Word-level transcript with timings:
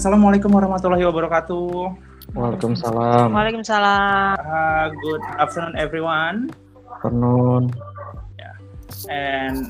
Assalamualaikum 0.00 0.56
warahmatullahi 0.56 1.04
wabarakatuh. 1.04 1.92
Waalaikumsalam. 2.32 3.36
Waalaikumsalam. 3.36 4.32
Uh, 4.40 4.88
good 4.96 5.20
afternoon, 5.36 5.76
everyone. 5.76 6.48
Afternoon. 6.88 7.68
And 9.12 9.68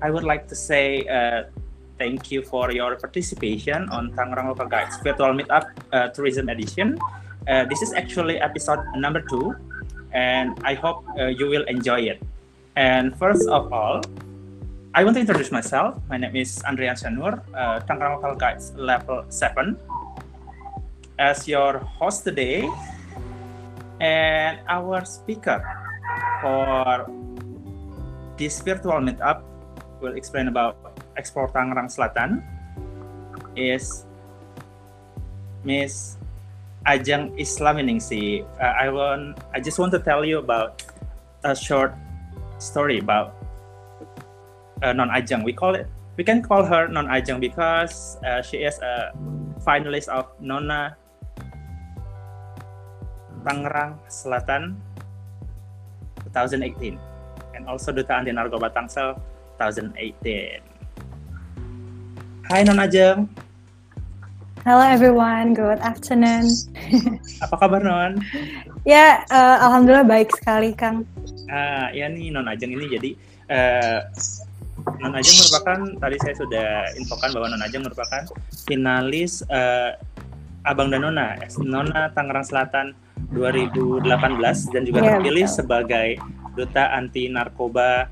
I 0.00 0.08
would 0.08 0.24
like 0.24 0.48
to 0.48 0.56
say 0.56 1.04
uh, 1.04 1.52
thank 2.00 2.32
you 2.32 2.40
for 2.40 2.72
your 2.72 2.96
participation 2.96 3.92
on 3.92 4.08
Tangerang 4.16 4.48
Local 4.48 4.72
Guides 4.72 4.96
Virtual 5.04 5.36
Meetup 5.36 5.68
uh, 5.92 6.08
Tourism 6.16 6.48
Edition. 6.48 6.96
Uh, 7.44 7.68
this 7.68 7.84
is 7.84 7.92
actually 7.92 8.40
episode 8.40 8.80
number 8.96 9.20
two, 9.28 9.52
and 10.16 10.56
I 10.64 10.80
hope 10.80 11.04
uh, 11.20 11.28
you 11.28 11.44
will 11.44 11.68
enjoy 11.68 12.08
it. 12.08 12.24
And 12.72 13.12
first 13.20 13.44
of 13.52 13.68
all, 13.68 14.00
I 14.94 15.04
want 15.04 15.14
to 15.16 15.20
introduce 15.20 15.52
myself. 15.52 16.00
My 16.08 16.16
name 16.16 16.34
is 16.34 16.64
Andrian 16.64 16.96
Shanur, 16.96 17.44
uh, 17.52 17.84
Tangerang 17.84 18.24
Local 18.24 18.34
Guides 18.40 18.72
Level 18.72 19.20
7. 19.28 19.76
As 21.18 21.46
your 21.46 21.84
host 22.00 22.24
today, 22.24 22.64
and 24.00 24.58
our 24.66 25.04
speaker 25.04 25.60
for 26.40 27.04
this 28.40 28.64
virtual 28.64 28.96
meetup 29.04 29.44
will 30.00 30.16
explain 30.16 30.48
about 30.48 30.80
Explore 31.20 31.52
Tangerang 31.52 31.92
Selatan 31.92 32.40
is 33.60 34.08
Miss 35.64 36.16
Ajeng 36.86 37.36
Islaminingsi. 37.36 38.46
Uh, 38.56 38.72
I 38.72 38.88
want 38.88 39.36
I 39.52 39.60
just 39.60 39.76
want 39.76 39.92
to 39.92 40.00
tell 40.00 40.24
you 40.24 40.38
about 40.38 40.80
a 41.44 41.52
short 41.52 41.92
story 42.56 42.98
about 42.98 43.37
uh, 44.82 44.92
Non 44.92 45.10
Ajeng. 45.10 45.44
We 45.44 45.52
call 45.52 45.74
it 45.74 45.86
we 46.18 46.26
can 46.26 46.42
call 46.42 46.66
her 46.66 46.88
Non 46.88 47.06
Ajeng 47.06 47.38
because 47.40 48.18
uh, 48.26 48.42
she 48.42 48.66
is 48.66 48.78
a 48.82 49.14
finalist 49.62 50.08
of 50.10 50.26
Nona 50.42 50.98
Tangerang 53.46 53.96
Selatan 54.10 54.76
2018 56.34 56.98
and 57.54 57.64
also 57.64 57.94
Duta 57.94 58.18
Anti 58.18 58.34
Narkoba 58.34 58.68
Tangsel 58.74 59.16
2018. 59.56 60.60
Hai 62.48 62.64
Non 62.64 62.80
Ajeng, 62.80 63.28
Hello 64.68 64.84
everyone, 64.84 65.54
good 65.54 65.80
afternoon. 65.80 66.44
apa 67.44 67.54
kabar 67.56 67.80
Non? 67.80 68.20
ya, 68.84 69.22
eh, 69.24 69.56
alhamdulillah 69.64 70.04
baik 70.04 70.28
sekali 70.34 70.76
Kang. 70.76 71.08
Ah, 71.48 71.88
ya 71.94 72.04
nih 72.10 72.28
Non 72.28 72.44
Ajeng 72.44 72.76
ini 72.76 72.84
jadi 72.90 73.10
eh, 73.48 74.00
Non 74.98 75.12
Ajeng 75.12 75.36
merupakan 75.38 75.78
tadi 75.98 76.16
saya 76.18 76.34
sudah 76.34 76.68
infokan 76.94 77.30
bahwa 77.30 77.46
Non 77.50 77.62
Ajeng 77.62 77.82
merupakan 77.82 78.22
finalis 78.64 79.42
eh, 79.46 79.94
Abang 80.62 80.90
dan 80.90 81.00
Nona, 81.00 81.38
Nona 81.58 82.10
Tangerang 82.12 82.44
Selatan 82.44 82.86
2018 83.30 84.04
dan 84.68 84.82
juga 84.82 84.98
Iya, 85.00 85.08
terpilih 85.16 85.46
betul. 85.46 85.56
sebagai 85.56 86.08
duta 86.52 86.84
anti 86.92 87.28
narkoba 87.28 88.10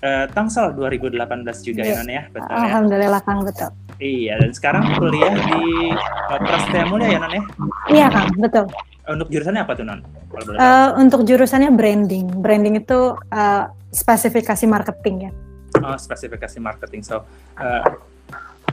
eh, 0.00 0.26
Tangsel 0.30 0.72
2018 0.74 1.18
juga 1.60 1.82
ya 1.82 1.92
Iya. 1.92 1.98
Non 1.98 2.08
ya, 2.08 2.22
betul 2.30 2.50
ya? 2.50 2.60
Alhamdulillah 2.64 3.20
Kang 3.22 3.40
betul. 3.42 3.70
Iya, 4.00 4.40
dan 4.40 4.50
sekarang 4.50 4.82
kuliah 4.96 5.28
di 5.28 5.92
uh, 5.92 6.38
Prasetya 6.40 6.84
Mulia 6.88 7.08
ya 7.10 7.18
Non 7.20 7.32
ya? 7.32 7.42
Iya 7.90 8.06
Kang, 8.08 8.28
betul. 8.38 8.64
Untuk 9.04 9.28
jurusannya 9.28 9.60
apa 9.60 9.72
tuh 9.74 9.84
Non? 9.84 10.00
Tahu. 10.30 10.54
Eh, 10.54 10.88
untuk 10.96 11.20
jurusannya 11.26 11.74
branding, 11.74 12.38
branding 12.38 12.78
itu 12.78 13.00
eh, 13.28 13.64
spesifikasi 13.90 14.64
marketing 14.66 15.16
ya. 15.28 15.32
Oh, 15.78 15.98
spesifikasi 15.98 16.58
marketing. 16.58 17.02
So, 17.06 17.22
uh, 17.58 17.84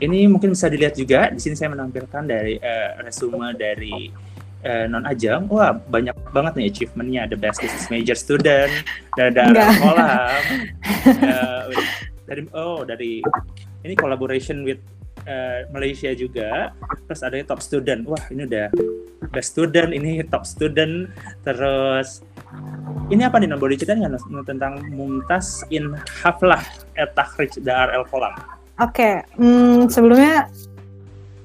ini 0.02 0.26
mungkin 0.30 0.54
bisa 0.54 0.70
dilihat 0.70 0.94
juga. 0.98 1.30
Di 1.30 1.38
sini 1.42 1.54
saya 1.54 1.74
menampilkan 1.74 2.26
dari 2.26 2.58
uh, 2.58 3.02
resume 3.02 3.54
dari 3.54 4.10
uh, 4.66 4.86
Non 4.90 5.06
Ajeng. 5.06 5.46
Wah, 5.50 5.74
banyak 5.74 6.14
banget 6.30 6.52
nih 6.58 6.66
achievementnya. 6.70 7.22
The 7.30 7.38
best 7.38 7.62
business 7.62 7.86
major 7.90 8.16
student, 8.18 8.70
dari 9.14 9.34
Enggak. 9.34 9.70
kolam. 9.78 10.42
Uh, 11.08 11.72
dari 12.28 12.42
oh 12.52 12.84
dari 12.84 13.24
ini 13.86 13.94
collaboration 13.96 14.60
with 14.66 14.82
uh, 15.24 15.64
Malaysia 15.72 16.12
juga. 16.12 16.74
Terus 17.08 17.20
ada 17.24 17.36
top 17.46 17.60
student. 17.64 18.04
Wah, 18.04 18.20
ini 18.28 18.44
udah 18.44 18.68
best 19.32 19.56
student, 19.56 19.94
ini 19.94 20.20
top 20.26 20.44
student. 20.44 21.08
Terus 21.46 22.20
ini 23.08 23.22
apa 23.24 23.40
nih, 23.40 23.48
Non? 23.48 23.60
boleh 23.60 23.76
ceritain 23.76 24.04
nggak 24.04 24.20
tentang 24.44 24.84
Mumtaz 24.92 25.64
in 25.72 25.96
Haflah 26.20 26.60
Etahrij 26.92 27.56
Dar 27.64 27.88
El 27.92 28.04
Kolam? 28.08 28.36
Oke, 28.78 29.24
hmm, 29.40 29.90
sebelumnya 29.90 30.46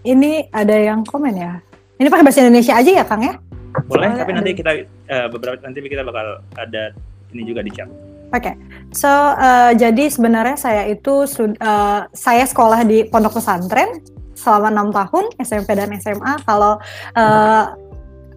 ini 0.03 0.46
ada 0.52 0.75
yang 0.75 1.02
komen 1.08 1.34
ya. 1.34 1.58
Ini 1.97 2.08
pakai 2.12 2.25
bahasa 2.28 2.44
Indonesia 2.44 2.75
aja 2.75 2.92
ya 2.92 3.03
Kang 3.08 3.24
ya? 3.24 3.40
Boleh, 3.88 4.12
tapi 4.13 4.31
ada. 4.36 4.38
nanti 4.44 4.52
kita 4.53 4.72
eh, 4.86 5.28
beberapa 5.31 5.58
nanti 5.63 5.81
kita 5.81 6.03
bakal 6.06 6.44
ada 6.59 6.94
ini 7.34 7.42
juga 7.47 7.66
di 7.66 7.72
chat. 7.74 7.90
Oke, 8.34 8.53
so 8.94 9.09
eh, 9.40 9.72
jadi 9.78 10.09
sebenarnya 10.12 10.58
saya 10.59 10.84
itu 10.90 11.25
eh, 11.40 12.00
saya 12.12 12.44
sekolah 12.46 12.86
di 12.86 13.08
pondok 13.08 13.40
pesantren 13.42 14.03
selama 14.38 14.68
enam 14.69 14.90
tahun 14.92 15.31
SMP 15.40 15.74
dan 15.74 15.90
SMA. 15.97 16.44
Kalau 16.44 16.78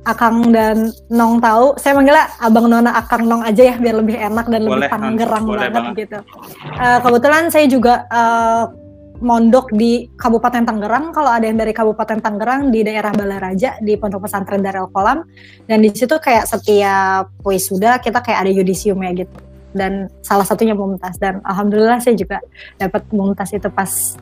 Akang 0.07 0.55
dan 0.55 0.95
Nong 1.11 1.43
tahu, 1.43 1.75
saya 1.83 1.99
manggilnya 1.99 2.31
Abang 2.39 2.71
Nona 2.71 2.95
Akang 2.95 3.27
Nong 3.27 3.43
aja 3.43 3.63
ya 3.63 3.75
biar 3.75 3.99
lebih 3.99 4.15
enak 4.15 4.47
dan 4.47 4.63
Boleh, 4.63 4.87
lebih 4.87 4.91
Tangerang 4.95 5.43
Nong. 5.43 5.53
Boleh 5.59 5.69
banget 5.69 5.93
banget. 5.93 6.03
gitu. 6.07 6.19
Eh, 6.79 6.99
kebetulan 7.03 7.45
saya 7.51 7.67
juga 7.67 7.95
eh, 8.07 8.65
mondok 9.21 9.73
di 9.75 10.07
Kabupaten 10.15 10.63
Tangerang. 10.63 11.11
Kalau 11.11 11.31
ada 11.33 11.45
yang 11.45 11.59
dari 11.59 11.73
Kabupaten 11.75 12.23
Tangerang 12.23 12.71
di 12.71 12.87
daerah 12.87 13.11
Balaraja 13.11 13.81
di 13.83 13.99
Pondok 13.99 14.29
Pesantren 14.29 14.63
Darul 14.63 14.93
Kolam 14.95 15.25
dan 15.67 15.79
di 15.83 15.91
situ 15.91 16.15
kayak 16.21 16.47
setiap 16.47 17.33
wisuda 17.43 17.99
kita 17.99 18.21
kayak 18.21 18.47
ada 18.47 18.51
yudisium 18.53 19.01
ya 19.03 19.27
gitu 19.27 19.37
dan 19.77 20.09
salah 20.25 20.49
satunya 20.49 20.73
Mumtaz 20.73 21.21
dan 21.21 21.45
alhamdulillah 21.45 22.01
saya 22.01 22.17
juga 22.17 22.41
dapat 22.81 23.05
Mumtaz 23.13 23.53
itu 23.53 23.69
pas 23.69 24.17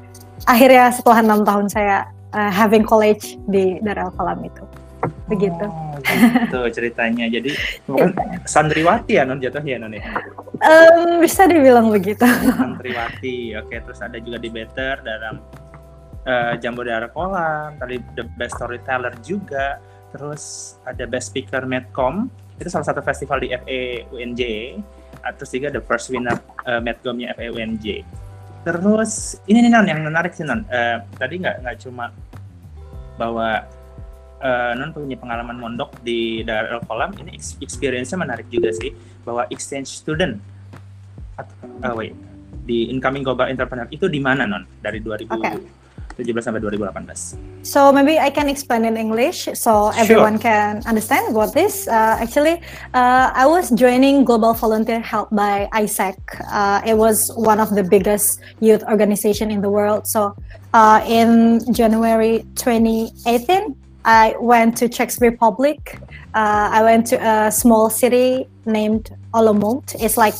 akhirnya 0.51 0.91
setelah 0.91 1.23
enam 1.23 1.47
tahun 1.47 1.67
saya 1.71 2.11
uh, 2.35 2.51
having 2.51 2.83
college 2.83 3.39
di 3.47 3.79
Darul 3.81 4.11
Kolam 4.19 4.43
itu 4.43 4.63
begitu 5.25 5.65
Oh, 5.65 5.97
gitu 6.05 6.59
ceritanya. 6.69 7.27
Jadi 7.33 7.57
bukan 7.89 8.13
santriwati 8.45 9.17
ya 9.17 9.25
non 9.25 9.41
jatuhnya 9.41 9.81
non 9.81 9.97
ya. 9.97 10.05
Em, 10.61 11.19
bisa 11.19 11.49
dibilang 11.49 11.89
begitu 11.89 12.25
Santriwati. 12.29 13.53
Oke, 13.61 13.81
terus 13.81 14.01
ada 14.05 14.21
juga 14.21 14.37
di 14.37 14.53
Better 14.53 15.01
dalam 15.01 15.41
Jambu 16.61 16.85
Darah 16.85 17.09
Kolam. 17.13 17.77
Tadi 17.81 17.97
the 18.17 18.25
best 18.37 18.57
storyteller 18.57 19.13
juga. 19.25 19.81
Terus 20.13 20.77
ada 20.85 21.05
best 21.09 21.33
speaker 21.33 21.65
Medcom. 21.65 22.29
Itu 22.61 22.71
salah 22.71 22.87
satu 22.87 23.01
festival 23.03 23.43
di 23.43 23.51
FE 23.51 24.09
UNJ. 24.13 24.43
Ah, 25.25 25.33
Terus 25.33 25.51
juga 25.57 25.69
the 25.73 25.83
first 25.83 26.13
winner 26.13 26.37
eh, 26.69 26.81
Medcomnya 26.81 27.33
FE 27.35 27.49
UNJ. 27.51 28.05
Terus 28.65 29.41
ini 29.49 29.61
nih 29.65 29.71
non 29.73 29.85
yang 29.85 30.01
menarik 30.05 30.33
sih 30.33 30.45
non. 30.45 30.65
Eh, 30.69 30.97
tadi 31.17 31.41
nggak 31.41 31.65
nggak 31.65 31.77
cuma 31.85 32.09
bahwa 33.17 33.65
eh, 34.45 34.73
non 34.77 34.93
punya 34.93 35.17
pengalaman 35.17 35.57
mondok 35.57 36.05
di 36.05 36.45
Darul 36.45 36.85
Kolam 36.85 37.17
ini 37.17 37.41
ex- 37.41 37.57
experience-nya 37.59 38.21
menarik 38.21 38.47
juga 38.53 38.71
sih 38.77 38.93
bahwa 39.25 39.49
exchange 39.49 39.89
student 39.89 40.37
atau 41.41 41.67
eh, 41.81 41.95
wait 41.97 42.15
di 42.65 42.89
incoming 42.93 43.25
global 43.25 43.49
entrepreneur 43.49 43.89
itu 43.93 44.09
di 44.09 44.21
mana 44.21 44.45
non 44.49 44.65
dari 44.81 45.01
2017 45.01 46.21
sampai 46.41 46.61
2018 46.61 47.65
So 47.65 47.89
maybe 47.91 48.21
I 48.21 48.29
can 48.29 48.53
explain 48.53 48.85
in 48.85 49.01
English 49.01 49.49
so 49.57 49.89
everyone 49.97 50.37
can 50.37 50.85
understand 50.85 51.33
what 51.33 51.57
this. 51.57 51.89
Uh, 51.89 52.21
actually, 52.21 52.61
uh, 52.93 53.33
I 53.33 53.49
was 53.49 53.73
joining 53.73 54.21
Global 54.21 54.53
Volunteer 54.53 55.01
Help 55.01 55.33
by 55.33 55.65
ISAC. 55.73 56.15
Uh, 56.45 56.85
it 56.85 56.93
was 56.93 57.33
one 57.41 57.65
of 57.65 57.73
the 57.73 57.81
biggest 57.81 58.45
youth 58.61 58.85
organization 58.85 59.49
in 59.49 59.65
the 59.65 59.73
world. 59.73 60.05
So 60.05 60.37
uh, 60.77 61.01
in 61.09 61.65
January 61.73 62.45
2018, 62.61 63.84
I 64.05 64.35
went 64.39 64.77
to 64.79 64.89
Czech 64.89 65.11
Republic. 65.21 65.99
Uh, 66.35 66.69
I 66.73 66.83
went 66.83 67.07
to 67.09 67.17
a 67.17 67.51
small 67.51 67.89
city 67.91 68.47
named 68.67 69.11
Olomouc. 69.33 69.95
It's 69.99 70.17
like 70.17 70.35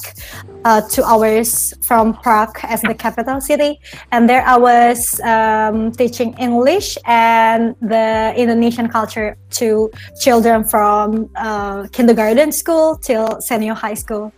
uh, 0.65 0.83
two 0.83 1.03
hours 1.03 1.75
from 1.87 2.15
Prague 2.15 2.59
as 2.63 2.83
the 2.83 2.95
capital 2.95 3.41
city 3.41 3.81
and 4.13 4.29
there 4.29 4.43
I 4.47 4.57
was 4.57 5.21
um, 5.21 5.93
teaching 5.93 6.35
English 6.39 6.97
and 7.07 7.75
the 7.81 8.35
Indonesian 8.37 8.89
culture 8.89 9.37
to 9.51 9.91
children 10.21 10.65
from 10.65 11.31
uh, 11.37 11.87
kindergarten 11.93 12.53
school 12.53 12.97
till 12.97 13.41
senior 13.41 13.75
high 13.75 13.95
school. 13.95 14.33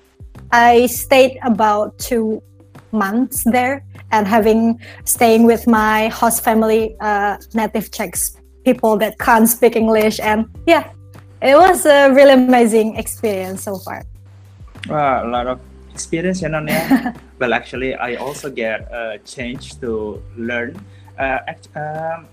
I 0.53 0.87
stayed 0.87 1.39
about 1.45 1.99
two 1.99 2.43
months 2.93 3.45
there 3.45 3.85
and 4.13 4.27
having 4.27 4.81
staying 5.05 5.45
with 5.45 5.67
my 5.67 6.09
host 6.09 6.43
family, 6.43 6.97
uh, 7.01 7.37
native 7.55 7.91
Czechs, 7.91 8.37
people 8.67 8.99
that 8.99 9.15
can't 9.23 9.49
speak 9.49 9.79
English, 9.79 10.19
and 10.19 10.51
yeah, 10.67 10.91
it 11.41 11.55
was 11.55 11.87
a 11.87 12.11
really 12.11 12.35
amazing 12.35 12.99
experience 12.99 13.63
so 13.63 13.79
far. 13.79 14.03
Wah, 14.91 15.23
a 15.23 15.29
lot 15.31 15.47
of 15.47 15.63
experience 15.95 16.43
ya 16.43 16.51
non 16.51 16.67
ya. 16.67 17.15
But 17.39 17.53
actually, 17.53 17.95
I 17.95 18.17
also 18.17 18.51
get 18.51 18.91
a 18.91 19.23
chance 19.23 19.79
to 19.85 20.19
learn. 20.37 20.75
Uh, 21.15 21.39
um, 21.77 22.27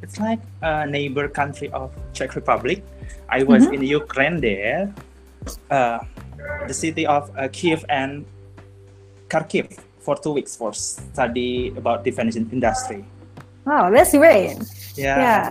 it's 0.00 0.18
like 0.18 0.38
a 0.62 0.86
neighbor 0.86 1.28
country 1.28 1.68
of 1.74 1.90
Czech 2.14 2.34
Republic. 2.38 2.86
I 3.28 3.42
was 3.42 3.66
mm 3.66 3.74
-hmm. 3.74 3.82
in 3.82 3.98
Ukraine 4.00 4.38
there, 4.40 4.94
uh, 5.74 6.00
the 6.70 6.74
city 6.74 7.04
of 7.04 7.28
uh, 7.34 7.50
Kiev 7.50 7.82
and 7.90 8.24
Kharkiv 9.28 9.68
for 10.00 10.16
two 10.16 10.32
weeks 10.32 10.56
for 10.56 10.72
study 10.72 11.74
about 11.76 12.06
defense 12.06 12.38
industry. 12.38 13.04
Wow, 13.68 13.92
that's 13.92 14.16
great. 14.16 14.56
Yeah. 14.96 15.20
Yeah. 15.20 15.44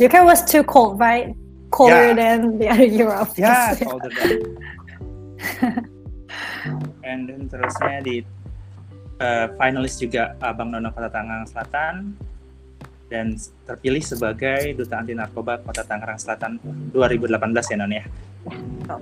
Ukraine 0.00 0.24
was 0.24 0.40
too 0.40 0.64
cold, 0.64 0.96
right? 0.96 1.36
Colder 1.68 2.16
yeah. 2.16 2.40
than 2.40 2.56
the 2.56 2.72
other 2.72 2.88
Europe. 3.04 3.28
Yeah, 3.36 3.76
colder 3.76 4.08
than. 4.08 4.56
And 7.04 7.28
then 7.28 7.50
terusnya 7.52 8.00
di 8.00 8.24
uh, 9.20 9.52
finalis 9.60 10.00
juga 10.00 10.32
Abang 10.40 10.72
Nono 10.72 10.88
Kota 10.96 11.12
Tangerang 11.12 11.44
Selatan 11.44 12.16
dan 13.12 13.36
terpilih 13.68 14.00
sebagai 14.00 14.72
Duta 14.72 15.04
Anti 15.04 15.12
Narkoba 15.12 15.60
Kota 15.60 15.84
Tangerang 15.84 16.16
Selatan 16.16 16.56
2018 16.96 17.36
ya 17.68 17.76
Non 17.76 17.92
ya. 17.92 18.04
Oh. 18.88 19.00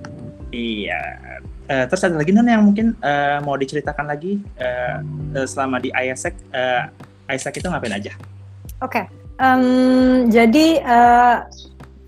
Iya. 0.51 1.01
Uh, 1.71 1.85
terus 1.87 2.03
ada 2.03 2.19
lagi 2.19 2.35
Non 2.35 2.49
yang 2.51 2.67
mungkin 2.67 2.99
uh, 2.99 3.39
mau 3.47 3.55
diceritakan 3.55 4.11
lagi 4.11 4.43
uh, 4.59 4.99
selama 5.47 5.79
di 5.79 5.93
ISEC. 5.95 6.35
Uh, 6.51 6.91
ISEC 7.31 7.63
itu 7.63 7.71
ngapain 7.71 7.95
aja? 7.95 8.11
Oke. 8.81 9.05
Okay. 9.05 9.05
Um, 9.41 10.29
jadi 10.29 10.85
uh, 10.85 11.49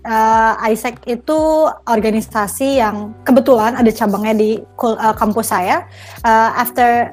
uh, 0.06 0.52
ISEC 0.70 1.02
itu 1.08 1.40
organisasi 1.88 2.78
yang 2.78 3.10
kebetulan 3.26 3.74
ada 3.74 3.90
cabangnya 3.90 4.34
di 4.38 4.50
uh, 4.62 5.14
kampus 5.18 5.50
saya. 5.50 5.88
Uh, 6.22 6.54
after 6.54 7.10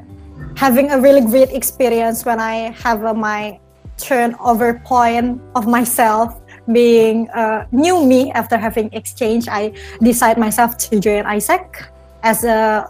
having 0.54 0.92
a 0.94 0.98
really 1.00 1.24
great 1.24 1.50
experience 1.56 2.28
when 2.28 2.38
I 2.38 2.70
have 2.78 3.02
uh, 3.02 3.18
my 3.18 3.58
turnover 3.98 4.82
point 4.86 5.42
of 5.58 5.66
myself 5.66 6.38
being 6.70 7.30
a 7.34 7.66
new 7.72 8.06
me 8.06 8.30
after 8.34 8.58
having 8.58 8.94
exchange, 8.94 9.50
I 9.50 9.74
decide 10.02 10.38
myself 10.38 10.78
to 10.90 11.00
join 11.00 11.26
ISEC 11.26 11.90
as 12.22 12.44
a 12.44 12.86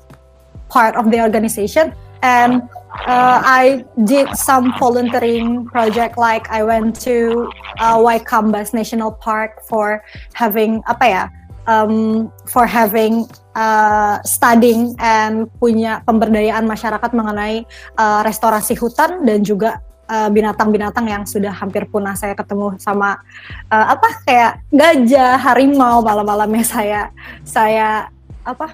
part 0.68 0.96
of 0.96 1.12
the 1.12 1.22
organization. 1.22 1.96
And 2.22 2.70
uh, 3.10 3.42
I 3.42 3.86
did 4.06 4.30
some 4.38 4.74
volunteering 4.78 5.66
project 5.66 6.18
like 6.18 6.50
I 6.50 6.64
went 6.64 7.02
to 7.02 7.50
uh, 7.82 7.98
Waikambas 7.98 8.74
National 8.74 9.12
Park 9.12 9.66
for 9.66 10.06
having 10.34 10.86
apa 10.86 11.06
ya 11.06 11.24
um, 11.66 12.30
for 12.50 12.66
having 12.66 13.26
uh, 13.58 14.22
studying 14.26 14.96
and 15.02 15.50
punya 15.58 16.02
pemberdayaan 16.06 16.66
masyarakat 16.66 17.12
mengenai 17.14 17.66
uh, 17.98 18.22
restorasi 18.26 18.78
hutan 18.78 19.26
dan 19.26 19.42
juga 19.46 19.82
uh, 20.10 20.30
binatang-binatang 20.32 21.06
yang 21.08 21.24
sudah 21.28 21.52
hampir 21.54 21.86
punah 21.88 22.14
saya 22.18 22.34
ketemu 22.36 22.78
sama 22.82 23.20
uh, 23.70 23.86
apa 23.96 24.10
kayak 24.26 24.52
gajah, 24.72 25.38
harimau 25.40 26.02
malam-malamnya 26.02 26.66
saya 26.66 27.02
saya 27.46 28.10
apa 28.42 28.74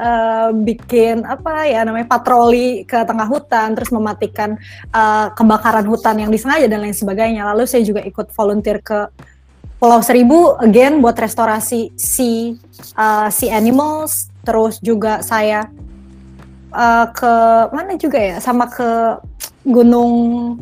uh, 0.00 0.48
bikin 0.56 1.28
apa 1.28 1.68
ya 1.68 1.84
namanya 1.84 2.08
patroli 2.08 2.88
ke 2.88 3.04
tengah 3.04 3.28
hutan 3.28 3.76
terus 3.76 3.92
mematikan 3.92 4.56
uh, 4.90 5.28
kebakaran 5.36 5.84
hutan 5.84 6.16
yang 6.24 6.32
disengaja 6.32 6.64
dan 6.64 6.80
lain 6.80 6.96
sebagainya. 6.96 7.44
Lalu 7.52 7.68
saya 7.68 7.84
juga 7.84 8.00
ikut 8.00 8.32
volunteer 8.32 8.80
ke 8.80 9.12
Pulau 9.80 10.00
Seribu 10.04 10.56
again 10.60 11.00
buat 11.00 11.16
restorasi 11.16 11.92
sea 11.96 12.56
uh, 12.96 13.28
sea 13.28 13.52
animals. 13.56 14.32
Terus 14.40 14.80
juga 14.80 15.20
saya 15.20 15.68
uh, 16.72 17.06
ke 17.12 17.32
mana 17.72 17.96
juga 18.00 18.16
ya 18.16 18.36
sama 18.40 18.68
ke 18.72 19.20
Gunung 19.60 20.12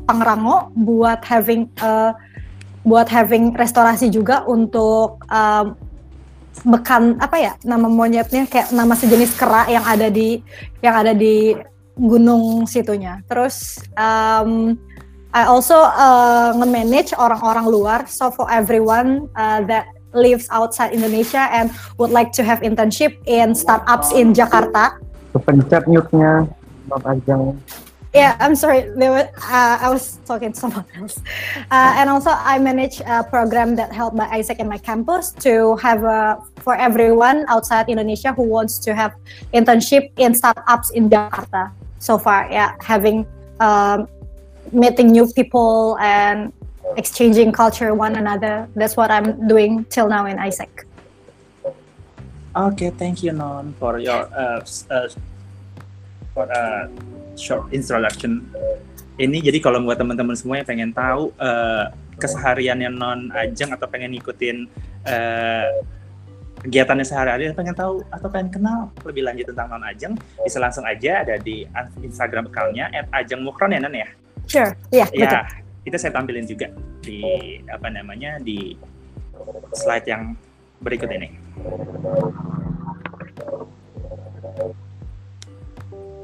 Pangrango 0.02 0.74
buat 0.74 1.22
having 1.22 1.70
uh, 1.78 2.10
buat 2.82 3.06
having 3.06 3.54
restorasi 3.54 4.10
juga 4.10 4.42
untuk 4.48 5.22
um, 5.30 5.76
bekan 6.66 7.18
apa 7.22 7.36
ya 7.38 7.52
nama 7.62 7.86
monyetnya 7.86 8.46
kayak 8.46 8.74
nama 8.74 8.94
sejenis 8.96 9.34
kera 9.38 9.66
yang 9.70 9.84
ada 9.86 10.10
di 10.10 10.42
yang 10.82 10.94
ada 10.98 11.12
di 11.14 11.54
gunung 11.98 12.64
situnya. 12.64 13.20
Terus 13.26 13.82
um, 13.98 14.78
I 15.34 15.44
also 15.44 15.76
uh, 15.76 16.56
nge-manage 16.56 17.12
orang-orang 17.18 17.66
luar. 17.68 18.00
So 18.08 18.32
for 18.32 18.48
everyone 18.48 19.28
uh, 19.36 19.60
that 19.68 19.92
lives 20.16 20.48
outside 20.48 20.96
Indonesia 20.96 21.50
and 21.52 21.68
would 22.00 22.08
like 22.08 22.32
to 22.32 22.42
have 22.46 22.64
internship 22.64 23.18
in 23.28 23.52
startups 23.52 24.14
in 24.16 24.32
Jakarta. 24.32 24.96
Kepencet 25.36 25.84
mute-nya, 25.84 26.48
Bapak 26.88 27.20
Ajeng. 27.20 27.60
Yeah 28.14 28.36
i'm 28.40 28.54
sorry. 28.54 28.88
There 28.96 29.10
were, 29.10 29.28
uh, 29.36 29.78
i 29.80 29.90
was 29.90 30.18
talking 30.24 30.52
to 30.52 30.58
someone 30.58 30.84
else. 30.96 31.20
Uh, 31.70 31.94
and 31.98 32.08
also 32.10 32.30
i 32.30 32.58
manage 32.58 33.00
a 33.00 33.24
program 33.24 33.76
that 33.76 33.92
helped 33.92 34.16
by 34.16 34.26
isaac 34.32 34.58
in 34.58 34.68
my 34.68 34.78
campus 34.78 35.30
to 35.44 35.76
have 35.76 36.04
a, 36.04 36.40
for 36.60 36.74
everyone 36.74 37.44
outside 37.48 37.88
indonesia 37.88 38.32
who 38.32 38.42
wants 38.42 38.78
to 38.78 38.94
have 38.94 39.12
internship 39.52 40.10
in 40.16 40.34
startups 40.34 40.90
in 40.90 41.08
jakarta 41.10 41.70
so 41.98 42.16
far. 42.18 42.48
Yeah 42.50 42.76
having 42.80 43.26
um, 43.60 44.08
meeting 44.72 45.10
new 45.10 45.26
people 45.32 45.98
and 45.98 46.52
exchanging 46.96 47.52
culture 47.52 47.94
one 47.94 48.16
another. 48.16 48.68
That's 48.74 48.96
what 48.96 49.10
i'm 49.10 49.48
doing 49.48 49.84
till 49.90 50.08
now 50.08 50.26
in 50.26 50.38
isaac. 50.38 50.86
Okay 52.56 52.90
thank 52.90 53.22
you 53.22 53.32
non 53.32 53.74
for 53.78 53.98
your 53.98 54.24
uh, 54.32 54.64
uh, 54.90 55.08
for 56.34 56.46
uh, 56.50 56.88
short 57.38 57.70
introduction. 57.70 58.42
Ini 59.18 59.38
jadi 59.42 59.58
kalau 59.62 59.82
buat 59.82 59.98
teman-teman 59.98 60.34
semua 60.34 60.62
yang 60.62 60.68
pengen 60.68 60.90
tahu 60.94 61.34
uh, 61.38 61.90
kesehariannya 62.18 62.90
non 62.90 63.30
ajeng 63.34 63.70
atau 63.74 63.86
pengen 63.86 64.14
ngikutin 64.14 64.66
uh, 65.06 65.66
kegiatannya 66.66 67.06
sehari-hari 67.06 67.54
pengen 67.54 67.74
tahu 67.74 68.02
atau 68.10 68.26
pengen 68.26 68.50
kenal 68.50 68.90
lebih 69.06 69.22
lanjut 69.22 69.46
tentang 69.54 69.70
non 69.70 69.86
ajeng 69.86 70.18
bisa 70.42 70.58
langsung 70.58 70.82
aja 70.82 71.22
ada 71.22 71.38
di 71.38 71.62
Instagram 72.02 72.50
accountnya 72.50 72.90
@ajeng 73.14 73.46
mukron 73.46 73.70
ya 73.70 73.78
non 73.78 73.94
ya? 73.94 74.08
Sure 74.50 74.74
iya 74.90 75.06
yeah, 75.14 75.30
ya 75.46 75.68
itu 75.86 75.96
saya 75.96 76.12
tampilin 76.12 76.44
juga 76.44 76.68
di 77.00 77.22
apa 77.70 77.88
namanya 77.88 78.42
di 78.42 78.74
slide 79.72 80.06
yang 80.10 80.34
berikut 80.82 81.08
ini 81.14 81.28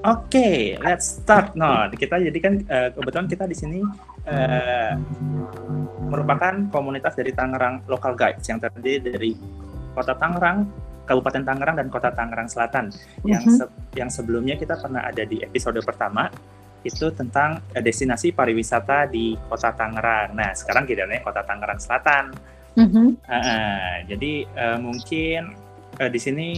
okay, 0.05 0.77
let's 0.85 1.19
start. 1.25 1.57
No, 1.57 1.89
kita 1.91 2.21
jadi 2.21 2.39
kan 2.39 2.55
uh, 2.69 2.89
kebetulan 2.93 3.27
kita 3.27 3.45
di 3.49 3.57
sini 3.57 3.81
uh, 4.29 4.93
merupakan 6.13 6.69
komunitas 6.69 7.17
dari 7.17 7.33
Tangerang 7.33 7.89
Local 7.89 8.13
Guides 8.13 8.45
yang 8.45 8.61
terdiri 8.61 9.01
dari 9.01 9.33
Kota 9.97 10.13
Tangerang, 10.15 10.69
Kabupaten 11.09 11.43
Tangerang 11.43 11.77
dan 11.81 11.89
Kota 11.89 12.13
Tangerang 12.13 12.47
Selatan. 12.53 12.93
Yang 13.25 13.43
se 13.59 13.65
yang 13.97 14.13
sebelumnya 14.13 14.61
kita 14.61 14.77
pernah 14.77 15.09
ada 15.09 15.25
di 15.25 15.41
episode 15.41 15.81
pertama 15.81 16.29
itu 16.85 17.09
tentang 17.17 17.65
uh, 17.73 17.81
destinasi 17.81 18.37
pariwisata 18.37 19.09
di 19.09 19.33
Kota 19.49 19.73
Tangerang. 19.73 20.37
Nah, 20.37 20.53
sekarang 20.53 20.85
kita 20.85 21.09
nih 21.09 21.25
Kota 21.25 21.41
Tangerang 21.43 21.81
Selatan. 21.81 22.37
Mm-hmm. 22.75 23.07
Uh, 23.25 23.97
jadi 24.11 24.33
uh, 24.53 24.79
mungkin 24.83 25.55
uh, 26.03 26.11
di 26.11 26.21
sini 26.21 26.51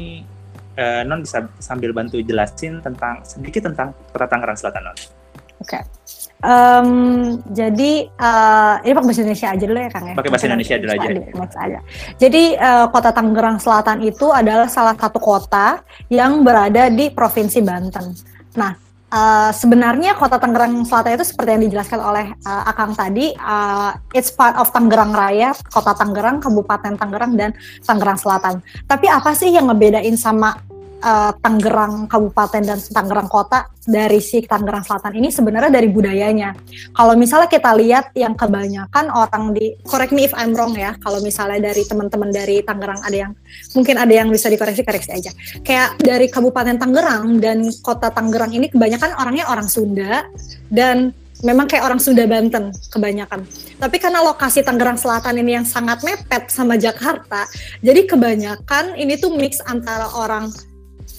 uh, 0.78 1.02
non 1.04 1.24
bisa 1.24 1.48
sambil 1.58 1.90
bantu 1.96 2.20
jelasin 2.22 2.80
tentang 2.84 3.24
sedikit 3.24 3.72
tentang 3.72 3.96
Kota 4.12 4.26
Tangerang 4.28 4.56
Selatan 4.56 4.82
non. 4.92 4.96
Oke. 5.60 5.80
Okay. 5.80 5.82
Um, 6.44 7.40
jadi 7.56 8.12
uh, 8.20 8.76
ini 8.84 8.92
pakai 8.92 9.08
bahasa 9.08 9.24
Indonesia 9.24 9.48
aja 9.56 9.64
dulu 9.64 9.80
ya 9.80 9.88
Kang 9.88 10.04
ya. 10.04 10.14
Pakai 10.14 10.30
bahasa 10.30 10.46
Indonesia 10.52 10.74
dulu 10.76 10.92
aja. 10.92 11.08
aja. 11.64 11.80
Jadi 12.20 12.44
uh, 12.60 12.86
kota 12.92 13.10
Tangerang 13.10 13.56
Selatan 13.56 13.98
itu 14.04 14.26
adalah 14.28 14.68
salah 14.68 14.92
satu 14.92 15.16
kota 15.16 15.80
yang 16.12 16.44
berada 16.44 16.92
di 16.92 17.08
provinsi 17.08 17.64
Banten. 17.64 18.12
Nah, 18.52 18.85
Uh, 19.06 19.54
sebenarnya 19.54 20.18
kota 20.18 20.34
Tangerang 20.34 20.82
Selatan 20.82 21.14
itu 21.14 21.30
seperti 21.30 21.54
yang 21.54 21.62
dijelaskan 21.70 22.00
oleh 22.02 22.26
uh, 22.42 22.66
Akang 22.66 22.90
tadi, 22.90 23.30
uh, 23.38 23.94
it's 24.10 24.34
part 24.34 24.58
of 24.58 24.66
Tangerang 24.74 25.14
Raya, 25.14 25.54
kota 25.70 25.94
Tangerang, 25.94 26.42
Kabupaten 26.42 26.98
Tangerang 26.98 27.38
dan 27.38 27.54
Tangerang 27.86 28.18
Selatan. 28.18 28.58
Tapi 28.90 29.06
apa 29.06 29.30
sih 29.30 29.54
yang 29.54 29.70
ngebedain 29.70 30.18
sama 30.18 30.58
uh, 31.02 31.32
Tangerang 31.40 32.08
Kabupaten 32.08 32.62
dan 32.62 32.78
Tangerang 32.80 33.28
Kota 33.28 33.68
dari 33.86 34.18
si 34.18 34.42
Tangerang 34.42 34.82
Selatan 34.82 35.14
ini 35.16 35.30
sebenarnya 35.30 35.70
dari 35.70 35.88
budayanya. 35.90 36.56
Kalau 36.92 37.14
misalnya 37.14 37.48
kita 37.50 37.70
lihat 37.76 38.12
yang 38.18 38.34
kebanyakan 38.34 39.12
orang 39.12 39.54
di 39.54 39.78
correct 39.86 40.10
me 40.10 40.26
if 40.26 40.34
I'm 40.34 40.52
wrong 40.56 40.74
ya. 40.74 40.98
Kalau 40.98 41.22
misalnya 41.22 41.70
dari 41.70 41.86
teman-teman 41.86 42.30
dari 42.32 42.62
Tangerang 42.66 43.00
ada 43.04 43.16
yang 43.16 43.32
mungkin 43.72 43.96
ada 43.96 44.12
yang 44.12 44.28
bisa 44.32 44.50
dikoreksi 44.50 44.82
koreksi 44.82 45.10
aja. 45.14 45.30
Kayak 45.62 46.00
dari 46.02 46.26
Kabupaten 46.26 46.76
Tangerang 46.76 47.38
dan 47.38 47.62
Kota 47.80 48.10
Tangerang 48.10 48.52
ini 48.54 48.72
kebanyakan 48.72 49.16
orangnya 49.16 49.46
orang 49.46 49.70
Sunda 49.70 50.26
dan 50.68 51.14
memang 51.44 51.68
kayak 51.68 51.84
orang 51.84 52.00
Sunda 52.00 52.24
Banten 52.24 52.72
kebanyakan. 52.88 53.44
Tapi 53.76 53.96
karena 54.00 54.24
lokasi 54.24 54.64
Tangerang 54.64 54.96
Selatan 54.96 55.36
ini 55.36 55.60
yang 55.60 55.66
sangat 55.68 56.00
mepet 56.00 56.48
sama 56.48 56.80
Jakarta, 56.80 57.44
jadi 57.84 58.08
kebanyakan 58.08 58.96
ini 58.96 59.20
tuh 59.20 59.36
mix 59.36 59.60
antara 59.68 60.08
orang 60.16 60.48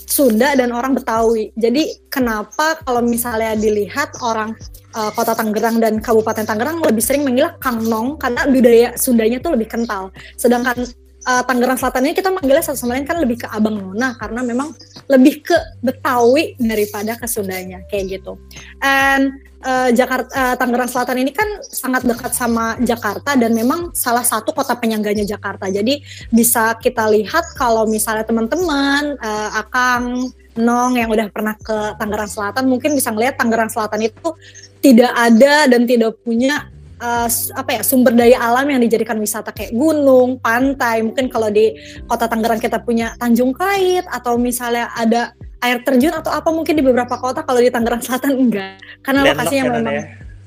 Sunda 0.07 0.55
dan 0.55 0.71
orang 0.71 0.95
Betawi. 0.95 1.51
Jadi 1.59 2.07
kenapa 2.07 2.79
kalau 2.81 3.03
misalnya 3.03 3.59
dilihat 3.59 4.15
orang 4.23 4.55
uh, 4.95 5.11
kota 5.11 5.35
Tangerang 5.35 5.83
dan 5.83 5.99
Kabupaten 5.99 6.47
Tangerang 6.47 6.79
lebih 6.79 7.03
sering 7.03 7.27
manggil 7.27 7.51
Kang 7.59 7.83
Nong 7.83 8.15
karena 8.15 8.47
budaya 8.47 8.89
Sundanya 8.95 9.37
tuh 9.43 9.59
lebih 9.59 9.67
kental. 9.67 10.09
Sedangkan 10.39 10.87
uh, 11.27 11.43
Tangerang 11.43 11.75
Selatan 11.75 12.07
ini 12.07 12.15
kita 12.15 12.31
manggilnya 12.31 12.63
satu 12.63 12.79
sama 12.79 12.95
lain 12.95 13.03
kan 13.03 13.19
lebih 13.19 13.43
ke 13.43 13.47
Abang 13.51 13.75
Nona 13.75 14.15
karena 14.15 14.41
memang 14.41 14.71
lebih 15.11 15.43
ke 15.43 15.57
Betawi 15.83 16.55
daripada 16.55 17.19
ke 17.19 17.27
Sundanya 17.27 17.83
kayak 17.91 18.17
gitu. 18.17 18.39
And 18.79 19.43
uh, 19.67 19.91
Jakarta 19.91 20.31
uh, 20.31 20.55
Tangerang 20.55 20.87
Selatan 20.87 21.17
ini 21.19 21.35
kan 21.35 21.59
sangat 21.67 22.07
dekat 22.07 22.31
sama 22.31 22.79
Jakarta 22.79 23.35
dan 23.35 23.51
memang 23.51 23.91
salah 23.91 24.23
satu 24.23 24.55
kota 24.55 24.73
penyangganya 24.79 25.27
Jakarta. 25.27 25.67
Jadi 25.67 25.99
bisa 26.31 26.79
kita 26.79 27.11
lihat 27.11 27.43
kalau 27.59 27.83
misalnya 27.83 28.23
teman-teman 28.23 29.19
uh, 29.19 29.59
Akang 29.59 30.31
Nong 30.57 30.97
yang 30.97 31.13
udah 31.13 31.29
pernah 31.29 31.53
ke 31.53 31.93
Tangerang 32.01 32.31
Selatan 32.31 32.65
mungkin 32.65 32.97
bisa 32.97 33.13
ngelihat 33.13 33.37
Tangerang 33.37 33.69
Selatan 33.69 34.09
itu 34.09 34.33
tidak 34.81 35.13
ada 35.13 35.69
dan 35.69 35.85
tidak 35.85 36.17
punya 36.25 36.65
uh, 37.01 37.29
apa 37.29 37.69
ya 37.77 37.81
sumber 37.85 38.13
daya 38.13 38.37
alam 38.41 38.67
yang 38.69 38.81
dijadikan 38.81 39.17
wisata 39.17 39.53
kayak 39.53 39.73
gunung, 39.73 40.37
pantai. 40.41 41.01
Mungkin 41.05 41.29
kalau 41.29 41.49
di 41.49 41.73
Kota 42.05 42.25
Tangerang 42.29 42.61
kita 42.61 42.81
punya 42.81 43.13
Tanjung 43.17 43.53
Kait 43.53 44.05
atau 44.09 44.37
misalnya 44.37 44.91
ada 44.93 45.33
air 45.61 45.81
terjun 45.81 46.13
atau 46.13 46.29
apa 46.29 46.53
mungkin 46.53 46.77
di 46.77 46.85
beberapa 46.85 47.17
kota 47.17 47.41
kalau 47.41 47.57
di 47.57 47.73
Tangerang 47.73 48.01
Selatan 48.01 48.37
enggak 48.37 48.77
karena 49.01 49.25
Dan 49.25 49.29
lokasinya 49.33 49.63
ya, 49.65 49.71
memang 49.73 49.95
ya. 49.97 50.03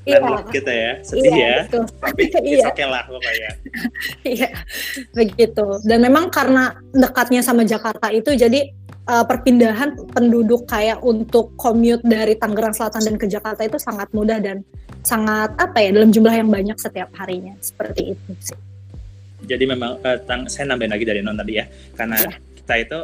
Iya, 0.08 0.18
gitu 0.48 0.70
ya, 0.72 0.92
sedih 1.04 1.32
iya, 1.36 1.44
ya. 1.44 1.58
Betul. 1.68 1.84
Tapi 2.00 2.22
iya. 2.56 2.64
oke 2.64 2.72
okay 2.72 2.86
lah 2.88 3.02
pokoknya. 3.04 3.50
iya, 4.36 4.48
begitu. 5.12 5.66
Dan 5.84 5.98
memang 6.00 6.32
karena 6.32 6.72
dekatnya 6.96 7.44
sama 7.44 7.68
Jakarta 7.68 8.08
itu, 8.08 8.32
jadi 8.32 8.72
uh, 9.04 9.24
perpindahan 9.28 10.00
penduduk 10.08 10.64
kayak 10.64 11.04
untuk 11.04 11.52
commute 11.60 12.00
dari 12.00 12.32
Tangerang 12.40 12.72
Selatan 12.72 13.12
dan 13.12 13.16
ke 13.20 13.28
Jakarta 13.28 13.60
itu 13.60 13.76
sangat 13.76 14.08
mudah 14.16 14.40
dan 14.40 14.64
sangat 15.04 15.52
apa 15.60 15.78
ya 15.80 15.92
dalam 15.92 16.08
jumlah 16.12 16.32
yang 16.32 16.48
banyak 16.48 16.76
setiap 16.80 17.12
harinya 17.20 17.52
seperti 17.60 18.16
itu 18.16 18.32
sih. 18.40 18.58
Jadi 19.44 19.64
memang 19.68 20.00
uh, 20.00 20.18
tang 20.24 20.48
saya 20.48 20.72
nambahin 20.72 20.92
lagi 20.96 21.04
dari 21.04 21.20
non 21.20 21.36
tadi 21.36 21.60
ya, 21.60 21.64
karena 21.96 22.16
yeah. 22.24 22.36
kita 22.60 22.74
itu 22.76 22.98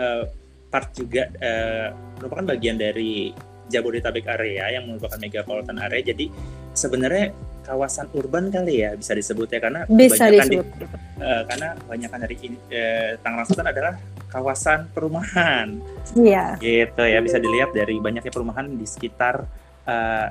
uh, 0.00 0.22
part 0.68 0.88
juga 0.96 1.28
uh, 1.40 1.88
merupakan 2.20 2.56
bagian 2.56 2.76
dari 2.76 3.32
Jabodetabek 3.68 4.26
area 4.26 4.80
yang 4.80 4.88
merupakan 4.88 5.20
megapolitan 5.20 5.78
area. 5.78 6.02
Jadi 6.02 6.32
sebenarnya 6.72 7.32
kawasan 7.68 8.08
urban 8.16 8.48
kali 8.48 8.80
ya 8.80 8.96
bisa 8.96 9.12
disebut 9.12 9.48
ya 9.52 9.60
karena 9.60 9.84
bisa 9.84 10.32
disebut. 10.32 10.64
Di, 10.64 10.84
uh, 11.20 11.42
karena 11.44 11.76
banyak 11.84 12.08
dari 12.08 12.36
uh, 12.48 13.10
Tangerang 13.20 13.46
Selatan 13.46 13.68
adalah 13.68 13.94
kawasan 14.32 14.88
perumahan. 14.96 15.76
Iya. 16.16 16.56
Gitu 16.56 17.02
ya 17.04 17.20
bisa 17.20 17.36
dilihat 17.36 17.76
dari 17.76 18.00
banyaknya 18.00 18.32
perumahan 18.32 18.72
di 18.72 18.88
sekitar 18.88 19.44
uh, 19.84 20.26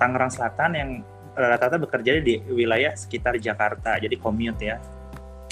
Tangerang 0.00 0.32
Selatan 0.32 0.70
yang 0.72 0.90
rata-rata 1.36 1.76
bekerja 1.76 2.22
di 2.24 2.40
wilayah 2.48 2.96
sekitar 2.96 3.36
Jakarta. 3.36 4.00
Jadi 4.00 4.16
commute 4.16 4.64
ya. 4.64 4.80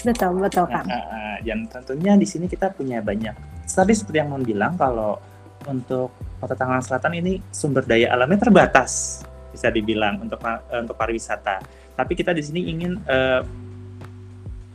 Betul, 0.03 0.41
betul 0.41 0.65
kan. 0.67 0.89
Uh, 0.89 0.97
uh, 0.97 1.37
dan 1.45 1.69
tentunya 1.69 2.17
di 2.17 2.25
sini 2.25 2.49
kita 2.49 2.73
punya 2.73 3.05
banyak. 3.05 3.37
Tadi 3.69 3.93
seperti 3.93 4.17
yang 4.19 4.33
mau 4.33 4.41
bilang 4.41 4.75
kalau 4.81 5.21
untuk 5.69 6.11
Kota 6.43 6.59
Tangerang 6.59 6.83
Selatan 6.83 7.13
ini 7.23 7.39
sumber 7.55 7.87
daya 7.87 8.11
alamnya 8.11 8.51
terbatas 8.51 9.23
bisa 9.55 9.71
dibilang 9.71 10.19
untuk 10.19 10.43
untuk 10.75 10.99
pariwisata. 10.99 11.63
Tapi 11.95 12.13
kita 12.19 12.35
di 12.35 12.43
sini 12.43 12.67
ingin 12.67 12.99
uh, 13.07 13.47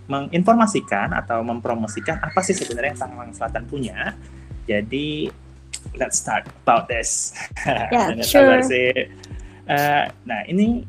menginformasikan 0.08 1.12
atau 1.12 1.44
mempromosikan 1.44 2.24
apa 2.24 2.40
sih 2.40 2.56
sebenarnya 2.56 2.96
yang 2.96 3.00
Tangerang 3.04 3.32
Selatan 3.36 3.64
punya. 3.68 4.16
Jadi 4.64 5.28
let's 6.00 6.24
start 6.24 6.48
about 6.64 6.88
this. 6.88 7.36
Yeah, 7.68 8.16
sure. 8.24 8.64
Uh, 9.68 10.08
nah 10.24 10.48
ini 10.48 10.88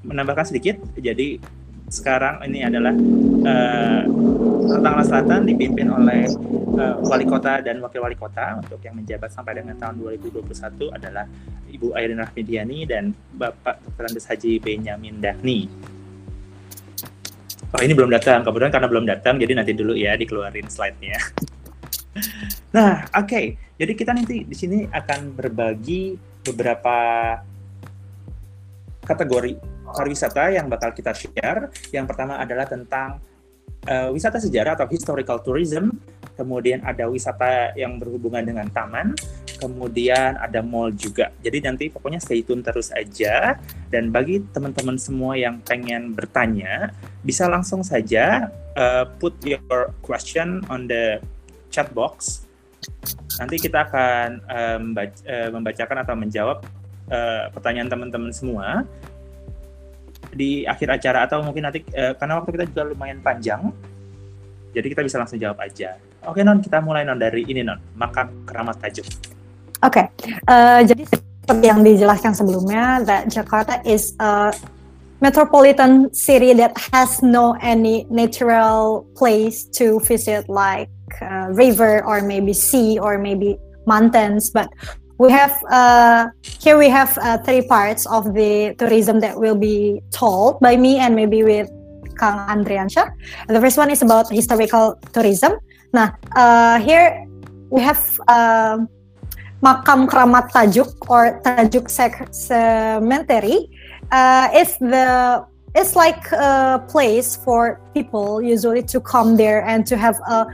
menambahkan 0.00 0.56
sedikit. 0.56 0.80
Jadi 0.96 1.36
sekarang 1.94 2.42
ini 2.42 2.66
adalah 2.66 2.90
uh, 3.46 4.02
Tangerang 4.64 5.06
Selatan 5.06 5.40
dipimpin 5.46 5.86
oleh 5.86 6.26
uh, 6.74 6.98
wali 7.06 7.22
kota 7.22 7.62
dan 7.62 7.78
wakil 7.78 8.02
wali 8.02 8.18
kota 8.18 8.58
untuk 8.58 8.82
yang 8.82 8.98
menjabat 8.98 9.30
sampai 9.30 9.62
dengan 9.62 9.78
tahun 9.78 10.02
2021 10.02 10.90
adalah 10.90 11.30
Ibu 11.70 11.94
Airin 11.94 12.18
Rahmidiani 12.18 12.82
dan 12.82 13.14
Bapak 13.38 13.78
Dr. 13.86 14.10
Andes 14.10 14.26
Haji 14.26 14.58
Benyamin 14.58 15.22
Dahni. 15.22 15.70
Oh 17.74 17.82
ini 17.82 17.94
belum 17.94 18.10
datang, 18.10 18.42
kemudian 18.46 18.70
karena 18.70 18.86
belum 18.90 19.06
datang 19.06 19.34
jadi 19.38 19.52
nanti 19.54 19.74
dulu 19.74 19.94
ya 19.94 20.14
dikeluarin 20.14 20.66
slide-nya. 20.66 21.18
nah, 22.76 23.06
oke. 23.14 23.26
Okay. 23.26 23.44
Jadi 23.74 23.92
kita 23.98 24.14
nanti 24.14 24.46
di 24.46 24.54
sini 24.54 24.86
akan 24.86 25.34
berbagi 25.34 26.14
beberapa 26.46 26.94
kategori 29.02 29.73
pariwisata 29.94 30.50
yang 30.50 30.66
bakal 30.66 30.90
kita 30.90 31.14
share. 31.14 31.70
Yang 31.94 32.06
pertama 32.10 32.42
adalah 32.42 32.66
tentang 32.66 33.22
uh, 33.86 34.10
wisata 34.10 34.42
sejarah 34.42 34.74
atau 34.74 34.90
historical 34.90 35.40
tourism. 35.40 35.94
Kemudian 36.34 36.82
ada 36.82 37.06
wisata 37.06 37.70
yang 37.78 38.02
berhubungan 38.02 38.42
dengan 38.42 38.66
taman. 38.74 39.14
Kemudian 39.54 40.34
ada 40.34 40.60
mall 40.66 40.90
juga. 40.90 41.30
Jadi 41.38 41.62
nanti 41.62 41.84
pokoknya 41.86 42.18
stay 42.18 42.42
tune 42.42 42.66
terus 42.66 42.90
aja. 42.90 43.54
Dan 43.86 44.10
bagi 44.10 44.42
teman-teman 44.50 44.98
semua 44.98 45.38
yang 45.38 45.62
pengen 45.62 46.10
bertanya, 46.10 46.90
bisa 47.22 47.46
langsung 47.46 47.86
saja 47.86 48.50
uh, 48.74 49.06
put 49.22 49.38
your 49.46 49.94
question 50.02 50.66
on 50.66 50.90
the 50.90 51.22
chat 51.70 51.86
box. 51.94 52.42
Nanti 53.38 53.62
kita 53.62 53.86
akan 53.86 54.42
um, 54.50 54.82
membacakan 55.54 56.02
atau 56.02 56.14
menjawab 56.18 56.66
uh, 57.14 57.46
pertanyaan 57.54 57.88
teman-teman 57.88 58.34
semua 58.34 58.82
di 60.34 60.66
akhir 60.66 61.00
acara 61.00 61.24
atau 61.24 61.40
mungkin 61.40 61.70
nanti 61.70 61.80
uh, 61.94 62.12
karena 62.18 62.42
waktu 62.42 62.50
kita 62.58 62.64
juga 62.70 62.82
lumayan 62.90 63.18
panjang 63.22 63.70
jadi 64.74 64.86
kita 64.90 65.02
bisa 65.06 65.16
langsung 65.22 65.38
jawab 65.38 65.58
aja 65.62 65.96
oke 66.26 66.42
non 66.42 66.58
kita 66.58 66.82
mulai 66.82 67.06
non 67.06 67.16
dari 67.16 67.46
ini 67.46 67.62
non 67.62 67.78
maka 67.94 68.26
keramat 68.44 68.76
tajuk 68.82 69.06
oke 69.80 69.94
okay. 69.94 70.06
uh, 70.50 70.82
eh, 70.82 70.90
jadi 70.90 71.02
seperti 71.08 71.66
yang 71.68 71.80
dijelaskan 71.86 72.32
sebelumnya 72.34 73.04
that 73.06 73.30
Jakarta 73.30 73.78
is 73.86 74.16
a 74.18 74.50
metropolitan 75.22 76.12
city 76.12 76.52
that 76.52 76.74
has 76.92 77.22
no 77.22 77.56
any 77.62 78.04
natural 78.10 79.06
place 79.16 79.64
to 79.72 80.00
visit 80.04 80.44
like 80.50 80.90
uh, 81.22 81.48
river 81.54 82.04
or 82.04 82.20
maybe 82.20 82.52
sea 82.52 82.98
or 82.98 83.16
maybe 83.16 83.56
mountains 83.86 84.50
but 84.50 84.68
we 85.18 85.30
have 85.30 85.54
uh, 85.70 86.28
here 86.42 86.78
we 86.78 86.88
have 86.88 87.16
uh, 87.18 87.38
three 87.38 87.62
parts 87.62 88.06
of 88.06 88.34
the 88.34 88.74
tourism 88.78 89.20
that 89.20 89.38
will 89.38 89.54
be 89.54 90.02
told 90.10 90.58
by 90.60 90.76
me 90.76 90.98
and 90.98 91.14
maybe 91.14 91.42
with 91.42 91.70
Kang 92.18 92.38
Andriansha. 92.48 93.12
The 93.48 93.60
first 93.60 93.76
one 93.76 93.90
is 93.90 94.02
about 94.02 94.30
historical 94.30 94.98
tourism. 95.12 95.58
Nah, 95.92 96.10
uh, 96.34 96.78
here 96.80 97.26
we 97.70 97.80
have 97.80 98.02
uh, 98.28 98.78
Makam 99.62 100.06
Keramat 100.08 100.50
Tajuk 100.50 100.94
or 101.08 101.40
Tajuk 101.42 101.90
Cemetery. 102.34 103.70
Uh, 104.10 104.48
it's 104.52 104.76
the 104.78 105.46
it's 105.74 105.96
like 105.96 106.30
a 106.32 106.84
place 106.88 107.34
for 107.34 107.80
people 107.94 108.42
usually 108.42 108.82
to 108.82 109.00
come 109.00 109.36
there 109.36 109.64
and 109.66 109.86
to 109.86 109.96
have 109.96 110.14
a 110.26 110.46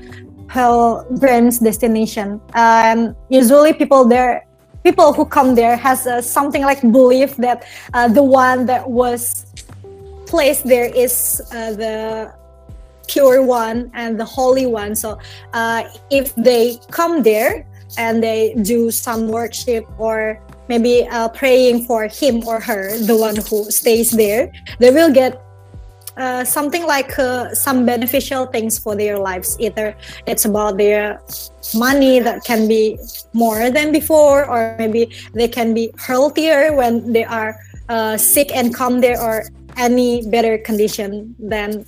pilgrim's 0.48 1.58
destination. 1.58 2.40
Um, 2.54 3.14
usually 3.28 3.72
people 3.72 4.04
there 4.04 4.44
people 4.82 5.12
who 5.12 5.24
come 5.24 5.54
there 5.54 5.76
has 5.76 6.06
uh, 6.06 6.22
something 6.22 6.62
like 6.62 6.80
belief 6.80 7.36
that 7.36 7.66
uh, 7.94 8.08
the 8.08 8.22
one 8.22 8.66
that 8.66 8.88
was 8.88 9.46
placed 10.26 10.64
there 10.64 10.90
is 10.94 11.42
uh, 11.52 11.72
the 11.72 12.32
pure 13.08 13.42
one 13.42 13.90
and 13.94 14.18
the 14.18 14.24
holy 14.24 14.66
one. 14.66 14.94
So 14.94 15.18
uh, 15.52 15.82
if 16.10 16.34
they 16.36 16.78
come 16.90 17.22
there 17.22 17.66
and 17.98 18.22
they 18.22 18.54
do 18.62 18.90
some 18.90 19.28
worship 19.28 19.84
or 19.98 20.40
maybe 20.68 21.06
uh, 21.08 21.28
praying 21.28 21.84
for 21.86 22.06
him 22.06 22.46
or 22.46 22.60
her 22.60 22.96
the 22.98 23.16
one 23.16 23.34
who 23.34 23.68
stays 23.70 24.12
there 24.12 24.52
they 24.78 24.92
will 24.92 25.12
get 25.12 25.42
uh, 26.16 26.42
something 26.44 26.86
like 26.86 27.18
uh, 27.18 27.52
some 27.54 27.86
beneficial 27.86 28.46
things 28.46 28.78
for 28.78 28.96
their 28.96 29.18
lives. 29.18 29.56
Either 29.60 29.94
it's 30.26 30.44
about 30.44 30.78
their 30.78 31.20
money 31.74 32.18
that 32.18 32.42
can 32.44 32.66
be 32.66 32.98
more 33.32 33.70
than 33.70 33.92
before, 33.92 34.48
or 34.48 34.74
maybe 34.78 35.12
they 35.34 35.46
can 35.46 35.74
be 35.74 35.92
healthier 35.98 36.72
when 36.74 37.12
they 37.12 37.24
are 37.24 37.54
uh, 37.88 38.16
sick 38.16 38.50
and 38.54 38.74
come 38.74 39.00
there, 39.00 39.20
or 39.20 39.44
any 39.78 40.26
better 40.26 40.58
condition 40.58 41.34
than 41.38 41.86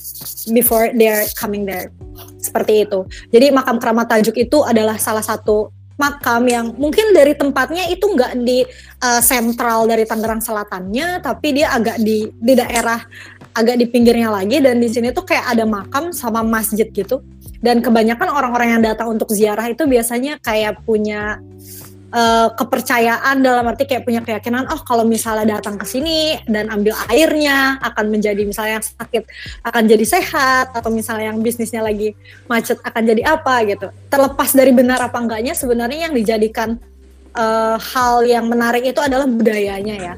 before 0.54 0.94
they 0.94 1.10
are 1.10 1.26
coming 1.34 1.66
there. 1.66 1.90
Seperti 2.38 2.86
itu. 2.86 3.06
Jadi 3.34 3.50
makam 3.50 3.82
keramat 3.82 4.06
tajuk 4.06 4.38
itu 4.38 4.62
adalah 4.62 4.98
salah 4.98 5.22
satu 5.22 5.70
makam 6.00 6.42
yang 6.50 6.66
mungkin 6.74 7.14
dari 7.14 7.36
tempatnya 7.36 7.86
itu 7.86 8.02
nggak 8.02 8.32
di 8.42 8.64
uh, 9.02 9.20
sentral 9.22 9.86
dari 9.86 10.02
Tangerang 10.02 10.42
Selatannya, 10.42 11.22
tapi 11.22 11.58
dia 11.58 11.74
agak 11.74 12.02
di 12.02 12.26
di 12.42 12.54
daerah 12.58 12.98
agak 13.52 13.76
di 13.80 13.86
pinggirnya 13.88 14.32
lagi 14.32 14.60
dan 14.60 14.80
di 14.80 14.88
sini 14.88 15.12
tuh 15.12 15.24
kayak 15.24 15.56
ada 15.56 15.64
makam 15.68 16.10
sama 16.12 16.40
masjid 16.44 16.88
gitu. 16.88 17.20
dan 17.62 17.78
kebanyakan 17.78 18.26
orang-orang 18.26 18.74
yang 18.74 18.82
datang 18.82 19.14
untuk 19.14 19.30
ziarah 19.30 19.70
itu 19.70 19.86
biasanya 19.86 20.34
kayak 20.42 20.82
punya 20.82 21.38
uh, 22.12 22.48
kepercayaan 22.54 23.40
dalam 23.40 23.64
arti 23.66 23.88
kayak 23.88 24.04
punya 24.04 24.20
keyakinan 24.22 24.68
oh 24.68 24.80
kalau 24.84 25.02
misalnya 25.02 25.58
datang 25.58 25.80
ke 25.80 25.86
sini 25.88 26.38
dan 26.46 26.68
ambil 26.68 26.94
airnya 27.10 27.80
akan 27.80 28.12
menjadi 28.12 28.42
misalnya 28.44 28.78
yang 28.78 28.86
sakit 28.86 29.22
akan 29.64 29.82
jadi 29.88 30.04
sehat 30.04 30.76
atau 30.76 30.90
misalnya 30.92 31.32
yang 31.32 31.40
bisnisnya 31.40 31.82
lagi 31.82 32.14
macet 32.46 32.78
akan 32.84 33.02
jadi 33.02 33.22
apa 33.26 33.54
gitu 33.66 33.88
terlepas 34.12 34.50
dari 34.52 34.70
benar 34.70 35.00
apa 35.00 35.18
enggaknya 35.18 35.56
sebenarnya 35.56 36.10
yang 36.10 36.14
dijadikan 36.14 36.76
uh, 37.34 37.80
hal 37.80 38.22
yang 38.28 38.46
menarik 38.46 38.84
itu 38.84 39.00
adalah 39.00 39.24
budayanya 39.26 39.96
ya 39.96 40.14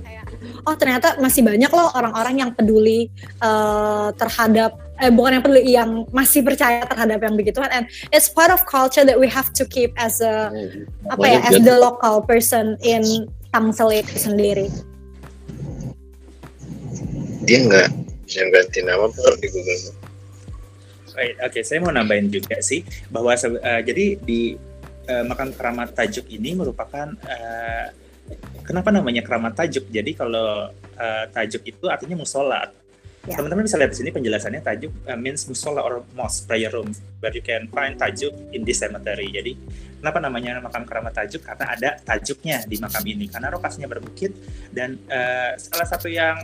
oh 0.65 0.75
ternyata 0.77 1.19
masih 1.21 1.43
banyak 1.45 1.71
loh 1.71 1.89
orang-orang 1.95 2.35
yang 2.47 2.51
peduli 2.55 3.09
uh, 3.43 4.11
terhadap 4.17 4.77
eh 4.95 5.11
bukan 5.11 5.39
yang 5.39 5.45
peduli 5.45 5.63
yang 5.75 5.91
masih 6.15 6.47
percaya 6.47 6.87
terhadap 6.87 7.19
yang 7.19 7.35
begituan 7.35 7.67
and 7.75 7.85
it's 8.15 8.31
part 8.31 8.55
of 8.55 8.63
culture 8.65 9.03
that 9.03 9.19
we 9.19 9.27
have 9.27 9.51
to 9.51 9.67
keep 9.67 9.91
as 9.99 10.23
a 10.23 10.55
hmm. 10.55 10.87
apa 11.11 11.27
ya 11.27 11.39
as 11.51 11.59
the 11.59 11.75
local 11.75 12.23
person 12.23 12.79
in 12.87 13.03
Tangsel 13.55 13.95
itu 13.95 14.19
sendiri. 14.19 14.67
Dia 17.47 17.63
nggak 17.63 17.89
yang 18.35 18.49
ganti 18.51 18.83
nama 18.83 19.07
per 19.07 19.39
di 19.39 19.47
Google. 19.47 19.95
Oke, 21.15 21.39
okay, 21.39 21.63
saya 21.63 21.79
mau 21.79 21.95
nambahin 21.95 22.27
juga 22.27 22.59
sih 22.59 22.83
bahwa 23.07 23.31
uh, 23.31 23.81
jadi 23.87 24.19
di 24.19 24.59
uh, 25.07 25.23
makam 25.23 25.55
keramat 25.55 25.95
Tajuk 25.95 26.27
ini 26.27 26.59
merupakan 26.59 27.15
uh, 27.15 27.87
kenapa 28.65 28.89
namanya 28.95 29.21
keramat 29.21 29.53
Tajuk? 29.57 29.89
Jadi 29.93 30.17
kalau 30.17 30.71
uh, 30.73 31.25
Tajuk 31.33 31.63
itu 31.69 31.85
artinya 31.89 32.17
musola 32.19 32.71
Yeah. 33.25 33.41
Teman-teman 33.41 33.65
bisa 33.65 33.81
lihat 33.81 33.97
di 33.97 34.05
sini 34.05 34.13
penjelasannya 34.13 34.61
tajuk 34.61 34.93
uh, 35.09 35.17
means 35.17 35.49
musola 35.49 35.81
or 35.81 36.05
mosque 36.13 36.45
prayer 36.45 36.69
room 36.69 36.93
where 37.25 37.33
you 37.33 37.41
can 37.41 37.65
find 37.73 37.97
tajuk 37.97 38.37
in 38.53 38.69
this 38.69 38.85
cemetery. 38.85 39.33
Jadi 39.33 39.57
kenapa 39.97 40.21
namanya 40.21 40.61
makam 40.61 40.85
keramat 40.85 41.17
tajuk? 41.17 41.41
Karena 41.41 41.73
ada 41.73 41.91
tajuknya 42.05 42.69
di 42.69 42.77
makam 42.77 43.01
ini 43.09 43.25
karena 43.33 43.49
lokasinya 43.49 43.89
berbukit 43.89 44.37
dan 44.77 45.01
uh, 45.09 45.57
salah 45.57 45.89
satu 45.89 46.13
yang 46.13 46.37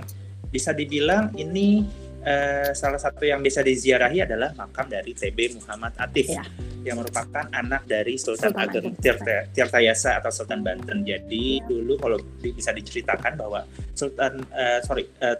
bisa 0.49 0.72
dibilang 0.72 1.28
ini 1.37 1.84
uh, 2.25 2.71
salah 2.77 3.00
satu 3.00 3.25
yang 3.25 3.41
bisa 3.41 3.65
diziarahi 3.65 4.25
adalah 4.25 4.53
makam 4.57 4.89
dari 4.89 5.12
TB 5.17 5.61
Muhammad 5.61 5.93
Atif 6.00 6.29
yeah. 6.29 6.47
yang 6.85 7.00
merupakan 7.00 7.45
anak 7.53 7.85
dari 7.89 8.17
Sultan, 8.17 8.53
Sultan 8.53 8.69
Ageng 8.69 8.97
Tirta, 9.00 9.49
Tirtayasa 9.53 10.21
atau 10.21 10.31
Sultan 10.33 10.61
Banten. 10.65 11.05
Jadi 11.05 11.61
dulu 11.65 11.97
kalau 12.00 12.19
bisa 12.41 12.73
diceritakan 12.73 13.37
bahwa 13.37 13.65
Sultan 13.97 14.45
uh, 14.53 14.81
sorry 14.85 15.09
uh, 15.21 15.37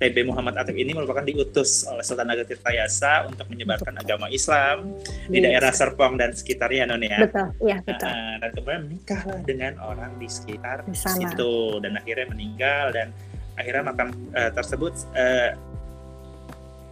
TB 0.00 0.32
Muhammad 0.32 0.56
Atif 0.56 0.72
ini 0.80 0.96
merupakan 0.96 1.20
diutus 1.20 1.84
oleh 1.84 2.00
Sultan 2.00 2.32
Ageng 2.32 2.48
Tirtayasa 2.48 3.28
untuk 3.28 3.44
menyebarkan 3.52 4.00
agama 4.00 4.32
Islam 4.32 4.96
yes. 4.96 5.28
di 5.28 5.38
daerah 5.44 5.70
Serpong 5.76 6.16
dan 6.16 6.32
sekitarnya 6.32 6.88
non 6.88 7.04
ya. 7.04 7.20
Betul, 7.28 7.48
iya 7.68 7.78
betul. 7.84 8.08
Uh, 8.08 8.34
dan 8.40 8.50
kemudian 8.56 8.82
menikahlah 8.88 9.40
dengan 9.44 9.72
orang 9.84 10.12
di 10.16 10.28
sekitar 10.30 10.88
di 10.88 10.96
situ 10.96 11.84
dan 11.84 12.00
akhirnya 12.00 12.26
meninggal 12.32 12.96
dan 12.96 13.12
akhirnya 13.60 13.92
makam 13.92 14.08
uh, 14.32 14.48
tersebut 14.56 14.96
uh, 15.12 15.52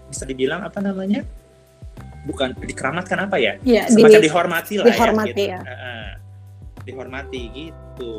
bisa 0.08 0.24
dibilang 0.24 0.64
apa 0.64 0.80
namanya? 0.80 1.22
Bukan 2.24 2.56
dikeramatkan 2.60 3.28
apa 3.28 3.36
ya? 3.40 3.56
ya 3.64 3.88
Semacam 3.88 4.20
di, 4.20 4.26
dihormati 4.28 4.74
lah 4.80 4.86
dihormati 4.90 5.30
ya. 5.30 5.36
Gitu. 5.36 5.42
ya. 5.52 5.60
Uh, 5.64 6.10
dihormati 6.84 7.42
gitu. 7.52 8.16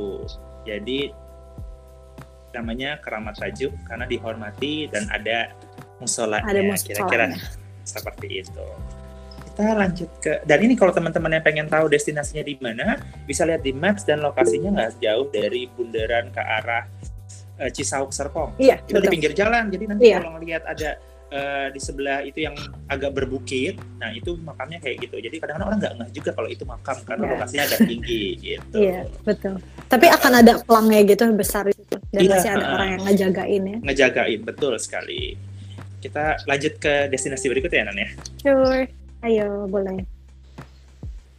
Jadi 0.64 1.00
namanya 2.54 2.98
keramat 3.02 3.38
tajuk 3.38 3.74
karena 3.86 4.10
dihormati 4.10 4.90
dan 4.90 5.06
ada 5.14 5.54
musola 6.02 6.42
kira-kira 6.42 7.36
seperti 7.86 8.42
itu 8.42 8.68
kita 9.60 9.76
lanjut 9.76 10.10
ke 10.24 10.34
dan 10.48 10.60
ini 10.64 10.74
kalau 10.80 10.96
teman-teman 10.96 11.36
yang 11.36 11.44
pengen 11.44 11.68
tahu 11.68 11.92
destinasinya 11.92 12.48
di 12.48 12.56
mana 12.64 12.96
bisa 13.28 13.44
lihat 13.44 13.62
di 13.62 13.76
maps 13.76 14.08
dan 14.08 14.24
lokasinya 14.24 14.72
nggak 14.72 15.04
jauh 15.04 15.28
dari 15.30 15.68
bundaran 15.76 16.32
ke 16.32 16.40
arah 16.42 16.88
uh, 17.60 17.70
Cisauk 17.70 18.16
Serpong 18.16 18.56
iya, 18.56 18.80
itu 18.88 18.98
di 18.98 19.10
pinggir 19.12 19.36
jalan 19.36 19.68
jadi 19.68 19.84
nanti 19.92 20.04
iya. 20.10 20.18
kalau 20.24 20.40
ngelihat 20.40 20.64
ada 20.64 20.96
uh, 21.32 21.68
di 21.74 21.80
sebelah 21.82 22.26
itu 22.26 22.46
yang 22.46 22.56
agak 22.90 23.14
berbukit, 23.14 23.78
nah 23.98 24.10
itu 24.14 24.36
makamnya 24.42 24.82
kayak 24.82 25.08
gitu. 25.08 25.16
Jadi 25.22 25.36
kadang-kadang 25.42 25.68
orang 25.70 25.80
nggak 25.80 25.94
ngeh 26.02 26.10
juga 26.14 26.30
kalau 26.36 26.50
itu 26.50 26.64
makam 26.66 26.98
karena 27.06 27.24
yeah. 27.26 27.34
lokasinya 27.38 27.64
agak 27.70 27.80
tinggi 27.86 28.24
gitu. 28.46 28.78
Iya 28.78 28.90
yeah, 28.90 29.04
betul. 29.24 29.56
Tapi 29.90 30.06
akan 30.10 30.32
ada 30.46 30.54
pelangnya 30.62 31.02
gitu 31.06 31.24
besar 31.34 31.64
itu 31.70 31.96
dan 32.14 32.22
yeah, 32.22 32.32
masih 32.34 32.50
ada 32.54 32.66
uh, 32.66 32.74
orang 32.76 32.88
yang 32.94 33.02
ngejagain 33.08 33.62
ya. 33.64 33.78
Ngejagain 33.86 34.40
betul 34.44 34.74
sekali. 34.82 35.38
Kita 36.00 36.40
lanjut 36.48 36.74
ke 36.80 37.12
destinasi 37.12 37.46
berikutnya 37.52 37.92
Nan 37.92 37.98
ya. 38.00 38.10
Sure, 38.40 38.88
ayo 39.28 39.68
boleh. 39.68 40.20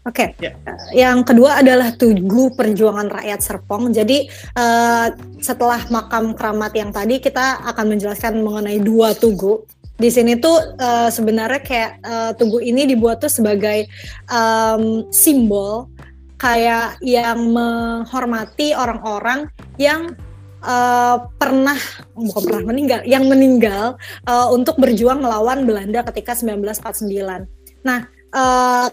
Oke, 0.01 0.33
okay. 0.33 0.41
Ya. 0.41 0.57
yeah. 0.57 1.13
yang 1.13 1.21
kedua 1.29 1.61
adalah 1.61 1.93
Tugu 1.93 2.57
Perjuangan 2.57 3.13
Rakyat 3.21 3.41
Serpong. 3.45 3.93
Jadi 3.93 4.33
uh, 4.57 5.13
setelah 5.45 5.77
makam 5.93 6.33
keramat 6.33 6.73
yang 6.73 6.89
tadi, 6.89 7.21
kita 7.21 7.61
akan 7.69 7.97
menjelaskan 7.97 8.41
mengenai 8.41 8.81
dua 8.81 9.13
tugu. 9.13 9.61
Di 10.01 10.09
sini 10.09 10.41
tuh 10.41 10.57
uh, 10.81 11.13
sebenarnya 11.13 11.61
kayak 11.61 11.93
uh, 12.01 12.31
tugu 12.33 12.65
ini 12.65 12.89
dibuat 12.89 13.21
tuh 13.21 13.29
sebagai 13.29 13.85
um, 14.33 15.05
simbol 15.13 15.93
kayak 16.41 16.97
yang 17.05 17.53
menghormati 17.53 18.73
orang-orang 18.73 19.53
yang 19.77 20.17
uh, 20.65 21.29
pernah 21.37 21.77
bukan 22.17 22.43
pernah 22.49 22.65
meninggal, 22.65 23.01
yang 23.05 23.29
meninggal 23.29 24.01
uh, 24.25 24.49
untuk 24.49 24.81
berjuang 24.81 25.21
melawan 25.21 25.69
Belanda 25.69 26.01
ketika 26.09 26.33
1949. 26.33 27.85
Nah, 27.85 28.09
uh, 28.33 28.89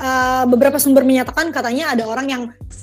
uh, 0.00 0.44
beberapa 0.48 0.76
sumber 0.76 1.06
menyatakan 1.06 1.50
katanya 1.54 1.94
ada 1.94 2.04
orang 2.08 2.26
yang 2.28 2.42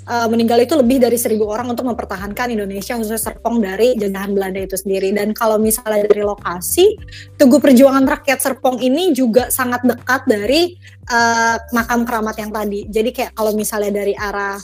uh, 0.10 0.28
meninggal 0.32 0.60
itu 0.62 0.74
lebih 0.78 0.98
dari 0.98 1.16
seribu 1.16 1.48
orang 1.48 1.70
untuk 1.70 1.86
mempertahankan 1.86 2.54
Indonesia 2.54 2.98
khususnya 2.98 3.22
Serpong 3.22 3.62
dari 3.62 3.96
jajahan 3.96 4.32
Belanda 4.34 4.60
itu 4.64 4.76
sendiri. 4.76 5.14
Dan 5.14 5.32
kalau 5.38 5.62
misalnya 5.62 6.08
dari 6.10 6.24
lokasi 6.26 6.98
Tugu 7.38 7.62
Perjuangan 7.62 8.06
Rakyat 8.06 8.40
Serpong 8.40 8.82
ini 8.82 9.12
juga 9.14 9.52
sangat 9.54 9.86
dekat 9.86 10.26
dari 10.26 10.76
uh, 11.12 11.58
makam 11.72 12.04
keramat 12.04 12.36
yang 12.40 12.52
tadi. 12.52 12.88
Jadi 12.88 13.10
kayak 13.14 13.32
kalau 13.36 13.52
misalnya 13.54 13.92
dari 13.94 14.14
arah 14.18 14.58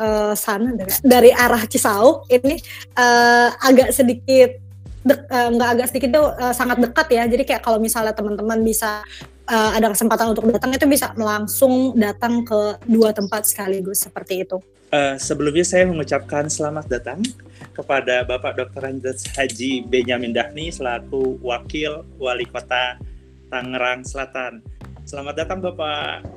uh, 0.00 0.34
sana 0.36 0.76
dari, 0.76 0.92
dari 1.04 1.30
arah 1.32 1.62
Cisauk 1.68 2.28
ini 2.32 2.56
uh, 2.96 3.48
agak 3.62 3.92
sedikit 3.92 4.62
nggak 5.02 5.66
uh, 5.66 5.72
agak 5.74 5.86
sedikit 5.90 6.10
tuh 6.14 6.26
uh, 6.38 6.54
sangat 6.54 6.78
dekat 6.78 7.06
ya. 7.10 7.22
Jadi 7.26 7.42
kayak 7.42 7.62
kalau 7.66 7.82
misalnya 7.82 8.14
teman-teman 8.14 8.62
bisa 8.62 9.02
uh, 9.48 9.70
ada 9.74 9.90
kesempatan 9.90 10.36
untuk 10.36 10.46
datang 10.50 10.70
itu 10.74 10.86
bisa 10.86 11.10
langsung 11.16 11.96
datang 11.96 12.44
ke 12.46 12.78
dua 12.86 13.10
tempat 13.10 13.48
sekaligus 13.48 14.04
seperti 14.04 14.46
itu. 14.46 14.58
Uh, 14.92 15.16
sebelumnya 15.16 15.64
saya 15.64 15.88
mengucapkan 15.88 16.52
selamat 16.52 16.84
datang 16.84 17.24
kepada 17.72 18.28
Bapak 18.28 18.60
Dr. 18.60 18.84
Andes 18.84 19.24
Haji 19.32 19.88
Benyamin 19.88 20.36
Dahni 20.36 20.68
selaku 20.68 21.40
Wakil 21.40 22.04
Wali 22.20 22.44
Kota 22.44 23.00
Tangerang 23.48 24.04
Selatan. 24.04 24.60
Selamat 25.08 25.40
datang 25.40 25.64
Bapak. 25.64 26.28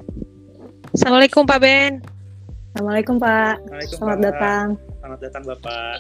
Assalamualaikum 0.96 1.44
Pak 1.44 1.60
Ben. 1.60 2.00
Assalamualaikum 2.72 3.16
Pak. 3.20 3.56
Selamat 3.92 4.18
Pak. 4.20 4.24
datang. 4.24 4.66
Selamat 5.04 5.20
datang 5.20 5.44
Bapak. 5.44 5.98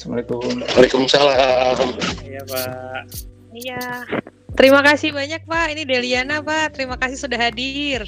Assalamualaikum. 0.00 0.52
Waalaikumsalam. 0.64 1.88
Iya 2.24 2.42
Pak. 2.48 3.29
Iya. 3.50 4.06
Terima 4.54 4.80
kasih 4.82 5.14
banyak 5.14 5.46
Pak. 5.46 5.66
Ini 5.74 5.82
Deliana 5.86 6.42
Pak. 6.42 6.76
Terima 6.76 6.98
kasih 6.98 7.16
sudah 7.16 7.38
hadir. 7.38 8.06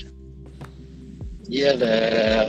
Iya 1.51 1.71
dah. 1.77 2.47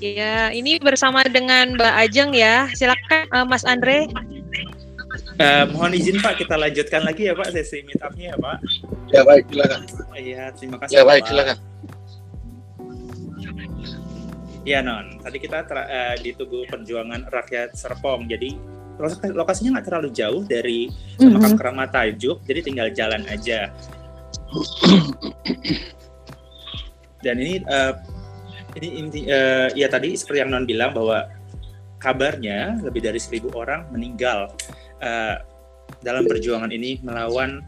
Ya, 0.00 0.48
ini 0.56 0.80
bersama 0.80 1.20
dengan 1.28 1.76
Mbak 1.76 1.94
Ajeng 2.08 2.30
ya. 2.32 2.72
Silakan 2.72 3.28
uh, 3.36 3.44
Mas 3.44 3.68
Andre. 3.68 4.08
Uh, 5.36 5.68
mohon 5.76 5.92
izin 5.92 6.16
Pak, 6.24 6.40
kita 6.40 6.56
lanjutkan 6.56 7.04
lagi 7.04 7.28
ya 7.28 7.36
Pak 7.36 7.52
sesi 7.52 7.84
meet 7.84 8.00
up-nya 8.00 8.32
ya 8.32 8.36
Pak. 8.40 8.56
Ya 9.12 9.20
baik, 9.24 9.44
silakan. 9.52 9.80
Iya, 10.16 10.42
terima 10.56 10.76
kasih. 10.80 10.92
Ya 10.96 11.02
baik, 11.04 11.24
Pak. 11.24 11.28
silakan. 11.28 11.56
Ya 14.64 14.78
non, 14.84 15.20
tadi 15.24 15.36
kita 15.40 15.64
uh, 15.68 16.16
di 16.20 16.30
Tugu 16.36 16.64
Perjuangan 16.68 17.28
Rakyat 17.28 17.76
Serpong. 17.76 18.28
Jadi 18.28 18.56
lokasinya 19.32 19.70
nggak 19.78 19.86
terlalu 19.88 20.08
jauh 20.12 20.42
dari 20.44 20.88
mm-hmm. 20.88 21.32
makam 21.32 21.56
keramat 21.56 21.88
Tajuk, 21.90 22.44
jadi 22.44 22.60
tinggal 22.60 22.88
jalan 22.92 23.24
aja. 23.26 23.72
Dan 27.24 27.36
ini 27.36 27.60
uh, 27.68 27.92
ini 28.80 28.88
inti 28.96 29.20
uh, 29.28 29.68
ya 29.76 29.92
tadi 29.92 30.16
seperti 30.16 30.40
yang 30.40 30.50
non 30.52 30.64
bilang 30.64 30.96
bahwa 30.96 31.28
kabarnya 32.00 32.80
lebih 32.80 33.04
dari 33.04 33.20
seribu 33.20 33.52
orang 33.52 33.84
meninggal 33.92 34.48
uh, 35.04 35.36
dalam 36.00 36.24
perjuangan 36.24 36.72
ini 36.72 36.96
melawan 37.04 37.60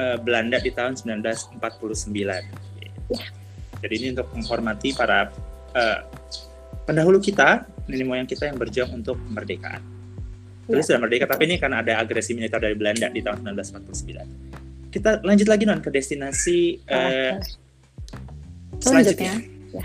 uh, 0.00 0.16
Belanda 0.16 0.56
di 0.56 0.72
tahun 0.72 0.96
1949. 0.96 1.60
Jadi 3.84 3.94
ini 4.00 4.16
untuk 4.16 4.32
menghormati 4.32 4.96
para 4.96 5.28
uh, 5.76 5.98
pendahulu 6.88 7.20
kita, 7.20 7.68
nenek 7.84 8.08
moyang 8.08 8.28
kita 8.28 8.48
yang 8.48 8.56
berjuang 8.56 8.96
untuk 8.96 9.20
kemerdekaan. 9.28 9.93
Jadi 10.64 10.80
ya. 10.80 10.86
sudah 10.86 11.00
merdeka, 11.04 11.24
tapi 11.28 11.42
ini 11.44 11.56
karena 11.60 11.84
ada 11.84 12.00
agresi 12.00 12.32
militer 12.32 12.56
dari 12.56 12.76
Belanda 12.76 13.12
di 13.12 13.20
tahun 13.20 13.44
1949. 13.44 14.54
kita 14.94 15.26
lanjut 15.26 15.50
lagi 15.50 15.66
non 15.66 15.82
ke 15.82 15.90
destinasi 15.90 16.78
uh, 16.86 17.42
selanjutnya. 18.78 19.42
Ya. 19.74 19.84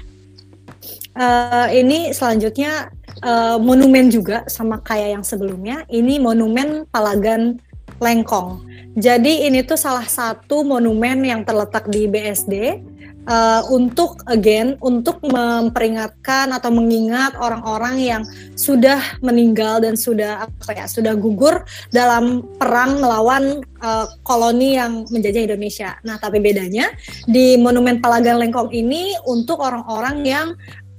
Uh, 1.17 1.67
ini 1.73 2.13
selanjutnya 2.13 2.93
uh, 3.25 3.57
monumen 3.57 4.13
juga 4.13 4.45
sama 4.45 4.77
kayak 4.85 5.19
yang 5.19 5.25
sebelumnya. 5.25 5.81
Ini 5.89 6.21
monumen 6.21 6.85
Palagan 6.93 7.57
Lengkong. 7.97 8.63
Jadi 8.95 9.49
ini 9.49 9.65
tuh 9.65 9.81
salah 9.81 10.05
satu 10.05 10.61
monumen 10.61 11.25
yang 11.25 11.41
terletak 11.41 11.89
di 11.91 12.05
BSD 12.05 12.83
uh, 13.29 13.61
untuk 13.69 14.25
again 14.27 14.75
untuk 14.81 15.21
memperingatkan 15.21 16.49
atau 16.51 16.73
mengingat 16.73 17.37
orang-orang 17.37 18.01
yang 18.01 18.21
sudah 18.57 18.99
meninggal 19.21 19.79
dan 19.79 19.93
sudah 19.93 20.49
apa 20.49 20.71
ya 20.73 20.85
sudah 20.89 21.13
gugur 21.13 21.63
dalam 21.93 22.43
perang 22.57 22.99
melawan 22.99 23.61
uh, 23.85 24.09
koloni 24.25 24.75
yang 24.75 25.05
menjajah 25.07 25.45
Indonesia. 25.53 25.95
Nah, 26.03 26.17
tapi 26.17 26.41
bedanya 26.41 26.89
di 27.29 27.55
Monumen 27.55 28.01
Palagan 28.01 28.41
Lengkong 28.41 28.73
ini 28.73 29.13
untuk 29.29 29.61
orang-orang 29.61 30.25
yang 30.25 30.47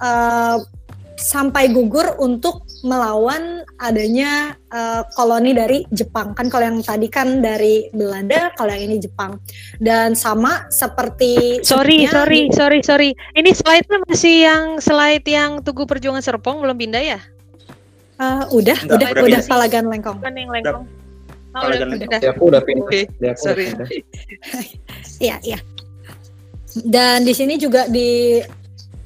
uh, 0.00 0.62
sampai 1.20 1.68
gugur 1.68 2.16
untuk 2.16 2.64
melawan 2.80 3.60
adanya 3.76 4.56
uh, 4.72 5.04
koloni 5.12 5.52
dari 5.52 5.84
Jepang 5.92 6.32
kan 6.32 6.48
kalau 6.48 6.64
yang 6.72 6.80
tadi 6.80 7.12
kan 7.12 7.44
dari 7.44 7.92
Belanda 7.92 8.48
kalau 8.56 8.72
yang 8.72 8.88
ini 8.88 8.96
Jepang 9.04 9.36
dan 9.84 10.16
sama 10.16 10.64
seperti 10.72 11.60
sorry 11.60 12.08
sorry 12.08 12.48
di... 12.48 12.56
sorry 12.56 12.80
sorry 12.80 13.10
ini 13.36 13.52
slide-nya 13.52 14.00
masih 14.08 14.36
yang 14.48 14.64
slide 14.80 15.26
yang 15.28 15.60
Tugu 15.60 15.84
Perjuangan 15.84 16.24
Serpong 16.24 16.64
belum 16.64 16.80
pindah 16.80 17.02
ya 17.04 17.20
uh, 18.16 18.48
udah 18.48 18.78
Enggak, 18.80 18.96
udah 18.96 19.08
udah, 19.12 19.22
udah 19.28 19.40
Palagan 19.44 19.84
Lengkong 19.92 20.18
kan 20.24 20.32
yang 20.32 20.48
Lengkong 20.48 20.88
Oh, 21.50 21.66
udah, 21.66 21.82
udah. 21.82 22.22
Ya, 22.22 22.30
aku 22.30 22.46
udah 22.46 22.62
pindah. 22.62 22.86
Okay. 22.86 23.10
Ya, 23.18 23.34
Sorry. 23.34 23.74
Iya, 25.18 25.36
iya. 25.42 25.58
Dan 26.86 27.26
di 27.26 27.34
sini 27.34 27.58
juga 27.58 27.90
di 27.90 28.38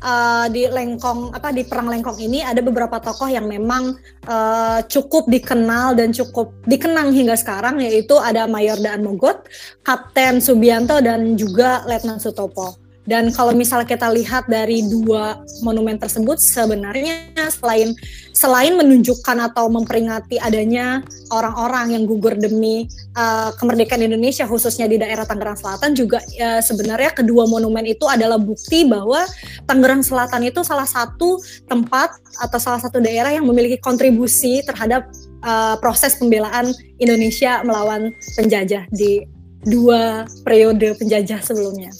uh, 0.04 0.46
di 0.52 0.68
Lengkong 0.68 1.32
apa 1.32 1.50
di 1.50 1.64
perang 1.64 1.88
Lengkong 1.88 2.20
ini 2.20 2.44
ada 2.44 2.60
beberapa 2.60 3.00
tokoh 3.00 3.32
yang 3.32 3.48
memang 3.48 3.96
uh, 4.28 4.84
cukup 4.84 5.26
dikenal 5.32 5.96
dan 5.96 6.12
cukup 6.12 6.52
dikenang 6.68 7.16
hingga 7.16 7.34
sekarang 7.34 7.80
yaitu 7.80 8.20
ada 8.20 8.44
Mayor 8.44 8.76
Daan 8.78 9.02
Mogot, 9.02 9.48
Kapten 9.80 10.44
Subianto 10.44 11.00
dan 11.00 11.34
juga 11.34 11.82
Letnan 11.88 12.20
Sutopo. 12.20 12.83
Dan 13.04 13.28
kalau 13.36 13.52
misalnya 13.52 13.84
kita 13.84 14.08
lihat 14.08 14.48
dari 14.48 14.80
dua 14.88 15.44
monumen 15.60 16.00
tersebut 16.00 16.40
sebenarnya 16.40 17.28
selain 17.52 17.92
selain 18.32 18.80
menunjukkan 18.80 19.52
atau 19.52 19.68
memperingati 19.68 20.40
adanya 20.40 21.04
orang-orang 21.28 22.00
yang 22.00 22.02
gugur 22.08 22.32
demi 22.32 22.88
uh, 23.12 23.52
kemerdekaan 23.60 24.00
Indonesia 24.00 24.48
khususnya 24.48 24.88
di 24.88 24.96
daerah 24.96 25.28
Tangerang 25.28 25.60
Selatan 25.60 25.92
juga 25.92 26.18
uh, 26.24 26.64
sebenarnya 26.64 27.12
kedua 27.12 27.44
monumen 27.44 27.84
itu 27.84 28.08
adalah 28.08 28.40
bukti 28.40 28.88
bahwa 28.88 29.20
Tangerang 29.68 30.00
Selatan 30.00 30.48
itu 30.48 30.64
salah 30.64 30.88
satu 30.88 31.38
tempat 31.68 32.08
atau 32.40 32.58
salah 32.58 32.80
satu 32.80 33.04
daerah 33.04 33.30
yang 33.36 33.44
memiliki 33.44 33.76
kontribusi 33.84 34.64
terhadap 34.64 35.12
uh, 35.44 35.76
proses 35.76 36.16
pembelaan 36.16 36.72
Indonesia 36.96 37.60
melawan 37.68 38.16
penjajah 38.34 38.88
di 38.88 39.28
dua 39.68 40.24
periode 40.44 40.96
penjajah 40.96 41.40
sebelumnya 41.44 41.92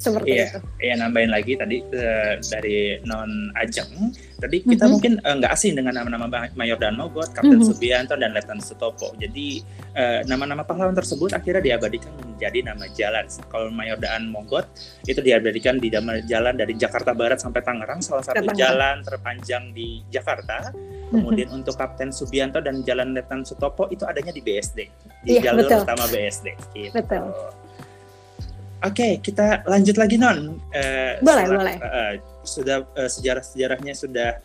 seperti 0.00 0.32
iya, 0.32 0.46
itu. 0.48 0.58
Iya, 0.80 0.94
nambahin 1.04 1.30
lagi 1.30 1.52
tadi 1.54 1.76
uh, 1.84 2.40
dari 2.40 2.98
non 3.06 3.52
Ajeng. 3.54 4.10
Tadi 4.40 4.64
kita 4.64 4.68
mm 4.68 4.76
-hmm. 4.80 4.90
mungkin 4.90 5.12
uh, 5.20 5.34
nggak 5.36 5.52
asing 5.52 5.76
dengan 5.76 6.00
nama-nama 6.00 6.48
Mayor 6.56 6.80
dan 6.80 6.96
Mogot, 6.96 7.30
Kapten 7.36 7.60
mm 7.60 7.62
-hmm. 7.62 7.68
Subianto 7.70 8.14
dan 8.16 8.34
Letnan 8.34 8.58
Sutopo. 8.58 9.14
Jadi 9.20 9.62
nama 10.26 10.40
nama-nama 10.40 10.64
pahlawan 10.64 10.96
tersebut 10.96 11.36
akhirnya 11.36 11.60
diabadikan 11.60 12.08
menjadi 12.16 12.72
nama 12.72 12.88
jalan. 12.96 13.28
Kalau 13.52 13.68
Mayor 13.68 14.00
dan 14.00 14.32
Mogot 14.32 14.64
itu 15.04 15.20
diabadikan 15.20 15.76
di 15.76 15.92
nama 15.92 16.16
jalan 16.24 16.56
dari 16.56 16.72
Jakarta 16.72 17.12
Barat 17.12 17.44
sampai 17.44 17.60
Tangerang, 17.60 18.00
salah 18.00 18.24
satu 18.24 18.40
Tangerang. 18.40 18.56
jalan 18.56 18.96
terpanjang 19.04 19.76
di 19.76 20.00
Jakarta. 20.08 20.72
Kemudian 21.12 21.52
mm 21.52 21.52
-hmm. 21.52 21.58
untuk 21.60 21.74
Kapten 21.76 22.08
Subianto 22.14 22.64
dan 22.64 22.80
Jalan 22.86 23.12
Letnan 23.12 23.44
Sutopo 23.44 23.90
itu 23.92 24.06
adanya 24.06 24.32
di 24.32 24.40
BSD, 24.40 24.78
di 25.26 25.36
iya, 25.36 25.52
jalur 25.52 25.66
betul. 25.68 25.82
utama 25.84 26.04
BSD. 26.06 26.46
Gitu. 26.72 26.94
Betul. 26.94 27.28
Oke, 28.80 28.96
okay, 28.96 29.12
kita 29.20 29.60
lanjut 29.68 30.00
lagi 30.00 30.16
non. 30.16 30.56
Uh, 30.72 31.20
boleh, 31.20 31.44
setelah, 31.44 31.58
boleh. 31.60 31.76
Uh, 31.84 32.12
sudah 32.48 32.76
uh, 32.96 33.10
sejarah-sejarahnya 33.12 33.92
sudah 33.92 34.40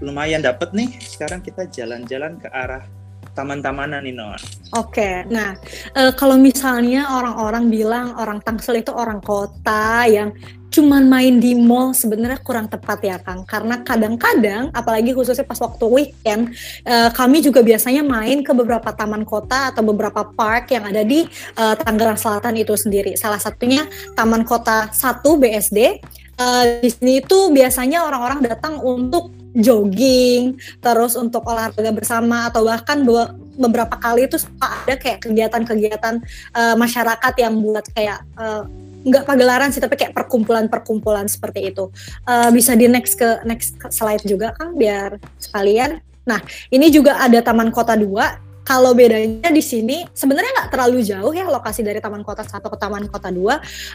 lumayan 0.00 0.40
dapat 0.40 0.72
nih. 0.72 0.96
Sekarang 1.04 1.44
kita 1.44 1.68
jalan-jalan 1.68 2.40
ke 2.40 2.48
arah 2.48 2.88
taman-tamanan 3.36 4.00
nih 4.00 4.16
non. 4.16 4.40
Oke, 4.72 4.96
okay. 4.96 5.14
nah 5.28 5.52
uh, 5.92 6.16
kalau 6.16 6.40
misalnya 6.40 7.04
orang-orang 7.12 7.68
bilang 7.68 8.16
orang 8.16 8.40
Tangsel 8.40 8.80
itu 8.80 8.96
orang 8.96 9.20
kota 9.20 10.08
yang 10.08 10.32
cuman 10.74 11.06
main 11.06 11.38
di 11.38 11.54
mall 11.54 11.94
sebenarnya 11.94 12.42
kurang 12.42 12.66
tepat 12.66 12.98
ya 13.06 13.16
Kang. 13.22 13.46
Karena 13.46 13.78
kadang-kadang 13.86 14.74
apalagi 14.74 15.14
khususnya 15.14 15.46
pas 15.46 15.62
waktu 15.62 15.86
weekend 15.86 16.50
uh, 16.82 17.14
kami 17.14 17.38
juga 17.38 17.62
biasanya 17.62 18.02
main 18.02 18.42
ke 18.42 18.50
beberapa 18.50 18.90
taman 18.90 19.22
kota 19.22 19.70
atau 19.70 19.86
beberapa 19.86 20.26
park 20.34 20.74
yang 20.74 20.90
ada 20.90 21.06
di 21.06 21.22
uh, 21.54 21.78
Tangerang 21.78 22.18
Selatan 22.18 22.58
itu 22.58 22.74
sendiri. 22.74 23.14
Salah 23.14 23.38
satunya 23.38 23.86
Taman 24.18 24.42
Kota 24.42 24.90
1 24.90 25.22
BSD 25.22 26.02
uh, 26.42 26.64
di 26.82 26.90
sini 26.90 27.22
itu 27.22 27.54
biasanya 27.54 28.02
orang-orang 28.10 28.42
datang 28.42 28.82
untuk 28.82 29.30
jogging 29.54 30.58
terus 30.82 31.14
untuk 31.14 31.46
olahraga 31.46 31.94
bersama 31.94 32.50
atau 32.50 32.66
bahkan 32.66 33.06
beberapa 33.54 33.94
kali 34.02 34.26
itu 34.26 34.42
ada 34.58 34.98
kayak 34.98 35.22
kegiatan-kegiatan 35.22 36.18
uh, 36.58 36.74
masyarakat 36.74 37.34
yang 37.38 37.54
buat 37.62 37.86
kayak 37.94 38.26
uh, 38.34 38.66
nggak 39.04 39.24
pagelaran 39.28 39.70
sih 39.70 39.84
tapi 39.84 40.00
kayak 40.00 40.16
perkumpulan-perkumpulan 40.16 41.28
seperti 41.28 41.70
itu. 41.70 41.92
Uh, 42.24 42.48
bisa 42.50 42.72
di 42.72 42.88
next 42.88 43.20
ke 43.20 43.44
next 43.44 43.76
slide 43.92 44.24
juga 44.24 44.56
kan 44.56 44.72
biar 44.74 45.20
sekalian? 45.36 46.00
Nah 46.24 46.40
ini 46.72 46.88
juga 46.88 47.20
ada 47.20 47.38
Taman 47.44 47.68
Kota 47.68 47.94
2 47.94 48.64
kalau 48.64 48.96
bedanya 48.96 49.52
di 49.52 49.60
sini 49.60 50.08
sebenarnya 50.16 50.50
nggak 50.56 50.70
terlalu 50.72 51.04
jauh 51.04 51.36
ya 51.36 51.44
lokasi 51.44 51.84
dari 51.84 52.00
Taman 52.00 52.24
Kota 52.24 52.40
1 52.40 52.64
ke 52.64 52.76
Taman 52.80 53.04
Kota 53.12 53.28
2. 53.28 53.36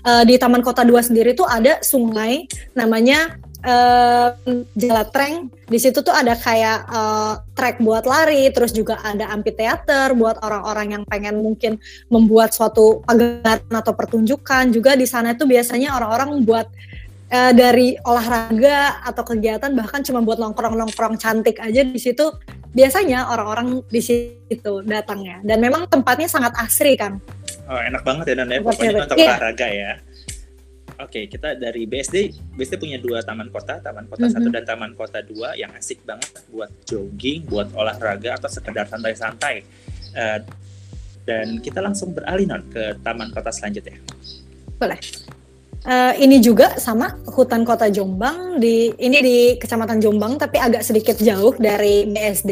Uh, 0.06 0.24
di 0.30 0.38
Taman 0.38 0.62
Kota 0.62 0.86
2 0.86 1.10
sendiri 1.10 1.34
tuh 1.34 1.50
ada 1.50 1.82
sungai 1.82 2.46
namanya 2.78 3.42
uh, 3.64 4.30
Jalatreng. 4.78 5.52
Di 5.70 5.78
situ 5.78 6.02
tuh 6.02 6.14
ada 6.14 6.34
kayak 6.34 6.80
uh, 6.90 7.34
track 7.54 7.78
buat 7.84 8.04
lari, 8.10 8.50
terus 8.50 8.74
juga 8.74 8.98
ada 9.06 9.30
amphitheater 9.30 10.18
buat 10.18 10.42
orang-orang 10.42 11.00
yang 11.00 11.04
pengen 11.06 11.40
mungkin 11.46 11.78
membuat 12.10 12.56
suatu 12.56 13.06
pagelaran 13.06 13.70
atau 13.70 13.94
pertunjukan. 13.94 14.74
Juga 14.74 14.98
di 14.98 15.06
sana 15.06 15.38
tuh 15.38 15.46
biasanya 15.46 15.94
orang-orang 15.94 16.42
buat 16.42 16.68
uh, 17.30 17.52
dari 17.54 17.96
olahraga 18.04 19.02
atau 19.06 19.24
kegiatan 19.24 19.72
bahkan 19.74 20.02
cuma 20.02 20.20
buat 20.26 20.42
nongkrong-nongkrong 20.42 21.22
cantik 21.22 21.62
aja 21.62 21.86
di 21.86 22.00
situ 22.02 22.34
biasanya 22.70 23.34
orang-orang 23.34 23.82
di 23.90 24.02
situ 24.02 24.86
datangnya 24.86 25.42
dan 25.42 25.58
memang 25.58 25.90
tempatnya 25.90 26.30
sangat 26.30 26.54
asri 26.62 26.94
kan 26.94 27.18
oh 27.66 27.82
enak 27.82 28.02
banget 28.06 28.34
ya 28.34 28.36
dan 28.46 28.48
ya 28.50 28.60
pokoknya 28.62 29.02
untuk 29.06 29.18
yeah. 29.18 29.30
olahraga 29.34 29.68
ya 29.70 29.92
okay, 31.08 31.32
kita 31.32 31.56
dari 31.56 31.88
BSD, 31.88 32.36
BSD 32.60 32.76
punya 32.76 33.00
dua 33.00 33.24
taman 33.24 33.48
kota, 33.48 33.80
Taman 33.80 34.12
Kota 34.12 34.28
mm 34.28 34.36
-hmm. 34.36 34.52
1 34.52 34.56
dan 34.60 34.64
Taman 34.68 34.92
Kota 35.00 35.20
2 35.24 35.56
yang 35.56 35.72
asik 35.80 36.04
banget 36.04 36.44
buat 36.52 36.68
jogging, 36.84 37.48
buat 37.48 37.72
olahraga 37.72 38.36
atau 38.36 38.52
sekedar 38.52 38.84
santai-santai. 38.92 39.64
Uh, 40.12 40.44
dan 41.24 41.62
kita 41.64 41.80
langsung 41.80 42.12
beralih 42.12 42.44
non 42.50 42.68
ke 42.68 43.00
Taman 43.00 43.32
Kota 43.32 43.48
selanjutnya. 43.48 43.96
Boleh. 44.76 45.00
Uh, 45.80 46.12
ini 46.20 46.44
juga 46.44 46.76
sama 46.76 47.16
hutan 47.24 47.64
kota 47.64 47.88
Jombang 47.88 48.60
di 48.60 48.92
ini 49.00 49.18
di 49.24 49.38
kecamatan 49.56 50.04
Jombang 50.04 50.36
tapi 50.36 50.60
agak 50.60 50.84
sedikit 50.84 51.16
jauh 51.16 51.56
dari 51.56 52.04
BSD 52.04 52.52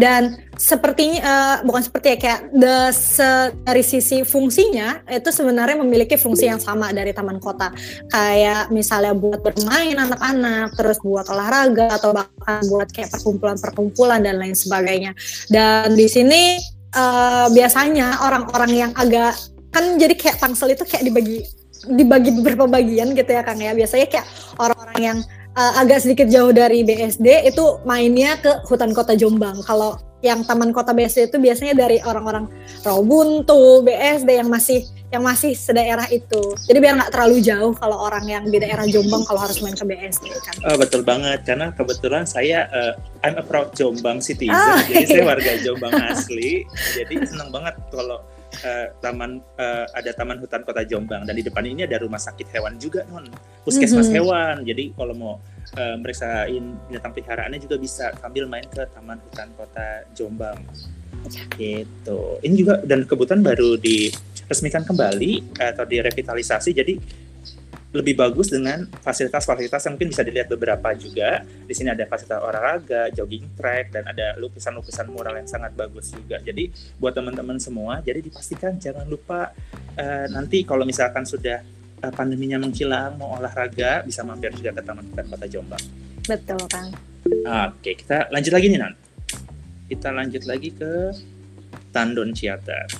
dan 0.00 0.40
sepertinya 0.56 1.20
uh, 1.20 1.56
bukan 1.60 1.82
seperti 1.84 2.16
ya 2.16 2.18
kayak 2.18 2.40
the, 2.56 2.76
se, 2.96 3.52
dari 3.68 3.84
sisi 3.84 4.24
fungsinya 4.24 5.04
itu 5.12 5.28
sebenarnya 5.28 5.76
memiliki 5.84 6.16
fungsi 6.16 6.48
yang 6.48 6.56
sama 6.56 6.88
dari 6.94 7.12
taman 7.12 7.36
kota. 7.36 7.68
Kayak 8.08 8.72
misalnya 8.72 9.12
buat 9.12 9.44
bermain 9.44 10.00
anak-anak 10.00 10.72
terus 10.72 10.96
buat 11.04 11.28
olahraga 11.28 12.00
atau 12.00 12.16
bahkan 12.16 12.64
buat 12.72 12.88
kayak 12.88 13.12
perkumpulan-perkumpulan 13.12 14.24
dan 14.24 14.40
lain 14.40 14.56
sebagainya. 14.56 15.12
Dan 15.52 15.92
di 15.92 16.08
sini 16.08 16.56
uh, 16.96 17.50
biasanya 17.52 18.24
orang-orang 18.24 18.72
yang 18.72 18.92
agak 18.96 19.36
kan 19.74 19.98
jadi 19.98 20.14
kayak 20.14 20.38
tangsel 20.38 20.70
itu 20.70 20.86
kayak 20.86 21.02
dibagi 21.10 21.42
dibagi 21.88 22.30
beberapa 22.40 22.64
bagian 22.68 23.12
gitu 23.12 23.30
ya 23.30 23.42
Kang 23.44 23.60
ya. 23.60 23.72
Biasanya 23.72 24.06
kayak 24.08 24.26
orang-orang 24.58 25.00
yang 25.00 25.18
uh, 25.56 25.72
agak 25.80 26.02
sedikit 26.04 26.26
jauh 26.28 26.50
dari 26.50 26.82
BSD 26.82 27.48
itu 27.48 27.64
mainnya 27.86 28.38
ke 28.38 28.62
hutan 28.66 28.92
kota 28.92 29.14
Jombang. 29.14 29.62
Kalau 29.64 29.98
yang 30.24 30.40
taman 30.48 30.72
kota 30.72 30.96
BSD 30.96 31.28
itu 31.28 31.36
biasanya 31.36 31.76
dari 31.76 32.00
orang-orang 32.00 32.48
Rawuntu, 32.80 33.84
BSD 33.84 34.40
yang 34.40 34.48
masih 34.48 34.88
yang 35.12 35.22
masih 35.22 35.54
sedaerah 35.54 36.10
itu. 36.10 36.42
Jadi 36.66 36.78
biar 36.82 36.98
nggak 36.98 37.12
terlalu 37.14 37.38
jauh 37.38 37.70
kalau 37.78 38.02
orang 38.02 38.26
yang 38.26 38.44
di 38.50 38.58
daerah 38.58 38.82
Jombang 38.88 39.22
kalau 39.22 39.46
harus 39.46 39.62
main 39.62 39.76
ke 39.78 39.86
BSD 39.86 40.26
kan. 40.42 40.54
Oh, 40.66 40.74
betul 40.74 41.06
banget 41.06 41.46
karena 41.46 41.70
kebetulan 41.70 42.26
saya 42.26 42.66
uh, 42.74 42.92
I'm 43.22 43.38
a 43.38 43.44
proud 43.46 43.70
Jombang 43.78 44.18
citizen. 44.18 44.58
Oh, 44.58 44.80
jadi 44.90 45.06
iya. 45.06 45.08
saya 45.12 45.24
warga 45.28 45.52
Jombang 45.62 45.94
asli. 46.10 46.66
Jadi 46.98 47.14
seneng 47.30 47.54
banget 47.54 47.78
kalau 47.94 48.26
uh, 48.62 48.86
taman 49.02 49.42
uh, 49.58 49.84
ada 49.96 50.10
taman 50.14 50.38
hutan 50.38 50.62
kota 50.62 50.86
Jombang. 50.86 51.26
Dan 51.26 51.34
di 51.34 51.42
depan 51.42 51.66
ini 51.66 51.82
ada 51.82 51.98
rumah 51.98 52.20
sakit 52.20 52.54
hewan 52.54 52.78
juga 52.78 53.02
non 53.10 53.26
puskesmas 53.66 54.06
mm-hmm. 54.06 54.16
hewan. 54.20 54.54
Jadi 54.62 54.84
kalau 54.94 55.14
mau 55.16 55.34
uh, 55.74 55.96
meriksain 55.98 56.64
binatang 56.86 57.12
peliharaannya 57.16 57.58
juga 57.58 57.76
bisa 57.80 58.14
sambil 58.20 58.46
main 58.46 58.66
ke 58.68 58.82
taman 58.94 59.18
hutan 59.18 59.48
kota 59.58 60.06
Jombang. 60.14 60.58
Gitu. 61.56 62.20
Ini 62.44 62.54
juga 62.54 62.84
dan 62.84 63.08
kebutuhan 63.08 63.40
baru 63.40 63.80
diresmikan 63.80 64.84
kembali 64.84 65.56
atau 65.56 65.84
direvitalisasi. 65.88 66.70
Jadi 66.76 67.23
lebih 67.94 68.18
bagus 68.18 68.50
dengan 68.50 68.90
fasilitas-fasilitas 68.90 69.86
yang 69.86 69.94
mungkin 69.94 70.10
bisa 70.10 70.26
dilihat 70.26 70.50
beberapa 70.50 70.90
juga. 70.98 71.46
Di 71.46 71.74
sini 71.78 71.94
ada 71.94 72.02
fasilitas 72.10 72.42
olahraga, 72.42 73.06
jogging 73.14 73.54
track, 73.54 73.94
dan 73.94 74.10
ada 74.10 74.34
lukisan-lukisan 74.42 75.06
mural 75.14 75.38
yang 75.38 75.46
sangat 75.46 75.78
bagus 75.78 76.10
juga. 76.10 76.42
Jadi 76.42 76.74
buat 76.98 77.14
teman-teman 77.14 77.62
semua, 77.62 78.02
jadi 78.02 78.18
dipastikan 78.18 78.74
jangan 78.82 79.06
lupa 79.06 79.54
uh, 79.94 80.26
nanti 80.34 80.66
kalau 80.66 80.82
misalkan 80.82 81.22
sudah 81.22 81.62
uh, 82.02 82.10
pandeminya 82.10 82.58
menghilang, 82.58 83.14
mau 83.14 83.38
olahraga, 83.38 84.02
bisa 84.02 84.26
mampir 84.26 84.50
juga 84.58 84.74
ke 84.74 84.82
Taman 84.82 85.14
Hutan 85.14 85.26
Kota 85.30 85.46
Jombang. 85.46 85.84
Betul, 86.26 86.60
Kang. 86.66 86.90
Oke, 87.70 87.94
kita 87.94 88.26
lanjut 88.34 88.52
lagi 88.52 88.66
nih, 88.74 88.80
Nan. 88.82 88.94
Kita 89.86 90.10
lanjut 90.10 90.42
lagi 90.50 90.74
ke 90.74 90.92
Tandon 91.94 92.34
Ciater. 92.34 92.90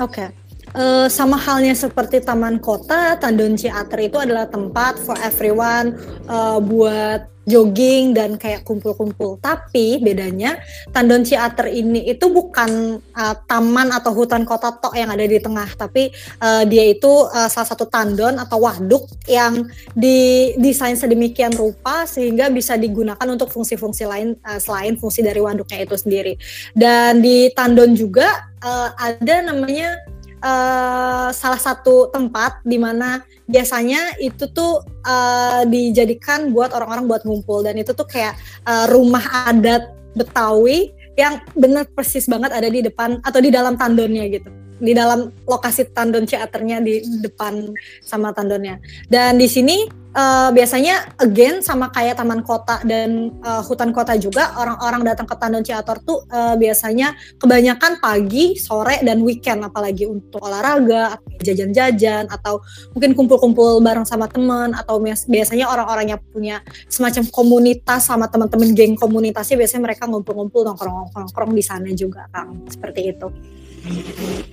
Oke. 0.00 0.24
Okay. 0.24 0.47
Uh, 0.76 1.08
sama 1.08 1.40
halnya 1.40 1.72
seperti 1.72 2.20
taman 2.20 2.60
kota, 2.60 3.16
Tandon 3.16 3.56
Ciater 3.56 4.04
itu 4.04 4.20
adalah 4.20 4.44
tempat 4.44 5.00
for 5.00 5.16
everyone 5.24 5.96
uh, 6.28 6.60
buat 6.60 7.24
jogging 7.48 8.12
dan 8.12 8.36
kayak 8.36 8.68
kumpul-kumpul. 8.68 9.40
Tapi 9.40 10.04
bedanya 10.04 10.60
Tandon 10.92 11.24
Ciater 11.24 11.72
ini 11.72 12.04
itu 12.04 12.28
bukan 12.28 13.00
uh, 13.00 13.34
taman 13.48 13.88
atau 13.88 14.12
hutan 14.12 14.44
kota 14.44 14.76
tok 14.76 14.92
yang 14.92 15.08
ada 15.08 15.24
di 15.24 15.40
tengah, 15.40 15.72
tapi 15.72 16.12
uh, 16.44 16.68
dia 16.68 16.92
itu 16.92 17.08
uh, 17.08 17.48
salah 17.48 17.72
satu 17.72 17.88
tandon 17.88 18.36
atau 18.36 18.60
waduk 18.60 19.08
yang 19.24 19.64
didesain 19.96 21.00
sedemikian 21.00 21.56
rupa 21.56 22.04
sehingga 22.04 22.52
bisa 22.52 22.76
digunakan 22.76 23.24
untuk 23.24 23.48
fungsi-fungsi 23.48 24.04
lain 24.04 24.36
uh, 24.44 24.60
selain 24.60 25.00
fungsi 25.00 25.24
dari 25.24 25.40
waduknya 25.40 25.88
itu 25.88 25.96
sendiri. 25.96 26.36
Dan 26.76 27.24
di 27.24 27.48
tandon 27.56 27.96
juga 27.96 28.52
uh, 28.60 28.92
ada 29.00 29.48
namanya 29.48 29.96
uh, 30.42 31.28
salah 31.30 31.60
satu 31.60 32.10
tempat 32.10 32.62
di 32.62 32.78
mana 32.80 33.22
biasanya 33.48 34.18
itu 34.22 34.50
tuh 34.50 34.82
uh, 35.06 35.62
dijadikan 35.66 36.50
buat 36.52 36.74
orang-orang 36.74 37.06
buat 37.06 37.22
ngumpul. 37.24 37.64
Dan 37.64 37.78
itu 37.80 37.94
tuh 37.94 38.06
kayak 38.06 38.36
uh, 38.66 38.86
rumah 38.90 39.50
adat 39.50 39.94
Betawi 40.16 40.90
yang 41.14 41.42
benar 41.54 41.86
persis 41.90 42.26
banget 42.26 42.50
ada 42.54 42.66
di 42.70 42.82
depan 42.82 43.18
atau 43.22 43.38
di 43.42 43.50
dalam 43.50 43.74
tandonnya 43.74 44.26
gitu 44.30 44.50
di 44.78 44.92
dalam 44.94 45.30
lokasi 45.44 45.90
tandon 45.90 46.24
teaternya 46.24 46.78
di 46.82 47.02
depan 47.22 47.74
sama 48.02 48.30
tandonnya. 48.30 48.78
Dan 49.10 49.36
di 49.38 49.50
sini 49.50 49.86
uh, 50.14 50.50
biasanya 50.54 51.18
again 51.20 51.60
sama 51.60 51.90
kayak 51.92 52.18
taman 52.18 52.42
kota 52.42 52.80
dan 52.86 53.34
uh, 53.42 53.62
hutan 53.62 53.90
kota 53.94 54.14
juga 54.16 54.54
orang-orang 54.56 55.06
datang 55.06 55.26
ke 55.26 55.34
tandon 55.38 55.64
teater 55.64 55.98
tuh 56.02 56.24
uh, 56.30 56.54
biasanya 56.58 57.14
kebanyakan 57.36 58.02
pagi, 58.02 58.58
sore 58.58 59.02
dan 59.02 59.20
weekend 59.22 59.66
apalagi 59.66 60.06
untuk 60.06 60.42
olahraga, 60.42 61.18
jajan-jajan 61.42 62.30
atau 62.30 62.62
mungkin 62.94 63.14
kumpul-kumpul 63.14 63.82
bareng 63.82 64.06
sama 64.06 64.26
teman 64.30 64.74
atau 64.74 65.02
biasanya 65.28 65.70
orang-orang 65.70 66.16
yang 66.16 66.20
punya 66.30 66.56
semacam 66.90 67.26
komunitas 67.30 68.08
sama 68.08 68.26
teman-teman 68.30 68.74
geng 68.74 68.94
komunitasnya 68.98 69.58
biasanya 69.58 69.82
mereka 69.92 70.06
ngumpul-ngumpul 70.10 70.66
nongkrong-nongkrong 70.66 71.52
di 71.54 71.64
sana 71.64 71.90
juga 71.94 72.26
Kang. 72.30 72.66
Seperti 72.70 73.00
itu. 73.14 73.28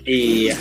Iya. 0.06 0.56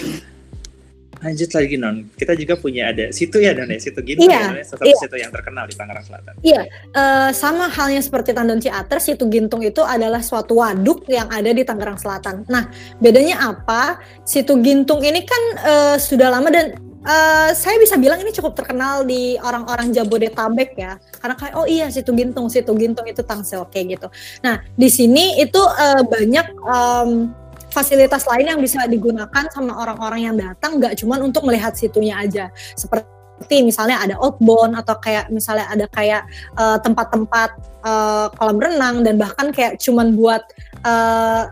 Lanjut 1.25 1.51
lagi 1.57 1.81
non, 1.81 2.05
kita 2.21 2.37
juga 2.37 2.53
punya 2.61 2.93
ada 2.93 3.09
situ 3.09 3.41
ya 3.41 3.57
non 3.57 3.73
ya, 3.73 3.81
situ 3.81 3.97
Gintung 4.05 4.29
iya, 4.29 4.61
ya, 4.61 4.65
salah 4.69 4.85
iya. 4.85 4.99
situ 5.01 5.17
yang 5.17 5.33
terkenal 5.33 5.65
di 5.65 5.73
Tangerang 5.73 6.05
Selatan. 6.05 6.33
Iya, 6.45 6.63
uh, 6.93 7.31
sama 7.33 7.73
halnya 7.73 8.05
seperti 8.05 8.37
Tandon 8.37 8.61
Ciater, 8.61 9.01
situ 9.01 9.25
Gintung 9.33 9.65
itu 9.65 9.81
adalah 9.81 10.21
suatu 10.21 10.61
waduk 10.61 11.09
yang 11.09 11.33
ada 11.33 11.49
di 11.49 11.65
Tangerang 11.65 11.97
Selatan. 11.97 12.45
Nah, 12.45 12.69
bedanya 13.01 13.41
apa? 13.41 14.05
Situ 14.29 14.61
Gintung 14.61 15.01
ini 15.01 15.25
kan 15.25 15.43
uh, 15.65 15.97
sudah 15.97 16.29
lama 16.29 16.53
dan 16.53 16.77
uh, 17.05 17.51
saya 17.53 17.77
bisa 17.79 17.95
bilang 18.01 18.19
ini 18.21 18.33
cukup 18.33 18.57
terkenal 18.57 19.05
di 19.05 19.37
orang-orang 19.39 19.93
Jabodetabek 19.93 20.77
ya 20.77 20.97
karena 21.21 21.35
kayak 21.37 21.55
oh 21.55 21.67
iya 21.69 21.87
situ 21.93 22.11
Gintung 22.17 22.49
situ 22.49 22.73
Gintung 22.75 23.07
itu 23.07 23.21
Tangsel 23.23 23.69
kayak 23.69 24.01
gitu 24.01 24.09
nah 24.41 24.61
di 24.75 24.89
sini 24.89 25.39
itu 25.41 25.61
uh, 25.61 26.03
banyak 26.05 26.47
um, 26.65 27.31
fasilitas 27.75 28.23
lain 28.31 28.55
yang 28.55 28.61
bisa 28.63 28.87
digunakan 28.87 29.51
sama 29.51 29.75
orang-orang 29.83 30.31
yang 30.31 30.37
datang 30.39 30.79
nggak 30.79 30.95
cuma 31.03 31.19
untuk 31.19 31.43
melihat 31.43 31.75
situnya 31.75 32.23
aja 32.23 32.55
seperti 32.79 33.67
misalnya 33.67 33.99
ada 33.99 34.15
outbound 34.23 34.79
atau 34.79 34.95
kayak 35.03 35.27
misalnya 35.35 35.67
ada 35.67 35.91
kayak 35.91 36.23
eh, 36.55 36.79
tempat-tempat 36.79 37.51
uh, 37.83 38.31
kolam 38.39 38.63
renang 38.63 39.03
dan 39.03 39.19
bahkan 39.19 39.51
kayak 39.51 39.77
cuman 39.83 40.15
buat 40.15 40.43
uh, 40.87 41.51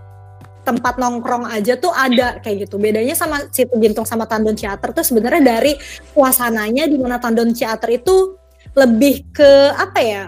tempat 0.63 0.95
nongkrong 0.95 1.51
aja 1.51 1.75
tuh 1.75 1.91
ada 1.91 2.39
kayak 2.39 2.71
gitu. 2.71 2.79
Bedanya 2.79 3.19
sama 3.19 3.51
situ 3.51 3.75
Gintung 3.83 4.07
sama 4.07 4.31
Tandon 4.31 4.55
Theater 4.55 4.95
tuh 4.95 5.03
sebenarnya 5.03 5.43
dari 5.43 5.75
suasananya 6.15 6.87
di 6.87 6.97
mana 7.03 7.19
Tandon 7.19 7.51
Theater 7.51 7.91
itu 7.91 8.39
lebih 8.79 9.35
ke 9.35 9.51
apa 9.75 10.01
ya? 10.01 10.25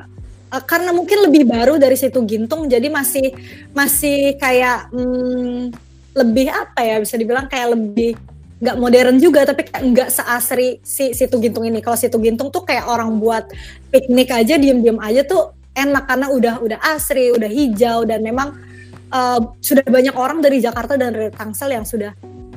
karena 0.63 0.95
mungkin 0.95 1.27
lebih 1.27 1.51
baru 1.51 1.83
dari 1.83 1.99
situ 1.99 2.23
Gintung 2.23 2.71
jadi 2.71 2.87
masih 2.87 3.35
masih 3.75 4.39
kayak 4.39 4.87
hmm, 4.95 5.75
lebih 6.15 6.47
apa 6.51 6.81
ya 6.83 6.97
bisa 7.03 7.19
dibilang 7.19 7.51
kayak 7.51 7.75
lebih 7.75 8.15
nggak 8.63 8.77
modern 8.79 9.17
juga 9.19 9.45
tapi 9.45 9.67
kayak 9.67 9.83
nggak 9.93 10.09
seasri 10.15 10.79
si 10.81 11.13
situ 11.13 11.37
gintung 11.43 11.67
ini 11.67 11.83
kalau 11.83 11.99
situ 11.99 12.17
gintung 12.23 12.49
tuh 12.49 12.63
kayak 12.63 12.87
orang 12.87 13.19
buat 13.19 13.51
piknik 13.91 14.31
aja 14.31 14.57
diem-diem 14.57 14.97
aja 15.03 15.27
tuh 15.27 15.53
enak 15.75 16.07
karena 16.07 16.27
udah 16.31 16.55
udah 16.63 16.79
asri 16.95 17.35
udah 17.35 17.51
hijau 17.51 18.07
dan 18.07 18.23
memang 18.23 18.55
uh, 19.11 19.43
sudah 19.59 19.83
banyak 19.85 20.15
orang 20.15 20.39
dari 20.39 20.63
Jakarta 20.63 20.95
dan 20.95 21.13
dari 21.13 21.35
Tangsel 21.35 21.75
yang 21.75 21.85
sudah 21.85 22.15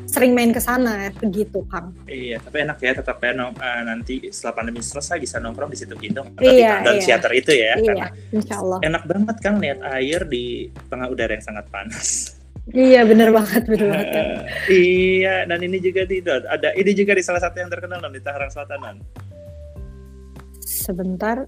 sering 0.08 0.32
main 0.32 0.56
ke 0.56 0.64
sana 0.64 1.12
begitu 1.20 1.68
Kang. 1.68 1.92
Iya, 2.08 2.40
tapi 2.40 2.64
enak 2.64 2.80
ya 2.80 2.96
tetap 2.96 3.20
ya 3.20 3.36
uh, 3.36 3.52
nanti 3.84 4.32
setelah 4.32 4.64
pandemi 4.64 4.80
selesai 4.80 5.20
bisa 5.20 5.36
nongkrong 5.44 5.68
di 5.68 5.78
situ 5.84 5.94
Gintung 6.00 6.32
atau 6.32 6.48
iya, 6.48 6.80
di 6.80 7.04
iya. 7.04 7.04
teater 7.04 7.32
itu 7.36 7.52
ya. 7.52 7.74
Iya, 7.76 8.06
insya 8.32 8.56
Allah. 8.64 8.80
Enak 8.88 9.04
banget 9.04 9.36
Kang 9.44 9.60
lihat 9.60 9.84
air 9.84 10.24
di 10.24 10.72
tengah 10.88 11.12
udara 11.12 11.36
yang 11.36 11.44
sangat 11.44 11.68
panas. 11.68 12.37
Iya 12.76 13.08
benar 13.08 13.32
banget 13.32 13.64
benar 13.64 13.88
banget. 13.96 14.08
Kan. 14.12 14.26
iya 14.68 15.48
dan 15.48 15.60
ini 15.64 15.80
juga 15.80 16.04
di 16.04 16.20
ada 16.28 16.70
ini 16.76 16.92
juga 16.92 17.16
di 17.16 17.24
salah 17.24 17.40
satu 17.40 17.64
yang 17.64 17.72
terkenal 17.72 18.04
di 18.12 18.20
Tangerang 18.20 18.52
Selatan 18.52 19.00
Sebentar 20.68 21.48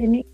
ini 0.00 0.24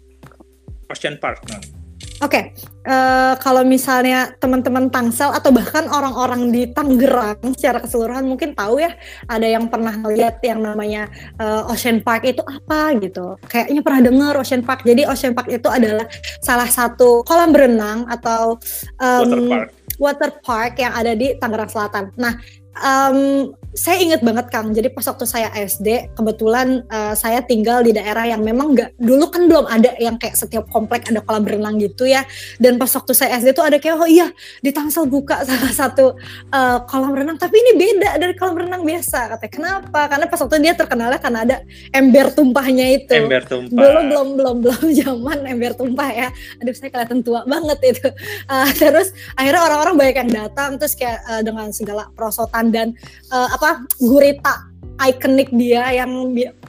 Ocean 0.87 1.19
Park 1.19 1.43
non. 1.51 1.85
Oke, 2.23 2.41
okay. 2.41 2.45
uh, 2.87 2.95
eh, 2.95 3.35
kalau 3.43 3.67
misalnya 3.67 4.33
teman-teman 4.39 4.87
Tangsel 4.87 5.35
atau 5.35 5.51
bahkan 5.51 5.91
orang-orang 5.91 6.55
di 6.55 6.71
Tangerang 6.71 7.37
secara 7.59 7.83
keseluruhan 7.83 8.23
mungkin 8.23 8.55
tahu 8.55 8.79
ya, 8.81 8.95
ada 9.27 9.43
yang 9.45 9.67
pernah 9.67 9.93
melihat 9.99 10.39
yang 10.41 10.63
namanya 10.63 11.11
uh, 11.43 11.67
Ocean 11.75 12.07
Park 12.07 12.23
itu 12.23 12.41
apa 12.47 12.95
gitu. 13.03 13.35
Kayaknya 13.51 13.81
pernah 13.83 14.01
dengar 14.09 14.33
Ocean 14.39 14.63
Park. 14.63 14.87
Jadi 14.87 15.05
Ocean 15.11 15.35
Park 15.35 15.51
itu 15.51 15.67
adalah 15.67 16.07
salah 16.39 16.71
satu 16.71 17.27
kolam 17.27 17.51
berenang 17.51 18.07
atau 18.07 18.63
um, 19.03 19.21
water 19.27 19.41
park 19.51 19.69
water 19.99 20.31
park 20.43 20.79
yang 20.79 20.93
ada 20.95 21.13
di 21.15 21.35
Tangerang 21.39 21.71
Selatan. 21.71 22.11
Nah, 22.19 22.35
um, 22.79 23.51
saya 23.75 23.99
inget 23.99 24.23
banget 24.23 24.47
Kang, 24.55 24.71
jadi 24.71 24.87
pas 24.87 25.03
waktu 25.03 25.27
saya 25.27 25.51
SD, 25.51 26.15
kebetulan 26.15 26.87
uh, 26.87 27.19
saya 27.19 27.43
tinggal 27.43 27.83
di 27.83 27.91
daerah 27.91 28.23
yang 28.23 28.39
memang 28.47 28.71
nggak, 28.71 28.95
dulu 29.03 29.27
kan 29.35 29.51
belum 29.51 29.67
ada 29.67 29.99
yang 29.99 30.15
kayak 30.15 30.39
setiap 30.39 30.71
komplek 30.71 31.11
ada 31.11 31.19
kolam 31.19 31.43
berenang 31.43 31.83
gitu 31.83 32.07
ya, 32.07 32.23
dan 32.63 32.79
pas 32.79 32.87
waktu 32.95 33.11
saya 33.19 33.35
SD 33.43 33.51
tuh 33.51 33.67
ada 33.67 33.83
kayak, 33.83 33.99
oh 33.99 34.07
iya, 34.07 34.31
di 34.63 34.71
Tangsel 34.71 35.11
buka 35.11 35.43
salah 35.49 35.75
satu 35.75 36.15
uh, 36.55 36.79
kolam 36.87 37.19
renang, 37.19 37.35
tapi 37.35 37.59
ini 37.59 37.73
beda 37.75 38.15
dari 38.23 38.39
kolam 38.39 38.63
renang 38.63 38.87
biasa, 38.87 39.35
katanya, 39.35 39.51
kenapa? 39.51 40.01
Karena 40.07 40.27
pas 40.31 40.39
waktu 40.39 40.57
dia 40.63 40.75
terkenalnya 40.79 41.19
karena 41.19 41.39
ada 41.43 41.57
ember 41.91 42.31
tumpahnya 42.31 42.87
itu. 42.95 43.11
Ember 43.11 43.43
tumpah. 43.43 43.75
Belum, 43.75 44.05
belum, 44.07 44.29
belum, 44.39 44.57
belum 44.63 44.83
zaman 45.03 45.39
ember 45.51 45.75
tumpah 45.75 46.09
ya, 46.15 46.29
aduh 46.63 46.75
saya 46.79 46.95
kelihatan 46.95 47.27
tua 47.27 47.43
banget 47.43 47.79
itu. 47.91 48.07
Uh, 48.47 48.71
terus 48.79 49.11
akhirnya 49.35 49.67
orang-orang 49.67 49.95
banyak 49.99 50.17
yang 50.23 50.31
datang, 50.47 50.79
terus 50.79 50.95
kayak 50.95 51.19
uh, 51.27 51.43
dengan 51.43 51.75
segala 51.75 52.07
perosotan 52.15 52.71
dan 52.71 52.95
uh, 53.35 53.51
apa 53.51 53.64
apa 53.65 53.89
gurita 53.97 54.69
ikonik 55.01 55.49
dia 55.57 55.89
yang 56.05 56.13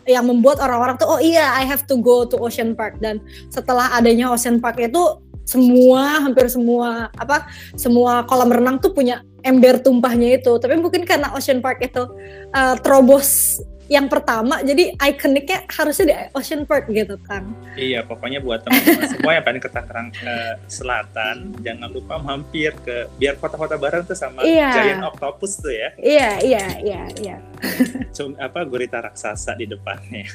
yang 0.08 0.24
membuat 0.24 0.64
orang-orang 0.64 0.96
tuh 0.96 1.12
oh 1.12 1.20
iya 1.20 1.52
I 1.60 1.68
have 1.68 1.84
to 1.92 2.00
go 2.00 2.24
to 2.24 2.40
Ocean 2.40 2.72
Park. 2.72 3.04
Dan 3.04 3.20
setelah 3.52 3.92
adanya 3.92 4.32
Ocean 4.32 4.64
Park 4.64 4.80
itu 4.80 5.20
semua 5.46 6.26
hampir 6.26 6.48
semua 6.50 7.12
apa 7.20 7.46
semua 7.78 8.26
kolam 8.26 8.50
renang 8.50 8.80
tuh 8.80 8.96
punya 8.96 9.22
ember 9.44 9.84
tumpahnya 9.84 10.40
itu. 10.40 10.56
Tapi 10.56 10.80
mungkin 10.80 11.04
karena 11.04 11.36
Ocean 11.36 11.60
Park 11.60 11.84
itu 11.84 12.08
uh, 12.56 12.76
terobos 12.80 13.60
yang 13.86 14.10
pertama 14.10 14.66
jadi 14.66 14.98
ikoniknya 14.98 15.70
harusnya 15.70 16.06
di 16.10 16.16
Ocean 16.34 16.66
Park 16.66 16.90
gitu 16.90 17.22
kan. 17.22 17.46
Iya 17.78 18.02
pokoknya 18.02 18.42
buat 18.42 18.66
teman-teman 18.66 19.06
semua 19.14 19.32
yang 19.38 19.46
pengen 19.46 19.62
ke 19.62 19.70
Tangerang 19.70 20.10
uh, 20.26 20.54
Selatan 20.66 21.54
jangan 21.62 21.90
lupa 21.94 22.18
mampir 22.18 22.74
ke 22.82 23.06
biar 23.22 23.38
foto-foto 23.38 23.78
bareng 23.78 24.10
tuh 24.10 24.18
sama 24.18 24.42
iya. 24.42 24.74
Giant 24.74 25.06
Octopus 25.14 25.62
tuh 25.62 25.74
ya. 25.74 25.90
Iya 26.02 26.30
iya 26.42 26.66
iya 26.82 27.02
iya. 27.22 27.38
Cum, 28.16 28.34
apa 28.42 28.66
gurita 28.66 29.06
raksasa 29.06 29.54
di 29.54 29.70
depannya. 29.70 30.26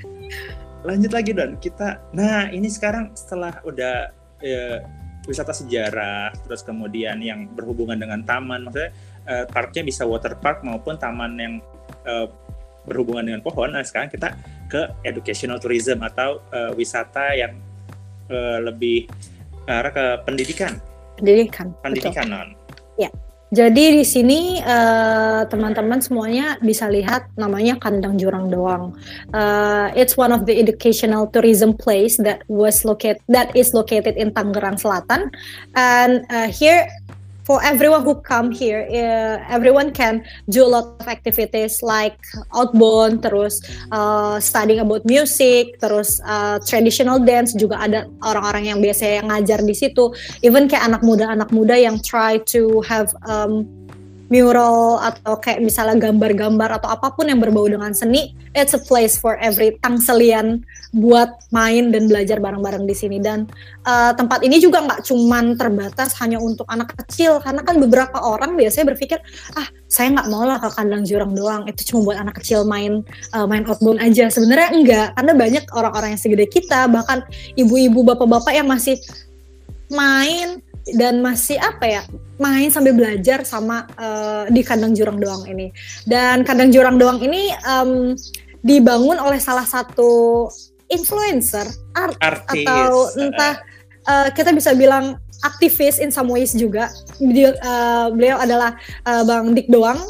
Lanjut 0.88 1.12
lagi 1.12 1.32
Don. 1.32 1.56
Kita 1.56 2.12
nah 2.12 2.52
ini 2.52 2.68
sekarang 2.68 3.16
setelah 3.16 3.56
udah 3.64 3.96
uh, 4.44 4.78
wisata 5.28 5.52
sejarah 5.52 6.32
terus 6.44 6.64
kemudian 6.64 7.20
yang 7.20 7.48
berhubungan 7.52 8.00
dengan 8.00 8.24
taman 8.24 8.64
maksudnya 8.64 8.92
uh, 9.28 9.44
parknya 9.48 9.84
bisa 9.84 10.08
water 10.08 10.32
park 10.40 10.64
maupun 10.64 10.96
taman 10.96 11.32
yang 11.36 11.54
uh, 12.08 12.26
berhubungan 12.90 13.30
dengan 13.30 13.40
pohon. 13.46 13.70
Nah 13.70 13.86
sekarang 13.86 14.10
kita 14.10 14.34
ke 14.66 14.90
educational 15.06 15.62
tourism 15.62 16.02
atau 16.02 16.42
uh, 16.50 16.74
wisata 16.74 17.38
yang 17.38 17.54
uh, 18.26 18.58
lebih 18.58 19.06
arah 19.70 19.94
ke 19.94 20.06
pendidikan. 20.26 20.82
Pendidikan. 21.14 21.70
Pendidikan 21.86 22.26
non. 22.26 22.48
Ya. 22.98 23.06
Jadi 23.50 23.98
di 23.98 24.06
sini 24.06 24.62
teman-teman 25.50 25.98
uh, 25.98 26.04
semuanya 26.06 26.54
bisa 26.62 26.86
lihat 26.86 27.34
namanya 27.34 27.82
kandang 27.82 28.14
jurang 28.14 28.46
doang. 28.46 28.94
Uh, 29.34 29.90
it's 29.98 30.14
one 30.14 30.30
of 30.30 30.46
the 30.46 30.54
educational 30.54 31.26
tourism 31.26 31.74
place 31.74 32.14
that 32.22 32.46
was 32.46 32.86
located 32.86 33.18
that 33.26 33.50
is 33.58 33.74
located 33.74 34.14
in 34.14 34.30
Tangerang 34.30 34.78
Selatan, 34.78 35.34
and 35.74 36.22
uh, 36.30 36.46
here 36.46 36.86
for 37.50 37.58
everyone 37.66 38.06
who 38.06 38.14
come 38.22 38.54
here, 38.54 38.86
uh, 38.86 39.42
everyone 39.50 39.90
can 39.90 40.22
do 40.46 40.62
a 40.62 40.70
lot 40.70 40.94
of 41.02 41.08
activities 41.10 41.82
like 41.82 42.14
outbound, 42.54 43.26
terus 43.26 43.58
uh, 43.90 44.38
studying 44.38 44.78
about 44.78 45.02
music, 45.02 45.74
terus 45.82 46.22
uh, 46.22 46.62
traditional 46.62 47.18
dance 47.18 47.50
juga 47.58 47.82
ada 47.82 48.06
orang-orang 48.22 48.70
yang 48.70 48.78
biasa 48.78 49.18
yang 49.18 49.34
ngajar 49.34 49.66
di 49.66 49.74
situ. 49.74 50.14
Even 50.46 50.70
kayak 50.70 50.94
anak 50.94 51.02
muda 51.02 51.26
anak 51.26 51.50
muda 51.50 51.74
yang 51.74 51.98
try 52.06 52.38
to 52.46 52.86
have 52.86 53.10
um, 53.26 53.66
mural 54.30 55.02
atau 55.02 55.42
kayak 55.42 55.58
misalnya 55.58 55.98
gambar-gambar 55.98 56.78
atau 56.78 56.86
apa 56.86 57.10
pun 57.18 57.26
yang 57.26 57.42
berbau 57.42 57.66
dengan 57.66 57.90
seni, 57.90 58.30
it's 58.54 58.78
a 58.78 58.80
place 58.80 59.18
for 59.18 59.34
every 59.42 59.74
tangselian 59.82 60.62
buat 60.94 61.34
main 61.50 61.90
dan 61.90 62.06
belajar 62.06 62.38
bareng-bareng 62.38 62.86
di 62.86 62.94
sini. 62.94 63.18
Dan 63.18 63.50
uh, 63.82 64.14
tempat 64.14 64.46
ini 64.46 64.62
juga 64.62 64.86
nggak 64.86 65.02
cuman 65.02 65.58
terbatas 65.58 66.14
hanya 66.22 66.38
untuk 66.38 66.64
anak 66.70 66.94
kecil, 66.94 67.42
karena 67.42 67.66
kan 67.66 67.82
beberapa 67.82 68.22
orang 68.22 68.54
biasanya 68.54 68.94
berpikir, 68.94 69.18
ah 69.58 69.66
saya 69.90 70.14
nggak 70.14 70.30
mau 70.30 70.46
lah 70.46 70.62
ke 70.62 70.70
kandang 70.78 71.02
jurang 71.02 71.34
doang, 71.34 71.66
itu 71.66 71.90
cuma 71.90 72.14
buat 72.14 72.18
anak 72.22 72.38
kecil 72.38 72.62
main 72.62 73.02
uh, 73.34 73.50
main 73.50 73.66
outbound 73.66 73.98
aja. 73.98 74.30
Sebenarnya 74.30 74.70
enggak, 74.70 75.06
karena 75.18 75.32
banyak 75.34 75.64
orang-orang 75.74 76.14
yang 76.14 76.22
segede 76.22 76.46
kita, 76.46 76.86
bahkan 76.86 77.26
ibu-ibu, 77.58 78.06
bapak-bapak 78.06 78.54
yang 78.54 78.70
masih 78.70 78.94
main 79.90 80.62
dan 80.96 81.20
masih 81.24 81.56
apa 81.60 81.84
ya 81.86 82.02
main 82.40 82.72
sambil 82.72 82.96
belajar 82.96 83.44
sama 83.44 83.84
uh, 84.00 84.48
di 84.48 84.64
kandang 84.64 84.96
jurang 84.96 85.20
doang 85.20 85.44
ini. 85.46 85.68
Dan 86.08 86.42
kandang 86.42 86.72
jurang 86.72 86.96
doang 86.96 87.20
ini 87.20 87.52
um, 87.68 88.16
dibangun 88.64 89.20
oleh 89.20 89.40
salah 89.40 89.68
satu 89.68 90.48
influencer 90.90 91.68
art 91.94 92.16
Artis. 92.18 92.66
atau 92.66 92.90
entah 93.20 93.54
uh, 94.08 94.28
kita 94.32 94.50
bisa 94.56 94.72
bilang 94.74 95.20
aktivis 95.44 96.00
in 96.00 96.08
some 96.08 96.28
ways 96.28 96.52
juga. 96.56 96.88
Beliau, 97.20 97.52
uh, 97.60 98.08
beliau 98.12 98.36
adalah 98.40 98.76
uh, 99.04 99.22
bang 99.24 99.52
Dik 99.56 99.68
Doang 99.68 100.00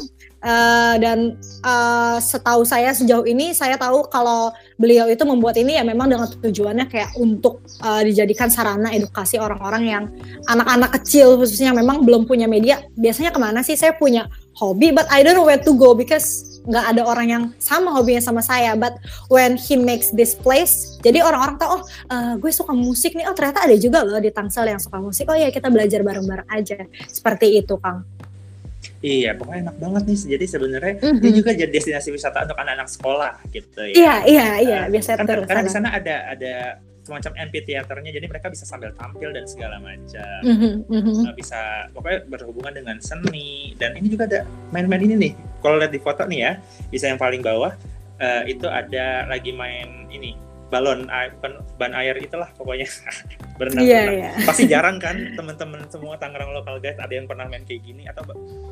Uh, 0.41 0.97
dan 0.97 1.37
uh, 1.61 2.17
setahu 2.17 2.65
saya 2.65 2.89
sejauh 2.97 3.29
ini 3.29 3.53
saya 3.53 3.77
tahu 3.77 4.09
kalau 4.09 4.49
beliau 4.73 5.05
itu 5.05 5.21
membuat 5.21 5.53
ini 5.61 5.77
ya 5.77 5.85
memang 5.85 6.09
dengan 6.09 6.25
tujuannya 6.33 6.89
kayak 6.89 7.13
untuk 7.21 7.61
uh, 7.85 8.01
dijadikan 8.01 8.49
sarana 8.49 8.89
edukasi 8.89 9.37
orang-orang 9.37 9.83
yang 9.85 10.03
anak-anak 10.49 10.97
kecil 10.97 11.37
khususnya 11.37 11.77
memang 11.77 12.01
belum 12.01 12.25
punya 12.25 12.49
media 12.49 12.81
biasanya 12.97 13.29
ke 13.29 13.37
mana 13.37 13.61
sih? 13.61 13.77
Saya 13.77 13.93
punya 13.93 14.33
hobi 14.57 14.89
but 14.89 15.05
I 15.13 15.21
don't 15.21 15.37
know 15.37 15.45
where 15.45 15.61
to 15.61 15.77
go 15.77 15.93
because 15.93 16.41
nggak 16.65 16.85
ada 16.97 17.01
orang 17.05 17.27
yang 17.29 17.43
sama 17.61 17.93
hobinya 17.93 18.25
sama 18.25 18.41
saya. 18.41 18.73
But 18.73 18.97
when 19.29 19.61
he 19.61 19.77
makes 19.77 20.09
this 20.09 20.33
place 20.33 20.97
jadi 21.05 21.21
orang-orang 21.21 21.61
tahu 21.61 21.69
oh 21.77 21.81
uh, 22.09 22.33
gue 22.41 22.49
suka 22.49 22.73
musik 22.73 23.13
nih. 23.13 23.29
Oh 23.29 23.37
ternyata 23.37 23.61
ada 23.61 23.77
juga 23.77 24.01
loh 24.01 24.17
di 24.17 24.33
Tangsel 24.33 24.73
yang 24.73 24.81
suka 24.81 24.97
musik. 24.97 25.29
Oh 25.29 25.37
ya 25.37 25.53
kita 25.53 25.69
belajar 25.69 26.01
bareng-bareng 26.01 26.49
aja. 26.49 26.81
Seperti 27.05 27.61
itu 27.61 27.77
Kang 27.77 28.09
Iya, 29.01 29.33
pokoknya 29.33 29.69
enak 29.69 29.77
banget 29.81 30.03
nih. 30.05 30.17
Jadi 30.37 30.45
sebenarnya 30.45 30.93
mm 31.01 31.01
-hmm. 31.01 31.21
dia 31.21 31.31
juga 31.33 31.51
jadi 31.57 31.71
destinasi 31.73 32.09
wisata 32.13 32.45
untuk 32.45 32.57
anak-anak 32.61 32.89
sekolah 32.89 33.33
gitu 33.49 33.81
ya. 33.89 33.93
Iya, 33.97 34.15
iya, 34.29 34.47
iya, 34.61 34.79
uh, 34.85 34.89
biasa 34.93 35.17
kan, 35.17 35.25
Karena 35.25 35.63
di 35.65 35.71
sana 35.73 35.89
ada 35.89 36.15
ada 36.29 36.53
semacam 37.01 37.33
amphitheaternya, 37.49 38.11
jadi 38.13 38.25
mereka 38.29 38.47
bisa 38.53 38.63
sambil 38.69 38.93
tampil 38.93 39.33
dan 39.33 39.49
segala 39.49 39.81
macam. 39.81 40.39
Mm 40.45 40.85
-hmm. 40.85 41.15
nah, 41.25 41.33
bisa 41.33 41.89
pokoknya 41.97 42.29
berhubungan 42.29 42.73
dengan 42.77 42.97
seni 43.01 43.73
dan 43.81 43.97
ini 43.97 44.07
juga 44.13 44.29
ada 44.29 44.39
main-main 44.69 45.01
ini 45.01 45.15
nih. 45.17 45.33
Kalau 45.65 45.81
lihat 45.81 45.89
di 45.89 45.97
foto 45.97 46.21
nih 46.29 46.39
ya, 46.45 46.51
bisa 46.93 47.09
yang 47.09 47.17
paling 47.17 47.41
bawah 47.41 47.73
uh, 48.21 48.43
itu 48.45 48.69
ada 48.69 49.25
lagi 49.25 49.49
main 49.49 50.05
ini 50.13 50.37
balon 50.71 51.11
ban 51.75 51.91
air 51.91 52.15
itulah 52.17 52.47
pokoknya. 52.55 52.87
Berenang 53.59 53.83
yeah, 53.83 54.07
yeah. 54.09 54.33
pasti 54.47 54.65
jarang 54.65 54.97
kan 54.97 55.19
teman-teman 55.37 55.85
semua 55.91 56.15
Tangerang 56.17 56.55
lokal 56.55 56.79
guys 56.79 56.97
ada 56.97 57.11
yang 57.11 57.27
pernah 57.27 57.45
main 57.45 57.67
kayak 57.67 57.83
gini 57.83 58.07
atau 58.07 58.23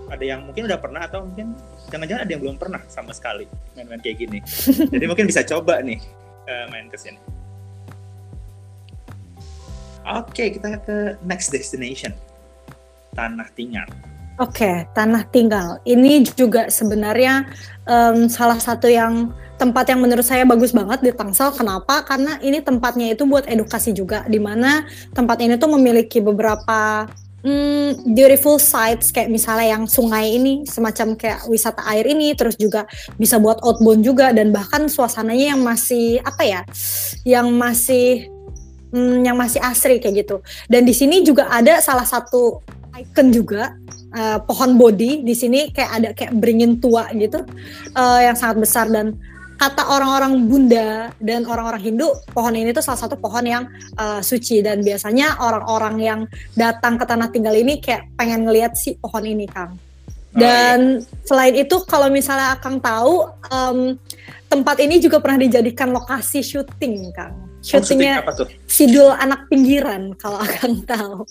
ada 0.09 0.23
yang 0.23 0.47
mungkin 0.47 0.65
udah 0.65 0.79
pernah 0.79 1.05
atau 1.05 1.27
mungkin 1.27 1.53
jangan-jangan 1.91 2.25
ada 2.25 2.31
yang 2.31 2.41
belum 2.41 2.57
pernah 2.57 2.81
sama 2.87 3.11
sekali 3.11 3.45
main-main 3.75 3.99
kayak 3.99 4.23
gini. 4.23 4.39
Jadi 4.95 5.05
mungkin 5.05 5.27
bisa 5.27 5.43
coba 5.43 5.83
nih 5.83 5.99
uh, 6.47 6.65
main 6.71 6.87
ke 6.87 6.97
sini. 6.97 7.19
Oke 10.09 10.31
okay, 10.33 10.47
kita 10.57 10.79
ke 10.81 11.19
next 11.27 11.51
destination. 11.51 12.15
Tanah 13.13 13.51
tinggal 13.53 13.85
Oke, 14.39 14.63
okay, 14.63 14.75
tanah 14.95 15.27
tinggal. 15.27 15.83
Ini 15.83 16.23
juga 16.31 16.71
sebenarnya 16.71 17.43
um, 17.83 18.31
salah 18.31 18.55
satu 18.55 18.87
yang 18.87 19.35
tempat 19.59 19.91
yang 19.91 19.99
menurut 19.99 20.23
saya 20.23 20.47
bagus 20.47 20.71
banget 20.71 21.03
di 21.03 21.11
Tangsel. 21.11 21.51
Kenapa? 21.51 22.07
Karena 22.07 22.39
ini 22.39 22.63
tempatnya 22.63 23.11
itu 23.11 23.27
buat 23.27 23.43
edukasi 23.51 23.91
juga, 23.91 24.23
di 24.31 24.39
mana 24.39 24.87
tempat 25.11 25.43
ini 25.43 25.59
tuh 25.59 25.75
memiliki 25.75 26.23
beberapa 26.23 27.03
hmm, 27.43 28.15
beautiful 28.15 28.55
sites 28.55 29.11
kayak 29.11 29.27
misalnya 29.27 29.75
yang 29.75 29.83
sungai 29.83 30.31
ini 30.39 30.63
semacam 30.63 31.19
kayak 31.19 31.43
wisata 31.51 31.83
air 31.91 32.07
ini 32.07 32.31
terus 32.31 32.55
juga 32.55 32.87
bisa 33.19 33.43
buat 33.43 33.59
outbound 33.59 34.07
juga 34.07 34.31
dan 34.31 34.55
bahkan 34.55 34.87
suasananya 34.87 35.51
yang 35.51 35.61
masih 35.63 36.23
apa 36.23 36.43
ya 36.47 36.61
yang 37.27 37.51
masih 37.51 38.31
hmm, 38.95 39.19
yang 39.23 39.35
masih 39.35 39.59
asri 39.63 39.99
kayak 39.99 40.23
gitu 40.23 40.39
dan 40.71 40.87
di 40.87 40.95
sini 40.95 41.27
juga 41.27 41.51
ada 41.51 41.83
salah 41.83 42.07
satu 42.07 42.63
icon 42.95 43.31
juga 43.31 43.75
uh, 44.13 44.39
pohon 44.43 44.77
bodi 44.77 45.21
di 45.21 45.33
sini 45.37 45.69
kayak 45.73 45.91
ada 45.91 46.09
kayak 46.15 46.33
beringin 46.37 46.77
tua 46.81 47.09
gitu 47.13 47.45
uh, 47.97 48.19
yang 48.21 48.37
sangat 48.37 48.57
besar 48.61 48.87
dan 48.89 49.17
kata 49.59 49.91
orang-orang 49.91 50.47
Bunda 50.47 51.11
dan 51.19 51.43
orang-orang 51.43 51.91
Hindu, 51.91 52.15
pohon 52.31 52.55
ini 52.55 52.71
tuh 52.71 52.79
salah 52.79 53.03
satu 53.03 53.19
pohon 53.19 53.43
yang 53.43 53.67
uh, 53.99 54.23
suci 54.23 54.63
dan 54.63 54.79
biasanya 54.79 55.35
orang-orang 55.43 55.95
yang 55.99 56.19
datang 56.55 56.95
ke 56.95 57.03
tanah 57.03 57.27
tinggal 57.27 57.51
ini 57.51 57.83
kayak 57.83 58.07
pengen 58.15 58.47
ngelihat 58.47 58.79
si 58.79 58.95
pohon 58.95 59.27
ini, 59.27 59.43
Kang. 59.51 59.75
Dan 60.31 60.79
oh, 60.79 61.03
iya. 61.03 61.25
selain 61.27 61.55
itu 61.59 61.75
kalau 61.83 62.07
misalnya 62.07 62.55
Kang 62.63 62.79
tahu 62.79 63.27
um, 63.51 63.99
tempat 64.47 64.79
ini 64.79 65.03
juga 65.03 65.19
pernah 65.19 65.43
dijadikan 65.43 65.91
lokasi 65.91 66.39
syuting, 66.39 67.11
Kang. 67.11 67.35
Syutingnya 67.59 68.23
oh, 68.23 68.31
syuting 68.31 68.63
Sidul 68.63 69.11
Anak 69.11 69.51
Pinggiran 69.51 70.15
kalau 70.15 70.39
Kang 70.47 70.79
tahu 70.87 71.27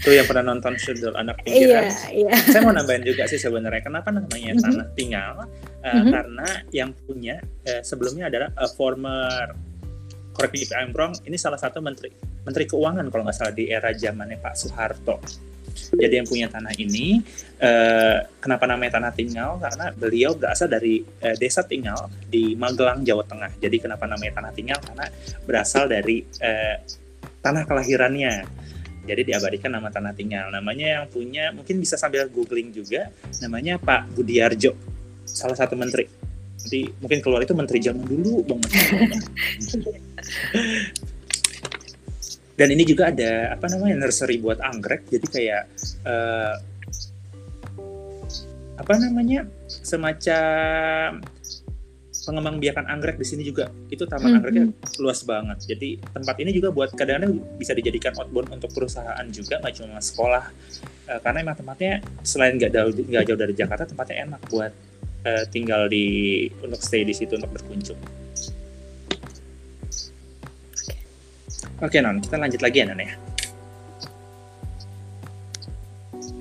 itu 0.00 0.10
yang 0.14 0.26
pernah 0.26 0.54
nonton 0.54 0.74
Sidul 0.76 1.14
Anak 1.14 1.42
Pinggiran. 1.46 1.86
Iya, 1.86 2.28
iya. 2.28 2.32
Saya 2.50 2.60
mau 2.66 2.74
nambahin 2.74 3.04
juga 3.06 3.24
sih 3.30 3.38
sebenarnya 3.38 3.82
kenapa 3.84 4.10
namanya 4.10 4.52
mm 4.52 4.58
-hmm. 4.58 4.64
Tanah 4.64 4.88
Tinggal 4.98 5.34
uh, 5.38 5.46
mm 5.46 5.94
-hmm. 5.94 6.10
karena 6.12 6.48
yang 6.74 6.90
punya 7.06 7.36
uh, 7.68 7.82
sebelumnya 7.82 8.28
adalah 8.28 8.48
uh, 8.58 8.70
former 8.74 9.54
correct 10.34 10.52
me 10.52 10.66
if 10.66 10.74
I'm 10.74 10.90
wrong, 10.90 11.14
ini 11.24 11.38
salah 11.38 11.56
satu 11.56 11.78
menteri 11.78 12.10
menteri 12.44 12.66
keuangan 12.66 13.06
kalau 13.08 13.22
nggak 13.24 13.36
salah 13.38 13.54
di 13.54 13.70
era 13.70 13.94
zamannya 13.94 14.36
Pak 14.42 14.54
Soeharto. 14.58 15.16
Jadi 15.74 16.22
yang 16.22 16.26
punya 16.26 16.46
tanah 16.46 16.74
ini, 16.78 17.18
uh, 17.62 18.22
kenapa 18.38 18.66
namanya 18.66 18.98
tanah 18.98 19.12
tinggal? 19.14 19.58
Karena 19.58 19.90
beliau 19.94 20.34
berasal 20.34 20.70
dari 20.70 21.02
uh, 21.02 21.34
desa 21.38 21.66
tinggal 21.66 22.10
di 22.30 22.54
Magelang, 22.54 23.02
Jawa 23.02 23.26
Tengah. 23.26 23.50
Jadi 23.58 23.82
kenapa 23.82 24.06
namanya 24.06 24.42
tanah 24.42 24.52
tinggal? 24.54 24.78
Karena 24.82 25.06
berasal 25.46 25.90
dari 25.90 26.22
uh, 26.42 26.76
tanah 27.42 27.62
kelahirannya 27.66 28.34
jadi 29.04 29.22
diabadikan 29.22 29.72
nama 29.72 29.92
tanah 29.92 30.16
tinggal. 30.16 30.48
Namanya 30.48 30.86
yang 31.00 31.04
punya 31.12 31.52
mungkin 31.52 31.80
bisa 31.80 32.00
sambil 32.00 32.28
googling 32.32 32.72
juga. 32.72 33.12
Namanya 33.44 33.76
Pak 33.76 34.16
Budiarjo, 34.16 34.72
salah 35.28 35.56
satu 35.56 35.76
menteri. 35.76 36.08
Nanti 36.64 36.88
mungkin 36.98 37.20
keluar 37.20 37.44
itu 37.44 37.52
menteri 37.52 37.78
zaman 37.84 38.08
dulu 38.08 38.40
banget. 38.48 38.72
Dan 42.54 42.70
ini 42.70 42.86
juga 42.86 43.10
ada 43.10 43.50
apa 43.52 43.66
namanya 43.66 44.06
nursery 44.06 44.38
buat 44.40 44.62
anggrek. 44.62 45.10
Jadi 45.10 45.26
kayak 45.28 45.62
uh, 46.06 46.54
apa 48.78 48.94
namanya 48.98 49.46
semacam 49.66 51.22
pengembang 52.24 52.56
biakan 52.58 52.88
anggrek 52.88 53.20
di 53.20 53.26
sini 53.28 53.42
juga. 53.44 53.68
Itu 53.92 54.08
taman 54.08 54.24
mm-hmm. 54.24 54.36
anggreknya 54.40 54.64
luas 54.98 55.20
banget. 55.22 55.58
Jadi 55.68 56.00
tempat 56.00 56.36
ini 56.40 56.50
juga 56.56 56.68
buat 56.72 56.90
kadang-kadang 56.96 57.38
bisa 57.60 57.76
dijadikan 57.76 58.16
outbound 58.16 58.50
untuk 58.56 58.72
perusahaan 58.72 59.26
juga 59.30 59.60
nggak 59.60 59.74
cuma 59.78 60.00
sekolah. 60.00 60.44
Uh, 61.04 61.20
karena 61.20 61.38
emang 61.44 61.56
tempatnya 61.56 62.00
selain 62.24 62.56
nggak 62.56 62.72
jauh 62.72 62.92
nggak 62.92 63.24
jauh 63.28 63.38
dari 63.38 63.54
Jakarta 63.54 63.84
tempatnya 63.84 64.16
enak 64.24 64.40
buat 64.48 64.72
uh, 65.28 65.44
tinggal 65.52 65.86
di 65.86 66.48
untuk 66.64 66.80
stay 66.80 67.04
di 67.04 67.12
situ 67.12 67.36
untuk 67.36 67.52
berkunjung. 67.52 68.00
Oke 71.84 72.00
okay, 72.00 72.00
non 72.00 72.22
kita 72.24 72.40
lanjut 72.40 72.60
lagi 72.64 72.80
ya 72.80 72.88
non 72.88 73.00
ya 73.02 73.23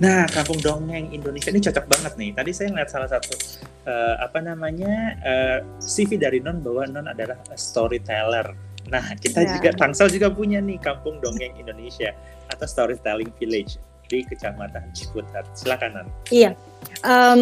Nah, 0.04 0.28
kampung 0.28 0.60
dongeng 0.60 1.16
Indonesia 1.16 1.47
ini 1.47 1.64
cocok 1.64 1.86
banget 1.88 2.14
nih. 2.20 2.36
Tadi 2.36 2.51
saya 2.51 2.76
ngeliat 2.76 2.91
salah 2.91 3.08
satu 3.08 3.39
uh, 3.88 4.20
apa 4.20 4.43
namanya 4.43 5.16
uh, 5.24 5.58
eh, 5.64 5.80
CV 5.80 6.20
dari 6.20 6.43
Non 6.43 6.60
bahwa 6.60 6.84
Non 6.91 7.08
adalah 7.08 7.39
storyteller. 7.56 8.51
Nah, 8.91 9.16
kita 9.16 9.47
yeah. 9.47 9.56
juga 9.56 9.72
Tangsel 9.80 10.12
juga 10.12 10.28
punya 10.28 10.60
nih 10.60 10.76
kampung 10.84 11.24
dongeng 11.24 11.56
Indonesia 11.56 12.12
atau 12.51 12.68
storytelling 12.68 13.32
village 13.39 13.80
di 14.08 14.26
Kecamatan 14.28 14.84
Ciputat. 14.95 15.47
Silakan 15.56 15.91
Non. 16.04 16.08
Iya 16.30 16.56
um, 17.04 17.41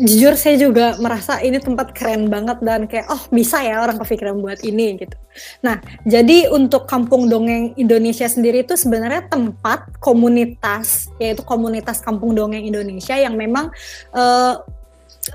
jujur 0.00 0.34
saya 0.34 0.58
juga 0.58 0.98
merasa 0.98 1.38
ini 1.40 1.58
tempat 1.58 1.94
keren 1.94 2.26
banget 2.26 2.58
dan 2.62 2.90
kayak 2.90 3.06
oh 3.10 3.22
bisa 3.30 3.62
ya 3.62 3.80
orang 3.82 4.00
kepikiran 4.02 4.38
buat 4.42 4.60
ini 4.62 4.98
gitu. 5.00 5.16
Nah 5.62 5.78
jadi 6.02 6.50
untuk 6.50 6.86
Kampung 6.86 7.26
Dongeng 7.30 7.74
Indonesia 7.78 8.26
sendiri 8.26 8.62
itu 8.62 8.74
sebenarnya 8.74 9.26
tempat 9.30 9.98
komunitas 9.98 11.10
yaitu 11.22 11.42
komunitas 11.46 12.02
Kampung 12.02 12.36
Dongeng 12.36 12.64
Indonesia 12.64 13.14
yang 13.14 13.34
memang 13.34 13.70
uh, 14.14 14.54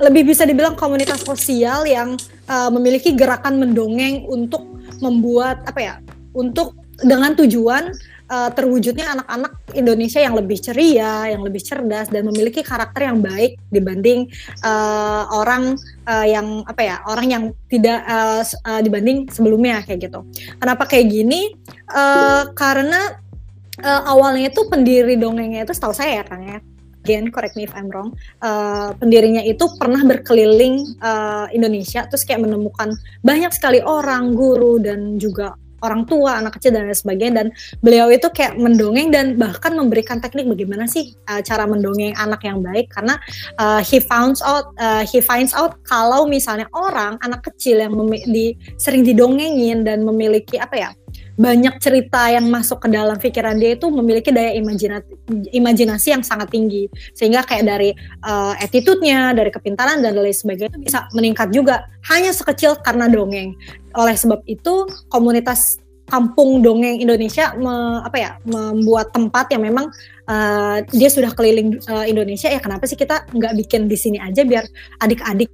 lebih 0.03 0.29
bisa 0.29 0.45
dibilang 0.45 0.77
komunitas 0.77 1.25
sosial 1.25 1.87
yang 1.89 2.13
uh, 2.45 2.69
memiliki 2.69 3.17
gerakan 3.17 3.57
mendongeng 3.57 4.21
untuk 4.29 4.61
membuat 5.01 5.65
apa 5.65 5.79
ya 5.81 5.95
untuk 6.35 6.77
dengan 6.99 7.33
tujuan 7.33 7.95
uh, 8.29 8.49
terwujudnya 8.53 9.17
anak-anak 9.17 9.73
Indonesia 9.75 10.21
yang 10.21 10.37
lebih 10.37 10.61
ceria, 10.61 11.27
yang 11.27 11.41
lebih 11.41 11.59
cerdas 11.59 12.07
dan 12.07 12.23
memiliki 12.29 12.61
karakter 12.61 13.09
yang 13.09 13.19
baik 13.19 13.57
dibanding 13.73 14.29
uh, 14.63 15.27
orang 15.33 15.75
uh, 16.05 16.25
yang 16.25 16.63
apa 16.69 16.81
ya 16.81 16.95
orang 17.09 17.27
yang 17.27 17.43
tidak 17.67 18.05
uh, 18.05 18.45
uh, 18.45 18.81
dibanding 18.85 19.27
sebelumnya 19.27 19.81
kayak 19.83 20.09
gitu. 20.09 20.23
Kenapa 20.61 20.85
kayak 20.85 21.09
gini? 21.09 21.51
Uh, 21.89 22.53
karena 22.53 23.17
uh, 23.81 24.01
awalnya 24.07 24.53
itu 24.53 24.61
pendiri 24.69 25.17
dongengnya 25.17 25.65
itu 25.65 25.73
setahu 25.73 25.91
saya 25.91 26.21
ya 26.21 26.25
kang 26.25 26.45
ya. 26.45 26.59
Again, 26.99 27.31
correct 27.31 27.55
me 27.55 27.63
if 27.63 27.71
I'm 27.73 27.87
wrong. 27.87 28.11
Uh, 28.43 28.91
pendirinya 28.99 29.39
itu 29.39 29.65
pernah 29.79 30.03
berkeliling 30.03 30.99
uh, 30.99 31.47
Indonesia, 31.55 32.03
terus 32.05 32.27
kayak 32.27 32.43
menemukan 32.43 32.91
banyak 33.23 33.55
sekali 33.55 33.79
orang, 33.79 34.35
guru 34.35 34.83
dan 34.83 35.15
juga 35.15 35.55
orang 35.83 36.07
tua, 36.07 36.39
anak 36.39 36.57
kecil 36.59 36.75
dan 36.75 36.87
lain 36.87 36.97
sebagainya. 36.97 37.33
Dan 37.43 37.47
beliau 37.83 38.07
itu 38.09 38.27
kayak 38.31 38.55
mendongeng 38.59 39.09
dan 39.09 39.35
bahkan 39.35 39.75
memberikan 39.75 40.19
teknik 40.19 40.47
bagaimana 40.47 40.85
sih 40.85 41.13
uh, 41.29 41.41
cara 41.43 41.65
mendongeng 41.65 42.15
anak 42.15 42.43
yang 42.43 42.59
baik. 42.59 42.91
Karena 42.91 43.19
uh, 43.59 43.81
he 43.83 43.99
finds 44.01 44.39
out 44.43 44.71
uh, 44.79 45.03
he 45.05 45.19
finds 45.19 45.51
out 45.55 45.77
kalau 45.85 46.25
misalnya 46.25 46.67
orang 46.75 47.15
anak 47.23 47.45
kecil 47.45 47.79
yang 47.79 47.93
di, 48.29 48.55
sering 48.75 49.05
didongengin 49.05 49.83
dan 49.83 50.03
memiliki 50.03 50.59
apa 50.59 50.75
ya 50.75 50.89
banyak 51.39 51.79
cerita 51.79 52.27
yang 52.27 52.51
masuk 52.51 52.83
ke 52.83 52.91
dalam 52.91 53.15
pikiran 53.15 53.55
dia 53.55 53.79
itu 53.79 53.87
memiliki 53.87 54.27
daya 54.35 54.51
imajinasi, 54.59 55.07
imajinasi 55.55 56.07
yang 56.11 56.19
sangat 56.19 56.51
tinggi. 56.51 56.91
Sehingga 57.15 57.47
kayak 57.47 57.63
dari 57.63 57.95
uh, 58.27 58.59
attitude-nya, 58.59 59.31
dari 59.31 59.47
kepintaran 59.47 60.03
dan 60.03 60.19
lain 60.19 60.35
sebagainya 60.35 60.75
itu 60.75 60.79
bisa 60.83 61.07
meningkat 61.15 61.47
juga. 61.55 61.87
Hanya 62.11 62.35
sekecil 62.35 62.75
karena 62.83 63.07
dongeng. 63.07 63.55
Oleh 63.95 64.19
sebab 64.19 64.43
itu 64.51 64.83
komunitas 65.07 65.79
kampung 66.11 66.59
dongeng 66.59 66.99
Indonesia 66.99 67.53
me, 67.55 68.03
apa 68.03 68.17
ya 68.17 68.31
membuat 68.43 69.13
tempat 69.13 69.47
yang 69.53 69.63
memang 69.63 69.87
uh, 70.27 70.83
dia 70.91 71.07
sudah 71.07 71.31
keliling 71.31 71.79
uh, 71.87 72.03
Indonesia. 72.03 72.51
Ya 72.51 72.59
kenapa 72.59 72.83
sih 72.83 72.99
kita 72.99 73.29
nggak 73.31 73.55
bikin 73.63 73.87
di 73.87 73.95
sini 73.95 74.17
aja 74.19 74.43
biar 74.43 74.67
adik-adik 74.99 75.47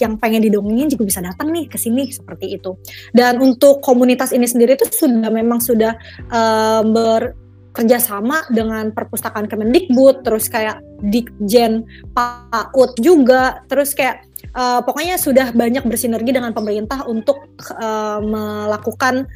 yang 0.00 0.16
pengen 0.16 0.42
didongengin 0.42 0.88
juga 0.88 1.04
bisa 1.06 1.20
datang 1.20 1.52
nih 1.52 1.68
ke 1.68 1.76
sini 1.76 2.08
seperti 2.08 2.56
itu. 2.56 2.74
Dan 3.12 3.38
untuk 3.38 3.84
komunitas 3.84 4.32
ini 4.32 4.48
sendiri 4.48 4.74
itu 4.80 4.88
sudah 4.88 5.30
memang 5.30 5.60
sudah 5.60 5.94
uh, 6.32 6.82
bekerja 6.82 8.00
sama 8.00 8.42
dengan 8.50 8.90
perpustakaan 8.90 9.46
Kemendikbud, 9.46 10.24
terus 10.24 10.48
kayak 10.48 10.80
Dikjen 11.04 11.84
PAUD 12.16 12.98
juga, 13.00 13.62
terus 13.68 13.92
kayak 13.92 14.24
uh, 14.56 14.80
pokoknya 14.82 15.16
sudah 15.16 15.52
banyak 15.52 15.84
bersinergi 15.86 16.32
dengan 16.34 16.52
pemerintah 16.56 17.06
untuk 17.06 17.44
uh, 17.76 18.20
melakukan 18.20 19.28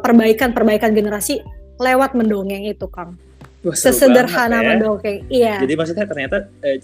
perbaikan-perbaikan 0.00 0.90
uh, 0.90 0.96
generasi 0.96 1.42
lewat 1.82 2.14
mendongeng 2.14 2.64
itu, 2.66 2.86
Kang. 2.88 3.18
Wah, 3.62 3.78
Sesederhana 3.78 4.58
ya. 4.58 4.68
mendongeng, 4.74 5.18
iya. 5.30 5.62
Jadi 5.62 5.74
maksudnya 5.78 6.06
ternyata 6.06 6.50
eh, 6.66 6.82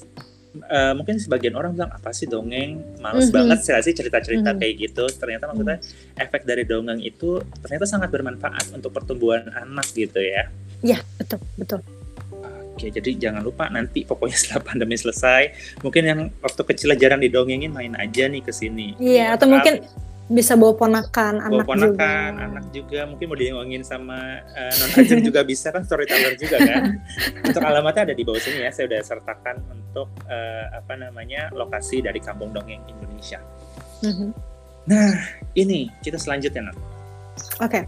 uh, 0.56 0.92
mungkin 0.96 1.20
sebagian 1.20 1.54
orang 1.54 1.76
bilang 1.76 1.92
apa 1.92 2.10
sih 2.12 2.24
dongeng 2.24 2.80
males 2.98 3.28
mm 3.28 3.30
-hmm. 3.30 3.36
banget 3.36 3.58
sih 3.64 3.74
sih 3.84 3.94
cerita-cerita 3.94 4.50
mm 4.50 4.54
-hmm. 4.56 4.60
kayak 4.60 4.74
gitu 4.78 5.04
ternyata 5.16 5.44
maksudnya 5.50 5.78
mm 5.78 5.84
-hmm. 5.84 6.24
efek 6.24 6.42
dari 6.48 6.62
dongeng 6.64 7.00
itu 7.02 7.40
ternyata 7.64 7.84
sangat 7.86 8.08
bermanfaat 8.12 8.72
untuk 8.72 8.90
pertumbuhan 8.92 9.48
anak 9.52 9.86
gitu 9.92 10.18
ya 10.20 10.48
iya 10.82 10.98
betul 11.20 11.40
betul 11.58 11.80
Oke, 12.78 12.94
jadi 12.94 13.10
jangan 13.18 13.42
lupa 13.42 13.66
nanti 13.66 14.06
pokoknya 14.06 14.38
setelah 14.46 14.62
pandemi 14.62 14.94
selesai, 14.94 15.50
mungkin 15.82 16.02
yang 16.06 16.20
waktu 16.38 16.62
kecil 16.62 16.94
jarang 16.94 17.18
didongengin 17.18 17.74
main 17.74 17.98
aja 17.98 18.30
nih 18.30 18.38
ke 18.38 18.54
sini. 18.54 18.94
Iya, 19.02 19.34
atau 19.34 19.50
mungkin 19.50 19.82
bisa 20.28 20.60
bawa 20.60 20.76
ponakan 20.76 21.40
bawa 21.40 21.48
anak 21.48 21.66
ponakan 21.66 22.32
juga. 22.36 22.44
anak 22.44 22.64
juga. 22.70 23.00
Mungkin 23.08 23.26
mau 23.32 23.38
diomongin 23.40 23.82
sama 23.82 24.44
uh, 24.44 24.72
non 24.76 24.90
ajeng 25.00 25.24
juga 25.24 25.40
bisa 25.42 25.72
kan 25.72 25.82
storyteller 25.88 26.36
juga 26.36 26.60
kan. 26.60 27.00
Untuk 27.48 27.62
alamatnya 27.64 28.12
ada 28.12 28.14
di 28.14 28.22
bawah 28.28 28.40
sini 28.40 28.64
ya. 28.64 28.70
Saya 28.70 28.92
udah 28.92 29.00
sertakan 29.00 29.56
untuk 29.72 30.08
uh, 30.28 30.64
apa 30.76 30.94
namanya 31.00 31.48
lokasi 31.56 32.04
dari 32.04 32.20
kampung 32.20 32.52
dongeng 32.52 32.84
Indonesia. 32.86 33.40
Mm-hmm. 33.98 34.30
nah 34.88 35.10
ini 35.58 35.90
kita 36.00 36.16
selanjutnya 36.16 36.70
oke. 36.72 37.66
Okay. 37.66 37.82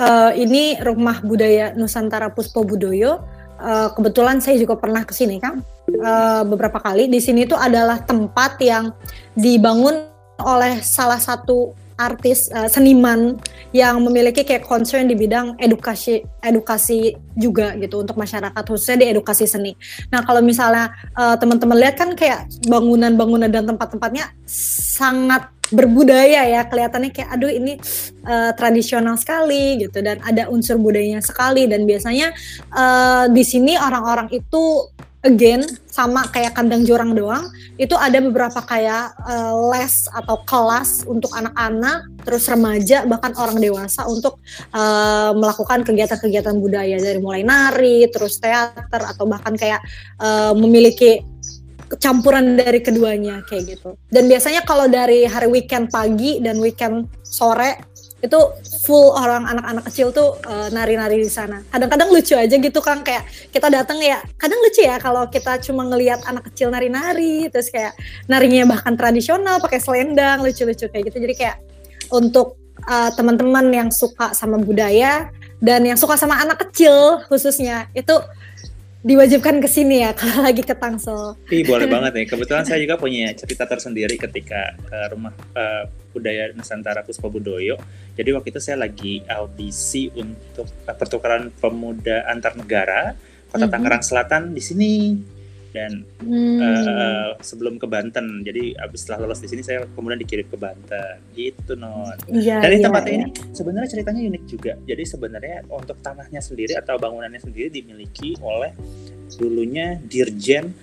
uh, 0.00 0.32
ini 0.34 0.80
rumah 0.80 1.20
budaya 1.22 1.76
Nusantara 1.76 2.32
Puspo 2.32 2.64
Budoyo. 2.64 3.20
Uh, 3.60 3.92
kebetulan 3.92 4.40
saya 4.40 4.56
juga 4.56 4.72
pernah 4.80 5.04
ke 5.04 5.12
sini 5.12 5.36
kan 5.36 5.60
uh, 6.00 6.42
beberapa 6.48 6.80
kali. 6.80 7.12
Di 7.12 7.20
sini 7.20 7.44
itu 7.44 7.52
adalah 7.52 8.00
tempat 8.02 8.56
yang 8.64 8.90
dibangun 9.36 10.09
oleh 10.42 10.80
salah 10.80 11.20
satu 11.20 11.76
artis 12.00 12.48
uh, 12.56 12.64
seniman 12.64 13.36
yang 13.76 14.00
memiliki 14.00 14.40
kayak 14.40 14.64
concern 14.64 15.04
di 15.04 15.12
bidang 15.12 15.60
edukasi 15.60 16.24
edukasi 16.40 17.12
juga 17.36 17.76
gitu 17.76 18.00
untuk 18.00 18.16
masyarakat 18.16 18.62
khususnya 18.64 19.04
di 19.04 19.06
edukasi 19.12 19.44
seni. 19.44 19.76
Nah 20.08 20.24
kalau 20.24 20.40
misalnya 20.40 20.96
uh, 21.12 21.36
teman-teman 21.36 21.76
lihat 21.76 22.00
kan 22.00 22.16
kayak 22.16 22.48
bangunan-bangunan 22.64 23.52
dan 23.52 23.68
tempat-tempatnya 23.68 24.32
sangat 24.48 25.52
berbudaya 25.70 26.50
ya 26.50 26.66
kelihatannya 26.66 27.14
kayak 27.14 27.30
aduh 27.30 27.46
ini 27.46 27.78
uh, 28.26 28.50
tradisional 28.58 29.14
sekali 29.14 29.86
gitu 29.86 30.02
dan 30.02 30.18
ada 30.26 30.50
unsur 30.50 30.82
budayanya 30.82 31.22
sekali 31.22 31.70
dan 31.70 31.86
biasanya 31.86 32.34
uh, 32.74 33.30
di 33.30 33.46
sini 33.46 33.78
orang-orang 33.78 34.26
itu 34.34 34.90
again 35.20 35.60
sama 35.92 36.24
kayak 36.32 36.56
kandang 36.56 36.88
jurang 36.88 37.12
doang 37.12 37.44
itu 37.76 37.92
ada 37.92 38.20
beberapa 38.24 38.60
kayak 38.64 39.12
uh, 39.20 39.52
les 39.72 40.08
atau 40.16 40.40
kelas 40.48 41.04
untuk 41.04 41.28
anak-anak 41.36 42.08
terus 42.24 42.48
remaja 42.48 43.04
bahkan 43.04 43.36
orang 43.36 43.60
dewasa 43.60 44.04
untuk 44.08 44.40
uh, 44.72 45.32
melakukan 45.36 45.84
kegiatan-kegiatan 45.84 46.56
budaya. 46.60 46.96
Dari 47.00 47.20
mulai 47.20 47.44
nari 47.44 48.08
terus 48.08 48.40
teater 48.40 49.02
atau 49.04 49.24
bahkan 49.28 49.56
kayak 49.56 49.80
uh, 50.20 50.52
memiliki 50.56 51.24
campuran 51.98 52.54
dari 52.54 52.80
keduanya 52.80 53.42
kayak 53.48 53.76
gitu. 53.76 53.98
Dan 54.12 54.30
biasanya 54.30 54.62
kalau 54.62 54.86
dari 54.86 55.26
hari 55.26 55.50
weekend 55.50 55.90
pagi 55.90 56.38
dan 56.38 56.62
weekend 56.62 57.10
sore 57.26 57.90
itu 58.20 58.40
full 58.84 59.16
orang 59.16 59.48
anak-anak 59.48 59.84
kecil 59.88 60.12
tuh 60.12 60.36
uh, 60.44 60.68
nari-nari 60.68 61.20
di 61.24 61.32
sana. 61.32 61.64
Kadang-kadang 61.72 62.12
lucu 62.12 62.36
aja 62.36 62.52
gitu 62.52 62.80
kan 62.84 63.00
kayak 63.00 63.24
kita 63.48 63.72
datang 63.72 63.96
ya. 64.04 64.20
Kadang 64.36 64.60
lucu 64.60 64.84
ya 64.84 65.00
kalau 65.00 65.24
kita 65.32 65.56
cuma 65.64 65.88
ngelihat 65.88 66.20
anak 66.28 66.52
kecil 66.52 66.68
nari-nari 66.68 67.48
terus 67.48 67.72
kayak 67.72 67.96
narinya 68.28 68.68
bahkan 68.68 68.92
tradisional 68.94 69.56
pakai 69.58 69.80
selendang 69.80 70.44
lucu-lucu 70.44 70.86
kayak 70.92 71.08
gitu. 71.08 71.18
Jadi 71.18 71.34
kayak 71.34 71.56
untuk 72.12 72.60
uh, 72.84 73.10
teman-teman 73.16 73.72
yang 73.72 73.88
suka 73.88 74.36
sama 74.36 74.60
budaya 74.60 75.32
dan 75.60 75.84
yang 75.84 75.96
suka 75.96 76.16
sama 76.16 76.40
anak 76.40 76.60
kecil 76.68 77.24
khususnya 77.28 77.88
itu 77.92 78.16
diwajibkan 79.00 79.64
ke 79.64 79.68
sini 79.68 80.04
ya 80.04 80.12
kalau 80.20 80.44
lagi 80.44 80.60
ke 80.60 80.76
Tangsel. 80.76 81.36
Ih, 81.48 81.64
boleh 81.64 81.88
banget 81.94 82.12
nih. 82.16 82.26
Kebetulan 82.28 82.64
saya 82.68 82.78
juga 82.80 83.00
punya 83.00 83.32
cerita 83.32 83.64
tersendiri 83.64 84.20
ketika 84.20 84.76
ke 84.76 84.98
rumah 85.12 85.32
uh, 85.56 85.88
budaya 86.12 86.52
Nusantara 86.52 87.00
Puspa 87.00 87.32
Budoyo. 87.32 87.80
Jadi 88.14 88.30
waktu 88.36 88.48
itu 88.52 88.60
saya 88.60 88.84
lagi 88.84 89.24
audisi 89.24 90.12
untuk 90.12 90.68
pertukaran 90.84 91.48
pemuda 91.56 92.28
antar 92.28 92.56
negara 92.56 93.16
Kota 93.50 93.66
mm 93.66 93.66
-hmm. 93.66 93.72
Tangerang 93.74 94.04
Selatan 94.06 94.42
di 94.54 94.62
sini. 94.62 94.94
Dan 95.70 96.02
hmm. 96.22 96.58
uh, 96.58 97.30
sebelum 97.40 97.78
ke 97.78 97.86
Banten. 97.86 98.42
Jadi 98.42 98.74
abis 98.76 99.06
setelah 99.06 99.26
lolos 99.26 99.40
di 99.42 99.48
sini 99.50 99.62
saya 99.62 99.86
kemudian 99.94 100.18
dikirim 100.18 100.46
ke 100.50 100.58
Banten. 100.58 101.16
Gitu 101.34 101.72
non 101.78 102.14
ya, 102.30 102.58
dari 102.62 102.82
ya, 102.82 102.90
tempat 102.90 103.02
ya. 103.06 103.12
ini 103.14 103.24
sebenarnya 103.54 103.88
ceritanya 103.88 104.20
unik 104.26 104.44
juga. 104.50 104.72
Jadi 104.84 105.02
sebenarnya 105.06 105.56
untuk 105.70 105.98
tanahnya 106.02 106.42
sendiri 106.42 106.74
atau 106.76 106.98
bangunannya 106.98 107.40
sendiri 107.40 107.70
dimiliki 107.70 108.34
oleh 108.42 108.74
dulunya 109.38 109.96
Dirjen 110.02 110.74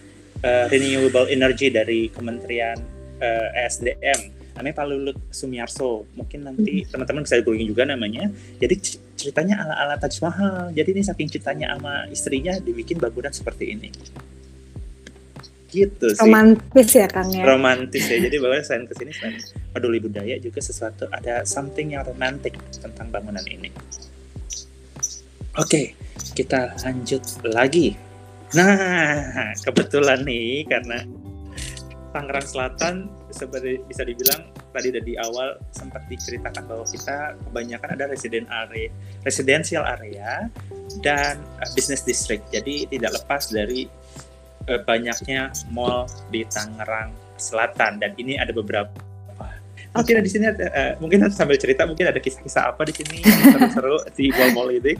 uh, 0.41 0.65
Renewable 0.71 1.27
Energy 1.27 1.67
dari 1.67 2.07
Kementerian 2.07 2.79
uh, 3.19 3.47
SDM 3.67 4.39
namanya 4.57 4.73
Pak 4.73 4.85
Lulut 4.89 5.17
Sumiarso. 5.29 6.09
Mungkin 6.17 6.49
nanti 6.49 6.81
hmm. 6.81 6.89
teman-teman 6.89 7.21
bisa 7.21 7.37
googling 7.45 7.69
juga 7.69 7.85
namanya. 7.85 8.25
Jadi 8.57 8.97
ceritanya 9.13 9.61
ala-ala 9.61 10.01
Taj 10.01 10.17
Mahal. 10.25 10.73
Jadi 10.73 10.97
ini 10.97 11.01
saking 11.05 11.29
cintanya 11.29 11.77
sama 11.77 12.09
istrinya 12.09 12.57
dibikin 12.57 12.97
bangunan 12.97 13.29
seperti 13.29 13.77
ini 13.77 13.93
gitu 15.67 16.07
sih. 16.11 16.21
Romantis 16.23 16.89
ya 16.95 17.07
Kang 17.11 17.29
ya? 17.31 17.43
Romantis 17.43 18.03
ya. 18.07 18.17
Jadi 18.17 18.35
bahwa 18.39 18.57
selain 18.63 18.87
ke 18.87 18.93
sini 18.95 19.11
selain 19.13 19.35
peduli 19.75 19.99
budaya 19.99 20.35
juga 20.39 20.59
sesuatu 20.63 21.05
ada 21.11 21.43
something 21.43 21.93
yang 21.93 22.07
romantis 22.07 22.55
tentang 22.79 23.11
bangunan 23.11 23.43
ini. 23.47 23.69
Oke 25.59 25.93
kita 26.33 26.73
lanjut 26.81 27.23
lagi. 27.45 27.97
Nah 28.55 29.53
kebetulan 29.61 30.23
nih 30.23 30.63
karena 30.65 31.03
Tangerang 32.15 32.47
Selatan 32.47 32.95
seperti 33.29 33.83
bisa 33.85 34.01
dibilang 34.07 34.49
tadi 34.71 34.89
dari 34.93 35.13
awal 35.19 35.57
sempat 35.73 36.05
diceritakan 36.07 36.69
bahwa 36.69 36.85
kita 36.87 37.35
kebanyakan 37.49 37.89
ada 37.97 38.05
residen 38.09 38.45
area, 38.47 38.89
residential 39.25 39.83
area 39.83 40.47
dan 41.01 41.41
uh, 41.59 41.69
business 41.73 42.05
district. 42.05 42.45
Jadi 42.53 42.87
tidak 42.87 43.17
lepas 43.21 43.51
dari 43.51 43.89
uh, 44.67 44.79
banyaknya 44.83 45.51
mall 45.71 46.05
di 46.31 46.43
Tangerang 46.47 47.11
Selatan 47.37 47.99
dan 47.99 48.11
ini 48.19 48.35
ada 48.37 48.51
beberapa 48.51 48.91
mungkin 49.97 50.21
di 50.21 50.29
sini 50.29 50.45
ada, 50.45 50.65
uh, 50.69 50.91
mungkin 51.01 51.25
sambil 51.33 51.57
cerita 51.57 51.87
mungkin 51.89 52.05
ada 52.09 52.21
kisah-kisah 52.21 52.69
apa 52.69 52.85
di 52.85 52.93
sini 52.93 53.25
seru-seru 53.25 53.97
di 54.17 54.29
mall-mall 54.29 54.69
ini. 54.69 54.93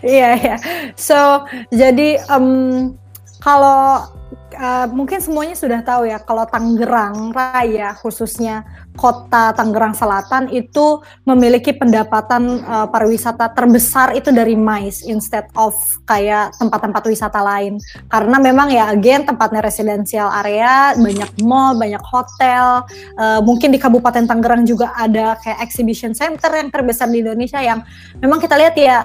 Iya 0.00 0.30
ya. 0.38 0.56
So 0.96 1.44
jadi 1.72 2.20
um, 2.32 2.94
kalau 3.40 4.08
uh, 4.56 4.86
mungkin 4.90 5.20
semuanya 5.20 5.56
sudah 5.56 5.80
tahu 5.84 6.08
ya 6.08 6.20
kalau 6.22 6.48
Tangerang 6.48 7.32
Raya 7.32 7.92
khususnya 7.96 8.64
kota 8.96 9.52
Tangerang 9.52 9.94
Selatan 9.94 10.48
itu 10.50 11.04
memiliki 11.28 11.76
pendapatan 11.76 12.64
uh, 12.64 12.88
pariwisata 12.88 13.52
terbesar 13.52 14.16
itu 14.16 14.32
dari 14.32 14.56
MICE 14.56 15.06
instead 15.06 15.46
of 15.54 15.76
kayak 16.08 16.56
tempat-tempat 16.56 17.02
wisata 17.06 17.38
lain 17.44 17.78
karena 18.08 18.36
memang 18.40 18.72
ya 18.72 18.90
again 18.90 19.28
tempatnya 19.28 19.60
residensial 19.62 20.32
area 20.42 20.96
banyak 20.96 21.30
mall 21.44 21.76
banyak 21.76 22.02
hotel 22.02 22.82
uh, 23.20 23.40
mungkin 23.44 23.70
di 23.70 23.78
Kabupaten 23.78 24.24
Tangerang 24.24 24.64
juga 24.64 24.96
ada 24.96 25.36
kayak 25.38 25.62
exhibition 25.62 26.16
center 26.16 26.50
yang 26.56 26.72
terbesar 26.72 27.06
di 27.12 27.20
Indonesia 27.20 27.60
yang 27.60 27.84
memang 28.18 28.40
kita 28.40 28.56
lihat 28.58 28.74
ya 28.74 29.04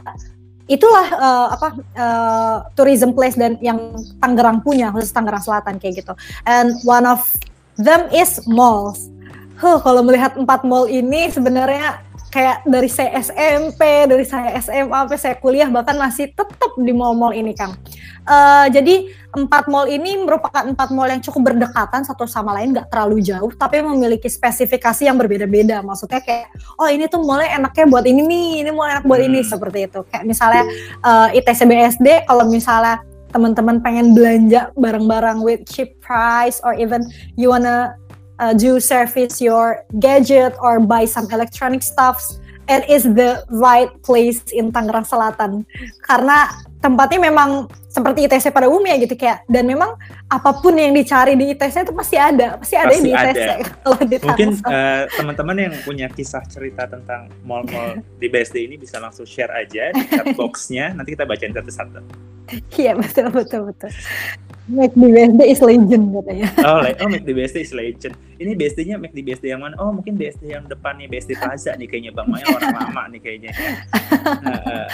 itulah 0.71 1.07
uh, 1.19 1.47
apa 1.51 1.67
uh, 1.99 2.57
tourism 2.79 3.11
place 3.11 3.35
dan 3.35 3.59
yang 3.59 3.91
Tangerang 4.23 4.63
punya 4.63 4.87
khusus 4.95 5.11
Tangerang 5.11 5.43
Selatan 5.43 5.75
kayak 5.75 5.99
gitu. 5.99 6.13
And 6.47 6.79
one 6.87 7.03
of 7.03 7.19
them 7.75 8.07
is 8.15 8.39
malls. 8.47 9.11
Huh, 9.61 9.77
kalau 9.77 10.01
melihat 10.01 10.33
empat 10.33 10.65
mall 10.65 10.89
ini 10.89 11.29
sebenarnya 11.29 12.01
kayak 12.33 12.65
dari 12.65 12.89
saya 12.89 13.13
SMP, 13.21 14.09
dari 14.09 14.25
saya 14.25 14.57
SMA 14.57 14.89
sampai 14.89 15.19
saya 15.21 15.35
kuliah 15.37 15.69
bahkan 15.69 15.93
masih 16.01 16.33
tetap 16.33 16.73
di 16.81 16.89
mall-mall 16.89 17.29
ini, 17.29 17.53
Kang. 17.53 17.77
Uh, 18.25 18.65
jadi 18.73 19.05
empat 19.37 19.69
mall 19.69 19.85
ini 19.85 20.17
merupakan 20.17 20.65
empat 20.65 20.89
mall 20.89 21.05
yang 21.05 21.21
cukup 21.21 21.53
berdekatan 21.53 22.01
satu 22.01 22.25
sama 22.25 22.57
lain, 22.57 22.73
nggak 22.73 22.89
terlalu 22.89 23.21
jauh, 23.21 23.53
tapi 23.53 23.85
memiliki 23.85 24.25
spesifikasi 24.25 25.05
yang 25.05 25.21
berbeda-beda. 25.21 25.85
Maksudnya 25.85 26.25
kayak, 26.25 26.49
oh 26.81 26.89
ini 26.89 27.05
tuh 27.05 27.21
mallnya 27.21 27.61
enaknya 27.61 27.85
buat 27.85 28.05
ini 28.09 28.21
nih, 28.25 28.47
ini 28.65 28.69
mall 28.73 28.89
enak 28.89 29.05
buat 29.05 29.21
ini 29.21 29.45
seperti 29.45 29.85
itu. 29.85 30.01
Kayak 30.09 30.25
misalnya 30.25 30.65
uh, 31.05 31.29
ITC 31.37 31.69
BSD, 31.69 32.07
kalau 32.25 32.49
misalnya 32.49 33.05
teman-teman 33.31 33.79
pengen 33.79 34.11
belanja 34.11 34.69
barang-barang 34.75 35.39
with 35.39 35.63
cheap 35.63 35.95
price 36.03 36.59
or 36.67 36.75
even 36.75 37.01
you 37.39 37.47
wanna 37.47 37.95
uh, 38.41 38.53
do 38.57 38.81
service 38.81 39.39
your 39.39 39.85
gadget 40.01 40.57
or 40.59 40.81
buy 40.81 41.05
some 41.05 41.29
electronic 41.29 41.85
stuffs 41.85 42.41
it 42.71 42.89
is 42.89 43.03
the 43.03 43.43
right 43.51 43.91
place 44.01 44.39
in 44.55 44.71
Tangerang 44.71 45.03
Selatan. 45.03 45.67
Karena 46.07 46.47
tempatnya 46.81 47.29
memang 47.29 47.69
seperti 47.85 48.25
ITC 48.25 48.49
pada 48.49 48.65
umumnya 48.65 48.97
gitu 48.97 49.13
kayak 49.13 49.45
dan 49.45 49.69
memang 49.69 49.93
apa 50.25 50.49
pun 50.57 50.73
yang 50.73 50.97
dicari 50.97 51.37
di 51.37 51.53
ITC 51.53 51.85
itu 51.85 51.93
pasti 51.93 52.17
ada 52.17 52.57
pasti 52.57 52.75
ada 52.75 52.89
pasti 52.89 53.05
di 53.05 53.11
ITC 53.13 53.37
ada. 53.37 53.55
kalau 53.85 53.99
di 54.01 54.15
mungkin 54.25 54.49
uh, 54.65 55.03
teman-teman 55.13 55.55
yang 55.69 55.73
punya 55.85 56.07
kisah 56.09 56.41
cerita 56.49 56.89
tentang 56.89 57.29
mall-mall 57.45 58.01
di 58.17 58.27
BSD 58.27 58.65
ini 58.65 58.75
bisa 58.81 58.97
langsung 58.97 59.29
share 59.29 59.53
aja 59.53 59.93
di 59.93 60.03
chat 60.09 60.25
boxnya 60.39 60.97
nanti 60.97 61.13
kita 61.13 61.29
bacain 61.29 61.53
satu-satu 61.53 62.01
iya 62.81 62.97
betul 62.97 63.29
betul 63.29 63.61
betul 63.69 63.93
Make 64.71 64.95
the 64.95 65.09
BSD 65.11 65.41
is 65.51 65.59
legend 65.59 66.15
katanya. 66.15 66.47
Oh, 66.63 66.79
like, 66.79 67.01
oh 67.03 67.09
Make 67.11 67.25
the 67.27 67.35
BSD 67.35 67.57
is 67.65 67.73
legend. 67.75 68.15
Ini 68.39 68.55
BSD-nya 68.55 68.95
Make 68.95 69.11
the 69.11 69.25
BSD 69.25 69.51
yang 69.51 69.65
mana? 69.65 69.75
Oh, 69.81 69.91
mungkin 69.91 70.15
BSD 70.15 70.47
yang 70.47 70.63
depan 70.69 70.95
nih, 70.95 71.11
BSD 71.11 71.35
Plaza 71.35 71.75
nih 71.75 71.91
kayaknya 71.91 72.15
Bang 72.15 72.31
Maya 72.31 72.45
orang 72.47 72.77
lama 72.79 73.03
nih 73.11 73.19
kayaknya. 73.19 73.51
Nah, 74.45 74.61
uh, 74.63 74.87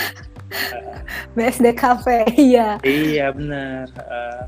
BSD 1.35 1.75
Cafe, 1.75 2.27
iya. 2.49 2.79
Iya, 2.83 3.31
benar. 3.31 3.87
Uh, 3.95 4.43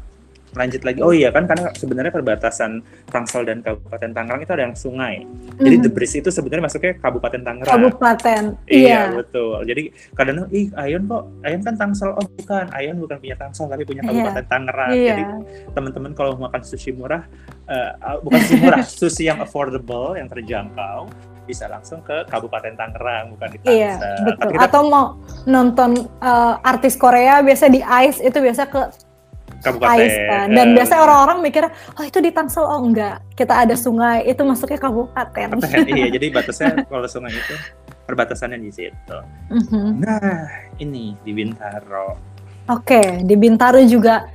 lanjut 0.58 0.82
lagi 0.82 1.00
oh 1.06 1.14
iya 1.14 1.30
kan 1.30 1.46
karena 1.46 1.70
sebenarnya 1.78 2.10
perbatasan 2.10 2.82
Tangsel 3.14 3.46
dan 3.46 3.62
Kabupaten 3.62 4.10
Tangerang 4.10 4.42
itu 4.42 4.52
ada 4.54 4.64
yang 4.66 4.74
sungai 4.74 5.22
jadi 5.62 5.78
mm. 5.78 5.84
The 5.86 5.92
Bridge 5.94 6.16
itu 6.18 6.30
sebenarnya 6.34 6.64
masuknya 6.66 6.94
Kabupaten 6.98 7.42
Tangerang 7.46 7.76
Kabupaten 7.78 8.44
iya, 8.66 8.82
iya 8.82 9.02
betul 9.14 9.62
jadi 9.70 9.84
kadang 10.18 10.50
ih 10.50 10.74
Ayon 10.74 11.06
kok 11.06 11.24
Ayon 11.46 11.62
kan 11.62 11.76
Tangsel 11.78 12.10
oh 12.18 12.26
bukan 12.42 12.66
Ayon 12.74 12.98
bukan 12.98 13.18
punya 13.22 13.36
Tangsel 13.38 13.70
tapi 13.70 13.84
punya 13.86 14.02
iya. 14.02 14.10
Kabupaten 14.10 14.42
yeah. 14.42 14.50
Tangerang 14.50 14.90
yeah. 14.90 15.08
jadi 15.14 15.24
teman-teman 15.78 16.12
kalau 16.18 16.32
mau 16.38 16.50
makan 16.50 16.62
sushi 16.66 16.92
murah 16.98 17.22
uh, 17.70 18.18
bukan 18.26 18.40
sushi 18.42 18.58
murah 18.58 18.82
sushi 19.06 19.24
yang 19.30 19.40
affordable 19.46 20.18
yang 20.18 20.26
terjangkau 20.26 21.06
bisa 21.50 21.66
langsung 21.66 22.06
ke 22.06 22.30
Kabupaten 22.30 22.78
Tangerang 22.78 23.34
bukan 23.34 23.48
di 23.50 23.58
Tangsel. 23.66 23.74
Iya, 23.74 23.94
betul. 24.22 24.50
Kita... 24.54 24.62
Atau 24.70 24.82
mau 24.86 25.18
nonton 25.50 26.06
uh, 26.22 26.62
artis 26.62 26.94
Korea 26.94 27.42
biasa 27.42 27.74
di 27.74 27.82
ICE 27.82 28.22
itu 28.22 28.38
biasa 28.38 28.70
ke 28.70 28.82
kabupaten. 29.66 29.98
Ais, 29.98 30.16
kan? 30.30 30.48
Dan 30.54 30.68
uh, 30.72 30.74
biasanya 30.78 31.02
orang-orang 31.04 31.38
mikir, 31.42 31.64
oh 31.68 32.04
itu 32.06 32.22
di 32.22 32.30
Tangsel, 32.30 32.64
oh 32.64 32.80
enggak, 32.86 33.26
kita 33.34 33.66
ada 33.66 33.74
sungai, 33.74 34.30
itu 34.30 34.42
masuknya 34.46 34.78
kabupaten. 34.78 35.50
iya, 35.90 36.08
jadi 36.16 36.26
batasnya 36.30 36.86
kalau 36.86 37.10
sungai 37.10 37.34
itu 37.34 37.56
perbatasannya 38.06 38.58
di 38.62 38.72
situ. 38.72 39.18
Mm-hmm. 39.50 39.88
Nah, 40.02 40.46
ini 40.78 41.18
di 41.26 41.32
Bintaro. 41.34 42.18
Oke, 42.70 43.02
okay, 43.02 43.08
di 43.26 43.34
Bintaro 43.34 43.82
juga 43.82 44.30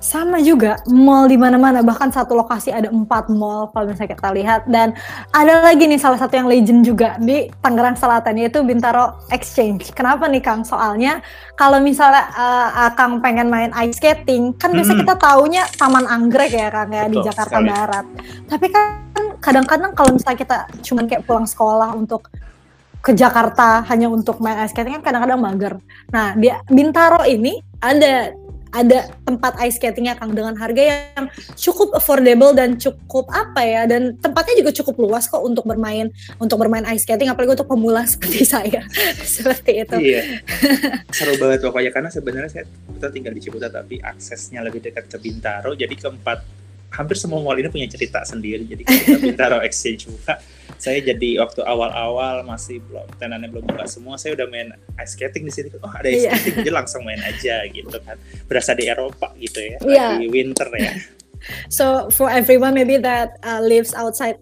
sama 0.00 0.40
juga 0.40 0.80
mall 0.88 1.28
di 1.28 1.36
mana-mana 1.36 1.84
bahkan 1.84 2.08
satu 2.08 2.32
lokasi 2.32 2.72
ada 2.72 2.88
empat 2.88 3.28
mall 3.28 3.68
kalau 3.70 3.92
misalnya 3.92 4.16
kita 4.16 4.28
lihat 4.32 4.60
dan 4.64 4.96
ada 5.30 5.60
lagi 5.60 5.84
nih 5.84 6.00
salah 6.00 6.16
satu 6.16 6.40
yang 6.40 6.48
legend 6.48 6.88
juga 6.88 7.20
di 7.20 7.52
Tangerang 7.60 8.00
Selatan 8.00 8.40
yaitu 8.40 8.64
Bintaro 8.64 9.20
Exchange. 9.28 9.92
Kenapa 9.92 10.24
nih 10.24 10.40
Kang? 10.40 10.64
Soalnya 10.64 11.20
kalau 11.52 11.84
misalnya 11.84 12.32
uh, 12.32 12.90
Kang 12.96 13.20
pengen 13.20 13.52
main 13.52 13.68
ice 13.76 14.00
skating 14.00 14.56
kan 14.56 14.72
biasa 14.72 14.96
hmm. 14.96 15.00
kita 15.04 15.14
taunya 15.20 15.62
Taman 15.76 16.08
Anggrek 16.08 16.56
ya 16.56 16.72
Kang 16.72 16.90
ya 16.90 17.04
di 17.04 17.20
Jakarta 17.20 17.60
sekali. 17.60 17.68
Barat. 17.68 18.06
Tapi 18.48 18.66
kan 18.72 18.84
kadang-kadang 19.44 19.92
kalau 19.92 20.16
misalnya 20.16 20.38
kita 20.40 20.58
cuma 20.80 21.04
kayak 21.04 21.28
pulang 21.28 21.44
sekolah 21.44 21.92
untuk 21.92 22.32
ke 23.00 23.16
Jakarta 23.16 23.80
hanya 23.88 24.12
untuk 24.12 24.40
main 24.44 24.60
ice 24.64 24.72
skating 24.72 25.00
kan 25.00 25.04
kadang-kadang 25.04 25.40
mager. 25.40 25.74
Nah, 26.12 26.36
di 26.36 26.52
Bintaro 26.68 27.24
ini 27.24 27.60
ada 27.80 28.36
ada 28.70 29.10
tempat 29.26 29.58
ice 29.66 29.78
skatingnya 29.78 30.14
Kang 30.18 30.34
dengan 30.34 30.54
harga 30.54 30.82
yang 30.82 31.26
cukup 31.58 31.94
affordable 31.94 32.54
dan 32.54 32.78
cukup 32.78 33.26
apa 33.30 33.60
ya 33.62 33.82
dan 33.86 34.14
tempatnya 34.18 34.62
juga 34.62 34.70
cukup 34.82 34.94
luas 35.06 35.26
kok 35.26 35.42
untuk 35.42 35.66
bermain 35.66 36.10
untuk 36.38 36.58
bermain 36.58 36.86
ice 36.94 37.02
skating 37.02 37.30
apalagi 37.30 37.58
untuk 37.58 37.70
pemula 37.70 38.06
seperti 38.12 38.46
saya 38.46 38.82
seperti 39.38 39.82
itu. 39.82 39.96
Iya. 39.98 40.22
Seru 41.16 41.34
banget 41.38 41.66
pokoknya 41.66 41.90
karena 41.90 42.10
sebenarnya 42.10 42.50
saya 42.50 42.64
kita 42.68 43.08
tinggal 43.10 43.32
di 43.34 43.42
Ciputat 43.42 43.74
tapi 43.74 43.98
aksesnya 43.98 44.62
lebih 44.62 44.84
dekat 44.84 45.10
ke 45.10 45.18
Bintaro 45.18 45.74
jadi 45.74 45.92
keempat 45.94 46.59
hampir 46.90 47.16
semua 47.16 47.38
mall 47.38 47.54
ini 47.54 47.70
punya 47.70 47.86
cerita 47.86 48.22
sendiri 48.26 48.66
jadi 48.66 48.82
kita 48.82 49.18
Bintaro 49.24 49.58
Exchange 49.62 50.10
buka 50.10 50.42
saya 50.80 50.98
jadi 51.04 51.44
waktu 51.44 51.60
awal-awal 51.62 52.42
masih 52.42 52.80
belum 52.88 53.06
tenannya 53.20 53.52
belum 53.52 53.64
buka 53.68 53.84
semua 53.86 54.16
saya 54.16 54.34
udah 54.34 54.46
main 54.50 54.74
ice 54.98 55.14
skating 55.14 55.46
di 55.46 55.52
sini 55.52 55.68
oh 55.76 55.92
ada 55.92 56.08
ice 56.08 56.26
yeah. 56.26 56.34
skating 56.34 56.64
jadi 56.64 56.72
langsung 56.72 57.02
main 57.06 57.20
aja 57.22 57.62
gitu 57.70 57.96
kan 58.02 58.16
berasa 58.50 58.74
di 58.74 58.90
Eropa 58.90 59.30
gitu 59.38 59.60
ya 59.60 59.78
yeah. 59.86 60.10
di 60.18 60.26
winter 60.26 60.66
ya 60.74 60.92
so 61.76 62.10
for 62.10 62.28
everyone 62.28 62.74
maybe 62.74 62.98
that 62.98 63.38
uh, 63.46 63.62
lives 63.62 63.94
outside 63.94 64.40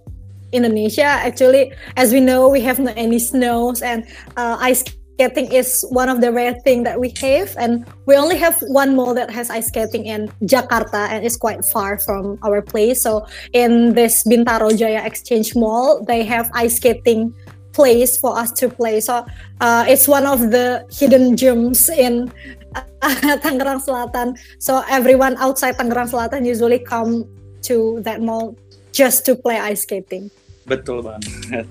Indonesia 0.51 1.05
actually 1.05 1.68
as 2.01 2.14
we 2.14 2.24
know 2.24 2.49
we 2.49 2.64
have 2.64 2.80
no 2.80 2.94
any 2.96 3.20
snows 3.20 3.84
and 3.84 4.09
uh, 4.40 4.57
ice 4.62 4.84
skating 5.18 5.50
is 5.50 5.82
one 5.90 6.08
of 6.08 6.22
the 6.22 6.30
rare 6.30 6.54
thing 6.62 6.86
that 6.86 6.94
we 6.94 7.10
have, 7.18 7.50
and 7.58 7.82
we 8.06 8.14
only 8.14 8.38
have 8.38 8.54
one 8.70 8.94
mall 8.94 9.18
that 9.18 9.26
has 9.34 9.50
ice 9.50 9.66
skating 9.66 10.06
in 10.06 10.30
Jakarta, 10.46 11.10
and 11.10 11.26
it's 11.26 11.36
quite 11.36 11.58
far 11.74 11.98
from 12.06 12.38
our 12.46 12.62
place. 12.62 13.02
So 13.02 13.26
in 13.50 13.98
this 13.98 14.22
Bintaro 14.22 14.70
Jaya 14.70 15.02
Exchange 15.02 15.58
Mall, 15.58 16.06
they 16.06 16.22
have 16.22 16.46
ice 16.54 16.78
skating 16.78 17.34
place 17.74 18.14
for 18.16 18.38
us 18.38 18.54
to 18.62 18.70
play. 18.70 19.02
So 19.02 19.26
uh, 19.60 19.84
it's 19.90 20.06
one 20.06 20.22
of 20.22 20.54
the 20.54 20.86
hidden 20.86 21.36
gems 21.36 21.90
in 21.90 22.30
uh, 22.78 22.86
Tangerang 23.42 23.82
Selatan. 23.82 24.38
So 24.62 24.86
everyone 24.86 25.34
outside 25.42 25.82
Tangerang 25.82 26.14
Selatan 26.14 26.46
usually 26.46 26.78
come 26.78 27.26
to 27.66 27.98
that 28.06 28.22
mall 28.22 28.54
just 28.94 29.26
to 29.26 29.34
play 29.34 29.58
ice 29.58 29.82
skating. 29.82 30.30
Betul 30.62 31.02
banget. 31.02 31.66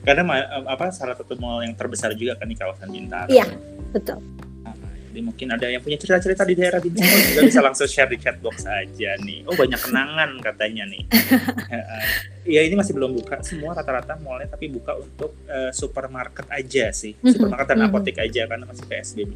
Karena 0.00 0.24
apa 0.64 0.88
salah 0.90 1.12
satu 1.12 1.36
mall 1.36 1.60
yang 1.60 1.76
terbesar 1.76 2.16
juga 2.16 2.36
kan 2.40 2.48
di 2.48 2.56
kawasan 2.56 2.88
Bintaro. 2.88 3.28
Iya, 3.28 3.44
betul. 3.92 4.16
Nah, 4.64 4.72
jadi 5.12 5.20
mungkin 5.20 5.46
ada 5.52 5.66
yang 5.68 5.84
punya 5.84 6.00
cerita-cerita 6.00 6.48
di 6.48 6.54
daerah 6.56 6.80
Bintaro 6.80 7.16
juga 7.32 7.40
bisa 7.44 7.60
langsung 7.60 7.84
share 7.84 8.08
di 8.08 8.16
chatbox 8.16 8.64
aja 8.64 9.10
nih. 9.20 9.44
Oh 9.44 9.52
banyak 9.52 9.76
kenangan 9.76 10.30
katanya 10.40 10.88
nih. 10.88 11.02
ya 12.56 12.60
ini 12.64 12.74
masih 12.80 12.96
belum 12.96 13.12
buka 13.20 13.44
semua 13.44 13.76
rata-rata 13.76 14.16
mallnya 14.24 14.48
tapi 14.48 14.72
buka 14.72 14.96
untuk 14.96 15.36
uh, 15.52 15.68
supermarket 15.74 16.48
aja 16.48 16.88
sih. 16.96 17.12
Mhm, 17.20 17.36
supermarket 17.36 17.68
dan 17.76 17.80
mhm. 17.84 17.88
apotek 17.92 18.16
aja 18.24 18.42
karena 18.48 18.64
masih 18.64 18.84
PSBB. 18.88 19.30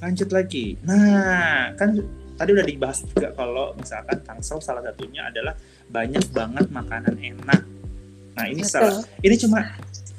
Lanjut 0.00 0.28
lagi. 0.32 0.76
Nah, 0.84 1.72
kan 1.76 1.96
tadi 2.36 2.50
udah 2.56 2.66
dibahas 2.68 3.04
juga 3.04 3.32
kalau 3.36 3.76
misalkan 3.76 4.16
Tangsel 4.24 4.60
salah 4.64 4.80
satunya 4.80 5.28
adalah 5.28 5.52
banyak 5.92 6.24
banget 6.32 6.66
makanan 6.72 7.16
enak 7.20 7.79
Nah 8.36 8.46
ini 8.46 8.62
salah, 8.62 9.02
ini 9.22 9.36
cuma 9.36 9.64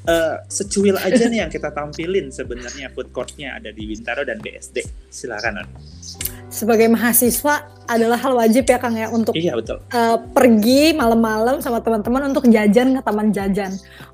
uh, 0.07 0.35
secuil 0.49 0.97
aja 0.97 1.27
nih 1.29 1.45
yang 1.45 1.51
kita 1.51 1.69
tampilin 1.71 2.29
sebenarnya 2.33 2.89
food 2.93 3.09
courtnya 3.13 3.57
ada 3.57 3.69
di 3.69 3.87
Bintaro 3.87 4.25
dan 4.25 4.41
BSD. 4.41 4.83
Silakan. 5.09 5.65
Sebagai 6.51 6.91
mahasiswa 6.91 7.71
adalah 7.87 8.19
hal 8.19 8.33
wajib 8.35 8.63
ya 8.67 8.79
Kang 8.79 8.95
ya 8.95 9.11
untuk 9.11 9.35
iya, 9.35 9.55
betul. 9.55 9.83
Uh, 9.91 10.19
pergi 10.31 10.95
malam-malam 10.95 11.59
sama 11.59 11.83
teman-teman 11.83 12.31
untuk 12.31 12.47
jajan 12.47 12.95
ke 12.95 13.01
taman 13.03 13.31
jajan. 13.35 13.71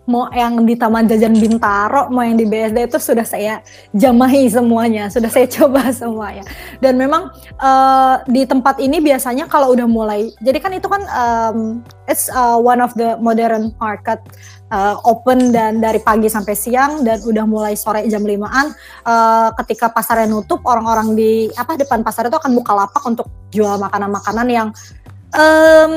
Mau 0.08 0.32
yang 0.32 0.64
di 0.64 0.74
taman 0.74 1.06
jajan 1.06 1.36
Bintaro, 1.36 2.08
mau 2.10 2.24
yang 2.24 2.40
di 2.40 2.48
BSD 2.48 2.88
itu 2.88 2.98
sudah 2.98 3.28
saya 3.28 3.60
jamahi 3.92 4.48
semuanya, 4.50 5.12
sudah 5.14 5.30
saya 5.30 5.46
coba 5.62 5.94
semuanya. 5.94 6.48
Dan 6.82 6.98
memang 6.98 7.30
uh, 7.60 8.24
di 8.26 8.48
tempat 8.48 8.82
ini 8.82 8.98
biasanya 9.04 9.46
kalau 9.46 9.74
udah 9.76 9.86
mulai, 9.86 10.32
jadi 10.42 10.58
kan 10.58 10.72
itu 10.74 10.88
kan 10.88 11.04
um, 11.12 11.58
it's 12.10 12.32
uh, 12.32 12.58
one 12.58 12.80
of 12.80 12.96
the 12.96 13.20
modern 13.20 13.76
market 13.78 14.22
uh, 14.72 14.96
open 15.08 15.52
dan 15.56 15.80
dari 15.80 16.00
pagi 16.02 16.28
sampai 16.28 16.56
siang 16.56 17.04
dan 17.04 17.22
udah 17.24 17.46
mulai 17.48 17.74
sore 17.76 18.04
jam 18.08 18.24
limaan 18.24 18.72
uh, 19.08 19.50
ketika 19.64 19.92
pasarnya 19.92 20.28
nutup 20.32 20.64
orang-orang 20.68 21.16
di 21.16 21.48
apa 21.56 21.80
depan 21.80 22.04
pasar 22.04 22.28
itu 22.28 22.38
akan 22.38 22.54
buka 22.56 22.72
lapak 22.76 23.04
untuk 23.08 23.28
jual 23.52 23.80
makanan-makanan 23.80 24.48
yang 24.48 24.68
um, 25.36 25.94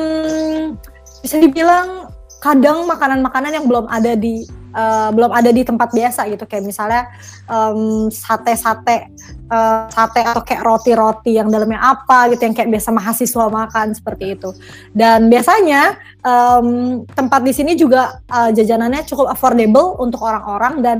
bisa 1.20 1.36
dibilang 1.38 2.08
kadang 2.40 2.88
makanan-makanan 2.88 3.52
yang 3.60 3.66
belum 3.68 3.86
ada 3.90 4.16
di 4.16 4.48
uh, 4.74 5.10
belum 5.14 5.30
ada 5.30 5.50
di 5.50 5.62
tempat 5.62 5.90
biasa 5.94 6.26
gitu 6.30 6.44
kayak 6.46 6.64
misalnya 6.66 7.10
um, 7.46 8.08
sate-sate 8.10 9.10
uh, 9.50 9.86
sate 9.90 10.20
atau 10.22 10.42
kayak 10.42 10.62
roti-roti 10.62 11.38
yang 11.38 11.50
dalamnya 11.50 11.80
apa 11.80 12.30
gitu 12.34 12.46
yang 12.46 12.54
kayak 12.54 12.70
biasa 12.70 12.88
mahasiswa 12.94 13.44
makan 13.50 13.94
seperti 13.94 14.38
itu 14.38 14.50
dan 14.94 15.30
biasanya 15.30 15.98
um, 16.22 17.02
tempat 17.12 17.40
di 17.42 17.52
sini 17.54 17.74
juga 17.74 18.20
uh, 18.30 18.50
jajanannya 18.50 19.06
cukup 19.06 19.30
affordable 19.30 19.98
untuk 19.98 20.22
orang-orang 20.22 20.74
dan 20.82 20.98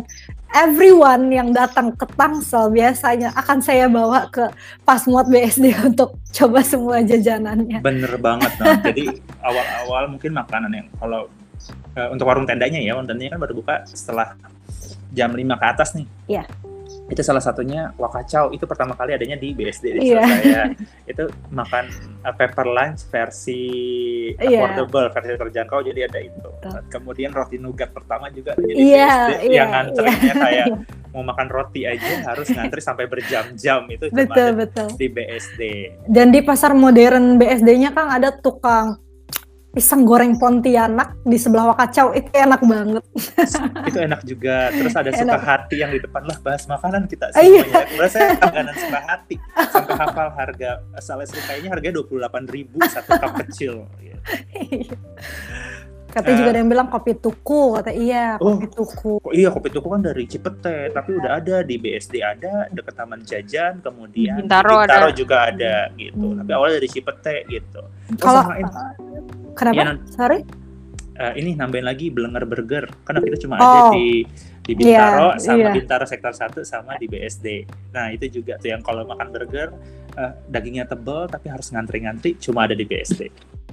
everyone 0.55 1.31
yang 1.31 1.55
datang 1.55 1.95
ke 1.95 2.07
Tangsel 2.19 2.75
biasanya 2.75 3.31
akan 3.39 3.59
saya 3.63 3.87
bawa 3.87 4.27
ke 4.31 4.51
Pasmod 4.83 5.31
BSD 5.31 5.71
untuk 5.95 6.19
coba 6.35 6.61
semua 6.67 7.03
jajanannya. 7.03 7.83
Bener 7.83 8.15
banget, 8.19 8.53
nah. 8.59 8.79
Jadi 8.83 9.07
awal-awal 9.43 10.11
mungkin 10.11 10.35
makanan 10.35 10.71
yang 10.75 10.87
kalau 10.99 11.31
uh, 11.97 12.09
untuk 12.13 12.27
warung 12.27 12.49
tendanya 12.49 12.81
ya, 12.81 12.97
warung 12.97 13.09
tendanya 13.09 13.37
kan 13.37 13.41
baru 13.43 13.55
buka 13.59 13.75
setelah 13.89 14.35
jam 15.11 15.33
5 15.35 15.41
ke 15.41 15.67
atas 15.67 15.89
nih. 15.95 16.07
Iya 16.31 16.45
itu 17.11 17.23
salah 17.27 17.43
satunya 17.43 17.91
wakacau 17.99 18.55
itu 18.55 18.63
pertama 18.71 18.95
kali 18.95 19.19
adanya 19.19 19.35
di 19.35 19.51
BSD 19.51 19.99
di 19.99 20.15
yeah. 20.15 20.23
Surabaya 20.23 20.63
itu 21.11 21.25
makan 21.51 21.85
uh, 22.23 22.35
paper 22.35 22.67
lunch 22.71 23.03
versi 23.11 23.63
iya. 24.39 24.63
affordable 24.63 25.11
yeah. 25.11 25.15
versi 25.19 25.31
terjangkau 25.35 25.81
jadi 25.91 26.01
ada 26.07 26.21
itu 26.23 26.39
Betul. 26.39 26.81
kemudian 26.87 27.31
roti 27.35 27.59
nougat 27.59 27.91
pertama 27.91 28.31
juga 28.31 28.55
ada 28.55 28.63
di 28.63 28.75
yeah, 28.79 29.27
BSD 29.27 29.43
yeah, 29.43 29.55
yang 29.59 29.69
ngantrinya 29.75 30.23
yeah. 30.23 30.37
kayak 30.39 30.67
mau 31.11 31.23
makan 31.27 31.49
roti 31.51 31.81
aja 31.91 32.23
harus 32.31 32.47
ngantri 32.55 32.79
sampai 32.79 33.11
berjam-jam 33.11 33.83
itu 33.91 34.07
betul, 34.15 34.51
betul. 34.55 34.89
di 34.95 35.07
BSD 35.11 35.61
dan 36.07 36.31
di 36.31 36.41
pasar 36.47 36.79
modern 36.79 37.35
BSD-nya 37.43 37.91
kan 37.91 38.07
ada 38.15 38.31
tukang 38.39 39.03
pisang 39.71 40.03
goreng 40.03 40.35
Pontianak 40.35 41.15
di 41.23 41.39
sebelah 41.39 41.71
Wakacau 41.75 42.11
itu 42.15 42.31
enak 42.35 42.61
banget. 42.67 43.05
itu 43.89 43.99
enak 43.99 44.21
juga. 44.27 44.75
Terus 44.75 44.95
ada 44.99 45.11
suka 45.15 45.39
hati 45.39 45.77
yang 45.79 45.95
di 45.95 46.01
depan 46.03 46.27
lah 46.27 46.39
bahas 46.43 46.67
makanan 46.67 47.07
kita 47.07 47.31
iya. 47.39 47.63
semuanya. 47.63 47.87
Terus 47.87 48.11
saya 48.11 48.29
langganan 48.43 48.75
suka 48.75 49.01
hati 49.07 49.35
sampai 49.71 49.95
hafal 49.95 50.29
harga 50.35 50.71
asal 50.99 51.19
kayaknya 51.23 51.71
harganya 51.71 51.95
dua 52.03 52.07
puluh 52.07 52.21
delapan 52.27 52.45
ribu 52.51 52.79
satu 52.91 53.15
cup 53.19 53.33
kecil. 53.47 53.87
Gitu. 54.03 54.19
Katanya 56.11 56.35
uh, 56.35 56.39
juga 56.43 56.51
ada 56.51 56.59
yang 56.59 56.71
bilang 56.71 56.89
kopi 56.91 57.13
tuku, 57.15 57.63
kata 57.79 57.91
iya 57.95 58.35
oh, 58.43 58.59
kopi 58.59 58.67
tuku. 58.75 59.13
Oh, 59.23 59.33
iya 59.33 59.49
kopi 59.55 59.71
tuku 59.71 59.87
kan 59.87 60.03
dari 60.03 60.27
Cipete, 60.27 60.91
tapi 60.91 61.11
udah 61.15 61.39
ada 61.39 61.63
di 61.63 61.79
BSD 61.79 62.19
ada, 62.19 62.67
dekat 62.75 62.99
Taman 62.99 63.23
Jajan, 63.23 63.79
kemudian 63.79 64.43
Bintaro, 64.43 64.83
di 64.83 64.91
Bintaro 64.91 65.09
ada. 65.09 65.15
juga 65.15 65.37
ada 65.47 65.75
gitu. 65.95 66.27
Hmm. 66.35 66.39
Tapi 66.43 66.51
awalnya 66.51 66.83
dari 66.83 66.91
Cipete 66.91 67.37
gitu. 67.47 67.83
Kalau 68.19 68.43
kenapa? 69.61 69.77
Ya, 69.77 69.93
Sorry? 70.09 70.41
Uh, 71.21 71.37
ini 71.37 71.53
nambahin 71.53 71.85
lagi 71.85 72.09
Blenger 72.09 72.49
Burger. 72.49 72.89
Karena 73.05 73.21
kita 73.21 73.37
cuma 73.45 73.61
oh. 73.61 73.65
ada 73.65 73.83
di 73.93 74.25
di 74.71 74.73
Bintaro 74.79 75.35
yeah, 75.35 75.41
sama 75.43 75.61
yeah. 75.67 75.75
Bintaro 75.75 76.05
sektor 76.07 76.33
1 76.33 76.63
sama 76.63 76.95
di 76.97 77.07
BSD. 77.11 77.47
Nah, 77.93 78.15
itu 78.15 78.41
juga 78.41 78.57
tuh 78.57 78.71
yang 78.71 78.81
kalau 78.87 79.03
makan 79.03 79.29
burger 79.35 79.75
uh, 80.15 80.33
dagingnya 80.47 80.87
tebel 80.87 81.27
tapi 81.27 81.51
harus 81.51 81.69
ngantri-ngantri 81.75 82.39
cuma 82.39 82.65
ada 82.65 82.79
di 82.79 82.87
BSD. 82.87 83.29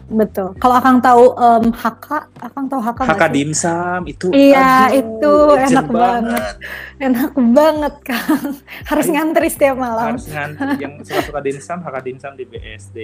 Betul. 0.07 0.55
Kalau 0.57 0.75
Akang 0.79 1.03
tahu 1.03 1.35
um, 1.35 1.67
Haka, 1.75 2.31
Akang 2.39 2.71
tahu 2.71 2.79
Haka 2.79 3.03
Haka 3.11 3.27
dimsum 3.27 4.07
itu 4.07 4.31
Iya, 4.31 4.93
aduh, 4.95 4.97
itu 5.03 5.33
enak 5.67 5.87
banget. 5.91 6.53
Enak 6.97 7.33
banget, 7.35 7.93
Kang. 8.07 8.55
Harus 8.89 9.07
ngantri 9.11 9.47
setiap 9.51 9.75
malam. 9.75 10.15
Harus 10.15 10.31
ngantri 10.31 10.79
yang 10.79 11.03
suka-suka 11.03 11.39
dimsum, 11.43 11.77
Haka 11.83 11.99
dimsum 11.99 12.33
di 12.39 12.45
BSD. 12.47 12.97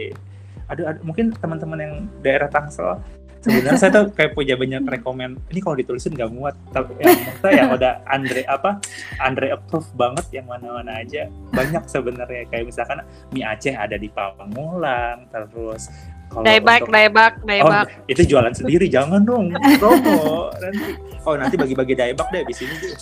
Aduh, 0.74 0.86
aduh 0.89 1.01
mungkin 1.05 1.30
teman-teman 1.38 1.78
yang 1.78 1.93
daerah 2.26 2.49
Tangsel 2.49 2.97
sebenarnya 3.43 3.76
saya 3.76 3.91
tuh 3.91 4.05
kayak 4.15 4.32
punya 4.34 4.55
banyak 4.55 4.88
rekomend 4.88 5.36
ini 5.51 5.59
kalau 5.59 5.76
ditulisin 5.76 6.15
nggak 6.15 6.32
muat 6.32 6.55
tapi 6.71 6.95
yang 7.03 7.11
saya 7.43 7.53
yang 7.59 7.69
udah 7.76 7.99
Andre 8.07 8.41
apa 8.47 8.80
Andre 9.19 9.51
approve 9.51 9.91
banget 9.99 10.26
yang 10.32 10.47
mana-mana 10.47 11.03
aja 11.03 11.28
banyak 11.51 11.84
sebenarnya 11.91 12.47
kayak 12.47 12.71
misalkan 12.71 13.03
mie 13.36 13.43
Aceh 13.43 13.76
ada 13.76 13.99
di 13.99 14.07
Pamulang 14.07 15.28
terus 15.28 15.91
kalau 16.32 16.49
daibak, 16.49 16.82
untuk, 16.82 16.97
daibak, 16.97 17.34
daibak. 17.45 17.86
Oh, 17.93 18.09
itu 18.09 18.21
jualan 18.26 18.53
sendiri, 18.57 18.89
jangan 18.89 19.21
dong 19.21 19.53
promo 19.78 20.49
nanti. 20.57 20.97
Oh 21.30 21.38
nanti 21.38 21.55
bagi-bagi 21.61 21.93
daibak 21.93 22.26
deh 22.34 22.41
di 22.41 22.55
sini 22.57 22.74
tuh. 22.82 22.97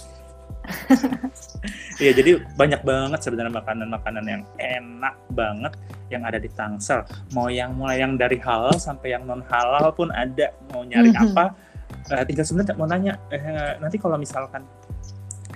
Iya 2.02 2.18
jadi 2.18 2.42
banyak 2.58 2.82
banget 2.82 3.20
sebenarnya 3.22 3.62
makanan-makanan 3.62 4.26
yang 4.26 4.42
enak 4.58 5.16
banget 5.38 5.74
yang 6.10 6.26
ada 6.26 6.42
di 6.42 6.50
Tangsel. 6.50 7.06
Mau 7.38 7.46
yang 7.46 7.78
mulai 7.78 8.02
yang 8.02 8.18
dari 8.18 8.42
halal 8.42 8.74
sampai 8.74 9.14
yang 9.14 9.30
non 9.30 9.46
halal 9.46 9.94
pun 9.94 10.10
ada. 10.10 10.50
Mau 10.74 10.82
nyari 10.82 11.14
mm 11.14 11.16
-hmm. 11.16 11.26
apa? 11.38 11.46
Uh, 12.10 12.24
tinggal 12.26 12.42
sebenarnya 12.42 12.74
mau 12.74 12.90
nanya. 12.90 13.14
Uh, 13.30 13.78
nanti 13.78 14.02
kalau 14.02 14.18
misalkan 14.18 14.66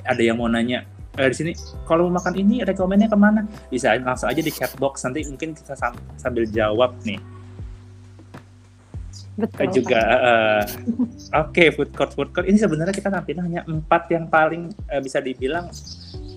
ada 0.06 0.22
yang 0.22 0.38
mau 0.38 0.46
nanya 0.46 0.86
uh, 1.18 1.28
di 1.32 1.36
sini 1.36 1.52
kalau 1.88 2.08
mau 2.08 2.20
makan 2.20 2.36
ini 2.36 2.62
rekomennya 2.62 3.08
ke 3.10 3.18
mana? 3.18 3.42
Bisa 3.72 3.96
langsung 3.98 4.30
aja 4.30 4.42
di 4.42 4.52
chatbox 4.52 5.04
nanti 5.08 5.24
mungkin 5.28 5.56
kita 5.56 5.74
sam 5.76 5.96
sambil 6.20 6.44
jawab 6.48 6.94
nih. 7.08 7.20
Betul. 9.36 9.84
juga 9.84 10.00
uh, 10.00 10.64
oke 11.44 11.52
okay, 11.52 11.68
food 11.76 11.92
court 11.92 12.12
food 12.16 12.30
court. 12.32 12.48
Ini 12.48 12.56
sebenarnya 12.56 12.96
kita 12.96 13.12
nampilin 13.12 13.44
hanya 13.44 13.62
empat 13.68 14.08
yang 14.16 14.32
paling 14.32 14.72
uh, 14.88 15.02
bisa 15.04 15.20
dibilang 15.20 15.68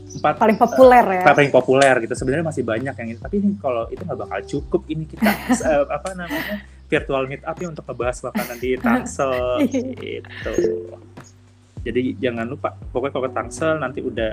empat 0.09 0.35
paling 0.41 0.59
populer 0.59 1.05
uh, 1.07 1.15
ya 1.23 1.25
paling 1.31 1.53
populer 1.55 1.95
gitu. 2.03 2.15
Sebenarnya 2.19 2.47
masih 2.51 2.67
banyak 2.67 2.95
yang 2.99 3.09
ini. 3.15 3.19
Tapi 3.23 3.35
ini 3.39 3.55
kalau 3.63 3.87
itu 3.87 4.03
nggak 4.03 4.19
bakal 4.19 4.41
cukup 4.51 4.83
ini 4.91 5.07
kita 5.07 5.31
uh, 5.63 5.87
apa 5.97 6.09
namanya 6.19 6.67
virtual 6.91 7.23
meet 7.31 7.45
up 7.47 7.55
ya 7.55 7.69
untuk 7.71 7.85
ngebahas 7.87 8.19
makanan 8.33 8.57
di 8.59 8.71
Tangsel 8.81 9.37
gitu. 10.03 10.55
Jadi 11.87 12.19
jangan 12.19 12.51
lupa 12.51 12.75
pokoknya 12.91 13.13
kalau 13.15 13.25
ke 13.31 13.33
Tangsel 13.33 13.73
nanti 13.79 14.01
udah 14.03 14.31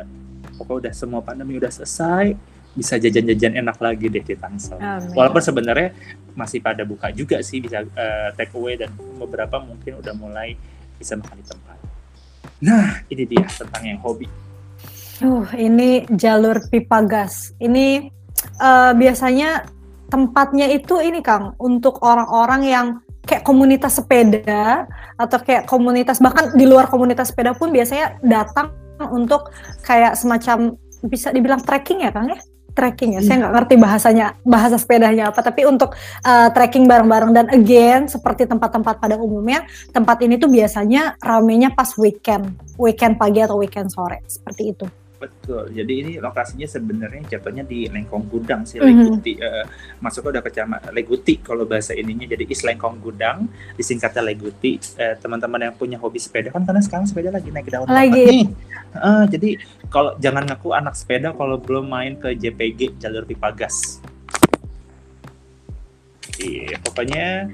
pokoknya 0.58 0.90
udah 0.90 0.94
semua 0.96 1.22
pandemi 1.22 1.62
udah 1.62 1.70
selesai 1.70 2.55
bisa 2.76 3.00
jajan-jajan 3.00 3.56
enak 3.56 3.80
lagi 3.80 4.12
deh 4.12 4.22
di 4.22 4.36
Tangsel. 4.36 4.78
Amin. 4.78 5.16
Walaupun 5.16 5.42
sebenarnya 5.42 5.96
masih 6.36 6.60
pada 6.60 6.84
buka 6.84 7.10
juga 7.16 7.40
sih 7.40 7.64
bisa 7.64 7.82
uh, 7.82 8.30
take 8.36 8.52
away 8.52 8.76
dan 8.76 8.92
beberapa 9.16 9.64
mungkin 9.64 10.04
udah 10.04 10.14
mulai 10.14 10.60
bisa 11.00 11.16
makan 11.16 11.40
di 11.40 11.46
tempat. 11.48 11.78
Nah, 12.60 13.00
ini 13.08 13.24
dia 13.24 13.48
tentang 13.48 13.84
yang 13.88 14.00
hobi. 14.04 14.28
Uh, 15.24 15.48
ini 15.56 16.04
jalur 16.12 16.60
pipa 16.68 17.00
gas. 17.08 17.56
Ini 17.64 18.12
uh, 18.60 18.92
biasanya 18.92 19.64
tempatnya 20.12 20.68
itu 20.70 21.00
ini 21.00 21.24
Kang 21.24 21.56
untuk 21.58 22.04
orang-orang 22.04 22.62
yang 22.68 22.88
kayak 23.26 23.42
komunitas 23.42 23.98
sepeda 23.98 24.86
atau 25.18 25.38
kayak 25.42 25.66
komunitas 25.66 26.22
bahkan 26.22 26.54
di 26.54 26.68
luar 26.68 26.86
komunitas 26.92 27.34
sepeda 27.34 27.58
pun 27.58 27.74
biasanya 27.74 28.22
datang 28.22 28.70
untuk 29.10 29.50
kayak 29.82 30.14
semacam 30.14 30.78
bisa 31.10 31.34
dibilang 31.34 31.60
trekking 31.64 32.06
ya 32.06 32.14
Kang 32.14 32.30
ya? 32.30 32.40
Trekking 32.76 33.16
ya. 33.18 33.22
Saya 33.24 33.48
nggak 33.48 33.54
ngerti 33.56 33.76
bahasanya 33.80 34.26
bahasa 34.44 34.76
sepedanya 34.76 35.32
apa, 35.32 35.40
tapi 35.40 35.64
untuk 35.64 35.96
uh, 36.28 36.48
trekking 36.52 36.86
bareng-bareng 36.86 37.32
dan 37.32 37.48
again 37.56 38.12
seperti 38.12 38.44
tempat-tempat 38.46 39.00
pada 39.00 39.16
umumnya, 39.16 39.64
tempat 39.96 40.20
ini 40.22 40.36
tuh 40.36 40.52
biasanya 40.52 41.16
ramenya 41.24 41.72
pas 41.72 41.96
weekend, 41.96 42.52
weekend 42.76 43.16
pagi 43.16 43.40
atau 43.40 43.56
weekend 43.56 43.88
sore 43.90 44.22
seperti 44.28 44.76
itu. 44.76 45.05
Betul. 45.16 45.72
Jadi 45.72 45.94
ini 45.96 46.12
lokasinya 46.20 46.68
sebenarnya 46.68 47.24
jatuhnya 47.38 47.64
di 47.64 47.88
Lengkong 47.88 48.28
Gudang 48.28 48.68
sih, 48.68 48.84
Leguti. 48.84 49.40
Mm-hmm. 49.40 49.64
Uh, 49.64 49.66
masuknya 50.04 50.40
udah 50.40 50.44
kecamatan 50.44 50.92
Leguti 50.92 51.40
kalau 51.40 51.64
bahasa 51.64 51.96
ininya. 51.96 52.28
Jadi 52.28 52.44
Is 52.52 52.62
Lengkong 52.68 53.00
Gudang, 53.00 53.48
disingkatnya 53.80 54.22
Leguti. 54.22 54.78
Uh, 55.00 55.16
teman-teman 55.20 55.72
yang 55.72 55.74
punya 55.76 55.96
hobi 55.96 56.20
sepeda 56.20 56.52
kan 56.52 56.68
karena 56.68 56.82
sekarang 56.84 57.08
sepeda 57.08 57.32
lagi 57.32 57.50
naik 57.50 57.72
daun 57.72 57.88
lagi. 57.88 58.24
nih. 58.28 58.46
Uh, 58.96 59.24
jadi 59.28 59.60
kalau 59.88 60.16
jangan 60.20 60.44
ngaku 60.48 60.70
anak 60.76 60.96
sepeda 60.96 61.32
kalau 61.36 61.60
belum 61.60 61.88
main 61.88 62.20
ke 62.20 62.36
JPG 62.36 63.00
jalur 63.00 63.24
pipa 63.24 63.52
gas. 63.56 64.04
Iya, 66.36 66.76
pokoknya 66.84 67.48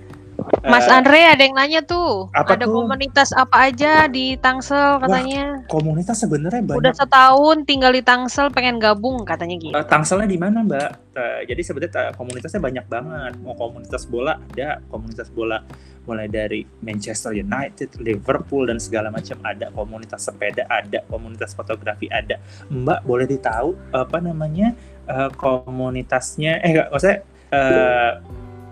Mas 0.61 0.85
uh, 0.85 0.97
Andre 0.97 1.25
ada 1.25 1.41
yang 1.41 1.55
nanya 1.57 1.81
tuh, 1.81 2.29
apa 2.33 2.53
ada 2.53 2.65
tuh? 2.65 2.73
komunitas 2.73 3.33
apa 3.33 3.69
aja 3.69 4.05
di 4.05 4.37
Tangsel 4.37 5.01
katanya? 5.01 5.61
Wah, 5.61 5.69
komunitas 5.69 6.17
sebenarnya 6.21 6.61
banyak. 6.61 6.79
Udah 6.81 6.93
setahun 6.93 7.57
tinggal 7.65 7.91
di 7.93 8.01
Tangsel 8.05 8.53
pengen 8.53 8.77
gabung 8.77 9.25
katanya 9.25 9.55
gitu. 9.57 9.73
Uh, 9.73 9.85
Tangselnya 9.85 10.29
di 10.29 10.37
mana 10.37 10.61
Mbak? 10.65 10.89
Uh, 11.13 11.39
jadi 11.49 11.61
sebenarnya 11.61 11.91
uh, 11.97 12.13
komunitasnya 12.13 12.61
banyak 12.61 12.85
banget. 12.85 13.33
Mau 13.41 13.57
komunitas 13.57 14.03
bola 14.05 14.37
ada, 14.37 14.81
komunitas 14.89 15.27
bola 15.33 15.61
mulai 16.05 16.25
dari 16.25 16.65
Manchester 16.81 17.37
United, 17.37 18.01
Liverpool 18.01 18.65
dan 18.69 18.81
segala 18.81 19.13
macam 19.13 19.37
ada. 19.45 19.69
Komunitas 19.73 20.25
sepeda 20.25 20.65
ada, 20.69 21.01
komunitas 21.09 21.53
fotografi 21.53 22.09
ada. 22.09 22.41
Mbak 22.69 22.99
boleh 23.05 23.25
ditahu 23.29 23.77
apa 23.93 24.17
namanya 24.21 24.73
uh, 25.09 25.29
komunitasnya? 25.33 26.61
Eh 26.61 26.69
nggak, 26.73 26.87
maksudnya. 26.89 27.19
Uh, 27.51 28.23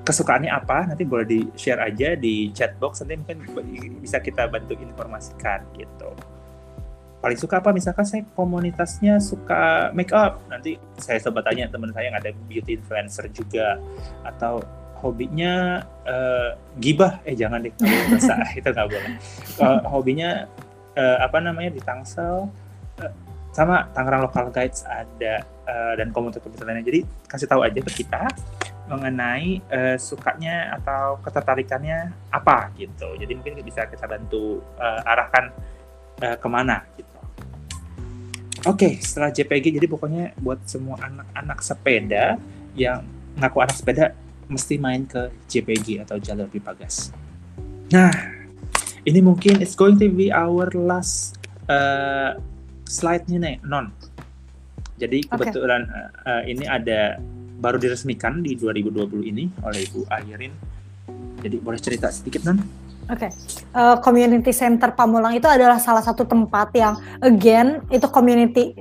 kesukaannya 0.04 0.50
apa 0.50 0.90
nanti 0.90 1.04
boleh 1.06 1.26
di 1.28 1.40
share 1.54 1.82
aja 1.84 2.16
di 2.16 2.50
chat 2.56 2.76
box 2.80 3.04
nanti 3.04 3.20
mungkin 3.20 4.00
bisa 4.02 4.18
kita 4.24 4.48
bantu 4.50 4.74
informasikan 4.80 5.64
gitu. 5.76 6.12
Paling 7.20 7.36
suka 7.36 7.60
apa? 7.60 7.76
Misalkan 7.76 8.08
saya 8.08 8.24
komunitasnya 8.32 9.20
suka 9.20 9.92
make 9.92 10.16
up 10.16 10.40
nanti 10.48 10.80
saya 10.96 11.20
coba 11.20 11.44
tanya 11.44 11.68
teman 11.68 11.92
saya 11.92 12.08
yang 12.10 12.18
ada 12.18 12.32
beauty 12.48 12.80
influencer 12.80 13.28
juga 13.36 13.76
atau 14.24 14.64
hobinya 15.04 15.84
uh, 16.08 16.56
gibah. 16.80 17.20
Eh 17.28 17.36
jangan 17.36 17.60
deh 17.60 17.76
bahasa 17.76 18.40
itu 18.60 18.68
nggak 18.72 18.88
boleh. 18.88 19.14
Uh, 19.60 19.80
hobinya 19.92 20.48
uh, 20.96 21.18
apa 21.20 21.44
namanya 21.44 21.76
di 21.76 21.82
Tangsel 21.84 22.48
uh, 23.04 23.14
sama 23.52 23.92
Tangerang 23.92 24.24
Local 24.24 24.48
Guides 24.56 24.88
ada 24.88 25.44
uh, 25.68 25.94
dan 26.00 26.16
komunitas-komunitas 26.16 26.64
lainnya. 26.64 26.88
Jadi 26.88 27.00
kasih 27.28 27.48
tahu 27.52 27.68
aja 27.68 27.80
ke 27.84 27.92
kita 28.00 28.32
mengenai 28.90 29.62
uh, 29.70 29.98
sukanya 30.02 30.74
atau 30.82 31.22
ketertarikannya 31.22 32.10
apa 32.34 32.74
gitu. 32.76 33.14
Jadi 33.16 33.32
mungkin 33.38 33.62
bisa 33.62 33.86
kita 33.86 34.10
bantu 34.10 34.66
uh, 34.82 35.02
arahkan 35.06 35.54
uh, 36.26 36.38
ke 36.42 36.48
mana 36.50 36.82
gitu. 36.98 37.08
Oke, 38.68 38.76
okay, 38.76 38.94
setelah 39.00 39.32
JPG 39.32 39.80
jadi 39.80 39.88
pokoknya 39.88 40.36
buat 40.42 40.60
semua 40.68 41.00
anak-anak 41.00 41.64
sepeda 41.64 42.36
yang 42.76 43.08
ngaku 43.40 43.58
anak 43.64 43.76
sepeda 43.78 44.06
mesti 44.52 44.76
main 44.82 45.06
ke 45.06 45.32
JPG 45.48 46.04
atau 46.04 46.20
jalur 46.20 46.50
pipa 46.52 46.76
gas. 46.76 47.14
Nah, 47.94 48.12
ini 49.08 49.24
mungkin 49.24 49.64
it's 49.64 49.78
going 49.78 49.96
to 49.96 50.12
be 50.12 50.34
our 50.34 50.68
last 50.76 51.40
uh, 51.72 52.36
slide-nya 52.90 53.38
nih, 53.40 53.56
non. 53.64 53.94
Jadi 55.00 55.24
kebetulan 55.24 55.88
okay. 55.88 56.28
uh, 56.28 56.44
ini 56.44 56.66
ada 56.68 57.16
baru 57.60 57.76
diresmikan 57.76 58.40
di 58.40 58.56
2020 58.56 59.32
ini 59.36 59.52
oleh 59.62 59.80
Ibu 59.84 60.08
Ayirin. 60.08 60.54
Jadi 61.44 61.56
boleh 61.60 61.80
cerita 61.80 62.08
sedikit 62.08 62.48
non? 62.48 62.60
Oke, 63.10 63.26
okay. 63.26 63.32
uh, 63.74 63.98
community 64.00 64.54
center 64.54 64.94
Pamulang 64.94 65.34
itu 65.34 65.50
adalah 65.50 65.82
salah 65.82 66.06
satu 66.06 66.30
tempat 66.30 66.70
yang 66.78 66.94
again 67.26 67.82
itu 67.90 68.06
community 68.08 68.78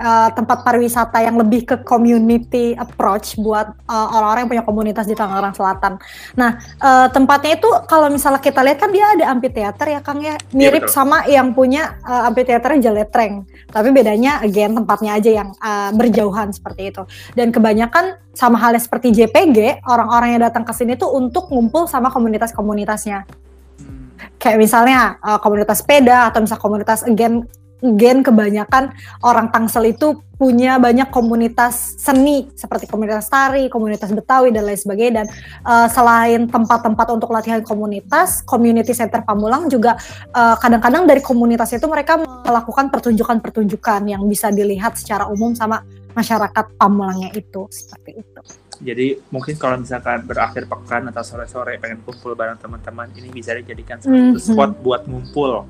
uh, 0.00 0.28
tempat 0.32 0.64
pariwisata 0.64 1.20
yang 1.20 1.36
lebih 1.36 1.68
ke 1.68 1.76
community 1.84 2.72
approach 2.74 3.36
buat 3.36 3.76
uh, 3.84 4.08
orang-orang 4.16 4.48
yang 4.48 4.50
punya 4.50 4.64
komunitas 4.64 5.04
di 5.04 5.12
Tangerang 5.12 5.52
Selatan. 5.52 6.00
Nah, 6.34 6.56
uh, 6.80 7.06
tempatnya 7.12 7.60
itu 7.60 7.68
kalau 7.84 8.08
misalnya 8.08 8.40
kita 8.40 8.64
lihat 8.64 8.80
kan 8.80 8.90
dia 8.90 9.06
ada 9.12 9.24
amphitheater 9.30 9.86
ya 9.92 10.00
Kang 10.00 10.24
ya, 10.24 10.40
mirip 10.56 10.88
ya, 10.88 10.90
sama 10.90 11.28
yang 11.28 11.52
punya 11.52 12.00
uh, 12.02 12.26
amphitheaternya 12.32 12.90
Jaletreng. 12.90 13.44
Tapi 13.68 13.88
bedanya 13.92 14.40
again 14.40 14.72
tempatnya 14.72 15.20
aja 15.20 15.30
yang 15.44 15.48
uh, 15.60 15.92
berjauhan 15.92 16.50
seperti 16.50 16.90
itu. 16.90 17.02
Dan 17.36 17.52
kebanyakan 17.52 18.16
sama 18.32 18.56
halnya 18.56 18.80
seperti 18.80 19.12
JPG, 19.12 19.84
orang-orang 19.84 20.38
yang 20.38 20.42
datang 20.48 20.64
ke 20.64 20.72
sini 20.72 20.96
tuh 20.96 21.12
untuk 21.12 21.52
ngumpul 21.52 21.84
sama 21.84 22.08
komunitas-komunitasnya 22.08 23.26
hmm. 23.26 24.38
kayak 24.40 24.58
misalnya 24.58 25.20
uh, 25.20 25.38
komunitas 25.42 25.82
sepeda 25.84 26.30
atau 26.30 26.40
misalnya 26.40 26.62
komunitas 26.62 27.04
again 27.04 27.44
gen 27.82 28.20
kebanyakan 28.20 28.92
orang 29.24 29.48
Tangsel 29.48 29.92
itu 29.92 30.20
punya 30.40 30.80
banyak 30.80 31.12
komunitas 31.12 32.00
seni 32.00 32.48
seperti 32.56 32.88
komunitas 32.88 33.28
tari, 33.28 33.68
komunitas 33.68 34.08
Betawi 34.08 34.48
dan 34.48 34.64
lain 34.64 34.80
sebagainya 34.80 35.12
dan 35.20 35.26
uh, 35.68 35.84
selain 35.92 36.48
tempat-tempat 36.48 37.06
untuk 37.12 37.28
latihan 37.28 37.60
komunitas, 37.60 38.40
community 38.48 38.96
center 38.96 39.20
Pamulang 39.20 39.68
juga 39.68 40.00
eh, 40.32 40.56
kadang-kadang 40.56 41.04
dari 41.04 41.20
komunitas 41.20 41.76
itu 41.76 41.84
mereka 41.84 42.16
melakukan 42.16 42.88
pertunjukan-pertunjukan 42.88 44.00
yang 44.08 44.24
bisa 44.24 44.48
dilihat 44.48 44.96
secara 44.96 45.28
umum 45.28 45.52
sama 45.52 45.84
masyarakat 46.16 46.80
Pamulangnya 46.80 47.30
itu 47.36 47.68
seperti 47.68 48.24
itu. 48.24 48.40
Jadi 48.80 49.20
mungkin 49.28 49.60
kalau 49.60 49.76
misalkan 49.76 50.24
berakhir 50.24 50.64
pekan 50.64 51.12
atau 51.12 51.20
sore-sore 51.20 51.76
pengen 51.76 52.00
kumpul 52.00 52.32
bareng 52.32 52.56
teman-teman 52.56 53.12
ini 53.12 53.28
bisa 53.28 53.52
dijadikan 53.52 54.00
satu 54.00 54.16
mm 54.16 54.32
-hmm. 54.32 54.40
spot 54.40 54.70
buat 54.80 55.04
ngumpul 55.04 55.68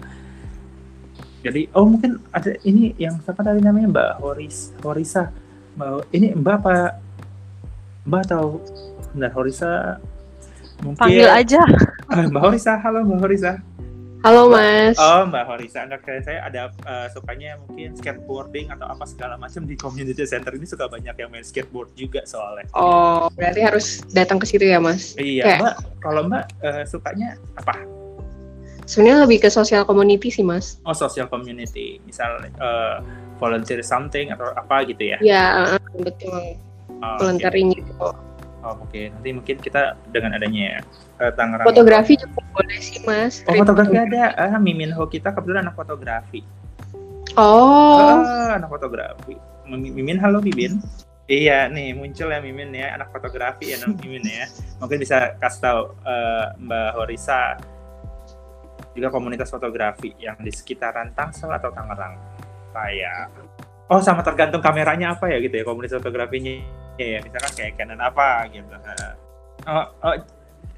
jadi 1.41 1.69
oh 1.73 1.89
mungkin 1.89 2.21
ada 2.37 2.53
ini 2.69 2.93
yang 3.01 3.17
siapa 3.25 3.41
tadi 3.41 3.65
namanya 3.65 3.89
Mbak 3.89 4.11
Horis 4.21 4.77
Horisa 4.85 5.33
Mbak 5.77 6.13
ini 6.13 6.29
Mbak 6.37 6.55
apa 6.61 6.75
Mbak 8.05 8.21
atau 8.29 8.61
Mbak 9.17 9.33
Horisa 9.33 9.97
mungkin 10.85 11.01
panggil 11.01 11.29
aja 11.29 11.61
ah, 12.13 12.25
Mbak 12.29 12.43
Horisa 12.45 12.73
halo 12.81 13.05
Mbak 13.09 13.21
Horisa 13.25 13.53
Halo 14.21 14.53
Mas. 14.53 15.01
Oh 15.01 15.25
Mbak 15.25 15.49
Horisa, 15.49 15.89
anak 15.89 16.05
saya 16.05 16.45
ada 16.45 16.69
uh, 16.85 17.09
sukanya 17.09 17.57
mungkin 17.57 17.97
skateboarding 17.97 18.69
atau 18.69 18.85
apa 18.85 19.09
segala 19.09 19.41
macam 19.41 19.65
di 19.65 19.81
community 19.81 20.29
center 20.29 20.53
ini 20.53 20.69
suka 20.69 20.93
banyak 20.93 21.17
yang 21.17 21.33
main 21.33 21.41
skateboard 21.41 21.89
juga 21.97 22.21
soalnya. 22.29 22.69
Oh 22.77 23.33
berarti 23.33 23.65
harus 23.65 24.05
datang 24.13 24.37
ke 24.37 24.45
situ 24.45 24.69
ya 24.69 24.77
Mas? 24.77 25.17
Iya 25.17 25.49
Kayak... 25.49 25.61
Mbak. 25.65 25.77
Kalau 26.05 26.21
Mbak 26.29 26.45
uh, 26.61 26.85
sukanya 26.85 27.41
apa? 27.57 28.00
Sebenarnya 28.91 29.23
lebih 29.23 29.47
ke 29.47 29.49
sosial 29.55 29.87
community 29.87 30.35
sih, 30.35 30.43
Mas. 30.43 30.83
Oh, 30.83 30.91
sosial 30.91 31.31
community. 31.31 32.03
Misal 32.03 32.43
uh, 32.59 32.99
volunteer 33.39 33.87
something 33.87 34.35
atau 34.35 34.51
apa 34.59 34.83
gitu 34.83 35.15
ya? 35.15 35.19
Ya, 35.23 35.79
uh, 35.79 36.03
betul. 36.03 36.59
Oh, 36.99 37.15
Volunteering 37.23 37.71
okay. 37.71 37.87
gitu. 37.87 37.93
Oh, 38.03 38.11
oke. 38.11 38.91
Okay. 38.91 39.15
Nanti 39.15 39.31
mungkin 39.31 39.57
kita 39.63 39.95
dengan 40.11 40.35
adanya 40.35 40.83
uh, 41.23 41.31
Tangerang. 41.39 41.71
Fotografi 41.71 42.19
juga 42.19 42.43
boleh 42.51 42.79
sih, 42.83 42.99
Mas. 43.07 43.47
Oh, 43.47 43.55
fotografi 43.55 43.95
ada. 43.95 44.35
Ah, 44.35 44.59
Mimin 44.59 44.91
Ho 44.99 45.07
kita 45.07 45.31
kebetulan 45.39 45.71
anak 45.71 45.79
fotografi. 45.79 46.43
Oh. 47.39 48.19
Ah, 48.27 48.59
anak 48.59 48.75
fotografi. 48.75 49.39
Mimin, 49.71 50.19
halo 50.19 50.43
Mimin. 50.43 50.83
Iya 51.31 51.71
nih 51.71 51.95
muncul 51.95 52.27
ya 52.27 52.43
Mimin 52.43 52.75
ya 52.75 52.99
anak 52.99 53.15
fotografi 53.15 53.71
ya 53.71 53.79
Mimin 53.87 54.27
ya. 54.27 54.51
Mungkin 54.83 54.99
bisa 54.99 55.39
kasih 55.39 55.63
tahu 55.63 55.81
uh, 56.03 56.59
Mbak 56.59 56.91
Horisa 56.99 57.55
juga 59.01 59.09
komunitas 59.09 59.49
fotografi 59.49 60.13
yang 60.21 60.37
di 60.45 60.53
sekitaran 60.53 61.17
Tangsel 61.17 61.49
atau 61.49 61.73
Tangerang. 61.73 62.21
Kayak 62.77 63.33
oh 63.89 63.99
sama 64.05 64.21
tergantung 64.21 64.61
kameranya 64.61 65.17
apa 65.17 65.27
ya 65.33 65.41
gitu 65.41 65.57
ya 65.57 65.65
komunitas 65.67 65.99
fotografinya 65.99 66.63
ya 67.01 67.19
misalkan 67.25 67.53
kayak 67.57 67.73
Canon 67.81 67.99
apa 68.05 68.45
gitu. 68.53 68.69
Oh, 69.65 69.87
oh, 70.05 70.15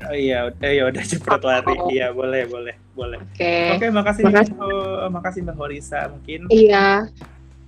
oh 0.07 0.15
iya, 0.15 0.51
udah 0.51 0.71
ya 0.71 0.83
udah 0.91 1.03
cepet 1.03 1.41
lari. 1.43 1.75
Oh. 1.79 1.91
Iya, 1.91 2.11
boleh, 2.11 2.47
boleh, 2.51 2.75
boleh. 2.95 3.19
Oke. 3.19 3.39
Okay. 3.39 3.63
Oke, 3.75 3.79
okay, 3.79 3.91
makasih. 3.91 4.25
Makasih. 4.27 4.55
Oh, 4.59 5.07
makasih 5.11 5.41
Mbak 5.47 5.57
Horisa 5.59 6.01
mungkin. 6.11 6.41
Iya. 6.51 7.07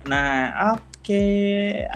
Nah, 0.07 0.75
oke. 0.75 0.81
Okay. 1.03 1.87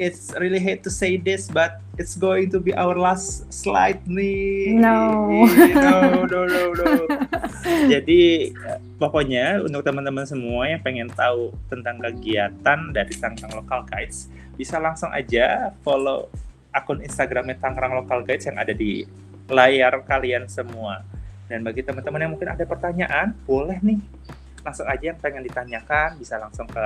It's 0.00 0.32
really 0.40 0.56
hate 0.56 0.80
to 0.80 0.88
say 0.88 1.20
this, 1.20 1.52
but 1.52 1.84
it's 2.00 2.16
going 2.16 2.48
to 2.48 2.58
be 2.58 2.72
our 2.72 2.96
last 2.96 3.44
slide 3.52 4.00
nih. 4.08 4.72
No. 4.80 5.28
no, 5.44 6.24
no, 6.24 6.40
no, 6.48 6.62
no. 6.72 6.90
Jadi 7.92 8.50
pokoknya 8.96 9.60
untuk 9.60 9.84
teman-teman 9.84 10.24
semua 10.24 10.72
yang 10.72 10.80
pengen 10.80 11.12
tahu 11.12 11.52
tentang 11.68 12.00
kegiatan 12.00 12.80
dari 12.96 13.12
Tangerang 13.12 13.60
Local 13.60 13.84
Guides, 13.84 14.32
bisa 14.56 14.80
langsung 14.80 15.12
aja 15.12 15.76
follow 15.84 16.32
akun 16.72 17.04
Instagramnya 17.04 17.60
Tangerang 17.60 18.00
Local 18.00 18.24
Guides 18.24 18.48
yang 18.48 18.56
ada 18.56 18.72
di 18.72 19.04
layar 19.52 20.00
kalian 20.08 20.48
semua. 20.48 21.04
Dan 21.44 21.60
bagi 21.60 21.84
teman-teman 21.84 22.24
yang 22.24 22.32
mungkin 22.32 22.56
ada 22.56 22.64
pertanyaan, 22.64 23.36
boleh 23.44 23.76
nih 23.84 24.00
langsung 24.64 24.88
aja 24.88 25.12
yang 25.12 25.18
pengen 25.20 25.44
ditanyakan 25.44 26.20
bisa 26.20 26.36
langsung 26.36 26.68
ke 26.68 26.84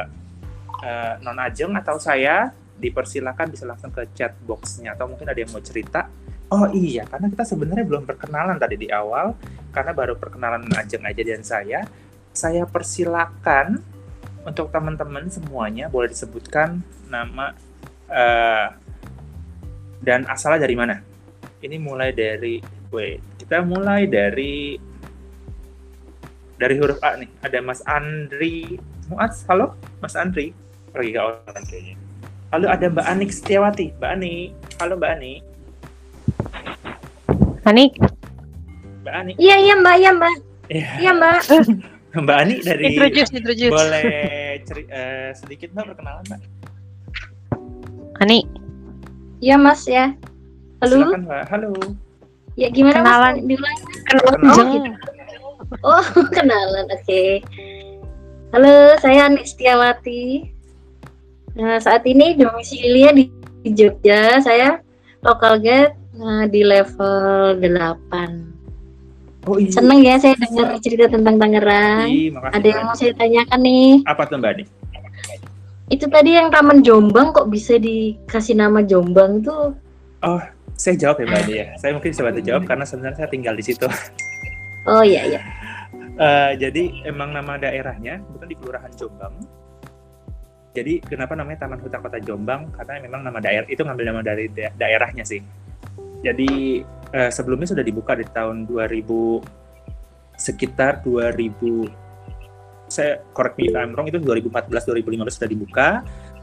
uh, 0.82 1.14
non 1.22 1.38
Ajeng 1.42 1.74
atau 1.74 1.98
saya 1.98 2.54
dipersilakan 2.78 3.46
bisa 3.54 3.64
langsung 3.64 3.94
ke 3.94 4.02
chat 4.14 4.34
boxnya 4.42 4.98
atau 4.98 5.06
mungkin 5.06 5.30
ada 5.30 5.38
yang 5.38 5.50
mau 5.54 5.62
cerita? 5.62 6.10
Oh 6.52 6.68
iya 6.70 7.08
karena 7.08 7.32
kita 7.32 7.44
sebenarnya 7.46 7.86
belum 7.86 8.04
perkenalan 8.04 8.60
tadi 8.60 8.76
di 8.76 8.88
awal 8.92 9.34
karena 9.72 9.90
baru 9.96 10.14
perkenalan 10.14 10.68
Ajeng 10.76 11.02
aja 11.02 11.22
dan 11.24 11.42
saya 11.42 11.80
saya 12.34 12.68
persilakan 12.68 13.80
untuk 14.44 14.68
teman-teman 14.68 15.26
semuanya 15.32 15.88
boleh 15.88 16.12
disebutkan 16.12 16.84
nama 17.08 17.56
uh, 18.12 18.68
dan 20.04 20.28
asalnya 20.28 20.68
dari 20.68 20.76
mana? 20.76 21.00
Ini 21.64 21.80
mulai 21.80 22.12
dari 22.12 22.60
wait 22.92 23.24
kita 23.40 23.64
mulai 23.64 24.04
dari 24.04 24.76
dari 26.60 26.74
huruf 26.76 27.00
A 27.00 27.16
nih. 27.16 27.30
Ada 27.40 27.58
Mas 27.64 27.80
Andri 27.88 28.76
Muaz 29.08 29.48
halo? 29.48 29.72
Mas 30.04 30.12
Andri? 30.12 30.52
Pergi 30.92 31.10
ke 31.16 31.20
orang 31.20 31.64
kayaknya 31.66 32.03
Lalu 32.54 32.70
ada 32.70 32.86
Mbak 32.86 33.06
Anik 33.10 33.30
Setiawati. 33.34 33.98
Mbak 33.98 34.10
Anik. 34.14 34.54
Halo 34.78 34.94
Mbak 34.94 35.10
Anik. 35.18 35.40
Anik. 37.66 37.92
Mbak 39.02 39.14
Anik. 39.18 39.34
Iya, 39.42 39.56
iya 39.58 39.74
Mbak, 39.74 39.94
iya 39.98 40.10
Mbak. 40.14 40.34
Iya, 40.70 40.88
iya 41.02 41.10
Mbak. 41.18 41.38
Mbak 42.22 42.36
Anik 42.46 42.58
dari 42.62 42.82
introduce, 42.94 43.30
introduce. 43.34 43.74
Boleh 43.74 44.06
ceri 44.62 44.86
uh, 44.86 45.34
sedikit 45.34 45.74
Mbak 45.74 45.98
perkenalan 45.98 46.22
Mbak? 46.30 46.40
Anik. 48.22 48.46
Iya 49.42 49.58
Mas 49.58 49.82
ya. 49.90 50.14
Halo. 50.78 51.10
Silakan 51.10 51.22
Mbak. 51.26 51.42
Halo. 51.50 51.70
Ya 52.54 52.70
gimana 52.70 53.02
kenalan. 53.02 53.34
Mas? 53.34 53.46
Diulang. 53.50 53.76
Kenalan. 54.06 54.38
Oh, 54.46 54.66
gitu. 54.70 54.90
oh 55.82 56.06
kenalan. 56.38 56.86
Oke. 56.86 57.02
Okay. 57.02 57.30
Halo, 58.54 58.94
saya 59.02 59.26
Anik 59.26 59.42
Setiawati. 59.42 60.53
Nah, 61.54 61.78
saat 61.78 62.02
ini 62.06 62.34
domisilinya 62.34 63.14
di, 63.14 63.30
di 63.62 63.70
Jogja, 63.74 64.42
saya 64.42 64.82
lokal 65.22 65.62
guide 65.62 65.94
nah, 66.18 66.44
di 66.50 66.66
level 66.66 67.58
8. 67.62 68.54
Oh 69.44 69.60
iya. 69.60 69.70
Seneng 69.76 70.00
ya 70.00 70.16
saya 70.16 70.34
dengar 70.40 70.80
cerita 70.80 71.06
tentang 71.12 71.36
Tangerang. 71.36 72.08
Iya, 72.08 72.40
Ada 72.48 72.66
yang 72.66 72.82
mau 72.88 72.96
saya 72.96 73.12
tanyakan 73.12 73.60
nih. 73.60 73.90
Apa 74.08 74.22
tuh 74.24 74.40
Mbak 74.40 74.50
Anik? 74.56 74.68
Itu 75.92 76.08
tadi 76.08 76.30
yang 76.32 76.48
Taman 76.48 76.80
Jombang 76.80 77.36
kok 77.36 77.52
bisa 77.52 77.76
dikasih 77.76 78.56
nama 78.56 78.80
Jombang 78.80 79.44
tuh? 79.44 79.76
Oh, 80.24 80.40
saya 80.80 80.96
jawab 80.96 81.20
ya 81.20 81.26
Mbak 81.28 81.40
Anik 81.44 81.56
ya. 81.60 81.66
Saya 81.76 81.90
mungkin 81.92 82.10
bisa 82.16 82.22
bantu 82.24 82.40
jawab 82.40 82.62
karena 82.64 82.84
sebenarnya 82.88 83.16
saya 83.20 83.28
tinggal 83.28 83.54
di 83.54 83.64
situ. 83.64 83.86
Oh 84.88 85.04
iya 85.04 85.22
iya. 85.28 85.40
Uh, 86.16 86.50
jadi 86.62 87.04
emang 87.04 87.36
nama 87.36 87.60
daerahnya 87.60 88.24
bukan 88.32 88.48
di 88.48 88.56
Kelurahan 88.56 88.92
Jombang, 88.96 89.34
jadi 90.74 90.98
kenapa 90.98 91.38
namanya 91.38 91.64
Taman 91.64 91.78
Hutan 91.78 92.02
Kota 92.02 92.18
Jombang? 92.18 92.66
Karena 92.74 92.98
memang 92.98 93.22
nama 93.22 93.38
daerah 93.38 93.62
itu 93.70 93.86
ngambil 93.86 94.04
nama 94.10 94.20
dari 94.26 94.50
da 94.50 94.74
daerahnya 94.74 95.22
sih. 95.22 95.38
Jadi 96.26 96.82
eh, 97.14 97.30
sebelumnya 97.30 97.70
sudah 97.70 97.86
dibuka 97.86 98.18
di 98.18 98.26
tahun 98.26 98.66
2000 98.66 100.34
sekitar 100.34 101.06
2000 101.06 102.90
saya 102.90 103.22
correct 103.30 103.54
me 103.54 103.70
if 103.70 103.74
I'm 103.78 103.94
wrong 103.94 104.10
itu 104.10 104.18
2014 104.18 104.66
2015 104.66 105.38
sudah 105.38 105.50
dibuka 105.50 105.88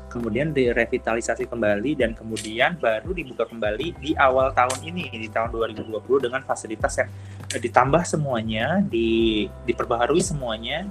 kemudian 0.07 0.55
direvitalisasi 0.55 1.47
kembali 1.51 1.99
dan 1.99 2.15
kemudian 2.15 2.79
baru 2.79 3.11
dibuka 3.11 3.47
kembali 3.47 3.99
di 3.99 4.11
awal 4.15 4.55
tahun 4.55 4.79
ini 4.84 5.11
di 5.11 5.27
tahun 5.27 5.51
2020 5.51 5.91
dengan 6.23 6.39
fasilitas 6.47 7.03
yang 7.03 7.11
eh, 7.51 7.59
ditambah 7.59 8.07
semuanya 8.07 8.79
di 8.79 9.43
diperbaharui 9.67 10.23
semuanya 10.23 10.88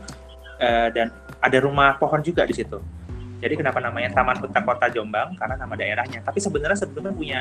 eh, 0.61 0.89
dan 0.93 1.09
ada 1.41 1.59
rumah 1.65 1.97
pohon 1.97 2.21
juga 2.21 2.45
di 2.45 2.53
situ 2.53 3.00
jadi 3.41 3.55
kenapa 3.57 3.81
namanya 3.81 4.13
Taman 4.13 4.37
Hutan 4.37 4.63
Kota 4.69 4.87
Jombang? 4.93 5.33
Karena 5.41 5.57
nama 5.57 5.73
daerahnya. 5.73 6.21
Tapi 6.21 6.39
sebenarnya 6.45 6.77
sebelumnya 6.77 7.13
punya 7.17 7.39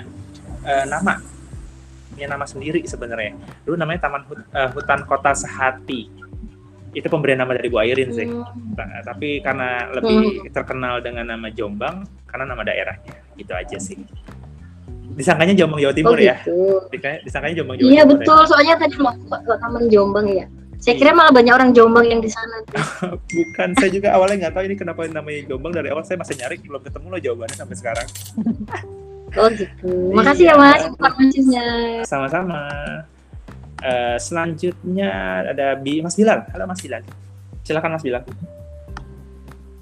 uh, 0.64 0.86
nama, 0.88 1.20
punya 2.16 2.28
nama 2.32 2.46
sendiri 2.48 2.88
sebenarnya. 2.88 3.36
Dulu 3.68 3.76
namanya 3.76 4.08
Taman 4.08 4.24
Hut, 4.32 4.40
uh, 4.56 4.70
Hutan 4.72 5.04
Kota 5.04 5.36
Sehati. 5.36 6.08
Itu 6.96 7.06
pemberian 7.12 7.44
nama 7.44 7.52
dari 7.54 7.68
Bu 7.68 7.84
Airin 7.84 8.16
sih. 8.16 8.26
Hmm. 8.26 8.48
Nah, 8.80 9.04
tapi 9.04 9.44
karena 9.44 9.92
lebih 9.92 10.48
hmm. 10.48 10.56
terkenal 10.56 11.04
dengan 11.04 11.28
nama 11.28 11.52
Jombang, 11.52 12.08
karena 12.26 12.48
nama 12.48 12.64
daerahnya. 12.64 13.20
Gitu 13.36 13.52
aja 13.52 13.78
sih. 13.78 14.00
Disangkanya 15.20 15.52
Jombang 15.52 15.84
Jawa 15.84 15.94
Timur 15.94 16.16
oh, 16.16 16.24
ya? 16.24 16.40
gitu. 16.40 16.96
ya? 16.96 17.20
Disangkanya 17.28 17.56
Jombang 17.60 17.76
Jawa 17.76 17.88
iya, 17.92 17.92
Timur. 17.92 18.00
Iya 18.00 18.04
betul, 18.08 18.40
ya? 18.40 18.48
soalnya 18.48 18.76
tadi 18.80 18.96
mau 19.04 19.14
Taman 19.60 19.84
Jombang 19.92 20.28
ya. 20.32 20.46
Saya 20.80 20.96
kira 20.96 21.12
malah 21.12 21.36
banyak 21.36 21.52
orang 21.52 21.70
Jombang 21.76 22.08
yang 22.08 22.24
di 22.24 22.32
sana. 22.32 22.64
Bukan, 23.36 23.70
saya 23.76 23.92
juga 23.92 24.16
awalnya 24.16 24.48
nggak 24.48 24.54
tahu 24.56 24.64
ini 24.64 24.76
kenapa 24.80 25.04
namanya 25.12 25.44
Jombang 25.52 25.76
dari 25.76 25.92
awal 25.92 26.08
saya 26.08 26.16
masih 26.16 26.40
nyari 26.40 26.56
belum 26.64 26.80
ketemu 26.80 27.08
loh 27.12 27.20
jawabannya 27.20 27.56
sampai 27.60 27.76
sekarang. 27.76 28.08
Oh 29.36 29.48
gitu. 29.52 29.92
Makasih 30.16 30.50
ya 30.50 30.56
Mas 30.56 30.82
informasinya. 30.88 31.66
Sama-sama. 32.08 32.62
Uh, 33.80 34.16
selanjutnya 34.20 35.10
ada 35.52 35.76
Bi 35.76 36.00
Mas 36.00 36.16
Bilal. 36.16 36.48
Halo 36.56 36.64
Mas 36.64 36.80
Bilal. 36.80 37.04
Silakan 37.68 38.00
Mas 38.00 38.04
Bilal. 38.08 38.24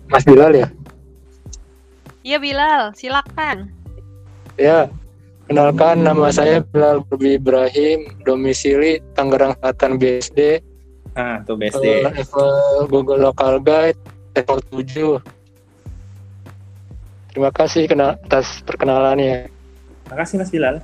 Mas 0.10 0.26
Bilal 0.26 0.52
ya? 0.52 0.68
Iya 2.26 2.38
Bilal, 2.42 2.92
silakan. 2.98 3.70
Ya, 4.58 4.90
Kenalkan 5.48 6.04
nama 6.04 6.28
saya 6.28 6.60
Bilal 6.60 7.08
Burbi 7.08 7.40
Ibrahim, 7.40 8.20
domisili 8.28 9.00
Tangerang 9.16 9.56
Selatan 9.56 9.96
BSD. 9.96 10.60
Ah, 11.18 11.42
tuh 11.42 11.58
BSD. 11.58 11.82
Uh, 11.82 12.14
level 12.14 12.54
Google 12.94 13.26
Local 13.26 13.58
Guide 13.58 13.98
level 14.38 14.62
7. 14.70 15.18
Terima 17.34 17.50
kasih 17.50 17.90
kena 17.90 18.22
atas 18.22 18.62
perkenalannya. 18.62 19.50
Terima 20.06 20.18
kasih 20.22 20.36
Mas 20.38 20.54
Bilal. 20.54 20.78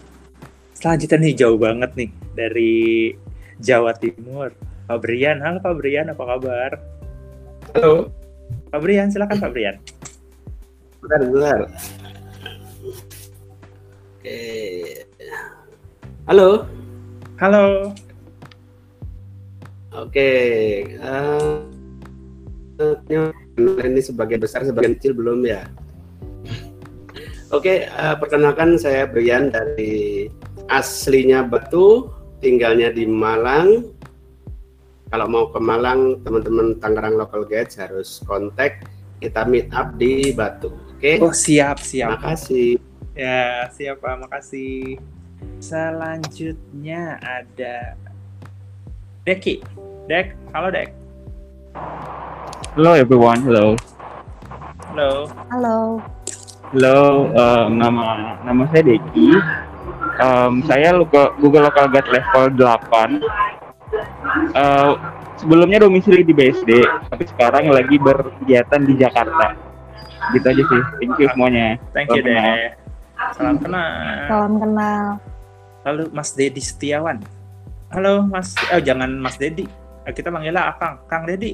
Selanjutnya 0.74 1.18
nih 1.22 1.34
jauh 1.38 1.58
banget 1.62 1.94
nih 1.94 2.10
dari 2.34 3.14
Jawa 3.62 3.94
Timur. 3.94 4.50
Pak 4.90 5.00
Brian, 5.00 5.38
halo 5.40 5.62
Pak 5.62 5.74
Brian, 5.78 6.10
apa 6.10 6.24
kabar? 6.26 6.72
Halo. 7.78 8.10
Pak 8.74 8.80
Brian, 8.82 9.08
silakan 9.14 9.38
Pak 9.38 9.52
Brian. 9.54 9.78
Bentar, 11.00 11.20
bentar. 11.30 11.60
Oke. 14.18 14.42
Halo. 16.26 16.66
Halo. 17.38 17.94
Oke. 19.94 20.32
Uh, 20.98 21.62
ini 23.86 24.02
sebagian 24.02 24.42
besar, 24.42 24.66
sebagian 24.66 24.98
kecil 24.98 25.14
belum 25.14 25.46
ya. 25.46 25.70
Oke, 27.54 27.86
uh, 27.86 28.18
perkenalkan 28.18 28.82
saya 28.82 29.06
Brian 29.06 29.54
dari 29.54 30.26
aslinya 30.74 31.46
Batu, 31.46 32.10
tinggalnya 32.42 32.90
di 32.90 33.06
Malang. 33.06 33.94
Kalau 35.14 35.30
mau 35.30 35.46
ke 35.54 35.62
Malang, 35.62 36.26
teman-teman 36.26 36.82
Tangerang 36.82 37.14
Local 37.22 37.46
Guides 37.46 37.78
harus 37.78 38.18
kontak 38.26 38.90
kita 39.22 39.46
meet 39.46 39.70
up 39.70 39.94
di 40.02 40.34
Batu. 40.34 40.74
Oke. 40.98 41.22
Oh 41.22 41.30
siap 41.30 41.78
siap. 41.78 42.18
Terima 42.18 42.34
kasih. 42.34 42.70
Ya, 43.14 43.70
siapa? 43.70 44.18
Makasih. 44.18 44.98
Selanjutnya 45.62 47.22
ada 47.22 47.94
Deki. 49.24 49.64
Dek, 50.12 50.36
halo 50.52 50.68
Dek. 50.68 50.92
Hello 52.76 52.92
everyone, 52.92 53.40
hello. 53.48 53.80
Halo. 54.92 55.32
Halo. 55.48 55.78
Halo, 56.76 57.32
um, 57.32 57.70
nama 57.80 58.36
nama 58.44 58.68
saya 58.68 58.84
Deki. 58.84 59.32
Um, 60.20 60.60
saya 60.68 60.92
Google 61.40 61.72
Local 61.72 61.88
Guide 61.88 62.12
level 62.12 62.52
8. 62.68 63.24
Uh, 64.60 65.00
sebelumnya 65.40 65.88
domisili 65.88 66.28
di 66.28 66.36
BSD, 66.36 66.84
tapi 67.08 67.24
sekarang 67.24 67.72
lagi 67.72 67.96
berkegiatan 67.96 68.82
di 68.84 69.00
Jakarta. 69.00 69.56
Gitu 70.36 70.44
aja 70.52 70.64
sih. 70.68 70.82
Thank 71.00 71.16
you 71.24 71.32
semuanya. 71.32 71.80
Thank 71.96 72.12
you, 72.12 72.28
Dek. 72.28 72.76
Salam 73.40 73.56
kenal. 73.56 73.88
Salam 74.28 74.54
kenal. 74.60 75.04
Lalu 75.88 76.12
Mas 76.12 76.36
Dedi 76.36 76.60
Setiawan. 76.60 77.24
Halo 77.94 78.26
Mas, 78.26 78.58
oh 78.74 78.82
jangan 78.82 79.06
Mas 79.22 79.38
Dedi. 79.38 79.70
Eh, 80.10 80.14
kita 80.18 80.34
manggilnya 80.34 80.74
Akang, 80.74 80.98
Kang 81.06 81.30
Dedi. 81.30 81.54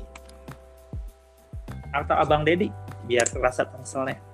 Atau 1.92 2.16
Abang 2.16 2.48
Dedi, 2.48 2.72
biar 3.12 3.28
terasa 3.28 3.68
pengselnya. 3.68 4.16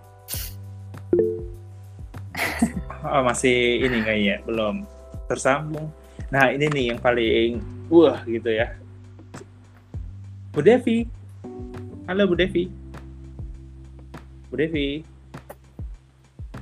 Oh, 3.05 3.21
masih 3.21 3.85
ini 3.85 4.01
kayaknya 4.01 4.41
belum 4.49 4.81
tersambung. 5.29 5.93
Nah, 6.33 6.49
ini 6.49 6.65
nih 6.73 6.85
yang 6.89 6.97
paling 6.97 7.61
wah 7.85 8.17
gitu 8.25 8.49
ya. 8.49 8.73
Bu 10.49 10.65
Devi. 10.65 11.05
Halo 12.09 12.25
Bu 12.25 12.33
Devi. 12.33 12.65
Bu 14.49 14.57
Devi. 14.57 15.05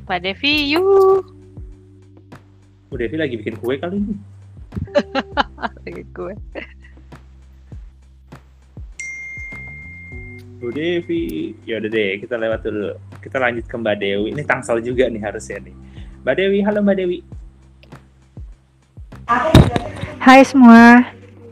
Pak 0.03 0.19
Devi, 0.19 0.75
yuk. 0.75 1.23
Bu 2.91 2.99
Devi 2.99 3.15
lagi 3.15 3.39
bikin 3.39 3.55
kue 3.55 3.79
kali 3.79 4.03
ini. 4.03 4.32
Lagi 5.85 6.03
gue. 6.13 6.35
Bu 10.63 10.71
Devi. 10.71 11.51
Ya 11.67 11.83
udah 11.83 11.89
deh, 11.91 12.23
kita 12.23 12.39
lewat 12.39 12.63
dulu. 12.63 12.95
Kita 13.19 13.35
lanjut 13.35 13.67
ke 13.67 13.75
Mbak 13.75 13.95
Dewi. 13.99 14.27
Ini 14.31 14.43
Tangsel 14.47 14.79
juga 14.79 15.11
nih 15.11 15.19
harusnya 15.19 15.59
nih. 15.59 15.75
Mbak 16.23 16.35
Dewi, 16.39 16.59
halo 16.63 16.79
Mbak 16.79 16.95
Dewi. 16.95 17.19
Hai 20.23 20.39
semua, 20.47 21.03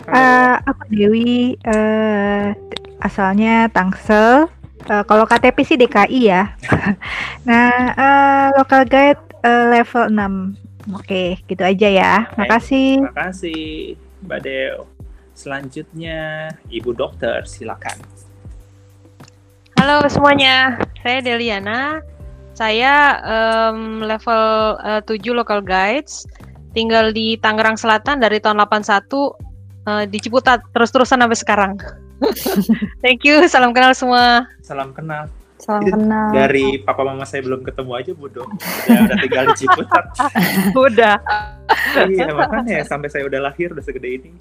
Halo. 0.07 0.15
Eh, 0.15 0.55
aku 0.63 0.83
Dewi, 0.87 1.59
eh, 1.59 2.55
asalnya 3.03 3.67
Tangsel. 3.67 4.47
Eh, 4.87 5.03
kalau 5.05 5.27
KTP 5.27 5.57
sih 5.67 5.77
DKI 5.77 6.21
ya. 6.23 6.55
nah, 7.47 7.71
eh, 7.91 8.47
local 8.55 8.87
guide 8.87 9.21
eh, 9.43 9.65
level 9.75 10.07
6. 10.07 10.70
Oke, 10.89 11.37
gitu 11.45 11.61
aja 11.61 11.87
ya. 11.87 12.13
Makasih. 12.33 13.05
Terima 13.05 13.13
kasih 13.29 13.61
Mbak 14.25 14.39
Dew. 14.41 14.75
Selanjutnya 15.37 16.49
Ibu 16.69 16.97
Dokter, 16.97 17.45
silakan. 17.45 17.97
Halo 19.77 20.05
semuanya, 20.09 20.77
saya 21.01 21.21
Deliana. 21.21 22.01
Saya 22.53 23.17
em, 23.25 24.05
level 24.05 24.77
eh, 24.85 25.01
7 25.01 25.33
local 25.33 25.65
guides, 25.65 26.29
tinggal 26.77 27.09
di 27.09 27.39
Tangerang 27.39 27.79
Selatan 27.79 28.21
dari 28.21 28.37
tahun 28.37 28.61
81 28.61 29.33
eh, 29.89 30.05
di 30.05 30.17
Ciputat 30.21 30.61
terus-terusan 30.75 31.25
sampai 31.25 31.37
sekarang. 31.39 31.73
Thank 33.01 33.25
you, 33.25 33.49
salam 33.49 33.73
kenal 33.73 33.97
semua. 33.97 34.45
Salam 34.61 34.93
kenal. 34.93 35.25
Salam 35.61 35.85
Itu 35.85 35.93
kenal. 35.93 36.33
Dari 36.33 36.81
papa 36.81 37.01
mama 37.05 37.21
saya 37.21 37.45
belum 37.45 37.61
ketemu 37.61 37.91
aja 37.93 38.11
Bu 38.17 38.25
Dok. 38.33 38.49
Udah, 38.49 38.99
udah 39.05 39.17
tinggal 39.21 39.43
di 39.45 39.55
Ciputat. 39.61 40.05
Udah. 40.89 41.15
iya, 42.09 42.33
makanya 42.33 42.81
sampai 42.81 43.07
saya 43.13 43.29
udah 43.29 43.39
lahir 43.45 43.69
udah 43.69 43.85
segede 43.85 44.09
ini. 44.09 44.31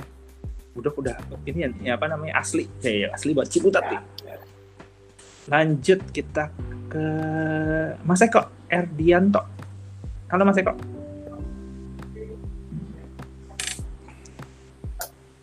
Bu 0.72 0.80
Dok 0.80 0.96
udah 1.04 1.20
ini 1.44 1.68
ya, 1.68 1.68
ya 1.84 1.92
apa 2.00 2.08
namanya 2.08 2.40
asli. 2.40 2.64
Ya, 2.80 2.92
ya, 3.04 3.08
asli 3.12 3.36
buat 3.36 3.52
Ciputat 3.52 3.84
nih. 3.92 4.00
Lanjut 5.52 6.00
kita 6.08 6.48
ke 6.88 7.04
Mas 8.00 8.24
Eko 8.24 8.48
Erdianto. 8.72 9.44
Halo 10.32 10.42
Mas 10.48 10.56
Eko. 10.56 10.72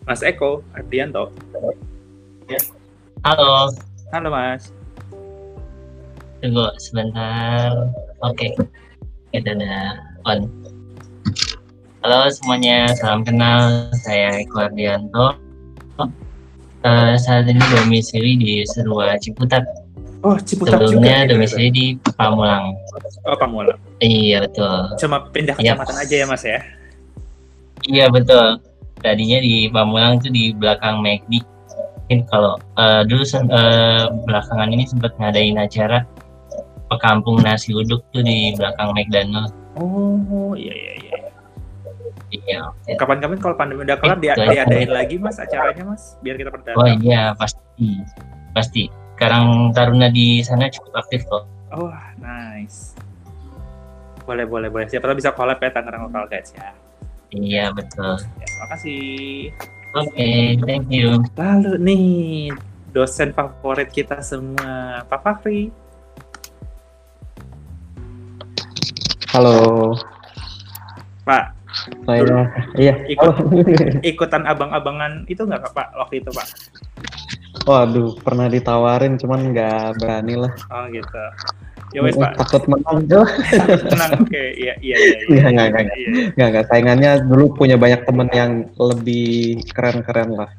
Mas 0.02 0.22
Eko 0.26 0.66
Erdianto. 0.74 1.30
Halo, 3.22 3.70
Halo 4.10 4.28
Mas. 4.32 4.77
Tunggu 6.38 6.70
sebentar. 6.78 7.90
Oke, 8.22 8.54
kita 9.34 9.54
udah 9.58 9.82
on. 10.26 10.46
Halo 12.06 12.30
semuanya, 12.30 12.94
salam 12.94 13.26
kenal. 13.26 13.90
Saya 14.06 14.38
Eko 14.42 14.70
Ardianto. 14.70 15.34
Eh, 16.86 17.14
saat 17.18 17.50
ini 17.50 17.58
domisili 17.74 18.38
di 18.38 18.52
Serua 18.62 19.18
Ciputat. 19.18 19.66
Oh, 20.22 20.38
Ciputat 20.38 20.78
juga. 20.78 20.94
Sebelumnya 20.94 21.26
gitu, 21.26 21.30
domisili 21.34 21.68
di 21.74 21.86
Pamulang. 22.14 22.74
Oh, 23.26 23.34
Pamulang. 23.34 23.78
Iya 23.98 24.46
betul. 24.46 24.94
Cuma 25.02 25.26
pindah 25.34 25.58
Yap. 25.58 25.82
kecamatan 25.82 25.96
aja 26.06 26.14
ya 26.22 26.26
Mas 26.30 26.44
ya. 26.46 26.60
Iya 27.82 28.06
betul. 28.14 28.62
Tadinya 29.02 29.38
di 29.42 29.66
Pamulang 29.66 30.22
itu 30.22 30.30
di 30.30 30.44
belakang 30.54 31.02
McD. 31.02 31.42
Mungkin 32.06 32.20
kalau 32.30 32.54
eh, 32.78 33.02
dulu 33.10 33.26
eh, 33.26 34.04
belakangan 34.22 34.70
ini 34.70 34.86
sempat 34.86 35.18
ngadain 35.18 35.58
acara 35.58 36.06
pekampung 36.88 37.40
nasi 37.44 37.76
uduk 37.76 38.00
tuh 38.10 38.24
di 38.24 38.56
belakang 38.56 38.96
McDonald. 38.96 39.52
Oh, 39.78 40.52
iya 40.56 40.74
iya 40.74 40.92
iya. 40.98 41.16
Iya. 42.28 42.60
Kapan-kapan 43.00 43.38
kalau 43.40 43.56
pandemi 43.56 43.88
udah 43.88 43.96
kelar 43.96 44.20
dia 44.20 44.36
diadain 44.36 44.90
lagi 44.92 45.16
Mas 45.16 45.40
acaranya 45.40 45.84
Mas 45.88 46.20
biar 46.20 46.36
kita 46.36 46.52
pada 46.52 46.76
Oh 46.76 46.88
iya 47.00 47.32
pasti 47.36 48.04
pasti. 48.52 48.84
Karang 49.18 49.74
Taruna 49.74 50.12
di 50.12 50.44
sana 50.46 50.70
cukup 50.70 51.02
aktif 51.02 51.26
kok. 51.26 51.42
Oh, 51.74 51.90
nice. 52.22 52.94
Boleh 54.22 54.46
boleh 54.46 54.70
boleh. 54.70 54.86
Siapa 54.86 55.10
tahu 55.10 55.18
bisa 55.18 55.34
collab 55.34 55.58
ya 55.58 55.74
Tangerang 55.74 56.06
Local 56.06 56.30
Guides 56.30 56.54
ya. 56.54 56.70
Iya 57.34 57.64
betul. 57.74 58.22
ya 58.40 58.48
makasih. 58.64 59.50
Oke, 59.96 60.60
thank 60.68 60.88
you. 60.92 61.18
Lalu 61.34 61.72
nih 61.80 62.08
dosen 62.92 63.32
favorit 63.32 63.88
kita 63.88 64.20
semua, 64.20 65.02
Pak 65.08 65.20
Fakri. 65.24 65.72
Halo, 69.28 69.92
Pak, 71.28 71.52
saya 72.08 72.48
iya. 72.80 72.96
Ikut. 73.12 73.34
Ikutan 74.16 74.48
abang-abangan 74.48 75.28
itu 75.28 75.44
nggak 75.44 75.68
Pak 75.76 75.92
waktu 76.00 76.24
itu 76.24 76.32
Pak? 76.32 76.48
Waduh, 77.68 78.16
pernah 78.24 78.48
ditawarin 78.48 79.20
cuman 79.20 79.52
nggak 79.52 80.00
berani 80.00 80.34
lah. 80.40 80.52
Oh 80.72 80.88
gitu. 80.88 81.24
Ya 81.92 82.00
wes 82.00 82.16
Pak. 82.16 82.40
Takut 82.40 82.72
menang. 82.72 83.04
Tenang, 83.04 84.10
oke. 84.16 84.42
Iya 84.64 84.74
iya 84.80 84.96
iya. 84.96 85.16
Iya, 85.28 85.44
nggak, 85.52 85.66
nggak, 85.76 85.84
Iya, 85.84 85.96
iya. 85.96 86.24
Nggak, 86.32 86.48
nggak. 86.48 86.64
Saingannya 86.72 87.10
dulu 87.28 87.44
punya 87.52 87.76
banyak 87.76 88.00
temen 88.08 88.28
yang 88.32 88.52
lebih 88.80 89.60
keren-keren 89.76 90.40
lah. 90.40 90.50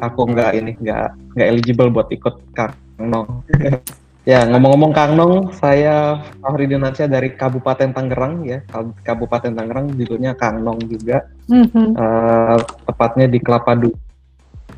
Aku 0.00 0.28
nggak 0.28 0.60
ini, 0.60 0.76
nggak 0.76 1.36
nggak 1.40 1.48
eligible 1.56 1.88
buat 1.88 2.12
ikut 2.12 2.36
Kang 2.52 2.76
Nong. 3.00 3.44
ya, 4.22 4.44
ngomong-ngomong 4.46 4.92
Kang 4.92 5.16
Nong, 5.16 5.50
saya 5.52 6.20
Fahri 6.38 6.68
Dinansyah 6.68 7.08
dari 7.08 7.32
Kabupaten 7.32 7.90
Tangerang 7.90 8.44
ya. 8.44 8.60
Kab- 8.66 8.96
Kabupaten 9.00 9.52
Tangerang 9.52 9.92
judulnya 9.94 10.32
Kang 10.34 10.60
Nong 10.60 10.80
juga. 10.84 11.24
Mhm. 11.48 11.96
Eh, 11.96 12.56
tepatnya 12.84 13.26
di 13.26 13.38
Kelapa 13.40 13.72
Dua. 13.74 13.96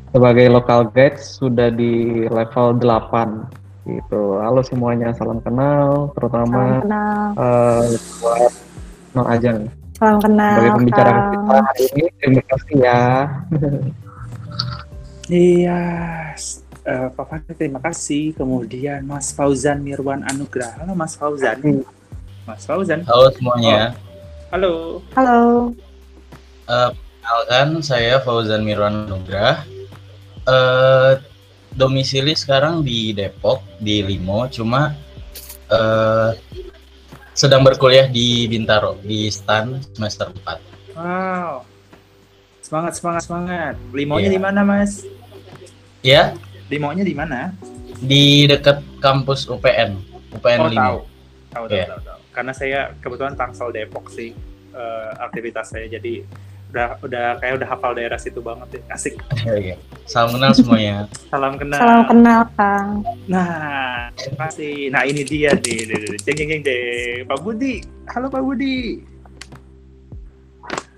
Sebagai 0.09 0.45
local 0.47 0.93
guide 0.93 1.17
sudah 1.17 1.73
di 1.73 2.23
level 2.29 2.77
8 2.77 3.49
gitu. 3.83 4.39
Halo 4.39 4.61
semuanya, 4.61 5.11
salam 5.11 5.41
kenal 5.41 6.07
Salam 6.07 6.13
terutama 6.13 6.61
kenal. 6.79 7.23
eh, 7.35 7.83
buat 8.21 8.51
Nong 9.11 9.27
Ajeng. 9.27 9.59
Salam 9.93 10.17
kenal. 10.21 10.53
Sebagai 10.55 10.71
pembicara 10.77 11.11
kita 11.29 11.57
hari 11.59 11.83
ini, 11.91 12.03
terima 12.17 12.43
kasih 12.47 12.75
ya. 12.77 13.01
Iya, 15.23 15.79
s- 16.35 16.62
eh, 16.83 17.07
Pak 17.09 17.25
Fakri 17.25 17.53
terima 17.55 17.79
kasih. 17.79 18.35
Kemudian 18.35 19.03
Mas 19.03 19.31
Fauzan 19.31 19.79
Mirwan 19.79 20.23
Anugrah. 20.23 20.75
Halo 20.79 20.93
Mas 20.93 21.15
Fauzan. 21.15 21.57
Mas 22.43 22.63
Fauzan. 22.63 23.01
Halo 23.07 23.31
semuanya. 23.31 23.95
Halo. 24.51 25.01
Halo. 25.15 25.71
Eh, 26.67 26.91
Perkenalkan 27.23 27.79
saya 27.79 28.19
Fauzan 28.19 28.67
Mirwan 28.67 29.07
Nugrah. 29.07 29.63
Eh, 30.43 31.13
domisili 31.71 32.35
sekarang 32.35 32.83
di 32.83 33.15
Depok 33.15 33.63
di 33.79 34.03
Limo, 34.03 34.43
cuma 34.51 34.91
eh, 35.71 36.29
sedang 37.33 37.63
berkuliah 37.63 38.05
di 38.05 38.45
Bintaro 38.45 38.99
di 38.99 39.31
STAN 39.31 39.79
semester 39.95 40.29
4. 40.45 40.99
Wow. 40.99 41.63
Semangat 42.59 42.93
semangat 42.99 43.21
semangat. 43.23 43.73
Limonya 43.89 44.27
Iya. 44.29 44.35
di 44.35 44.41
mana 44.43 44.61
Mas? 44.61 45.01
Ya, 46.03 46.35
Limonya 46.67 47.03
di 47.03 47.15
mana? 47.15 47.51
di 48.03 48.43
dekat 48.43 48.83
kampus 48.99 49.47
UPN, 49.47 49.95
UPN 50.35 50.59
Oh 50.59 50.67
Limo. 50.67 50.81
tahu. 50.83 50.97
Tahu 51.47 51.65
tahu, 51.65 51.71
Iya. 51.71 51.85
tahu 51.87 52.01
tahu. 52.03 52.19
Karena 52.33 52.51
saya 52.51 52.79
kebetulan 52.99 53.33
Tangsel 53.33 53.71
Depok 53.71 54.11
sih 54.11 54.35
eh, 54.73 55.09
aktivitas 55.21 55.71
saya 55.71 55.85
jadi 55.87 56.25
udah 56.73 56.97
udah 56.99 57.37
kayak 57.37 57.61
udah 57.61 57.67
hafal 57.69 57.93
daerah 57.93 58.17
situ 58.17 58.41
banget 58.41 58.81
ya. 58.81 58.81
Asik. 58.91 59.15
Iya. 59.45 59.77
Salam 60.03 60.35
kenal 60.35 60.51
semuanya. 60.51 60.95
Salam 61.31 61.53
kenal. 61.55 61.79
Salam 61.79 62.01
kenal, 62.09 62.41
Kang. 62.57 62.89
Nah, 63.29 64.09
terima 64.17 64.49
kasih. 64.49 64.89
Nah, 64.89 65.01
ini 65.05 65.21
dia 65.23 65.53
nih. 65.53 65.79
Jeng 66.25 66.35
jeng 66.35 66.49
jeng 66.49 66.61
jeng. 66.65 67.19
Pak 67.29 67.39
Budi. 67.39 67.85
Halo 68.11 68.27
Pak 68.27 68.41
Budi. 68.43 68.99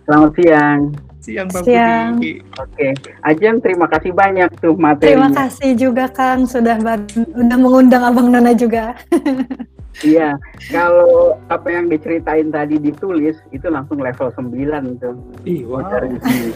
Selamat 0.07 0.31
siang. 0.39 0.81
Siang 1.25 1.47
Pak 1.49 1.61
Siang. 1.65 2.21
Budi. 2.21 2.33
Oke, 2.61 2.87
Ajeng 3.25 3.57
terima 3.57 3.89
kasih 3.89 4.13
banyak 4.13 4.49
tuh 4.61 4.77
materinya. 4.77 5.09
Terima 5.09 5.29
kasih 5.33 5.71
juga 5.73 6.05
Kang 6.13 6.45
sudah 6.45 6.77
bar- 6.77 7.09
udah 7.33 7.57
mengundang 7.57 8.05
Abang 8.05 8.29
Nona 8.29 8.53
juga. 8.53 8.93
Iya, 10.03 10.35
kalau 10.75 11.39
apa 11.47 11.71
yang 11.71 11.87
diceritain 11.87 12.51
tadi 12.51 12.75
ditulis 12.83 13.39
itu 13.55 13.63
langsung 13.71 14.03
level 14.03 14.27
9 14.27 14.99
tuh. 14.99 15.15
Ih, 15.47 15.63
wow. 15.63 15.87
Dari 15.87 16.19
sini, 16.19 16.51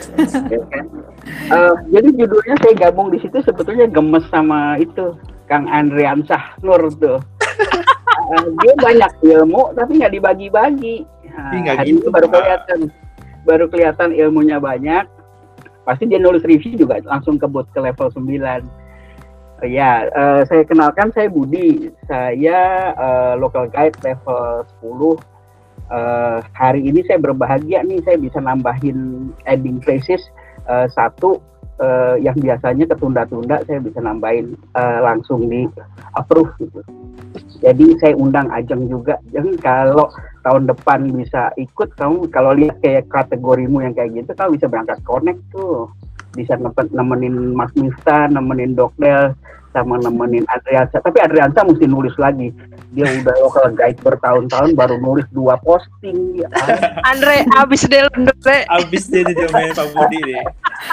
ya 0.52 0.60
kan? 0.68 0.86
Eh, 1.48 1.74
jadi 1.88 2.08
judulnya 2.20 2.60
saya 2.60 2.74
gabung 2.76 3.16
di 3.16 3.24
situ 3.24 3.40
sebetulnya 3.40 3.88
gemes 3.88 4.28
sama 4.28 4.76
itu 4.76 5.16
Kang 5.48 5.72
Andriansah 5.72 6.60
Nur 6.60 6.92
tuh. 7.00 7.24
Eh, 8.30 8.46
dia 8.62 8.74
banyak 8.78 9.12
ilmu 9.26 9.74
tapi 9.74 9.98
nggak 9.98 10.14
dibagi-bagi. 10.14 11.02
Nah, 11.34 11.50
Ih, 11.50 11.60
nggak 11.66 11.76
hari 11.82 11.98
gitu, 11.98 12.06
ini 12.06 12.14
baru 12.14 12.28
Pak. 12.30 12.44
Baru 13.44 13.68
kelihatan 13.72 14.16
ilmunya 14.16 14.58
banyak. 14.58 15.08
Pasti 15.88 16.06
dia 16.06 16.22
nulis 16.22 16.46
review 16.46 16.78
juga 16.78 17.02
langsung 17.02 17.40
kebut 17.40 17.66
ke 17.74 17.80
level 17.82 18.12
9. 18.14 18.64
Ya, 19.68 20.08
eh, 20.08 20.42
saya 20.48 20.64
kenalkan 20.64 21.12
saya 21.12 21.28
Budi. 21.28 21.92
Saya 22.08 22.60
eh, 22.94 23.34
local 23.36 23.68
guide 23.68 23.98
level 24.06 24.64
10. 24.84 25.20
Eh, 25.90 26.38
hari 26.54 26.86
ini 26.86 27.02
saya 27.10 27.18
berbahagia 27.18 27.82
nih 27.82 27.98
saya 28.06 28.22
bisa 28.22 28.38
nambahin 28.38 29.34
ending 29.50 29.82
places 29.82 30.22
eh, 30.70 30.86
satu 30.94 31.42
eh, 31.80 32.16
yang 32.22 32.38
biasanya 32.38 32.86
ketunda-tunda 32.92 33.64
saya 33.66 33.80
bisa 33.80 34.00
nambahin 34.04 34.54
eh, 34.56 35.00
langsung 35.02 35.48
di 35.48 35.66
approve 36.16 36.52
gitu. 36.60 36.80
Jadi 37.60 38.00
saya 38.00 38.16
undang 38.16 38.48
Ajeng 38.50 38.88
juga. 38.88 39.20
Jadi 39.36 39.60
kalau 39.60 40.08
tahun 40.48 40.72
depan 40.72 41.12
bisa 41.12 41.52
ikut 41.60 41.92
kamu 42.00 42.32
kalau 42.32 42.56
lihat 42.56 42.80
kayak 42.80 43.12
kategorimu 43.12 43.84
yang 43.84 43.94
kayak 43.94 44.16
gitu 44.16 44.32
kamu 44.34 44.56
bisa 44.56 44.68
berangkat 44.72 45.00
connect 45.04 45.42
tuh. 45.52 45.92
Bisa 46.38 46.56
nemen- 46.56 46.94
nemenin 46.94 47.36
Mas 47.58 47.74
Miftah, 47.76 48.30
nemenin 48.32 48.78
Dokdel 48.78 49.36
sama 49.70 50.02
nemenin 50.02 50.46
Adriansa. 50.50 51.02
Tapi 51.02 51.18
Adriansa 51.22 51.62
mesti 51.66 51.86
nulis 51.86 52.14
lagi. 52.18 52.50
Dia 52.94 53.06
udah 53.06 53.36
local 53.46 53.70
guide 53.78 54.02
bertahun-tahun 54.02 54.74
baru 54.74 54.98
nulis 54.98 55.26
dua 55.30 55.62
posting. 55.62 56.42
Ya. 56.42 56.50
Andre 57.06 57.46
abis 57.54 57.86
deh 57.86 58.02
Andre. 58.10 58.66
Abis 58.66 59.10
dia 59.14 59.22
diomelin 59.26 59.74
Pak 59.78 59.88
Budi 59.94 60.20
deh. 60.26 60.42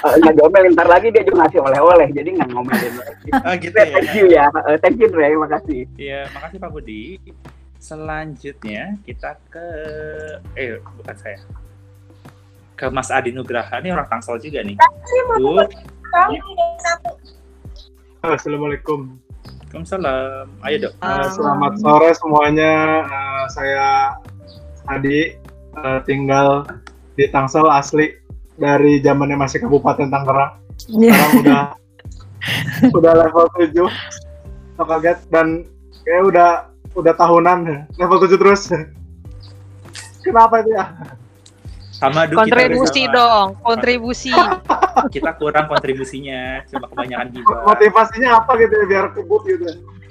Eh, 0.05 0.15
nggak 0.21 0.35
diomelin 0.37 0.73
ntar 0.77 0.89
lagi 0.93 1.09
dia 1.09 1.25
juga 1.25 1.47
ngasih 1.47 1.61
oleh-oleh 1.65 2.09
jadi 2.13 2.29
nggak 2.37 2.49
ngomelin 2.53 2.95
lagi. 3.01 3.29
Ah 3.33 3.55
gitu 3.57 3.77
ya. 3.77 3.87
Thank 3.89 4.13
you 4.13 4.27
ya, 4.29 4.45
Eh, 4.69 4.77
thank 4.83 4.99
you 5.01 5.09
Dre, 5.09 5.33
makasih. 5.41 5.89
Iya, 5.97 6.29
makasih 6.37 6.59
Pak 6.61 6.71
Budi. 6.71 7.19
Selanjutnya 7.81 8.99
kita 9.07 9.41
ke 9.49 9.67
eh 10.59 10.77
bukan 10.83 11.17
saya. 11.17 11.41
Ke 12.77 12.93
Mas 12.93 13.09
Adi 13.09 13.33
Nugraha. 13.33 13.81
Ini 13.81 13.97
orang 13.97 14.05
Tangsel 14.11 14.37
juga 14.37 14.61
nih. 14.61 14.77
Tuh. 15.41 15.65
Assalamualaikum. 18.25 19.21
Waalaikumsalam. 19.77 20.47
Ayo 20.65 20.77
dok. 20.89 20.93
Eh, 21.05 21.29
selamat 21.37 21.73
sore 21.85 22.11
semuanya. 22.17 22.73
Eh, 23.05 23.45
saya 23.53 23.87
Adi 24.89 25.37
eh, 25.77 25.99
tinggal 26.09 26.65
di 27.13 27.29
Tangsel 27.29 27.69
asli 27.69 28.17
dari 28.57 29.05
zamannya 29.05 29.37
masih 29.37 29.61
Kabupaten 29.61 30.09
Tangerang. 30.09 30.57
Sekarang 30.81 31.33
udah 31.45 31.63
udah 32.97 33.13
level 33.27 33.47
7 33.59 33.85
so 34.77 34.85
kaget 34.85 35.19
dan 35.33 35.67
kayak 36.05 36.25
udah 36.31 36.51
udah 36.97 37.15
tahunan 37.17 37.89
level 38.01 38.19
7 38.23 38.33
terus. 38.41 38.73
Kenapa 40.25 40.65
itu 40.65 40.73
ya? 40.73 40.89
Sama 41.97 42.25
kita 42.25 42.37
Kontribusi 42.39 43.03
sama. 43.03 43.15
dong, 43.15 43.47
kontribusi. 43.61 44.33
Kita 45.15 45.33
kurang 45.35 45.65
kontribusinya, 45.67 46.65
cuma 46.67 46.89
kebanyakan 46.89 47.29
gibah. 47.31 47.59
Motivasinya 47.67 48.31
apa 48.37 48.53
gitu 48.57 48.75
ya 48.75 48.85
biar 48.87 49.05
kebut 49.13 49.43
gitu. 49.45 49.67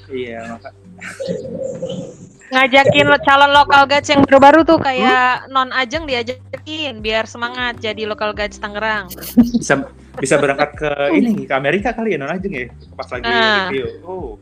Iya, 0.08 0.40
maka 0.48 0.70
Ngajakin 2.48 3.06
lo- 3.06 3.20
calon 3.20 3.52
local 3.52 3.84
guides 3.84 4.06
yang 4.08 4.22
baru-baru 4.22 4.62
tuh 4.62 4.78
kayak 4.78 5.50
non 5.50 5.70
Ajeng 5.72 6.06
diajakin 6.06 7.02
biar 7.02 7.26
semangat 7.26 7.78
jadi 7.80 8.06
local 8.06 8.32
guides 8.32 8.58
Tangerang. 8.58 9.10
bisa 9.36 9.90
bisa 10.16 10.38
berangkat 10.38 10.70
ke 10.76 10.90
ini 11.12 11.44
ke 11.44 11.54
Amerika 11.54 11.90
kali 11.92 12.14
ya 12.14 12.22
non 12.22 12.30
Ajeng 12.30 12.54
ya 12.54 12.66
pas 12.94 13.10
lagi 13.10 13.26
Ah. 13.26 13.66
review. 13.68 13.86
Oh, 14.02 14.38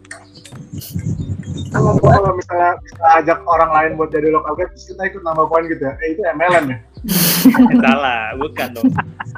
Kalau 1.70 1.94
kalau 2.02 2.32
misalnya 2.34 2.78
bisa 2.82 3.06
ajak 3.22 3.40
orang 3.46 3.72
lain 3.74 3.92
buat 3.98 4.10
jadi 4.10 4.34
lokal 4.34 4.58
guide, 4.58 4.74
terus 4.74 4.90
kita 4.90 5.02
ikut 5.06 5.22
nambah 5.22 5.46
poin 5.50 5.66
gitu 5.70 5.86
ya. 5.86 5.94
Eh 6.02 6.08
itu 6.18 6.22
MLM 6.26 6.66
ya? 6.70 6.78
salah, 7.86 8.22
bukan 8.40 8.68
dong. 8.74 8.86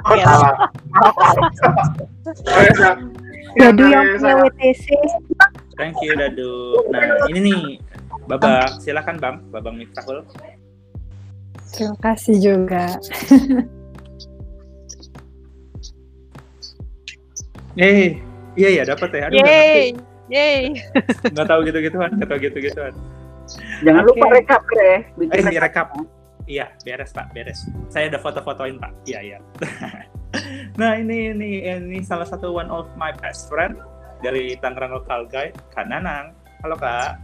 Oh, 0.06 0.16
salah. 0.16 0.54
Oh, 2.46 2.62
ya, 2.62 2.90
Dadu 3.56 3.84
ya, 3.84 4.00
yang 4.00 4.04
ya, 4.04 4.12
punya 4.16 4.20
saya- 4.20 4.42
WTC. 4.48 4.86
Thank 5.76 5.96
you 6.00 6.12
Dadu. 6.16 6.52
Nah 6.88 7.28
ini 7.28 7.38
nih 7.40 7.60
Babang, 8.26 8.80
silakan 8.80 9.16
Bang, 9.20 9.36
Babang 9.52 9.76
Miftahul. 9.76 10.24
Terima 11.76 11.96
kasih 12.00 12.36
juga. 12.40 12.96
Eh, 17.76 18.16
iya 18.56 18.68
ya 18.80 18.82
dapat 18.88 19.12
ya. 19.12 19.28
Aduh, 19.28 19.36
Yeay, 19.36 19.92
yeay. 20.28 20.74
nggak 21.32 21.46
tahu 21.46 21.60
gitu-gituan, 21.64 22.10
nggak 22.14 22.28
tahu 22.28 22.38
gitu-gituan. 22.42 22.94
Jangan 23.82 24.02
Oke. 24.02 24.08
lupa 24.10 24.26
rekap 24.34 24.62
Dre. 24.66 24.92
Bikin 25.14 25.32
Eh, 25.32 25.38
ini 25.38 25.56
rekap. 25.58 25.88
rekap. 25.94 26.14
Iya, 26.46 26.66
beres 26.82 27.10
Pak, 27.10 27.34
beres. 27.34 27.66
Saya 27.90 28.06
udah 28.10 28.20
foto-fotoin 28.22 28.78
Pak. 28.78 28.92
Iya, 29.06 29.18
iya. 29.22 29.38
nah, 30.80 30.94
ini 30.94 31.34
ini 31.34 31.50
ini 31.66 31.98
salah 32.02 32.26
satu 32.26 32.54
one 32.54 32.70
of 32.70 32.86
my 32.94 33.10
best 33.18 33.50
friend 33.50 33.78
dari 34.22 34.54
Tangerang 34.58 34.94
Local 34.94 35.26
Guide, 35.26 35.58
Kak 35.74 35.90
Nanang. 35.90 36.34
Halo 36.62 36.78
Kak. 36.78 37.18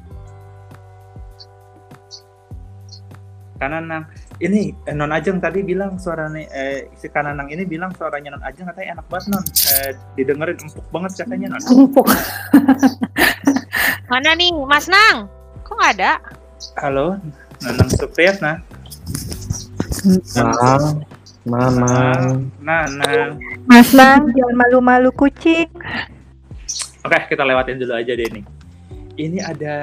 Kak 3.58 3.68
Nanang. 3.70 4.04
Ini 4.42 4.74
eh, 4.90 4.94
Non 4.98 5.14
Ajeng 5.14 5.38
tadi 5.38 5.62
bilang 5.62 6.02
suaranya 6.02 6.42
eh, 6.50 6.90
si 6.98 7.06
Kak 7.06 7.22
Nanang 7.22 7.46
ini 7.46 7.62
bilang 7.62 7.94
suaranya 7.94 8.34
Non 8.34 8.42
Ajeng 8.42 8.66
katanya 8.66 8.98
enak 8.98 9.06
banget 9.06 9.30
Non. 9.30 9.44
Eh, 9.46 9.90
didengerin 10.18 10.58
empuk 10.58 10.86
banget 10.90 11.22
katanya 11.22 11.54
Non. 11.54 11.62
Empuk. 11.62 12.10
Mana 14.10 14.34
nih 14.34 14.50
Mas 14.66 14.90
Nang? 14.90 15.30
Kok 15.62 15.74
nggak 15.78 15.92
ada? 15.94 16.12
Halo, 16.82 17.22
Nanang 17.62 17.90
Supriyatna. 17.94 18.58
Mamang, 20.34 21.06
mamang. 21.46 22.50
Nanang. 22.58 23.38
Mas 23.70 23.94
Nang, 23.94 24.26
jangan 24.34 24.56
malu-malu 24.58 25.14
kucing. 25.14 25.70
Oke, 27.06 27.18
kita 27.30 27.46
lewatin 27.46 27.78
dulu 27.78 27.94
aja 27.94 28.10
deh 28.10 28.26
nih. 28.26 28.42
Ini 29.12 29.44
ada 29.44 29.74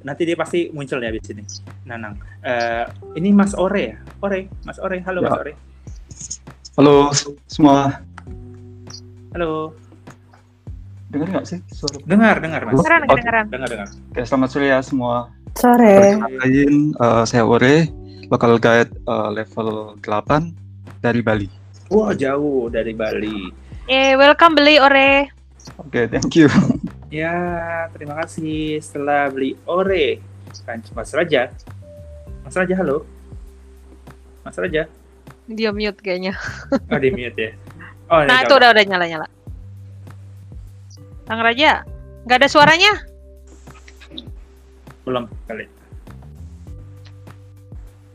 nanti 0.00 0.24
dia 0.24 0.32
pasti 0.32 0.72
muncul 0.72 0.96
ya 0.98 1.12
di 1.12 1.20
sini. 1.20 1.44
Nanang. 1.84 2.16
Eh, 2.40 2.84
ini 3.20 3.36
Mas 3.36 3.52
Ore 3.52 3.82
ya? 3.92 3.96
Ore, 4.24 4.48
Mas 4.64 4.80
Ore. 4.80 5.04
Halo 5.04 5.20
Mas 5.20 5.28
Ya. 5.28 5.40
Ore. 5.44 5.52
Halo 6.78 6.94
semua, 7.50 7.90
Halo. 9.34 9.74
dengar 11.10 11.26
nggak 11.34 11.46
sih 11.48 11.58
suara? 11.74 11.98
Dengar, 12.06 12.36
dengar 12.38 12.60
Mas. 12.64 12.78
Kedengeran, 12.78 13.00
Oh, 13.02 13.08
kedengeran. 13.10 13.44
Dengar, 13.50 13.68
dengar. 13.68 13.88
Oke, 14.14 14.20
selamat 14.22 14.48
sore 14.48 14.66
ya 14.70 14.78
semua. 14.78 15.16
Sore. 15.58 16.16
Perkenalkan, 16.22 16.94
eh, 16.94 17.24
saya 17.26 17.42
Ore, 17.44 17.90
local 18.30 18.56
guide 18.56 18.94
eh, 18.94 19.28
level 19.34 19.68
8 20.00 20.54
dari 21.02 21.20
Bali. 21.20 21.48
Wah, 21.90 22.14
jauh 22.14 22.70
dari 22.70 22.94
Bali. 22.94 23.50
Eh, 23.90 24.14
welcome 24.14 24.54
beli 24.54 24.78
ore. 24.78 25.32
Oke, 25.82 26.06
thank 26.06 26.36
you. 26.38 26.46
Ya, 27.08 27.32
terima 27.96 28.20
kasih 28.20 28.84
setelah 28.84 29.32
beli 29.32 29.56
Ore. 29.64 30.20
Kan 30.68 30.84
Mas 30.92 31.08
Raja. 31.16 31.48
Mas 32.44 32.52
Raja, 32.52 32.74
halo. 32.76 33.08
Mas 34.44 34.56
Raja. 34.60 34.84
Dia 35.48 35.72
mute 35.72 36.00
kayaknya. 36.04 36.36
Oh, 36.92 37.00
di 37.00 37.08
mute 37.08 37.40
ya. 37.40 37.50
Oh, 38.12 38.20
Nah, 38.24 38.44
itu 38.44 38.52
udah 38.52 38.72
udah 38.76 38.84
nyala-nyala. 38.84 39.26
Kang 41.24 41.40
Raja, 41.40 41.84
nggak 42.24 42.38
ada 42.44 42.48
suaranya? 42.48 42.92
belum 45.08 45.24
kali. 45.48 45.64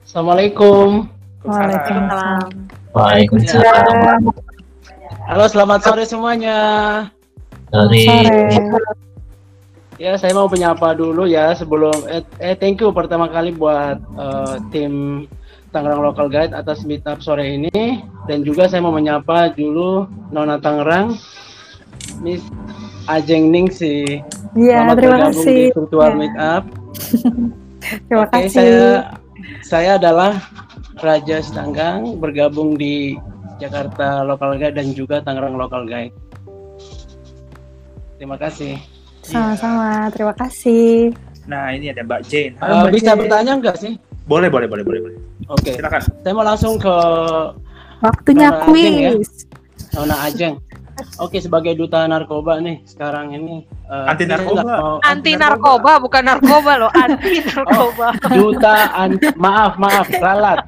Assalamualaikum. 0.05 1.09
Waalaikumsalam. 1.41 2.49
Waalaikumsalam. 2.93 4.21
Halo, 5.25 5.45
selamat 5.49 5.79
sore 5.81 6.05
semuanya. 6.05 6.57
Sore. 7.73 8.05
Ya, 9.97 10.13
saya 10.17 10.33
mau 10.33 10.49
menyapa 10.49 10.93
dulu 10.93 11.25
ya 11.25 11.53
sebelum 11.57 11.93
eh, 12.09 12.21
eh 12.37 12.53
thank 12.57 12.81
you 12.81 12.89
pertama 12.93 13.29
kali 13.29 13.53
buat 13.53 13.97
eh, 13.97 14.55
tim 14.69 15.25
Tangerang 15.73 16.05
Local 16.05 16.29
Guide 16.29 16.53
atas 16.53 16.85
meetup 16.85 17.17
sore 17.21 17.57
ini 17.57 17.97
dan 18.29 18.45
juga 18.45 18.69
saya 18.69 18.85
mau 18.85 18.93
menyapa 18.93 19.49
dulu 19.53 20.05
Nona 20.29 20.61
Tangerang 20.61 21.17
Miss 22.21 22.45
Ajeng 23.09 23.49
Ningsi. 23.49 24.21
Iya, 24.53 24.93
terima 24.93 25.29
kasih. 25.29 25.73
di 25.73 25.73
virtual 25.73 26.11
Ya. 26.13 26.17
meetup. 26.17 26.63
Terima 28.07 28.23
Oke, 28.29 28.47
kasih. 28.47 28.53
saya 28.53 28.81
saya 29.65 29.91
adalah 29.99 30.39
Raja 31.03 31.41
Stanggang 31.43 32.15
bergabung 32.15 32.77
di 32.79 33.17
Jakarta 33.59 34.23
Local 34.23 34.55
Guide 34.55 34.77
dan 34.77 34.93
juga 34.95 35.19
Tangerang 35.19 35.57
Local 35.57 35.83
Guide. 35.83 36.15
Terima 38.23 38.39
kasih. 38.39 38.79
Sama-sama, 39.19 40.07
terima 40.15 40.31
kasih. 40.31 41.11
Nah, 41.43 41.75
ini 41.75 41.91
ada 41.91 42.07
Mbak 42.07 42.23
Jane. 42.23 42.55
Eh, 42.55 42.71
Mbak 42.71 42.91
bisa 42.95 43.11
Jane. 43.11 43.19
bertanya 43.19 43.53
nggak 43.59 43.75
sih? 43.75 43.99
Boleh, 44.23 44.47
boleh, 44.47 44.63
boleh, 44.63 44.79
boleh, 44.87 44.99
boleh. 45.03 45.17
Oke. 45.51 45.75
Silakan. 45.75 45.99
Saya 46.23 46.31
mau 46.31 46.47
langsung 46.47 46.79
ke 46.79 46.95
Waktunya 47.99 48.47
Nona 48.47 48.63
Ajeng 48.63 48.95
ya. 48.95 49.11
kuis. 49.19 49.31
Nona 49.91 50.15
Ajeng. 50.23 50.55
Oke, 51.19 51.43
sebagai 51.43 51.75
duta 51.75 52.07
narkoba 52.07 52.63
nih 52.63 52.79
sekarang 52.87 53.35
ini. 53.35 53.67
Eh, 53.93 54.09
Anti 54.09 54.25
narkoba. 54.25 54.61
mau- 54.65 54.99
Anti 55.01 55.31
narkoba, 55.35 55.91
bukan 55.99 56.23
narkoba 56.25 56.71
loh, 56.77 56.91
anti 57.03 57.37
narkoba. 57.39 58.07
duta 58.27 58.75
an- 58.91 59.21
maaf 59.37 59.77
maaf 59.77 60.09
ralat 60.17 60.65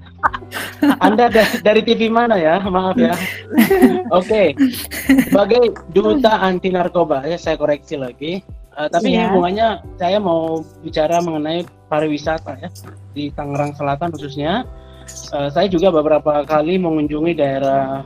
Anda 1.00 1.30
dari, 1.30 1.54
dari 1.62 1.82
TV 1.82 2.10
mana 2.10 2.34
ya? 2.36 2.58
Maaf 2.60 2.98
ya. 2.98 3.14
Oke. 4.10 4.58
Sebagai 5.24 5.70
duta 5.92 6.42
anti 6.42 6.70
narkoba 6.70 7.22
ya 7.24 7.38
saya 7.38 7.54
koreksi 7.56 7.94
lagi. 7.96 8.42
Uh, 8.74 8.90
tapi 8.90 9.14
Iya. 9.14 9.30
hubungannya 9.30 9.68
saya 9.96 10.18
mau 10.18 10.60
bicara 10.82 11.22
mengenai 11.22 11.62
pariwisata 11.88 12.60
ya 12.60 12.68
di 13.14 13.32
Tangerang 13.32 13.72
Selatan 13.72 14.12
khususnya. 14.12 14.66
Uh, 15.30 15.48
saya 15.48 15.70
juga 15.70 15.94
beberapa 15.94 16.42
kali 16.44 16.76
mengunjungi 16.76 17.38
daerah 17.38 18.04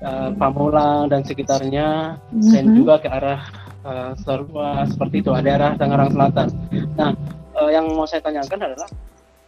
uh, 0.00 0.28
Pamulang 0.36 1.08
dan 1.08 1.24
sekitarnya 1.24 2.20
dan 2.52 2.64
Mhm. 2.68 2.76
juga 2.76 3.00
ke 3.00 3.08
arah 3.08 3.40
uh, 3.84 4.84
seperti 4.86 5.22
itu, 5.22 5.30
daerah 5.38 5.74
Tangerang 5.76 6.10
Selatan. 6.14 6.48
Nah, 6.96 7.12
uh, 7.58 7.70
yang 7.70 7.90
mau 7.94 8.06
saya 8.06 8.22
tanyakan 8.24 8.72
adalah 8.72 8.88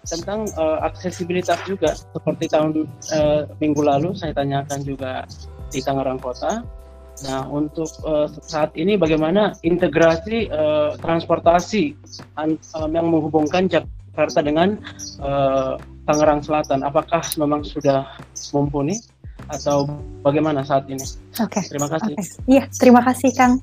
tentang 0.00 0.48
uh, 0.56 0.80
aksesibilitas 0.88 1.60
juga 1.68 1.92
seperti 1.92 2.48
tahun 2.48 2.88
uh, 3.12 3.44
minggu 3.60 3.84
lalu 3.84 4.16
saya 4.16 4.32
tanyakan 4.32 4.80
juga 4.80 5.28
di 5.68 5.84
Tangerang 5.84 6.18
Kota. 6.18 6.64
Nah, 7.20 7.44
untuk 7.52 7.90
uh, 8.08 8.24
saat 8.40 8.72
ini 8.80 8.96
bagaimana 8.96 9.52
integrasi 9.60 10.48
uh, 10.48 10.96
transportasi 11.04 11.92
an- 12.40 12.56
um, 12.80 12.90
yang 12.96 13.12
menghubungkan 13.12 13.68
Jakarta 13.68 14.40
dengan 14.40 14.80
uh, 15.20 15.76
Tangerang 16.08 16.40
Selatan? 16.40 16.80
Apakah 16.80 17.20
memang 17.36 17.60
sudah 17.60 18.08
mumpuni 18.56 18.96
atau 19.52 19.84
bagaimana 20.24 20.64
saat 20.64 20.88
ini? 20.88 21.04
Oke. 21.36 21.60
Terima 21.68 21.92
kasih. 21.92 22.16
Oke. 22.16 22.24
Iya, 22.48 22.64
terima 22.72 23.04
kasih 23.04 23.30
Kang. 23.36 23.60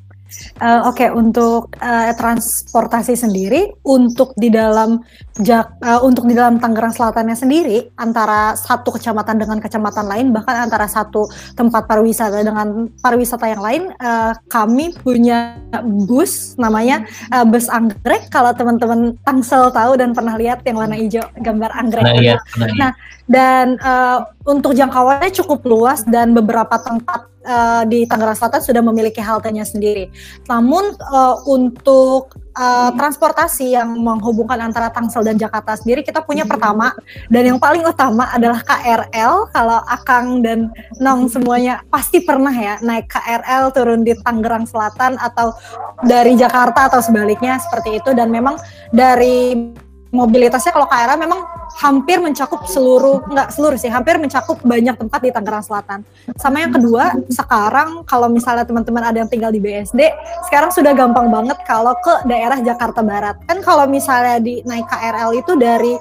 Eh, 0.57 0.81
Oke, 0.87 1.07
untuk 1.11 1.73
eh, 1.79 2.11
transportasi 2.15 3.15
sendiri, 3.15 3.71
untuk 3.87 4.33
di 4.35 4.51
dalam 4.51 4.99
Jak, 5.37 5.77
eh, 5.85 6.01
untuk 6.01 6.25
di 6.25 6.33
dalam 6.33 6.57
Tangerang 6.57 6.97
Selatannya 6.97 7.37
sendiri, 7.37 7.93
antara 7.93 8.57
satu 8.57 8.89
kecamatan 8.97 9.37
dengan 9.37 9.61
kecamatan 9.61 10.09
lain, 10.09 10.33
bahkan 10.33 10.65
antara 10.65 10.89
satu 10.89 11.29
tempat 11.53 11.85
pariwisata 11.85 12.41
dengan 12.41 12.89
pariwisata 12.97 13.45
yang 13.45 13.61
lain, 13.61 13.83
eh, 13.93 14.33
kami 14.49 14.97
punya 14.97 15.61
bus 16.09 16.57
namanya 16.57 17.05
eh, 17.29 17.45
bus 17.45 17.69
anggrek. 17.69 18.33
Kalau 18.33 18.49
teman-teman 18.57 19.13
Tangsel 19.21 19.69
tahu 19.69 19.93
dan 19.93 20.17
pernah 20.17 20.33
lihat 20.41 20.65
yang 20.65 20.81
warna 20.81 20.97
hijau, 20.97 21.21
gambar 21.37 21.69
anggrek. 21.85 22.03
Lihat. 22.17 22.41
Nah, 22.81 22.91
dan 23.29 23.77
eh, 23.77 24.19
untuk 24.49 24.73
jangkauannya 24.73 25.31
cukup 25.37 25.61
luas 25.69 26.01
dan 26.09 26.33
beberapa 26.33 26.81
tempat 26.81 27.29
eh, 27.47 27.83
di 27.87 28.03
Tangerang 28.03 28.35
Selatan 28.35 28.59
sudah 28.59 28.83
memiliki 28.83 29.23
haltenya 29.23 29.63
sendiri. 29.63 30.11
Namun 30.51 30.91
eh, 30.99 31.35
untuk 31.47 32.35
eh, 32.51 32.91
transportasi 32.91 33.71
yang 33.71 33.95
menghubungkan 33.95 34.59
antara 34.59 34.91
Tangsel 34.91 35.23
dan 35.23 35.39
Jakarta 35.39 35.79
sendiri 35.79 36.03
kita 36.03 36.19
punya 36.27 36.43
pertama 36.43 36.91
dan 37.31 37.55
yang 37.55 37.59
paling 37.63 37.87
utama 37.87 38.27
adalah 38.35 38.59
KRL. 38.61 39.55
Kalau 39.55 39.79
Akang 39.87 40.43
dan 40.43 40.75
Nong 40.99 41.31
semuanya 41.31 41.81
pasti 41.87 42.19
pernah 42.19 42.51
ya 42.51 42.75
naik 42.83 43.07
KRL 43.07 43.71
turun 43.71 44.03
di 44.03 44.11
Tangerang 44.19 44.67
Selatan 44.67 45.15
atau 45.15 45.55
dari 46.03 46.35
Jakarta 46.35 46.91
atau 46.91 46.99
sebaliknya 46.99 47.57
seperti 47.63 48.03
itu 48.03 48.11
dan 48.11 48.27
memang 48.27 48.59
dari 48.91 49.71
mobilitasnya 50.11 50.71
kalau 50.71 50.88
KRL 50.88 51.19
memang 51.19 51.43
hampir 51.77 52.17
mencakup 52.17 52.65
seluruh 52.65 53.27
nggak 53.27 53.53
seluruh 53.53 53.77
sih 53.77 53.91
hampir 53.91 54.15
mencakup 54.17 54.57
banyak 54.63 54.95
tempat 54.95 55.19
di 55.19 55.29
Tangerang 55.29 55.63
Selatan. 55.63 55.99
Sama 56.39 56.63
yang 56.63 56.73
kedua 56.73 57.13
sekarang 57.27 58.07
kalau 58.07 58.31
misalnya 58.31 58.63
teman-teman 58.63 59.03
ada 59.03 59.17
yang 59.19 59.29
tinggal 59.29 59.51
di 59.51 59.59
BSD 59.59 59.99
sekarang 60.47 60.71
sudah 60.71 60.95
gampang 60.95 61.27
banget 61.27 61.59
kalau 61.67 61.93
ke 61.99 62.13
daerah 62.25 62.57
Jakarta 62.63 63.03
Barat. 63.03 63.35
Kan 63.45 63.59
kalau 63.61 63.85
misalnya 63.85 64.39
di 64.39 64.63
naik 64.63 64.88
KRL 64.88 65.29
itu 65.38 65.53
dari 65.59 65.93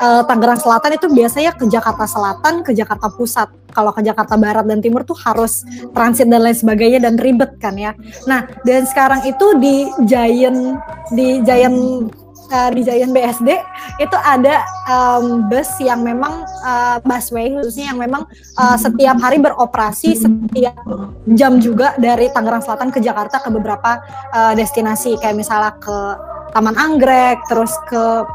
eh, 0.00 0.22
Tangerang 0.24 0.58
Selatan 0.58 0.96
itu 0.96 1.06
biasanya 1.12 1.52
ke 1.54 1.64
Jakarta 1.68 2.04
Selatan 2.08 2.64
ke 2.64 2.72
Jakarta 2.72 3.12
Pusat. 3.12 3.48
Kalau 3.70 3.94
ke 3.94 4.02
Jakarta 4.02 4.34
Barat 4.34 4.66
dan 4.66 4.82
Timur 4.82 5.06
tuh 5.06 5.14
harus 5.22 5.62
transit 5.94 6.26
dan 6.26 6.42
lain 6.42 6.58
sebagainya 6.58 6.98
dan 6.98 7.14
ribet 7.14 7.54
kan 7.62 7.78
ya. 7.78 7.94
Nah 8.26 8.48
dan 8.66 8.82
sekarang 8.82 9.22
itu 9.28 9.46
di 9.62 9.86
Giant 10.10 10.80
di 11.14 11.38
Giant 11.46 12.10
uh, 12.50 12.70
di 12.74 12.82
Giant 12.84 13.14
BSD 13.14 13.48
itu 14.02 14.16
ada 14.20 14.62
um, 14.90 15.46
bus 15.46 15.70
yang 15.80 16.02
memang 16.02 16.44
uh, 16.66 16.98
busway 17.06 17.54
khususnya 17.54 17.94
yang 17.94 17.98
memang 17.98 18.26
uh, 18.58 18.76
setiap 18.76 19.16
hari 19.22 19.38
beroperasi 19.38 20.18
setiap 20.18 20.76
jam 21.32 21.62
juga 21.62 21.94
dari 21.96 22.28
Tangerang 22.34 22.62
Selatan 22.62 22.90
ke 22.90 23.00
Jakarta 23.00 23.40
ke 23.40 23.48
beberapa 23.48 24.02
uh, 24.34 24.52
destinasi 24.58 25.16
kayak 25.22 25.38
misalnya 25.38 25.72
ke 25.78 25.96
Taman 26.50 26.74
Anggrek 26.74 27.46
terus 27.46 27.70
ke 27.86 28.26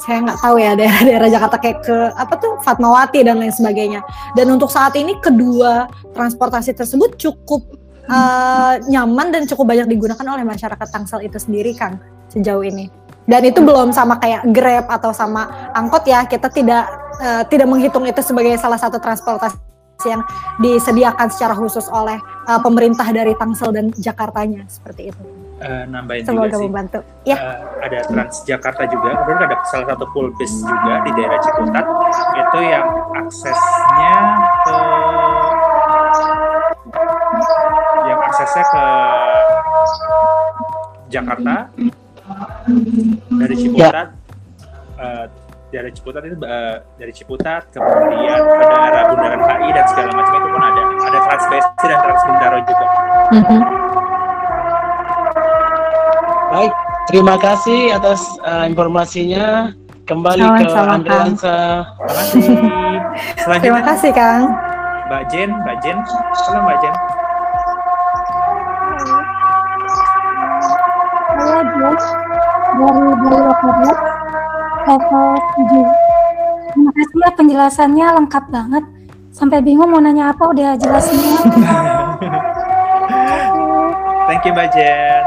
saya 0.00 0.24
nggak 0.24 0.40
tahu 0.40 0.56
ya 0.56 0.72
daerah-daerah 0.72 1.28
Jakarta 1.28 1.56
kayak 1.60 1.78
ke 1.84 1.96
apa 2.16 2.34
tuh 2.40 2.56
Fatmawati 2.64 3.20
dan 3.20 3.36
lain 3.36 3.52
sebagainya. 3.52 4.00
Dan 4.32 4.48
untuk 4.48 4.72
saat 4.72 4.96
ini 4.96 5.20
kedua 5.20 5.92
transportasi 6.16 6.72
tersebut 6.72 7.20
cukup 7.20 7.68
uh, 8.08 8.80
nyaman 8.88 9.28
dan 9.28 9.42
cukup 9.44 9.68
banyak 9.68 9.92
digunakan 9.92 10.24
oleh 10.24 10.44
masyarakat 10.46 10.88
Tangsel 10.88 11.28
itu 11.28 11.36
sendiri, 11.36 11.76
Kang, 11.76 12.00
sejauh 12.32 12.64
ini. 12.64 12.88
Dan 13.30 13.46
itu 13.46 13.62
belum 13.62 13.94
sama 13.94 14.18
kayak 14.18 14.42
Grab 14.50 14.90
atau 14.90 15.14
sama 15.14 15.70
angkot 15.70 16.02
ya. 16.02 16.26
Kita 16.26 16.50
tidak 16.50 16.90
uh, 17.22 17.46
tidak 17.46 17.70
menghitung 17.70 18.02
itu 18.02 18.18
sebagai 18.26 18.58
salah 18.58 18.82
satu 18.82 18.98
transportasi 18.98 19.70
yang 20.02 20.24
disediakan 20.58 21.30
secara 21.30 21.54
khusus 21.54 21.86
oleh 21.92 22.18
uh, 22.50 22.58
pemerintah 22.58 23.06
dari 23.14 23.36
Tangsel 23.38 23.70
dan 23.70 23.94
Jakartanya 23.94 24.66
seperti 24.66 25.14
itu. 25.14 25.22
Eh, 25.60 25.84
nambahin 25.92 26.24
Semoga 26.24 26.48
juga 26.48 26.56
sih. 26.56 26.66
membantu. 26.72 26.98
Ya. 27.28 27.36
Eh, 27.36 27.56
ada 27.84 27.98
Transjakarta 28.08 28.82
juga, 28.88 29.12
kemudian 29.12 29.44
ada 29.44 29.56
salah 29.68 29.86
satu 29.92 30.08
full 30.16 30.32
bus 30.40 30.52
juga 30.64 30.94
di 31.04 31.10
daerah 31.12 31.38
Ciputat 31.44 31.84
itu 32.32 32.58
yang 32.64 32.86
aksesnya 33.20 34.16
ke 34.64 34.76
yang 38.08 38.20
aksesnya 38.24 38.64
ke 38.72 38.84
Jakarta 41.12 41.54
dari 43.30 43.54
Ciputat 43.56 44.06
eh, 45.00 45.26
dari 45.70 45.90
Ciputat 45.94 46.22
itu 46.26 46.36
eh, 46.42 46.76
dari 46.98 47.12
Ciputat 47.14 47.62
kemudian 47.70 48.40
ke 48.42 48.64
daerah 48.66 49.02
Bundaran 49.10 49.40
HI 49.46 49.68
dan 49.70 49.84
segala 49.90 50.10
macam 50.14 50.34
itu 50.34 50.48
pun 50.50 50.62
ada 50.62 50.82
ada 51.06 51.18
Transbesi 51.26 51.84
dan 51.86 51.98
Transbintaro 52.02 52.58
juga. 52.66 52.86
Baik, 56.50 56.72
terima 57.06 57.36
kasih 57.38 57.80
atas 57.94 58.20
uh, 58.42 58.66
informasinya. 58.66 59.70
Kembali 60.10 60.42
ke 60.42 60.66
Sama-sama, 60.66 60.92
Andreansa. 60.98 61.58
Terima 61.86 62.10
kasih. 62.10 62.42
Selanjutnya 63.46 63.62
Terima 63.62 63.82
kasih, 63.86 64.10
Kang. 64.10 64.42
Mbak 65.06 65.22
Jen, 65.30 65.50
Mbak 65.62 65.76
Jen, 65.86 65.98
halo 66.02 66.58
Mbak 66.66 66.76
Jen. 66.82 66.94
Saya 71.40 71.62
Dias 71.62 72.19
dari 72.80 72.96
dari 72.96 73.36
Lokadet 73.44 73.98
level 74.88 75.26
7. 75.68 75.84
Terima 76.70 76.90
kasih 76.96 77.18
ya 77.20 77.30
penjelasannya 77.36 78.06
lengkap 78.16 78.44
banget. 78.48 78.84
Sampai 79.30 79.62
bingung 79.62 79.92
mau 79.92 80.00
nanya 80.02 80.32
apa 80.34 80.48
udah 80.48 80.74
jelas 80.80 81.06
semua. 81.06 81.38
Thank 84.26 84.46
you 84.46 84.52
Mbak 84.54 84.68
Jen. 84.72 85.22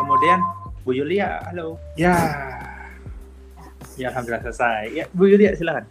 Kemudian 0.00 0.38
Bu 0.82 0.90
Yulia, 0.96 1.42
halo. 1.50 1.76
Ya. 1.94 2.14
Ya 4.00 4.08
alhamdulillah 4.10 4.42
selesai. 4.48 4.96
Ya 4.96 5.04
Bu 5.12 5.28
Yulia 5.28 5.52
silakan. 5.54 5.84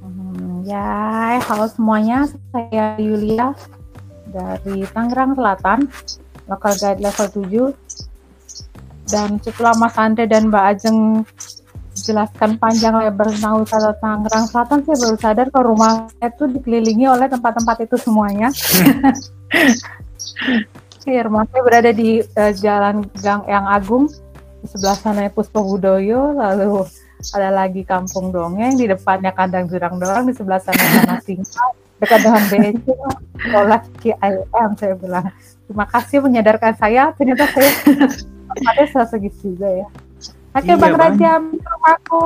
Hmm, 0.00 0.62
Ya, 0.62 1.36
halo 1.42 1.66
semuanya. 1.68 2.28
Saya 2.52 2.96
Yulia 3.00 3.52
dari 4.30 4.86
Tangerang 4.90 5.34
Selatan, 5.34 5.78
local 6.46 6.74
guide 6.78 7.00
level 7.02 7.26
7. 7.74 9.10
Dan 9.10 9.38
setelah 9.38 9.74
Mas 9.78 9.94
Andre 9.94 10.26
dan 10.26 10.50
Mbak 10.50 10.64
Ajeng 10.66 10.98
jelaskan 11.96 12.60
panjang 12.60 12.92
lebar 12.92 13.30
tentang 13.32 13.62
wisata 13.62 13.94
Tangerang 13.98 14.46
Selatan, 14.50 14.78
saya 14.84 14.96
baru 14.98 15.16
sadar 15.16 15.46
kalau 15.54 15.66
rumah 15.74 16.10
saya 16.18 16.30
itu 16.34 16.44
dikelilingi 16.50 17.06
oleh 17.08 17.26
tempat-tempat 17.30 17.86
itu 17.86 17.96
semuanya. 17.98 18.50
Iya, 21.06 21.30
rumah 21.30 21.46
saya 21.46 21.62
berada 21.62 21.94
di 21.94 22.18
eh, 22.18 22.52
Jalan 22.58 23.06
Gang 23.22 23.46
Yang 23.46 23.66
Agung, 23.70 24.04
di 24.58 24.66
sebelah 24.66 24.98
sana 24.98 25.30
Puspo 25.30 25.62
Budoyo, 25.62 26.34
lalu 26.34 26.82
ada 27.30 27.50
lagi 27.54 27.86
Kampung 27.86 28.34
Dongeng, 28.34 28.74
di 28.74 28.90
depannya 28.90 29.30
Kandang 29.30 29.70
Jurang 29.70 30.02
Dorang, 30.02 30.26
di 30.26 30.34
sebelah 30.34 30.58
sana 30.58 30.82
Tanah 30.82 31.22
Singa, 31.22 31.85
dekat 31.96 32.20
dengan 32.20 32.42
BEC, 32.46 32.86
sekolah 33.38 33.80
KIM, 33.98 34.70
saya 34.74 34.94
bilang. 34.94 35.26
Terima 35.66 35.86
kasih 35.86 36.18
menyadarkan 36.20 36.72
saya, 36.74 37.10
ternyata 37.12 37.44
saya 37.48 37.70
tempatnya 38.48 38.86
strategis 38.86 39.36
juga 39.40 39.66
ya. 39.66 39.86
Oke, 40.52 40.64
Iya, 40.64 40.74
Bang 40.74 40.94
Bang. 40.94 41.14
Raja, 41.14 41.32
rumahku. 41.38 42.22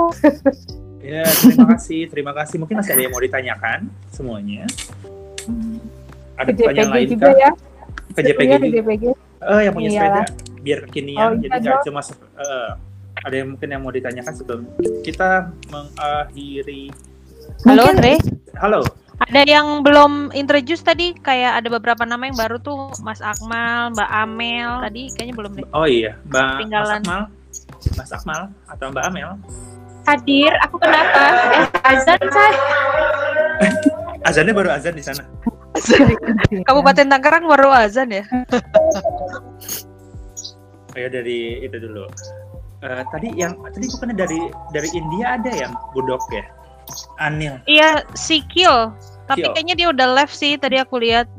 Ya 1.01 1.25
terima 1.25 1.67
kasih, 1.73 2.01
terima 2.07 2.33
kasih. 2.33 2.57
Mungkin 2.59 2.77
masih 2.77 2.93
ada 2.93 3.03
yang 3.03 3.11
mau 3.11 3.19
ditanyakan 3.19 3.79
semuanya. 4.11 4.69
Ada 6.37 6.51
Ke 6.51 6.61
pertanyaan 6.61 6.91
lain 6.91 7.09
juga 7.09 7.27
kah? 7.27 7.35
ya. 7.35 7.51
Ke 8.11 8.21
JPG 8.23 8.45
Iya, 8.45 8.57
di. 8.59 8.69
JPG. 8.71 9.05
Oh 9.41 9.57
yang 9.59 9.73
punya 9.73 9.89
Iyalah. 9.91 10.27
sepeda 10.29 10.61
biar 10.61 10.79
kekinian 10.85 11.25
Oh, 11.25 11.33
jadi 11.35 11.49
iya 11.49 11.61
nggak 11.65 11.81
cuma 11.83 12.01
eh, 12.37 12.71
ada 13.19 13.35
yang 13.35 13.49
mungkin 13.51 13.69
yang 13.71 13.81
mau 13.81 13.89
ditanyakan 13.89 14.35
sebelum 14.37 14.61
kita 15.01 15.49
mengakhiri 15.67 16.93
Halo 17.65 17.83
Andre. 17.89 18.21
halo 18.55 18.81
Ada 19.21 19.45
yang 19.47 19.85
belum 19.85 20.33
introduce 20.33 20.81
tadi 20.81 21.13
kayak 21.15 21.61
ada 21.61 21.69
beberapa 21.71 22.03
nama 22.03 22.25
yang 22.25 22.35
baru 22.35 22.57
tuh 22.57 22.89
Mas 22.99 23.21
Akmal, 23.21 23.93
Mbak 23.93 24.11
Amel 24.11 24.71
tadi 24.81 25.03
kayaknya 25.13 25.35
belum 25.37 25.53
deh. 25.55 25.67
oh 25.71 25.85
iya 25.85 26.17
mbak 26.25 26.41
Mas 26.41 26.57
Ketinggalan. 26.57 27.01
Akmal 27.01 27.23
Mas 27.95 28.11
Akmal 28.11 28.41
atau 28.67 28.87
Mbak 28.89 29.05
Amel 29.05 29.31
Hadir, 30.03 30.53
aku 30.65 30.81
kenapa? 30.81 31.21
Eh, 31.53 31.67
azan 31.85 32.21
saya. 32.25 32.57
azannya 34.29 34.53
baru 34.53 34.71
azan 34.71 34.97
di 34.97 35.05
sana 35.05 35.23
Kabupaten 36.63 37.07
Tangerang 37.07 37.45
baru 37.47 37.69
azan 37.71 38.09
ya. 38.11 38.25
oh 40.87 40.99
ya 40.99 41.09
dari 41.09 41.61
itu 41.61 41.77
dulu 41.79 42.09
Eh, 42.81 43.05
tadi 43.13 43.29
yang 43.37 43.53
tadi 43.69 43.85
bukannya 43.93 44.17
dari 44.17 44.41
dari 44.73 44.89
India 44.91 45.37
ada 45.37 45.53
yang 45.53 45.77
budok 45.93 46.25
ya 46.33 46.49
Anil 47.21 47.61
Iya, 47.65 48.09
si 48.17 48.41
Kyo. 48.43 48.89
Tapi 49.31 49.47
Kyo. 49.47 49.55
kayaknya 49.55 49.75
dia 49.79 49.89
udah 49.89 50.09
left 50.13 50.35
sih 50.35 50.59
tadi 50.59 50.77
aku 50.77 50.99
lihat. 50.99 51.31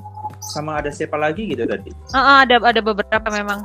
sama 0.42 0.82
ada 0.82 0.90
siapa 0.90 1.22
lagi 1.22 1.46
gitu 1.46 1.70
tadi 1.70 1.94
Heeh, 2.18 2.38
ada 2.50 2.58
ada 2.66 2.82
beberapa 2.82 3.28
memang. 3.30 3.62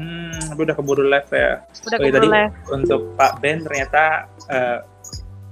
Hmm, 0.00 0.32
tapi 0.48 0.60
udah 0.64 0.72
keburu 0.72 1.04
live 1.04 1.28
ya. 1.28 1.60
Udah 1.84 1.98
Oke, 2.00 2.08
keburu 2.08 2.16
tadi 2.16 2.28
live. 2.32 2.54
untuk 2.72 3.00
Pak 3.14 3.32
Ben 3.44 3.60
ternyata 3.60 4.24
eh, 4.48 4.78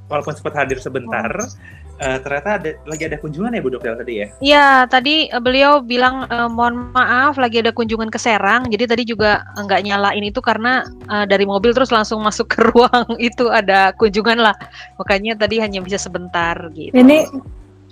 walaupun 0.09 0.33
sempat 0.33 0.57
hadir 0.57 0.81
sebentar, 0.81 1.29
eh, 2.01 2.19
ternyata 2.25 2.57
ada, 2.57 2.71
lagi 2.89 3.05
ada 3.05 3.21
kunjungan 3.21 3.53
ya 3.53 3.61
Bu 3.61 3.69
Dokter 3.69 4.01
tadi 4.01 4.15
ya. 4.25 4.27
Iya, 4.41 4.67
tadi 4.89 5.29
eh, 5.29 5.43
beliau 5.45 5.85
bilang 5.85 6.25
eh, 6.33 6.49
mohon 6.49 6.89
maaf 6.97 7.37
lagi 7.37 7.61
ada 7.61 7.77
kunjungan 7.77 8.09
ke 8.09 8.17
Serang. 8.17 8.65
Jadi 8.73 8.85
tadi 8.89 9.03
juga 9.05 9.45
nggak 9.61 9.81
nyalain 9.85 10.25
itu 10.25 10.41
karena 10.41 10.89
eh, 10.89 11.29
dari 11.29 11.45
mobil 11.45 11.77
terus 11.77 11.93
langsung 11.93 12.25
masuk 12.27 12.49
ke 12.49 12.65
ruang 12.73 13.13
itu 13.21 13.53
ada 13.53 13.93
kunjungan 14.01 14.41
lah. 14.41 14.57
Makanya 14.97 15.37
tadi 15.37 15.61
hanya 15.61 15.85
bisa 15.85 16.01
sebentar 16.01 16.57
gitu. 16.73 16.97
Ini 16.97 17.29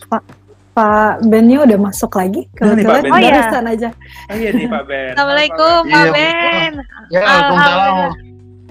Pak 0.06 0.22
Pak 0.70 1.14
Bennya 1.22 1.58
udah 1.60 1.78
masuk 1.80 2.14
lagi 2.14 2.46
Nah, 2.54 2.54
Pak 2.54 2.66
kebetulan 2.72 3.02
Ben. 3.02 3.10
Oh, 3.10 3.18
iya. 3.18 3.32
barusan 3.34 3.64
aja. 3.66 3.88
Oh 4.24 4.36
iya 4.36 4.50
nih 4.50 4.66
Pak 4.66 4.82
Ben. 4.86 5.10
Assalamualaikum 5.12 5.80
Pak 5.84 5.90
Iya, 5.98 6.10
Ben. 6.10 6.72
Ya, 7.10 7.18
Waalaikumsalam. 7.18 7.50
Alhamdulillah. 7.50 7.90
Mohon 7.90 8.28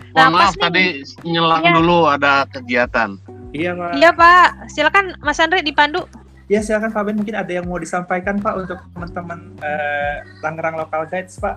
Nah, 0.10 0.28
maaf 0.28 0.42
pas 0.42 0.50
nih- 0.50 0.62
tadi 0.64 0.84
nyelang 1.24 1.62
Iya. 1.62 1.74
dulu 1.76 1.98
ada 2.04 2.32
kegiatan. 2.48 3.10
Iya 3.52 3.72
Pak. 3.74 3.90
Iya 3.94 4.10
Pak, 4.12 4.46
silakan 4.68 5.06
Mas 5.20 5.38
Andre 5.38 5.60
dipandu. 5.60 6.02
Ya 6.48 6.60
silakan 6.60 6.90
Pak 6.90 7.02
Ben 7.04 7.16
mungkin 7.16 7.36
ada 7.36 7.52
yang 7.52 7.66
mau 7.66 7.78
disampaikan 7.78 8.38
Pak 8.38 8.54
untuk 8.58 8.80
teman-teman 8.90 9.40
eh, 9.60 10.14
Tangerang 10.40 10.76
Local 10.78 11.06
Guides 11.06 11.38
Pak. 11.38 11.56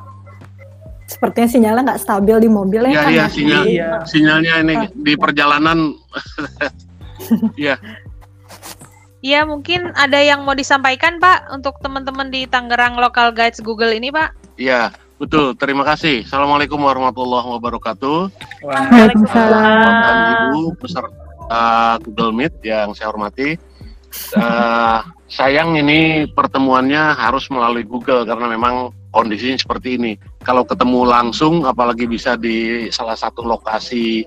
Sepertinya 1.04 1.44
sinyalnya 1.46 1.82
nggak 1.86 2.00
stabil 2.00 2.36
di 2.38 2.48
mobil 2.48 2.82
ya 2.82 2.90
Iya, 2.90 2.98
kan 2.98 3.08
iya, 3.08 3.18
ya? 3.18 3.26
sinyal 3.28 3.62
Iya. 3.64 3.88
sinyalnya 4.04 4.52
ini 4.60 4.74
di 4.92 5.12
perjalanan. 5.14 5.78
Iya. 7.54 7.78
Iya 9.22 9.46
mungkin 9.46 9.94
ada 9.94 10.18
yang 10.18 10.42
mau 10.42 10.50
disampaikan 10.50 11.22
Pak 11.22 11.54
untuk 11.54 11.78
teman-teman 11.78 12.26
di 12.26 12.42
Tangerang 12.50 12.98
Local 12.98 13.30
Guides 13.30 13.62
Google 13.62 13.94
ini 13.94 14.10
Pak. 14.10 14.58
Iya, 14.58 14.90
betul. 15.22 15.54
Terima 15.54 15.86
kasih. 15.86 16.26
Assalamualaikum 16.26 16.82
warahmatullahi 16.82 17.46
wabarakatuh. 17.54 18.18
Waalaikumsalam. 18.66 19.62
Bapak 19.78 20.14
Ibu 20.26 20.62
peserta 20.74 21.62
Google 22.02 22.34
Meet 22.34 22.66
yang 22.66 22.98
saya 22.98 23.14
hormati. 23.14 23.54
Eh, 24.34 24.98
sayang 25.30 25.78
ini 25.78 26.26
pertemuannya 26.26 27.14
harus 27.14 27.46
melalui 27.46 27.86
Google 27.86 28.26
karena 28.26 28.50
memang 28.50 28.90
kondisinya 29.14 29.54
seperti 29.54 30.02
ini. 30.02 30.12
Kalau 30.42 30.66
ketemu 30.66 31.06
langsung, 31.06 31.62
apalagi 31.62 32.10
bisa 32.10 32.34
di 32.34 32.90
salah 32.90 33.14
satu 33.14 33.46
lokasi 33.46 34.26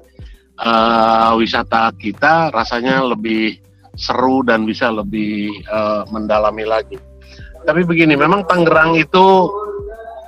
eh, 0.56 1.32
wisata 1.36 1.92
kita, 2.00 2.56
rasanya 2.56 3.04
lebih 3.04 3.65
seru 3.96 4.44
dan 4.44 4.64
bisa 4.68 4.92
lebih 4.92 5.52
eh, 5.52 6.04
mendalami 6.12 6.64
lagi. 6.68 7.00
Tapi 7.66 7.82
begini, 7.82 8.14
memang 8.14 8.46
Tangerang 8.46 8.94
itu 8.94 9.50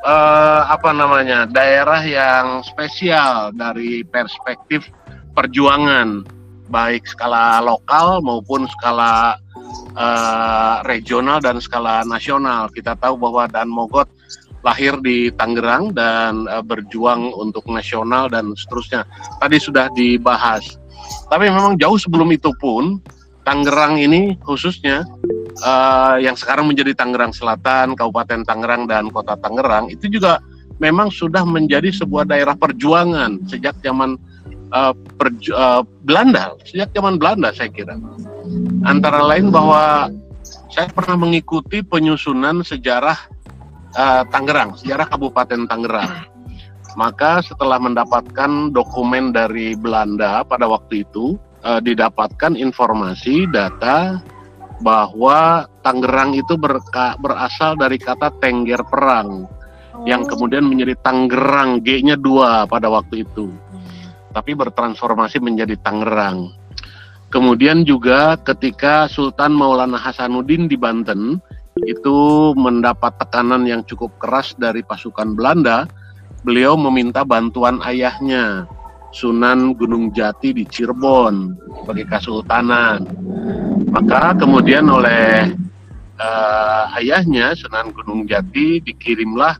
eh, 0.02 0.62
apa 0.66 0.90
namanya 0.96 1.46
daerah 1.46 2.02
yang 2.02 2.66
spesial 2.66 3.54
dari 3.54 4.02
perspektif 4.08 4.90
perjuangan 5.38 6.26
baik 6.68 7.08
skala 7.08 7.64
lokal 7.64 8.20
maupun 8.26 8.66
skala 8.80 9.38
eh, 9.96 10.76
regional 10.90 11.40
dan 11.40 11.62
skala 11.62 12.04
nasional. 12.08 12.72
Kita 12.74 12.98
tahu 12.98 13.16
bahwa 13.22 13.46
Dan 13.48 13.70
Mogot 13.70 14.10
lahir 14.66 15.00
di 15.00 15.30
Tangerang 15.32 15.94
dan 15.96 16.50
eh, 16.50 16.64
berjuang 16.64 17.32
untuk 17.38 17.70
nasional 17.70 18.28
dan 18.28 18.52
seterusnya. 18.58 19.06
Tadi 19.40 19.58
sudah 19.62 19.88
dibahas. 19.96 20.76
Tapi 21.32 21.48
memang 21.48 21.80
jauh 21.80 21.96
sebelum 21.96 22.34
itu 22.36 22.52
pun 22.60 23.00
Tangerang 23.48 23.96
ini 23.96 24.36
khususnya 24.44 25.08
eh, 25.64 26.16
yang 26.20 26.36
sekarang 26.36 26.68
menjadi 26.68 26.92
Tangerang 26.92 27.32
Selatan, 27.32 27.96
Kabupaten 27.96 28.44
Tangerang 28.44 28.92
dan 28.92 29.08
Kota 29.08 29.40
Tangerang 29.40 29.88
itu 29.88 30.12
juga 30.12 30.44
memang 30.84 31.08
sudah 31.08 31.48
menjadi 31.48 31.88
sebuah 31.96 32.28
daerah 32.28 32.60
perjuangan 32.60 33.40
sejak 33.48 33.80
zaman 33.80 34.20
eh, 34.52 34.94
perju- 35.16 35.56
eh, 35.56 35.82
Belanda, 36.04 36.60
sejak 36.68 36.92
zaman 36.92 37.16
Belanda 37.16 37.56
saya 37.56 37.72
kira. 37.72 37.96
Antara 38.84 39.24
lain 39.24 39.48
bahwa 39.48 40.12
saya 40.68 40.92
pernah 40.92 41.16
mengikuti 41.16 41.80
penyusunan 41.80 42.68
sejarah 42.68 43.16
eh, 43.96 44.24
Tangerang, 44.28 44.76
sejarah 44.76 45.08
Kabupaten 45.08 45.72
Tangerang. 45.72 46.36
Maka 46.98 47.46
setelah 47.46 47.78
mendapatkan 47.78 48.74
dokumen 48.74 49.30
dari 49.30 49.78
Belanda 49.78 50.42
pada 50.42 50.66
waktu 50.66 51.06
itu, 51.06 51.38
eh, 51.68 51.82
didapatkan 51.84 52.56
informasi 52.56 53.52
data 53.52 54.24
bahwa 54.80 55.66
Tangerang 55.84 56.38
itu 56.38 56.56
berka- 56.56 57.18
berasal 57.20 57.76
dari 57.76 57.98
kata 58.00 58.32
tengger 58.40 58.84
perang 58.88 59.48
yang 60.06 60.24
kemudian 60.28 60.68
menjadi 60.68 60.94
Tangerang 61.02 61.82
G-nya 61.82 62.16
dua 62.20 62.70
pada 62.70 62.88
waktu 62.92 63.26
itu. 63.26 63.50
Tapi 64.32 64.54
bertransformasi 64.54 65.42
menjadi 65.42 65.74
Tangerang. 65.82 66.54
Kemudian 67.28 67.84
juga 67.84 68.40
ketika 68.40 69.10
Sultan 69.12 69.52
Maulana 69.52 70.00
Hasanuddin 70.00 70.70
di 70.72 70.80
Banten 70.80 71.42
itu 71.84 72.52
mendapat 72.56 73.20
tekanan 73.20 73.68
yang 73.68 73.84
cukup 73.84 74.16
keras 74.18 74.56
dari 74.56 74.82
pasukan 74.82 75.36
Belanda 75.36 75.86
beliau 76.48 76.80
meminta 76.80 77.28
bantuan 77.28 77.84
ayahnya 77.84 78.66
Sunan 79.12 79.74
Gunung 79.74 80.12
Jati 80.12 80.52
di 80.52 80.64
Cirebon 80.68 81.56
sebagai 81.84 82.06
kesultanan 82.08 83.08
maka 83.88 84.36
kemudian 84.36 84.86
oleh 84.92 85.52
eh, 86.20 86.84
ayahnya 87.02 87.56
Sunan 87.56 87.96
Gunung 87.96 88.28
Jati 88.28 88.84
dikirimlah 88.84 89.58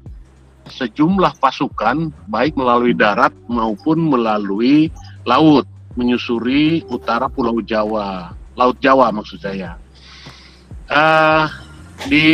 sejumlah 0.68 1.40
pasukan 1.40 2.12
baik 2.28 2.60
melalui 2.60 2.92
darat 2.92 3.32
maupun 3.48 4.12
melalui 4.12 4.92
laut 5.24 5.64
menyusuri 5.98 6.86
utara 6.94 7.26
Pulau 7.32 7.58
Jawa, 7.64 8.36
Laut 8.54 8.78
Jawa 8.78 9.10
maksud 9.10 9.42
saya. 9.42 9.80
Eh, 10.88 11.46
di 12.06 12.26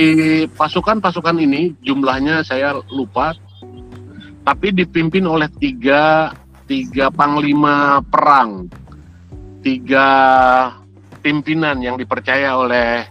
pasukan-pasukan 0.52 1.40
ini 1.40 1.72
jumlahnya 1.80 2.44
saya 2.44 2.76
lupa, 2.92 3.32
tapi 4.44 4.76
dipimpin 4.76 5.24
oleh 5.24 5.48
tiga 5.56 6.34
tiga 6.68 7.12
panglima 7.12 8.00
perang, 8.08 8.72
tiga 9.64 10.08
pimpinan 11.24 11.80
yang 11.80 11.96
dipercaya 11.96 12.56
oleh 12.60 13.08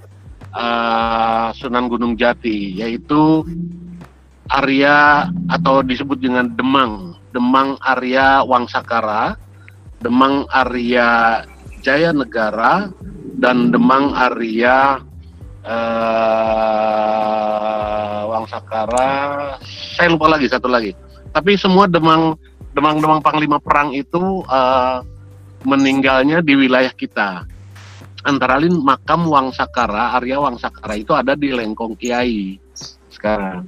eh, 0.53 1.47
Sunan 1.57 1.89
Gunung 1.89 2.17
Jati, 2.17 2.77
yaitu 2.77 3.45
Arya 4.53 5.29
atau 5.49 5.81
disebut 5.81 6.21
dengan 6.21 6.53
Demang, 6.53 7.17
Demang 7.33 7.81
Arya 7.81 8.45
Wangsakara, 8.45 9.41
Demang 10.05 10.45
Arya 10.53 11.41
Jaya 11.81 12.13
Negara, 12.13 12.93
dan 13.41 13.73
Demang 13.73 14.13
Arya 14.13 15.01
eh, 15.65 16.63
Wangsakara. 18.29 19.57
Saya 19.97 20.13
lupa 20.13 20.29
lagi 20.29 20.53
satu 20.53 20.69
lagi. 20.69 20.93
Tapi 21.33 21.57
semua 21.57 21.89
Demang 21.89 22.37
Demang-demang 22.73 23.21
panglima 23.21 23.61
perang 23.61 23.93
itu 23.93 24.41
eh, 24.49 24.99
meninggalnya 25.69 26.41
di 26.41 26.57
wilayah 26.57 26.93
kita. 26.93 27.45
Antara 28.23 28.57
lain 28.63 28.79
makam 28.81 29.27
Wangsakara, 29.27 30.15
Arya 30.17 30.39
Wangsakara 30.39 30.95
itu 30.95 31.11
ada 31.13 31.35
di 31.35 31.51
Lengkong 31.51 31.99
Kiai 31.99 32.55
sekarang. 33.11 33.67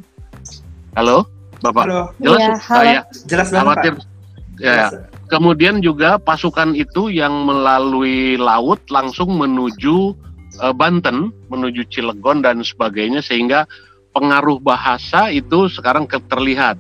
Halo, 0.95 1.27
Bapak. 1.59 1.85
Halo. 1.91 2.03
Jelas? 2.23 2.39
Iya, 2.39 2.49
Ah, 2.55 2.59
halo. 2.71 2.85
ya. 2.87 3.01
Jelas 3.27 3.49
banget, 3.51 3.65
Khawatir. 3.67 3.93
Pak. 3.99 4.07
Ya. 4.63 4.71
Jelas. 4.71 4.93
Kemudian 5.25 5.83
juga 5.83 6.21
pasukan 6.23 6.79
itu 6.79 7.11
yang 7.11 7.49
melalui 7.49 8.39
laut 8.39 8.79
langsung 8.89 9.35
menuju 9.35 10.15
eh, 10.63 10.75
Banten, 10.75 11.35
menuju 11.51 11.83
Cilegon 11.91 12.41
dan 12.41 12.63
sebagainya 12.63 13.21
sehingga 13.21 13.67
pengaruh 14.15 14.63
bahasa 14.63 15.35
itu 15.35 15.67
sekarang 15.67 16.07
terlihat. 16.07 16.79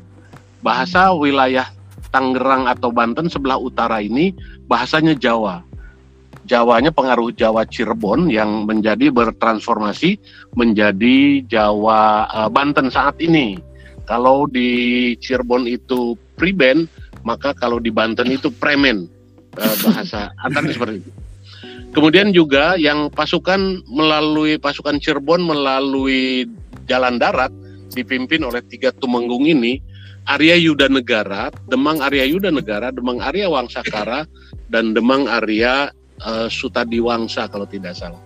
Bahasa 0.62 1.10
wilayah 1.12 1.66
Tangerang 2.14 2.70
atau 2.70 2.94
Banten 2.94 3.26
sebelah 3.26 3.58
utara 3.58 3.98
ini 3.98 4.30
bahasanya 4.70 5.18
Jawa. 5.18 5.66
Jawanya 6.46 6.94
pengaruh 6.94 7.34
Jawa 7.34 7.66
Cirebon 7.66 8.30
yang 8.30 8.70
menjadi 8.70 9.10
bertransformasi 9.10 10.22
menjadi 10.54 11.42
Jawa 11.50 12.30
eh, 12.30 12.50
Banten 12.54 12.86
saat 12.94 13.18
ini. 13.18 13.58
Kalau 14.06 14.46
di 14.46 15.12
Cirebon 15.18 15.66
itu 15.66 16.14
priben, 16.38 16.86
maka 17.26 17.50
kalau 17.56 17.82
di 17.82 17.90
Banten 17.90 18.30
itu 18.30 18.46
premen 18.54 19.10
eh, 19.58 19.76
bahasa 19.82 20.30
antaranya 20.46 20.78
seperti 20.78 21.02
itu. 21.02 21.10
Kemudian 21.94 22.30
juga 22.30 22.78
yang 22.78 23.10
pasukan 23.10 23.82
melalui 23.90 24.62
pasukan 24.62 25.02
Cirebon 25.02 25.42
melalui 25.42 26.46
jalan 26.86 27.18
darat 27.18 27.50
dipimpin 27.94 28.42
oleh 28.42 28.60
tiga 28.66 28.90
tumenggung 28.94 29.46
ini 29.46 29.78
Arya 30.24 30.56
Yuda 30.56 30.88
Negara, 30.88 31.52
Demang 31.68 32.00
Arya 32.00 32.24
Yuda 32.24 32.48
Negara, 32.48 32.88
Demang 32.88 33.20
Arya 33.20 33.48
Wangsakara, 33.52 34.24
dan 34.72 34.96
Demang 34.96 35.28
Arya 35.28 35.92
uh, 36.24 36.48
Sutadi 36.48 36.98
Wangsa 37.00 37.44
kalau 37.52 37.68
tidak 37.68 37.92
salah. 37.92 38.20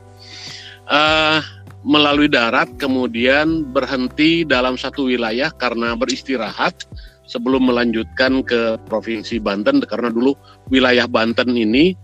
Uh, 0.89 1.43
melalui 1.87 2.27
darat 2.27 2.71
kemudian 2.81 3.67
berhenti 3.71 4.43
dalam 4.43 4.75
satu 4.75 5.07
wilayah 5.07 5.53
karena 5.55 5.95
beristirahat 5.95 6.87
sebelum 7.29 7.71
melanjutkan 7.71 8.43
ke 8.43 8.81
provinsi 8.89 9.39
Banten 9.39 9.85
karena 9.85 10.11
dulu 10.11 10.35
wilayah 10.73 11.07
Banten 11.07 11.55
ini 11.55 11.95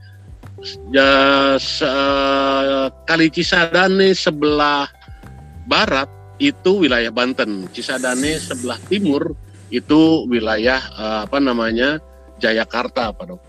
ya, 0.94 1.10
se, 1.58 1.88
kali 3.08 3.28
Cisadane 3.32 4.14
sebelah 4.14 4.86
barat 5.66 6.06
itu 6.38 6.84
wilayah 6.86 7.10
Banten, 7.10 7.66
Cisadane 7.72 8.36
sebelah 8.36 8.78
timur 8.86 9.32
itu 9.72 10.28
wilayah 10.28 10.80
uh, 10.96 11.20
apa 11.28 11.38
namanya 11.40 12.00
Jayakarta, 12.42 13.14
Pak 13.14 13.24
Dok. 13.24 13.40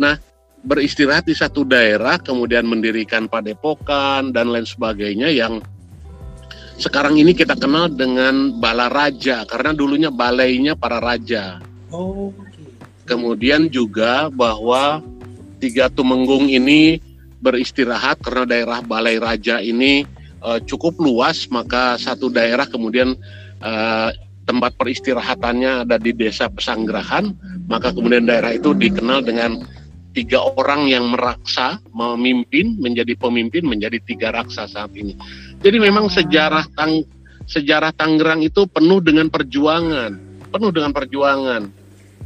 Nah, 0.00 0.18
beristirahat 0.62 1.28
di 1.28 1.34
satu 1.36 1.62
daerah, 1.66 2.18
kemudian 2.18 2.66
mendirikan 2.66 3.26
padepokan 3.26 4.30
dan 4.30 4.50
lain 4.50 4.66
sebagainya 4.66 5.30
yang 5.30 5.62
sekarang 6.80 7.20
ini 7.20 7.36
kita 7.36 7.54
kenal 7.54 7.86
dengan 7.86 8.58
Bala 8.58 8.90
Raja 8.90 9.46
karena 9.46 9.70
dulunya 9.76 10.10
balainya 10.10 10.74
para 10.74 10.98
raja. 10.98 11.62
Oh. 11.92 12.34
Kemudian 13.06 13.68
juga 13.68 14.32
bahwa 14.32 15.04
tiga 15.62 15.86
tumenggung 15.86 16.50
ini 16.50 16.98
beristirahat 17.42 18.22
karena 18.22 18.46
daerah 18.46 18.78
Balai 18.80 19.18
Raja 19.18 19.58
ini 19.58 20.06
uh, 20.42 20.62
cukup 20.62 20.98
luas, 21.02 21.50
maka 21.50 21.98
satu 21.98 22.30
daerah 22.30 22.64
kemudian 22.66 23.18
uh, 23.58 24.10
tempat 24.42 24.74
peristirahatannya 24.74 25.86
ada 25.86 25.96
di 25.98 26.10
desa 26.14 26.50
Pesanggerahan, 26.50 27.30
maka 27.70 27.94
kemudian 27.94 28.26
daerah 28.26 28.54
itu 28.54 28.74
dikenal 28.74 29.22
dengan 29.22 29.62
tiga 30.12 30.44
orang 30.44 30.86
yang 30.88 31.08
meraksa, 31.08 31.80
memimpin, 31.92 32.76
menjadi 32.78 33.16
pemimpin, 33.16 33.64
menjadi 33.64 33.98
tiga 34.04 34.28
raksa 34.30 34.68
saat 34.68 34.92
ini. 34.92 35.16
Jadi 35.64 35.76
memang 35.80 36.12
sejarah 36.12 36.68
tang 36.76 37.02
sejarah 37.48 37.90
Tangerang 37.96 38.44
itu 38.44 38.68
penuh 38.70 39.02
dengan 39.02 39.26
perjuangan, 39.32 40.12
penuh 40.52 40.70
dengan 40.70 40.92
perjuangan. 40.94 41.62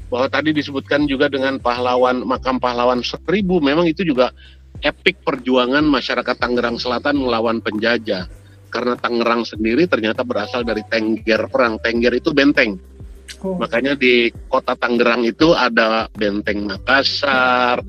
Bahwa 0.07 0.31
tadi 0.31 0.55
disebutkan 0.55 1.11
juga 1.11 1.27
dengan 1.27 1.59
pahlawan 1.59 2.23
makam 2.23 2.63
pahlawan 2.63 3.03
seribu, 3.03 3.59
memang 3.59 3.91
itu 3.91 4.07
juga 4.07 4.31
epik 4.85 5.23
perjuangan 5.27 5.83
masyarakat 5.83 6.37
Tangerang 6.39 6.79
Selatan 6.79 7.19
melawan 7.19 7.59
penjajah. 7.59 8.29
Karena 8.69 8.99
Tangerang 8.99 9.47
sendiri 9.47 9.87
ternyata 9.87 10.27
berasal 10.27 10.67
dari 10.67 10.83
Tengger 10.87 11.49
perang. 11.49 11.79
Tengger 11.81 12.13
itu 12.19 12.31
benteng 12.35 12.77
Oh. 13.43 13.59
Makanya 13.59 13.99
di 13.99 14.31
kota 14.49 14.79
Tangerang 14.79 15.27
itu 15.27 15.53
ada 15.53 16.07
Benteng 16.15 16.65
Makassar, 16.71 17.83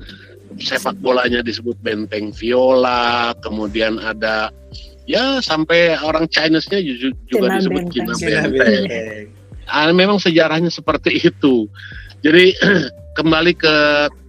sepak 0.58 0.98
bolanya 0.98 1.40
disebut 1.40 1.78
Benteng 1.80 2.34
Viola, 2.34 3.32
kemudian 3.40 3.96
ada 4.02 4.52
ya 5.08 5.40
sampai 5.40 5.96
orang 6.04 6.28
Chinese-nya 6.28 6.82
ju- 6.84 7.16
juga 7.30 7.48
Cina 7.48 7.56
disebut 7.62 7.82
Benteng. 7.86 7.94
Cina 7.94 8.12
Cina 8.18 8.40
Benteng. 8.50 8.84
Benteng. 8.84 9.26
Ah, 9.68 9.92
memang 9.92 10.18
sejarahnya 10.20 10.72
seperti 10.72 11.16
itu. 11.22 11.68
Jadi 12.20 12.52
kembali 13.18 13.52
ke 13.56 13.76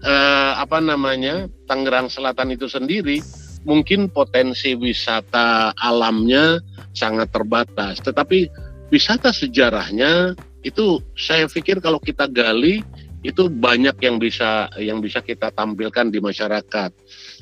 eh, 0.06 0.52
apa 0.56 0.78
namanya 0.80 1.50
Tangerang 1.68 2.08
Selatan 2.08 2.54
itu 2.54 2.70
sendiri, 2.70 3.20
mungkin 3.68 4.08
potensi 4.08 4.76
wisata 4.76 5.76
alamnya 5.76 6.60
sangat 6.96 7.32
terbatas, 7.32 8.00
tetapi 8.00 8.48
wisata 8.90 9.32
sejarahnya 9.36 10.36
itu 10.64 11.00
saya 11.16 11.48
pikir 11.48 11.80
kalau 11.80 12.00
kita 12.00 12.28
gali 12.28 12.84
itu 13.24 13.52
banyak 13.52 14.00
yang 14.00 14.16
bisa 14.16 14.72
yang 14.80 15.04
bisa 15.04 15.20
kita 15.20 15.52
tampilkan 15.52 16.08
di 16.12 16.24
masyarakat. 16.24 16.92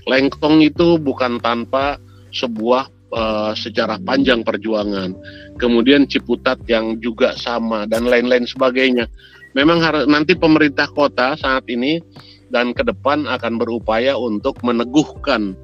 Lengkong 0.09 0.65
itu 0.65 0.97
bukan 0.97 1.37
tanpa 1.37 2.01
sebuah 2.33 2.89
eh, 3.13 3.53
sejarah 3.53 4.01
panjang 4.01 4.41
perjuangan. 4.41 5.13
Kemudian 5.61 6.09
Ciputat 6.09 6.61
yang 6.65 6.97
juga 7.01 7.37
sama 7.37 7.85
dan 7.85 8.09
lain-lain 8.09 8.45
sebagainya. 8.49 9.05
Memang 9.53 9.81
harus 9.81 10.05
nanti 10.05 10.37
pemerintah 10.37 10.89
kota 10.93 11.33
saat 11.37 11.65
ini 11.69 11.97
dan 12.53 12.71
ke 12.73 12.85
depan 12.85 13.25
akan 13.25 13.57
berupaya 13.57 14.13
untuk 14.15 14.61
meneguhkan 14.61 15.57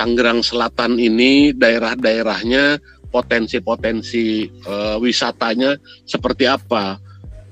Tangerang 0.00 0.40
Selatan 0.40 0.96
ini 0.96 1.52
daerah-daerahnya 1.52 2.80
potensi-potensi 3.12 4.48
eh, 4.48 4.96
wisatanya 4.96 5.76
seperti 6.08 6.48
apa. 6.48 6.96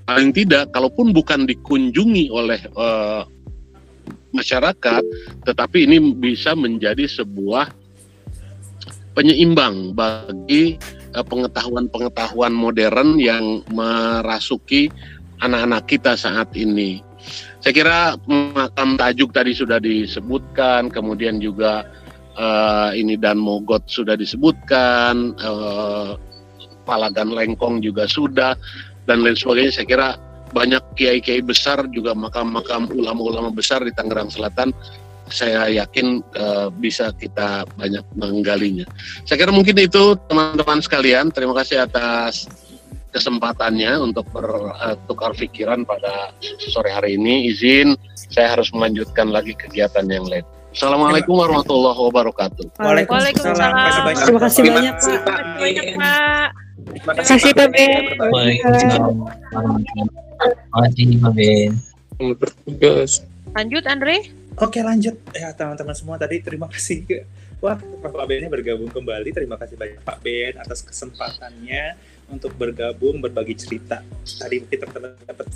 Paling 0.09 0.33
tidak, 0.33 0.73
kalaupun 0.73 1.12
bukan 1.12 1.45
dikunjungi 1.45 2.33
oleh 2.33 2.57
eh, 2.57 3.23
masyarakat, 4.33 5.05
tetapi 5.45 5.85
ini 5.85 6.16
bisa 6.16 6.57
menjadi 6.57 7.05
sebuah 7.05 7.69
penyeimbang 9.12 9.93
bagi 9.93 10.81
eh, 11.12 11.25
pengetahuan-pengetahuan 11.29 12.57
modern 12.57 13.20
yang 13.20 13.61
merasuki 13.69 14.89
anak-anak 15.45 15.85
kita 15.85 16.16
saat 16.16 16.49
ini. 16.57 17.05
Saya 17.61 17.75
kira 17.77 18.01
makam 18.25 18.97
tajuk 18.97 19.37
tadi 19.37 19.53
sudah 19.53 19.77
disebutkan, 19.83 20.89
kemudian 20.89 21.43
juga 21.43 21.85
eh, 22.39 22.90
ini 23.02 23.19
dan 23.19 23.36
mogot 23.36 23.82
sudah 23.90 24.15
disebutkan, 24.15 25.35
eh, 25.35 26.10
palagan 26.86 27.35
lengkong 27.35 27.82
juga 27.82 28.06
sudah, 28.09 28.55
dan 29.05 29.20
lain 29.27 29.36
sebagainya. 29.36 29.73
Saya 29.74 29.86
kira 29.86 30.09
banyak 30.55 30.81
kiai-kiai 30.97 31.44
besar 31.44 31.85
juga 31.93 32.16
makam-makam 32.16 32.89
ulama-ulama 32.94 33.52
besar 33.52 33.85
di 33.85 33.93
Tangerang 33.93 34.32
Selatan. 34.32 34.73
Saya 35.28 35.69
yakin 35.69 36.24
eh, 36.24 36.69
bisa 36.73 37.12
kita 37.12 37.69
banyak 37.77 38.05
menggalinya. 38.16 38.89
Saya 39.28 39.44
kira 39.44 39.52
mungkin 39.52 39.77
itu 39.77 40.16
teman-teman 40.31 40.81
sekalian. 40.81 41.28
Terima 41.28 41.52
kasih 41.52 41.85
atas 41.85 42.48
kesempatannya 43.12 43.97
untuk 44.01 44.28
bertukar 44.32 45.32
pikiran 45.36 45.85
pada 45.85 46.32
sore 46.73 46.93
hari 46.93 47.20
ini. 47.20 47.52
Izin 47.52 47.97
saya 48.15 48.56
harus 48.56 48.73
melanjutkan 48.73 49.28
lagi 49.28 49.52
kegiatan 49.52 50.09
yang 50.09 50.24
lain. 50.28 50.44
Assalamualaikum 50.73 51.35
warahmatullahi 51.36 51.99
wabarakatuh. 51.99 52.65
Waalaikumsalam. 52.77 53.73
Terima 54.16 54.40
kasih 54.40 54.62
banyak, 54.69 54.95
Pak. 54.95 55.09
Terima 55.09 55.35
kasih 55.40 55.61
banyak, 55.61 55.86
Pak. 55.97 56.49
Terima 56.89 57.12
kasih, 57.16 57.51
Pak 57.57 57.69
Ben. 57.73 58.03
Warahmatullahi 58.19 58.59
wabarakatuh. 60.73 61.19
Pak 61.23 61.32
Ben. 61.35 61.70
Bertugas. 62.19 63.11
Lanjut, 63.57 63.85
Andre. 63.89 64.16
Oke 64.59 64.82
lanjut 64.82 65.15
ya 65.39 65.55
teman-teman 65.55 65.95
semua 65.95 66.19
tadi 66.19 66.43
terima 66.43 66.66
kasih 66.66 67.07
ke 67.07 67.23
wah 67.62 67.78
Pak 67.78 68.27
Ben 68.27 68.43
bergabung 68.51 68.90
kembali 68.90 69.31
terima 69.31 69.55
kasih 69.55 69.78
banyak 69.78 70.03
Pak 70.03 70.19
Ben 70.19 70.59
atas 70.59 70.82
kesempatannya 70.82 71.95
untuk 72.27 72.59
bergabung 72.59 73.23
berbagi 73.23 73.55
cerita 73.55 74.03
tadi 74.27 74.66
kita 74.66 74.90
dapat 74.90 75.47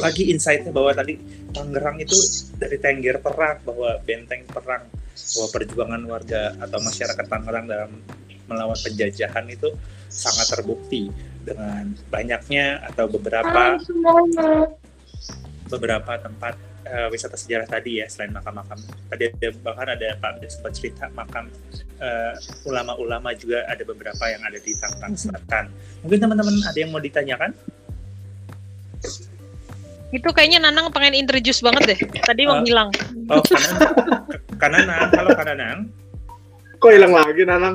lagi 0.00 0.32
insightnya 0.32 0.72
bahwa 0.72 0.90
tadi 0.96 1.20
Tangerang 1.52 2.00
itu 2.00 2.16
dari 2.56 2.76
Tengger 2.80 3.20
perang 3.20 3.60
bahwa 3.62 4.00
benteng 4.02 4.42
perang 4.48 4.88
bahwa 5.14 5.48
perjuangan 5.52 6.02
warga 6.08 6.56
atau 6.58 6.78
masyarakat 6.80 7.26
Tangerang 7.28 7.66
dalam 7.68 7.90
melawan 8.50 8.78
penjajahan 8.82 9.46
itu 9.46 9.70
sangat 10.10 10.58
terbukti 10.58 11.06
dengan 11.46 11.94
banyaknya 12.10 12.82
atau 12.90 13.06
beberapa 13.06 13.78
beberapa 15.70 16.12
tempat 16.18 16.58
uh, 16.90 17.08
wisata 17.14 17.38
sejarah 17.38 17.70
tadi 17.70 18.02
ya 18.02 18.06
selain 18.10 18.34
makam-makam. 18.34 18.78
Tadi 19.06 19.22
ada 19.30 19.48
bahkan 19.62 19.86
ada 19.94 20.08
Pak 20.18 20.42
Ben 20.42 20.50
sempat 20.50 20.72
cerita 20.74 21.06
makam 21.14 21.46
uh, 22.02 22.34
ulama-ulama 22.66 23.30
juga 23.38 23.62
ada 23.70 23.82
beberapa 23.86 24.24
yang 24.26 24.42
ada 24.42 24.58
di 24.58 24.74
Tangerang 24.74 25.14
Selatan. 25.14 25.64
Mungkin 26.02 26.18
teman-teman 26.18 26.54
ada 26.66 26.78
yang 26.78 26.90
mau 26.90 27.02
ditanyakan 27.02 27.54
Itu 30.10 30.28
kayaknya 30.30 30.58
Nanang 30.60 30.90
pengen 30.90 31.16
introduce 31.16 31.60
banget 31.60 31.82
deh. 31.86 31.98
Tadi 32.20 32.40
mau 32.42 32.58
Eh, 32.58 32.64
hilang. 32.64 32.88
oh 33.28 33.40
kanan 34.58 34.58
kananang 34.58 35.08
halo 35.12 35.30
kananang 35.32 35.78
Kok 36.76 36.90
hilang 36.90 37.12
lagi 37.12 37.40
Nanang? 37.44 37.74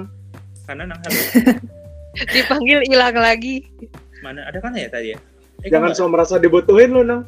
kananang 0.63 0.97
halo 0.99 1.19
Dipanggil 2.33 2.79
hilang 2.85 3.15
lagi. 3.15 3.63
mana 4.19 4.41
ada 4.43 4.57
kan 4.57 4.71
ya 4.73 4.87
tadi 4.87 5.11
ya 5.11 5.17
Eh, 5.61 5.69
Jangan 5.69 5.91
so 5.91 6.05
merasa 6.05 6.35
dibutuhin 6.35 6.91
lu, 6.91 7.01
Nang. 7.01 7.25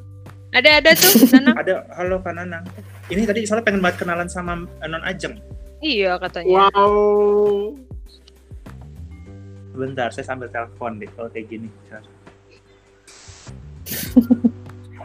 Ada 0.52 0.78
ada 0.78 0.90
tuh 0.94 1.26
Nanang. 1.34 1.56
Ada 1.56 1.74
halo 1.96 2.16
Kak 2.20 2.34
Nanang. 2.34 2.64
Ini 3.08 3.24
tadi 3.24 3.44
soalnya 3.44 3.64
pengen 3.64 3.80
banget 3.80 4.04
kenalan 4.04 4.28
sama 4.28 4.68
eh, 4.78 4.86
Non 4.86 5.02
Ajeng. 5.02 5.40
Iya 5.80 6.18
katanya. 6.18 6.70
Wow. 6.70 7.78
Sebentar, 9.70 10.10
saya 10.10 10.26
sambil 10.26 10.50
telepon 10.50 10.98
deh 10.98 11.06
kalau 11.10 11.30
kayak 11.30 11.46
gini. 11.48 11.70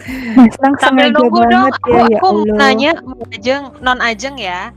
Mas 0.37 0.55
Nang 0.59 0.74
Sambil 0.81 1.12
nunggu 1.12 1.41
dong, 1.47 1.51
banget 1.51 1.74
aku, 1.79 1.91
ya, 1.91 2.05
ya 2.11 2.19
aku 2.19 2.29
Allah. 2.33 2.57
nanya 2.59 2.93
Ajeng, 3.33 3.62
non 3.81 3.99
Ajeng 4.01 4.37
ya. 4.39 4.70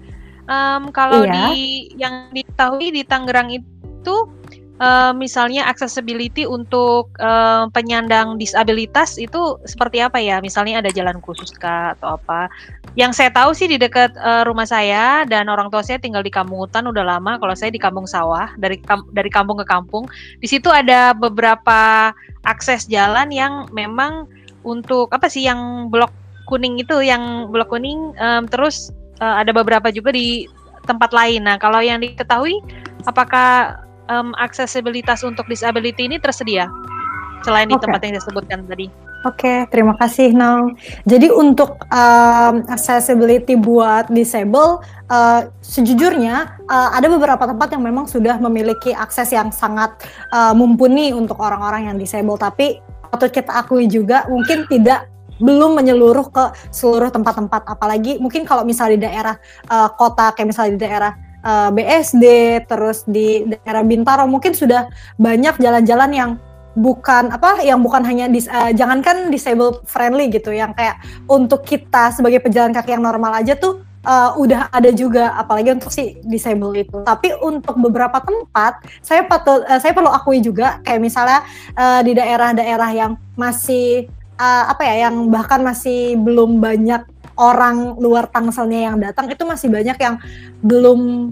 Em, 0.46 0.84
kalau 0.94 1.26
Iya. 1.26 1.34
di 1.34 1.50
yang 1.98 2.30
diketahui 2.30 2.94
di 2.94 3.02
Tangerang 3.02 3.50
itu 3.50 4.16
eh, 4.76 5.14
misalnya 5.16 5.66
accessibility 5.66 6.44
untuk 6.44 7.10
eh, 7.18 7.64
penyandang 7.72 8.36
disabilitas 8.38 9.16
itu 9.18 9.56
seperti 9.66 10.04
apa 10.04 10.20
ya? 10.20 10.44
Misalnya 10.44 10.84
ada 10.84 10.92
jalan 10.92 11.18
khusus 11.24 11.50
kah 11.56 11.96
atau 11.98 12.20
apa? 12.22 12.52
Yang 13.00 13.18
saya 13.24 13.32
tahu 13.34 13.56
sih 13.56 13.66
di 13.72 13.80
dekat 13.82 14.14
eh, 14.20 14.44
rumah 14.46 14.68
saya 14.68 15.24
dan 15.26 15.48
orang 15.50 15.72
tua 15.74 15.82
saya 15.82 15.98
tinggal 15.98 16.22
di 16.22 16.30
kampung 16.30 16.60
hutan 16.62 16.86
udah 16.92 17.08
lama. 17.08 17.40
Kalau 17.40 17.56
saya 17.56 17.72
di 17.74 17.80
kampung 17.82 18.06
sawah 18.06 18.52
dari 18.60 18.78
kam- 18.84 19.08
dari 19.16 19.32
kampung 19.32 19.58
ke 19.58 19.66
kampung. 19.66 20.06
Di 20.44 20.48
situ 20.52 20.68
ada 20.70 21.16
beberapa 21.16 22.12
akses 22.46 22.86
jalan 22.86 23.32
yang 23.34 23.66
memang 23.74 24.28
untuk 24.66 25.14
apa 25.14 25.30
sih 25.30 25.46
yang 25.46 25.94
blok 25.94 26.12
kuning 26.50 26.82
itu 26.82 27.02
yang 27.06 27.50
blok 27.54 27.70
kuning 27.70 28.18
em, 28.18 28.50
terus 28.50 28.90
eh, 29.22 29.36
ada 29.46 29.54
beberapa 29.54 29.94
juga 29.94 30.12
di 30.12 30.50
tempat 30.86 31.14
lain. 31.14 31.46
Nah, 31.46 31.58
kalau 31.58 31.82
yang 31.82 32.02
diketahui 32.02 32.62
apakah 33.06 33.78
em, 34.10 34.34
aksesibilitas 34.42 35.22
untuk 35.22 35.46
disability 35.46 36.10
ini 36.10 36.18
tersedia 36.18 36.70
selain 37.46 37.70
di 37.70 37.78
Oke. 37.78 37.86
tempat 37.86 38.02
yang 38.02 38.18
disebutkan 38.18 38.66
tadi? 38.66 38.90
Oke, 39.26 39.66
terima 39.74 39.98
kasih 39.98 40.38
Nong. 40.38 40.78
Jadi 41.10 41.34
untuk 41.34 41.82
um, 41.90 42.56
accessibility 42.70 43.58
buat 43.58 44.06
disable, 44.14 44.86
uh, 45.10 45.50
sejujurnya 45.66 46.62
uh, 46.70 46.94
ada 46.94 47.10
beberapa 47.10 47.42
tempat 47.50 47.74
yang 47.74 47.82
memang 47.82 48.06
sudah 48.06 48.38
memiliki 48.38 48.94
akses 48.94 49.34
yang 49.34 49.50
sangat 49.50 49.98
uh, 50.30 50.54
mumpuni 50.54 51.10
untuk 51.10 51.42
orang-orang 51.42 51.90
yang 51.90 51.98
disable. 51.98 52.38
Tapi 52.38 52.78
patut 53.10 53.32
kita 53.32 53.52
akui 53.54 53.86
juga 53.86 54.26
mungkin 54.28 54.66
tidak 54.70 55.10
belum 55.40 55.76
menyeluruh 55.76 56.32
ke 56.32 56.44
seluruh 56.72 57.12
tempat-tempat. 57.12 57.68
Apalagi 57.68 58.20
mungkin 58.24 58.48
kalau 58.48 58.64
misalnya 58.64 58.96
di 58.96 59.04
daerah 59.08 59.36
uh, 59.68 59.90
kota 59.92 60.32
kayak 60.32 60.48
misalnya 60.48 60.72
di 60.76 60.82
daerah 60.82 61.12
uh, 61.44 61.70
BSD, 61.76 62.26
terus 62.68 63.04
di 63.04 63.44
daerah 63.44 63.84
Bintaro 63.84 64.24
mungkin 64.26 64.56
sudah 64.56 64.88
banyak 65.20 65.60
jalan-jalan 65.60 66.12
yang 66.12 66.32
bukan 66.76 67.32
apa 67.32 67.64
yang 67.64 67.80
bukan 67.80 68.04
hanya 68.04 68.28
dis, 68.28 68.52
eh, 68.52 68.76
jangankan 68.76 69.32
disable 69.32 69.80
friendly 69.88 70.28
gitu 70.28 70.52
yang 70.52 70.76
kayak 70.76 71.00
untuk 71.32 71.64
kita 71.64 72.12
sebagai 72.12 72.44
pejalan 72.44 72.76
kaki 72.76 73.00
yang 73.00 73.04
normal 73.04 73.32
aja 73.32 73.56
tuh 73.56 73.80
eh, 74.06 74.32
udah 74.38 74.70
ada 74.70 74.90
juga 74.94 75.34
apalagi 75.34 75.74
untuk 75.74 75.90
si 75.90 76.22
disable 76.24 76.78
itu 76.78 77.02
tapi 77.02 77.34
untuk 77.42 77.76
beberapa 77.82 78.22
tempat 78.22 78.86
saya 79.02 79.26
patut 79.26 79.66
eh, 79.66 79.82
saya 79.82 79.92
perlu 79.92 80.14
akui 80.14 80.40
juga 80.40 80.80
kayak 80.86 81.02
misalnya 81.02 81.42
eh, 81.74 82.02
di 82.06 82.14
daerah-daerah 82.14 82.90
yang 82.94 83.12
masih 83.34 84.06
eh, 84.38 84.64
apa 84.70 84.86
ya 84.86 85.10
yang 85.10 85.28
bahkan 85.34 85.66
masih 85.66 86.16
belum 86.22 86.62
banyak 86.62 87.16
orang 87.36 88.00
luar 88.00 88.32
Tangselnya 88.32 88.92
yang 88.92 88.98
datang 89.00 89.28
itu 89.28 89.44
masih 89.44 89.68
banyak 89.68 89.98
yang 90.00 90.16
belum 90.64 91.32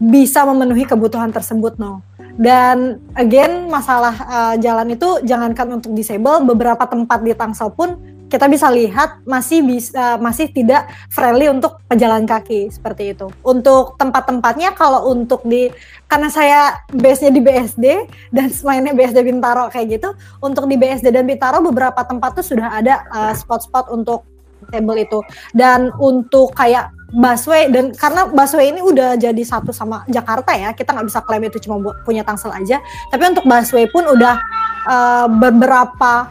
bisa 0.00 0.44
memenuhi 0.48 0.88
kebutuhan 0.88 1.28
tersebut 1.28 1.76
no. 1.76 2.00
Dan 2.40 3.04
again 3.12 3.68
masalah 3.68 4.16
uh, 4.24 4.54
jalan 4.56 4.96
itu 4.96 5.20
jangankan 5.28 5.76
untuk 5.76 5.92
disable 5.92 6.40
beberapa 6.48 6.88
tempat 6.88 7.20
di 7.20 7.36
Tangsel 7.36 7.68
pun 7.76 8.00
kita 8.30 8.46
bisa 8.46 8.70
lihat 8.70 9.26
masih 9.26 9.66
bisa 9.66 10.14
masih 10.22 10.54
tidak 10.54 10.86
friendly 11.10 11.50
untuk 11.50 11.82
pejalan 11.90 12.22
kaki 12.22 12.70
seperti 12.70 13.12
itu. 13.12 13.26
Untuk 13.42 13.98
tempat-tempatnya 13.98 14.72
kalau 14.78 15.10
untuk 15.10 15.42
di 15.42 15.66
karena 16.06 16.30
saya 16.30 16.78
base-nya 16.94 17.34
di 17.34 17.42
BSD 17.42 17.86
dan 18.30 18.48
mainnya 18.66 18.94
BSD 18.94 19.26
Bintaro 19.26 19.66
kayak 19.66 19.98
gitu, 19.98 20.14
untuk 20.38 20.70
di 20.70 20.78
BSD 20.78 21.10
dan 21.10 21.26
Bintaro 21.26 21.58
beberapa 21.58 22.06
tempat 22.06 22.38
tuh 22.38 22.46
sudah 22.46 22.78
ada 22.78 23.02
uh, 23.10 23.34
spot-spot 23.34 23.90
untuk 23.90 24.22
table 24.70 25.02
itu. 25.02 25.18
Dan 25.50 25.90
untuk 25.98 26.54
kayak 26.54 26.94
busway 27.10 27.66
dan 27.74 27.90
karena 27.90 28.30
busway 28.30 28.70
ini 28.70 28.78
udah 28.86 29.18
jadi 29.18 29.42
satu 29.42 29.74
sama 29.74 30.06
Jakarta 30.06 30.54
ya 30.54 30.70
kita 30.70 30.94
nggak 30.94 31.06
bisa 31.10 31.20
klaim 31.26 31.42
itu 31.42 31.58
cuma 31.66 31.82
punya 32.06 32.22
Tangsel 32.22 32.54
aja 32.54 32.78
tapi 33.10 33.34
untuk 33.34 33.42
busway 33.50 33.90
pun 33.90 34.06
udah 34.06 34.38
uh, 34.86 35.26
beberapa 35.26 36.30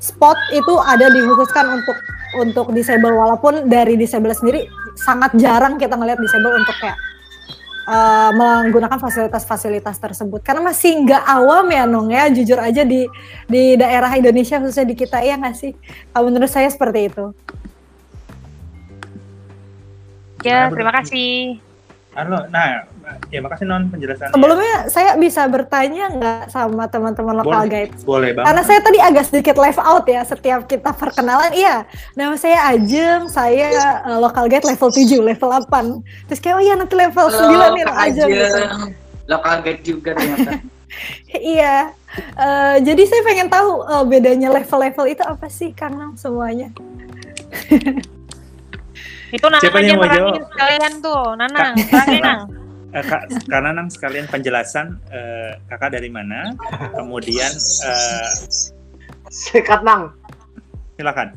spot 0.00 0.36
itu 0.50 0.74
ada 0.80 1.12
dikhususkan 1.12 1.78
untuk 1.78 1.96
untuk 2.40 2.66
disable. 2.72 3.12
Walaupun 3.12 3.68
dari 3.68 3.94
disable 3.94 4.32
sendiri 4.32 4.66
sangat 4.96 5.36
jarang 5.38 5.76
kita 5.76 5.94
ngelihat 5.94 6.18
disable 6.18 6.56
untuk 6.56 6.74
kayak 6.80 6.96
uh, 7.86 8.30
menggunakan 8.34 8.98
fasilitas-fasilitas 8.98 10.00
tersebut. 10.00 10.40
Karena 10.42 10.72
masih 10.72 11.04
nggak 11.04 11.24
awam 11.28 11.68
ya 11.70 11.84
Nong 11.84 12.10
ya. 12.10 12.26
Jujur 12.32 12.58
aja 12.58 12.82
di 12.82 13.06
di 13.46 13.76
daerah 13.76 14.10
Indonesia 14.16 14.58
khususnya 14.58 14.88
di 14.88 14.96
kita 14.96 15.20
ya 15.22 15.36
nggak 15.38 15.54
sih? 15.54 15.76
Kalau 16.10 16.26
menurut 16.26 16.50
saya 16.50 16.66
seperti 16.72 17.12
itu. 17.12 17.30
Ya, 20.40 20.72
terima 20.72 20.88
kasih. 20.96 21.60
Halo, 22.10 22.42
nah, 22.50 22.90
ya 23.30 23.38
makasih 23.38 23.70
non 23.70 23.86
penjelasannya. 23.86 24.34
Sebelumnya 24.34 24.76
saya 24.90 25.14
bisa 25.14 25.46
bertanya 25.46 26.10
nggak 26.10 26.42
sama 26.50 26.90
teman-teman 26.90 27.38
lokal 27.38 27.62
Boleh, 27.62 27.70
guide? 27.70 27.94
boleh 28.02 28.30
banget. 28.34 28.46
Karena 28.50 28.62
saya 28.66 28.80
tadi 28.82 28.98
agak 28.98 29.24
sedikit 29.30 29.56
live 29.62 29.78
out 29.78 30.04
ya 30.10 30.22
setiap 30.26 30.60
kita 30.66 30.90
perkenalan. 30.90 31.54
Iya, 31.54 31.86
nama 32.18 32.34
saya 32.34 32.74
Ajeng, 32.74 33.30
saya 33.30 34.02
uh, 34.10 34.18
lokal 34.18 34.50
guide 34.50 34.66
level 34.66 34.90
7, 34.90 35.22
level 35.22 35.50
8. 35.70 36.02
Terus 36.26 36.40
kayak 36.42 36.54
oh 36.58 36.62
iya 36.66 36.74
nanti 36.74 36.94
level 36.98 37.26
9 37.30 37.78
nih 37.78 37.84
Ajeng. 37.86 38.28
gitu. 38.34 38.42
Ajeng. 38.58 38.70
Lokal 39.30 39.54
guide 39.62 39.82
juga 39.86 40.10
ternyata. 40.18 40.50
iya. 41.54 41.94
Eh, 42.18 42.76
jadi 42.82 43.02
saya 43.06 43.22
pengen 43.22 43.46
tahu 43.46 43.86
eh, 43.86 44.04
bedanya 44.10 44.50
level-level 44.50 45.06
itu 45.06 45.22
apa 45.22 45.46
sih 45.46 45.70
Kang 45.70 45.94
Nam 45.94 46.18
semuanya? 46.18 46.74
Itu 49.30 49.46
Nanang 49.46 49.62
Siapa 49.62 49.78
aja 49.78 49.86
yang 49.86 49.96
mau 49.96 50.04
terangin 50.04 50.18
jawab? 50.18 50.34
sekalian 50.50 50.92
tuh, 50.98 51.22
Nanang, 51.38 51.72
terangin 51.80 52.20
Nang. 52.20 52.40
Eh, 52.90 53.04
Kak, 53.06 53.22
Kak 53.46 53.60
Nanang 53.62 53.86
sekalian 53.86 54.26
penjelasan 54.26 54.98
eh, 55.08 55.54
kakak 55.66 55.94
dari 55.94 56.10
mana, 56.10 56.58
kemudian 56.92 57.52
eh, 57.86 58.28
Sikat 59.30 59.86
nang. 59.86 60.10
silakan. 60.98 61.30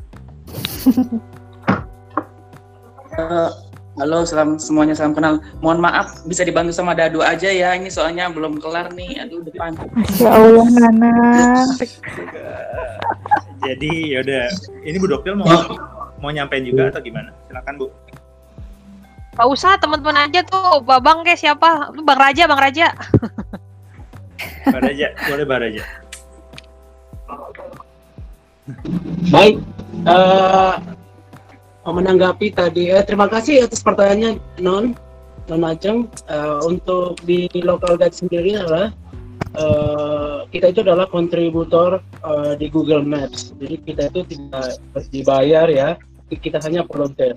Halo, 3.94 4.26
salam 4.26 4.58
semuanya 4.58 4.98
salam 4.98 5.14
kenal. 5.14 5.38
Mohon 5.62 5.86
maaf, 5.86 6.26
bisa 6.26 6.42
dibantu 6.42 6.74
sama 6.74 6.92
Dadu 6.92 7.22
aja 7.22 7.46
ya. 7.46 7.78
Ini 7.78 7.86
soalnya 7.86 8.26
belum 8.26 8.58
kelar 8.58 8.90
nih. 8.90 9.22
Aduh, 9.22 9.46
depan. 9.46 9.78
Ya 10.18 10.34
Allah, 10.34 10.66
Nana. 10.66 11.14
Jadi 13.62 13.90
yaudah, 14.12 14.50
ini 14.82 14.96
Bu 14.98 15.06
Doktil 15.06 15.38
mau 15.38 15.46
mau 16.24 16.32
nyampein 16.32 16.64
juga 16.64 16.88
atau 16.88 17.04
gimana? 17.04 17.36
Silakan 17.44 17.84
Bu. 17.84 17.86
Gak 19.34 19.48
usah 19.50 19.76
teman-teman 19.76 20.30
aja 20.30 20.40
tuh, 20.46 20.80
Babang 20.80 21.26
kayak 21.26 21.42
siapa? 21.42 21.92
Lu 21.92 22.06
Bang 22.06 22.16
Raja, 22.16 22.48
Bang 22.48 22.62
Raja. 22.62 22.94
Baraja, 24.74 25.06
boleh 25.28 25.46
Baraja. 25.46 25.82
Baik. 29.28 29.56
eh 30.04 30.74
menanggapi 31.84 32.48
tadi, 32.56 32.88
eh, 32.88 33.04
terima 33.04 33.28
kasih 33.28 33.68
atas 33.68 33.84
pertanyaannya 33.84 34.40
Non, 34.64 34.96
Non 35.52 35.62
Ajeng. 35.68 36.08
Eh, 36.30 36.58
untuk 36.64 37.20
di 37.28 37.50
local 37.60 38.00
guide 38.00 38.16
sendiri 38.16 38.56
adalah 38.56 38.88
eh, 39.52 40.38
kita 40.48 40.72
itu 40.72 40.80
adalah 40.80 41.04
kontributor 41.12 42.00
eh, 42.24 42.52
di 42.56 42.72
Google 42.72 43.04
Maps. 43.04 43.52
Jadi 43.60 43.76
kita 43.84 44.08
itu 44.08 44.20
tidak 44.32 44.80
dibayar 45.12 45.68
ya, 45.68 46.00
kita 46.32 46.58
hanya 46.64 46.86
volunteer. 46.88 47.36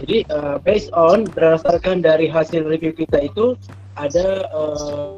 Jadi 0.00 0.24
eh, 0.24 0.56
based 0.62 0.90
on 0.96 1.26
berdasarkan 1.28 2.04
dari 2.04 2.30
hasil 2.30 2.64
review 2.64 2.94
kita 2.94 3.24
itu 3.24 3.56
ada 3.96 4.46
eh, 4.48 5.10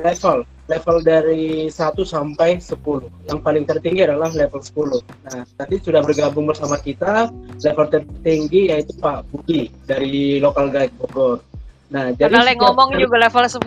level 0.00 0.46
level 0.70 1.02
dari 1.02 1.66
1 1.66 1.74
sampai 2.06 2.62
10 2.62 2.78
yang 3.26 3.42
paling 3.42 3.66
tertinggi 3.66 4.06
adalah 4.06 4.30
level 4.30 4.62
10 4.62 5.02
nah 5.26 5.42
tadi 5.58 5.82
sudah 5.82 5.98
bergabung 5.98 6.46
bersama 6.46 6.78
kita 6.78 7.26
level 7.58 7.86
tertinggi 7.90 8.70
yaitu 8.70 8.94
Pak 9.02 9.26
Budi 9.34 9.66
dari 9.90 10.38
local 10.38 10.70
guide 10.70 10.94
Bogor 10.94 11.42
nah 11.90 12.14
jadi 12.14 12.30
Padahal 12.30 12.54
yang 12.54 12.62
ngomong 12.62 12.90
juga 13.02 13.16
level 13.18 13.44
10. 13.50 13.58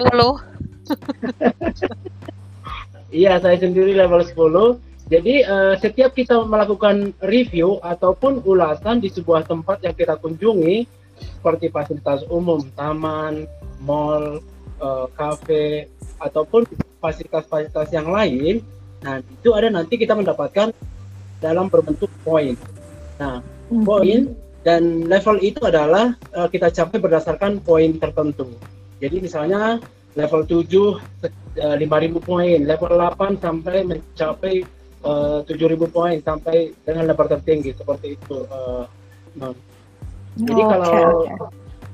Iya, 3.13 3.37
saya 3.37 3.61
sendiri 3.61 3.93
level 3.93 4.25
10. 4.25 4.33
Jadi 5.13 5.45
eh, 5.45 5.75
setiap 5.77 6.17
kita 6.17 6.41
melakukan 6.41 7.13
review 7.21 7.77
ataupun 7.85 8.41
ulasan 8.49 8.97
di 8.97 9.13
sebuah 9.13 9.45
tempat 9.45 9.85
yang 9.85 9.93
kita 9.93 10.17
kunjungi 10.17 10.89
seperti 11.21 11.69
fasilitas 11.69 12.25
umum, 12.33 12.65
taman, 12.73 13.45
mall, 13.85 14.41
eh, 14.81 15.07
kafe 15.13 15.85
ataupun 16.17 16.65
fasilitas-fasilitas 16.97 17.93
yang 17.93 18.09
lain, 18.09 18.65
nah 19.05 19.21
itu 19.21 19.53
ada 19.53 19.69
nanti 19.69 20.01
kita 20.01 20.17
mendapatkan 20.17 20.73
dalam 21.43 21.69
berbentuk 21.69 22.09
poin. 22.25 22.57
Nah, 23.21 23.43
poin 23.69 24.33
dan 24.63 25.05
level 25.11 25.37
itu 25.43 25.59
adalah 25.67 26.15
uh, 26.31 26.47
kita 26.47 26.71
capai 26.71 27.03
berdasarkan 27.03 27.59
poin 27.59 27.99
tertentu. 27.99 28.47
Jadi 29.03 29.19
misalnya 29.19 29.83
level 30.15 30.47
7 30.47 30.63
uh, 30.63 31.75
5000 31.75 31.83
poin, 32.23 32.57
level 32.63 32.95
8 32.95 33.43
sampai 33.43 33.83
mencapai 33.83 34.63
uh, 35.03 35.39
7000 35.45 35.77
poin 35.91 36.17
sampai 36.23 36.71
dengan 36.83 37.11
level 37.11 37.27
tertinggi 37.27 37.75
seperti 37.75 38.17
itu. 38.17 38.47
Uh, 38.49 38.87
non. 39.37 39.55
Jadi 40.33 40.61
Oke, 40.65 40.71
kalau 40.73 40.97
oke. 41.29 41.45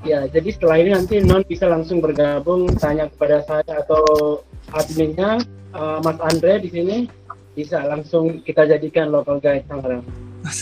ya 0.08 0.24
jadi 0.32 0.50
setelah 0.56 0.78
ini 0.80 0.90
nanti 0.96 1.20
non 1.20 1.44
bisa 1.44 1.68
langsung 1.68 2.00
bergabung 2.00 2.72
tanya 2.80 3.12
kepada 3.12 3.44
saya 3.44 3.84
atau 3.84 4.40
adminnya 4.72 5.44
uh, 5.76 6.00
Mas 6.00 6.16
Andre 6.24 6.64
di 6.64 6.70
sini 6.72 6.98
bisa 7.52 7.84
langsung 7.84 8.40
kita 8.48 8.64
jadikan 8.64 9.12
local 9.12 9.44
guide 9.44 9.68
Tangerang. 9.68 10.06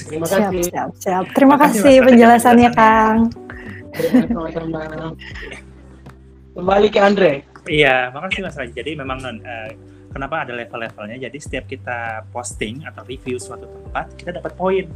Terima 0.09 0.25
Siap, 0.25 0.49
kasih. 0.49 0.63
siap, 0.73 0.89
siap. 0.97 1.25
Terima 1.37 1.53
Makasih, 1.53 1.81
kasih 1.85 1.95
Mas 2.01 2.05
penjelasannya. 2.09 2.69
Kang. 2.73 3.17
Sama-sama. 4.33 4.81
Kembali 6.57 6.87
ke 6.89 6.99
Andre. 6.99 7.31
Iya, 7.69 8.09
makasih 8.09 8.41
Mas 8.41 8.57
Raji. 8.57 8.73
Jadi 8.73 8.91
memang 8.97 9.21
non, 9.21 9.37
eh, 9.45 9.69
kenapa 10.17 10.49
ada 10.49 10.57
level-levelnya? 10.57 11.29
Jadi 11.29 11.37
setiap 11.37 11.69
kita 11.69 12.25
posting 12.33 12.81
atau 12.89 13.05
review 13.05 13.37
suatu 13.37 13.69
tempat, 13.69 14.17
kita 14.17 14.33
dapat 14.33 14.57
poin. 14.57 14.89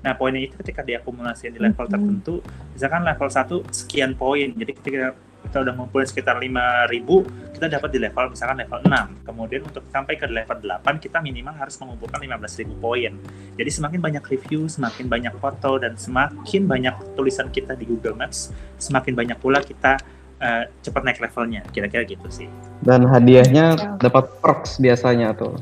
Nah, 0.00 0.16
poinnya 0.16 0.48
itu 0.48 0.56
ketika 0.64 0.80
diakumulasi 0.80 1.52
di 1.52 1.60
level 1.60 1.84
tertentu, 1.84 2.40
misalkan 2.72 3.04
level 3.04 3.28
1 3.28 3.68
sekian 3.68 4.16
poin. 4.16 4.48
Jadi 4.56 4.72
ketika 4.80 5.12
kita 5.46 5.62
udah 5.62 5.72
ngumpulin 5.78 6.08
sekitar 6.08 6.40
5000, 6.42 7.22
kita 7.54 7.66
dapat 7.70 7.88
di 7.94 7.98
level 8.02 8.24
misalkan 8.34 8.56
level 8.64 8.80
6. 8.82 9.26
Kemudian 9.28 9.62
untuk 9.66 9.84
sampai 9.92 10.14
ke 10.18 10.26
level 10.26 10.58
8, 10.62 11.04
kita 11.04 11.18
minimal 11.22 11.54
harus 11.54 11.76
mengumpulkan 11.78 12.18
15.000 12.18 12.76
poin. 12.80 13.12
Jadi 13.54 13.70
semakin 13.70 14.00
banyak 14.02 14.24
review, 14.26 14.66
semakin 14.66 15.06
banyak 15.06 15.34
foto, 15.38 15.78
dan 15.78 15.94
semakin 15.94 16.62
banyak 16.66 16.94
tulisan 17.14 17.50
kita 17.52 17.78
di 17.78 17.86
Google 17.86 18.18
Maps, 18.18 18.50
semakin 18.80 19.14
banyak 19.14 19.38
pula 19.38 19.62
kita 19.62 20.00
eh, 20.40 20.64
cepat 20.84 21.02
naik 21.04 21.18
levelnya. 21.20 21.62
Kira-kira 21.72 22.02
gitu 22.04 22.26
sih. 22.28 22.48
Dan 22.84 23.08
hadiahnya 23.08 23.98
dapat 24.00 24.28
perks 24.40 24.78
biasanya 24.80 25.32
tuh. 25.36 25.56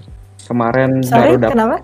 Kemarin 0.45 1.01
Sorry, 1.01 1.35
baru 1.35 1.41
dapat 1.41 1.53
kenapa? 1.57 1.77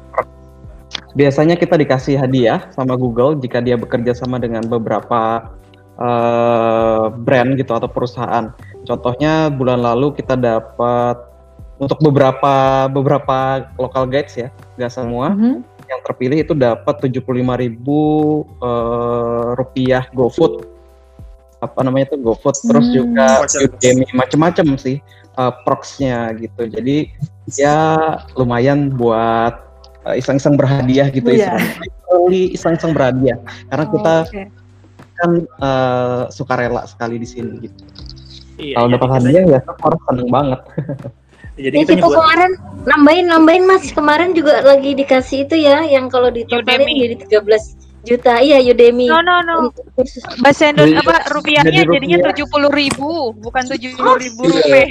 Biasanya 1.14 1.54
kita 1.58 1.74
dikasih 1.74 2.14
hadiah 2.18 2.70
sama 2.74 2.94
Google 2.94 3.38
jika 3.38 3.58
dia 3.58 3.74
bekerja 3.74 4.14
sama 4.14 4.38
dengan 4.38 4.62
beberapa 4.66 5.50
eh, 5.98 7.04
brand 7.14 7.50
gitu 7.56 7.72
atau 7.74 7.88
perusahaan. 7.90 8.52
Contohnya 8.86 9.48
bulan 9.52 9.80
lalu 9.82 10.16
kita 10.16 10.34
dapat 10.34 11.30
untuk 11.80 11.96
beberapa 12.04 12.86
beberapa 12.92 13.64
local 13.80 14.04
guides 14.04 14.36
ya, 14.36 14.48
nggak 14.76 14.92
semua. 14.92 15.32
Yang 15.90 16.00
terpilih 16.06 16.38
itu 16.46 16.54
dapat 16.54 17.02
75.000 17.02 17.24
eh, 18.60 19.48
rupiah 19.56 20.04
GoFood. 20.14 20.79
Apa 21.60 21.80
namanya 21.80 22.10
itu 22.10 22.16
GoFood. 22.18 22.56
Terus 22.62 22.86
Hmm. 22.86 22.94
juga 22.94 23.26
Voucher. 23.38 23.68
Udemy 23.68 24.06
macem-macem 24.12 24.66
sih 24.76 24.96
eh, 25.30 25.52
perks-nya 25.62 26.32
gitu. 26.34 26.66
Jadi 26.66 27.12
ya 27.52 27.76
lumayan 28.34 28.90
buat 28.90 29.54
eh, 30.02 30.16
iseng-iseng 30.16 30.56
berhadiah 30.56 31.08
gitu 31.08 31.28
Iya. 31.28 31.54
iseng 31.54 31.80
Literally 31.80 32.42
iseng-iseng 32.52 32.92
berhadiah 32.92 33.38
karena 33.68 33.84
kita 33.86 34.14
Oke. 34.24 34.42
kan 35.14 35.30
eh, 35.44 36.22
sukarela 36.28 36.82
sekali 36.84 37.16
di 37.16 37.28
sini 37.28 37.52
gitu. 37.62 37.78
Iya, 38.56 38.74
Kalau 38.74 38.86
jadi 38.86 38.94
dapat 38.94 39.06
kita- 39.06 39.16
hadiah 39.20 39.44
ya 39.46 39.60
orang 39.80 40.00
seneng 40.04 40.28
banget. 40.28 40.60
Jadi 41.60 41.76
Ya 41.76 41.82
kita 41.82 41.92
kita 41.92 42.00
nyebut 42.00 42.16
kemarin 42.16 42.52
nambahin 42.82 43.26
nambahin 43.28 43.64
mas 43.64 43.84
kemarin 43.90 44.30
juga 44.32 44.64
lagi 44.64 44.96
dikasih 44.96 45.44
itu 45.44 45.60
ya 45.60 45.84
yang 45.84 46.08
kalau 46.08 46.32
ditotalin 46.32 46.88
jadi 46.88 47.20
13 47.20 47.76
juta 48.00 48.40
iya 48.40 48.56
Udemy. 48.58 49.06
No 49.06 49.20
no 49.20 49.40
no. 49.40 49.56
Kursus. 49.92 50.24
Bahasa 50.40 50.72
Indonesia 50.72 51.04
apa 51.04 51.16
rupiahnya 51.28 51.84
jadi 51.84 51.92
jadinya 51.92 52.18
tujuh 52.32 52.46
puluh 52.48 52.70
ribu, 52.70 53.36
bukan 53.36 53.62
tujuh 53.68 53.92
Oh, 53.98 54.16
ribu 54.16 54.48
rupiah. 54.50 54.88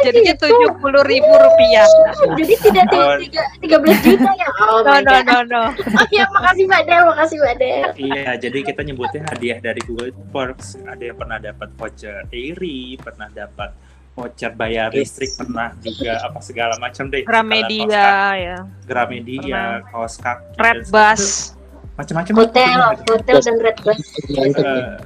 jadinya 0.00 0.34
tujuh 0.34 0.70
puluh 0.78 1.02
ribu 1.04 1.28
rupiah. 1.28 1.84
Jadi 2.32 2.54
tidak 2.58 2.84
Oh. 2.90 3.16
tiga 3.20 3.42
tiga 3.60 3.76
belas 3.78 3.98
juta 4.00 4.30
ya. 4.32 4.48
Oh 4.64 4.80
No 4.80 4.94
no 4.98 5.16
no 5.20 5.38
no. 5.44 5.62
ya 6.16 6.24
makasih 6.30 6.64
Mbak 6.64 6.82
Del, 6.84 7.02
makasih 7.06 7.36
Mbak 7.38 7.54
Del. 7.56 7.88
Iya, 7.96 8.30
jadi 8.38 8.58
kita 8.64 8.80
nyebutnya 8.82 9.22
hadiah 9.28 9.58
dari 9.60 9.80
Google 9.84 10.12
Perks. 10.32 10.80
Ada 10.82 11.12
yang 11.12 11.16
pernah 11.16 11.38
dapat 11.38 11.68
voucher 11.76 12.24
Airy, 12.30 12.96
pernah 12.96 13.28
dapat 13.28 13.70
voucher 14.10 14.52
bayar 14.52 14.90
listrik, 14.90 15.32
pernah 15.34 15.70
juga 15.78 16.18
apa 16.20 16.40
segala 16.40 16.74
macam 16.76 17.08
deh. 17.08 17.22
Gramedia 17.22 18.08
ya. 18.34 18.56
Gramedia, 18.84 19.84
kaos 19.86 20.16
kaki, 20.16 20.56
Red 20.56 20.88
Bus. 20.88 21.54
Macam-macam. 22.00 22.34
Hotel, 22.40 22.78
hotel 23.04 23.36
dan 23.44 23.56
red 23.60 23.76
bus. 23.84 24.00
Eh, 24.32 24.96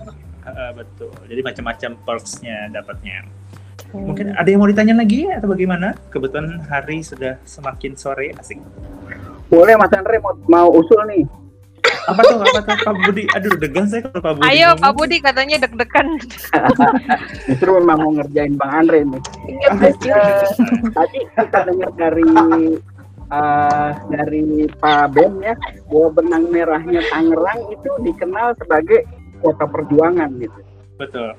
eh, 0.47 0.71
betul. 0.79 1.11
Jadi 1.27 1.41
macam-macam 1.43 1.91
perks-nya 2.07 2.71
dapatnya. 2.71 3.27
Mungkin 3.95 4.35
ada 4.35 4.49
yang 4.51 4.59
mau 4.59 4.71
ditanya 4.71 4.95
lagi 4.99 5.31
atau 5.31 5.47
bagaimana? 5.51 5.95
Kebetulan 6.11 6.63
hari 6.67 7.03
sudah 7.03 7.39
semakin 7.47 7.95
sore, 7.95 8.35
asik. 8.35 8.59
Boleh 9.47 9.79
Mas 9.79 9.95
Andre 9.95 10.19
mau, 10.19 10.35
mau 10.51 10.69
usul 10.75 10.99
nih. 11.07 11.23
Apa 12.05 12.21
tuh? 12.21 12.37
Apa 12.43 12.61
tuh? 12.65 12.77
Pak 12.85 12.95
Budi. 13.07 13.25
Aduh, 13.33 13.55
degan 13.57 13.87
saya 13.89 14.05
kalau 14.05 14.21
Pak 14.21 14.33
Budi. 14.41 14.45
Ayo 14.51 14.75
ngomong. 14.75 14.83
Pak 14.83 14.93
Budi 14.99 15.17
katanya 15.23 15.57
deg-degan. 15.63 16.09
Justru 17.49 17.71
memang 17.81 17.99
mau 18.03 18.13
ngerjain 18.19 18.55
Bang 18.59 18.73
Andre 18.85 18.99
nih. 19.09 19.23
Eh, 19.49 19.95
tadi 20.93 21.19
kita 21.33 21.59
dengar 21.65 21.91
dari 21.97 22.25
eh, 23.35 23.91
dari 24.15 24.71
Pak 24.79 25.05
Ben 25.15 25.33
ya 25.43 25.55
bahwa 25.91 26.09
benang 26.23 26.45
merahnya 26.55 27.03
Tangerang 27.11 27.61
itu 27.75 27.91
dikenal 28.07 28.55
sebagai 28.63 29.03
kota 29.43 29.67
perjuangan 29.67 30.31
gitu. 30.39 30.61
Betul. 30.97 31.35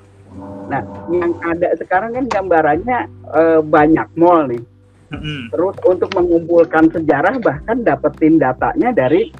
Nah, 0.67 0.84
yang 1.07 1.31
ada 1.47 1.72
sekarang 1.80 2.11
kan 2.19 2.26
gambarannya 2.27 2.99
eh, 3.31 3.59
banyak 3.63 4.07
mall 4.19 4.51
nih. 4.51 4.63
Mm-mm. 5.13 5.53
Terus 5.53 5.76
untuk 5.85 6.09
mengumpulkan 6.17 6.89
sejarah 6.91 7.38
bahkan 7.39 7.85
dapetin 7.85 8.41
datanya 8.41 8.91
dari 8.91 9.31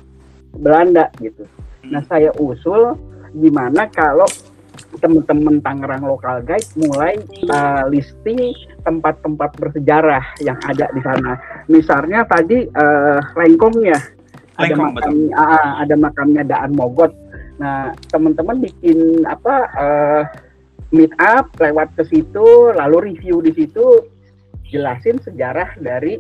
Belanda 0.56 1.12
gitu. 1.20 1.44
Nah, 1.90 2.02
saya 2.08 2.32
usul 2.40 2.96
gimana 3.36 3.90
kalau 3.92 4.26
teman-teman 5.00 5.60
Tangerang 5.62 6.04
Local 6.06 6.44
Guide 6.44 6.70
mulai 6.80 7.20
uh, 7.52 7.86
listing 7.88 8.56
tempat-tempat 8.84 9.58
bersejarah 9.60 10.24
yang 10.42 10.58
ada 10.66 10.90
di 10.94 11.02
sana. 11.02 11.40
Misalnya 11.72 12.24
tadi 12.28 12.66
uh, 12.70 13.20
Lengkong 13.36 13.78
ya, 13.84 14.00
ada 14.60 14.74
Lengkong, 14.74 14.94
makam, 14.96 15.16
ah, 15.36 15.72
ada 15.82 15.96
makamnya 15.96 16.44
Daan 16.46 16.72
Mogot. 16.74 17.12
Nah, 17.56 17.96
teman-teman 18.12 18.60
bikin 18.60 19.24
apa 19.24 19.56
uh, 19.80 20.24
meet 20.92 21.12
up 21.20 21.50
lewat 21.58 21.92
ke 21.96 22.04
situ, 22.08 22.72
lalu 22.76 23.16
review 23.16 23.40
di 23.40 23.56
situ, 23.56 24.06
jelasin 24.68 25.20
sejarah 25.24 25.76
dari 25.80 26.20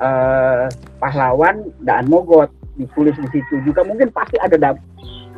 uh, 0.00 0.68
pahlawan 1.00 1.72
Daan 1.82 2.06
Mogot. 2.08 2.52
Ditulis 2.74 3.14
di 3.14 3.28
situ 3.38 3.62
juga. 3.62 3.86
Mungkin 3.86 4.10
pasti 4.10 4.34
ada 4.42 4.74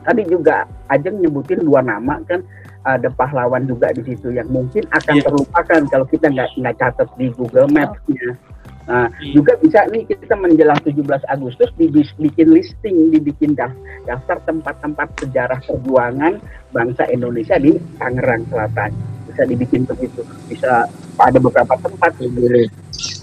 tadi 0.07 0.23
juga 0.31 0.65
Ajeng 0.87 1.19
nyebutin 1.19 1.67
dua 1.67 1.83
nama 1.83 2.23
kan 2.31 2.41
ada 2.87 3.11
pahlawan 3.11 3.67
juga 3.67 3.91
di 3.91 4.07
situ 4.07 4.31
yang 4.31 4.47
mungkin 4.47 4.87
akan 4.95 5.19
terlupakan 5.19 5.81
kalau 5.91 6.07
kita 6.07 6.31
nggak 6.31 6.51
nggak 6.55 6.75
catat 6.79 7.09
di 7.19 7.27
Google 7.35 7.67
Maps-nya. 7.75 8.39
Nah, 8.87 9.11
juga 9.35 9.59
bisa 9.59 9.83
nih 9.91 10.07
kita 10.07 10.39
menjelang 10.39 10.79
17 10.79 11.03
Agustus 11.27 11.75
dibikin 11.75 12.55
listing, 12.55 13.11
dibikin 13.11 13.59
daf- 13.59 13.75
daftar 14.07 14.39
tempat-tempat 14.47 15.11
sejarah 15.27 15.59
perjuangan 15.67 16.39
bangsa 16.71 17.11
Indonesia 17.11 17.59
di 17.59 17.75
Tangerang 17.99 18.47
Selatan. 18.47 18.95
Bisa 19.27 19.43
dibikin 19.43 19.83
begitu. 19.91 20.23
Bisa 20.47 20.87
ada 21.19 21.39
beberapa 21.43 21.75
tempat 21.83 22.15
gitu. 22.23 22.71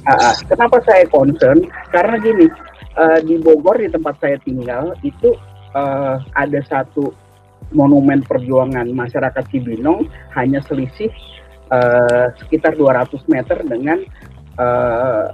Ah, 0.03 0.35
ah. 0.35 0.35
kenapa 0.51 0.83
saya 0.83 1.07
concern? 1.07 1.63
Karena 1.95 2.19
gini, 2.19 2.51
eh, 2.99 3.19
di 3.23 3.39
Bogor 3.39 3.79
di 3.79 3.87
tempat 3.87 4.19
saya 4.19 4.35
tinggal 4.43 4.99
itu 4.99 5.31
eh, 5.71 6.15
ada 6.35 6.59
satu 6.67 7.15
monumen 7.73 8.21
perjuangan 8.23 8.87
masyarakat 8.93 9.43
Cibinong 9.49 10.07
hanya 10.37 10.61
selisih 10.65 11.09
eh, 11.69 12.27
sekitar 12.39 12.77
200 12.77 13.09
meter 13.27 13.57
dengan 13.65 13.99
eh, 14.57 15.29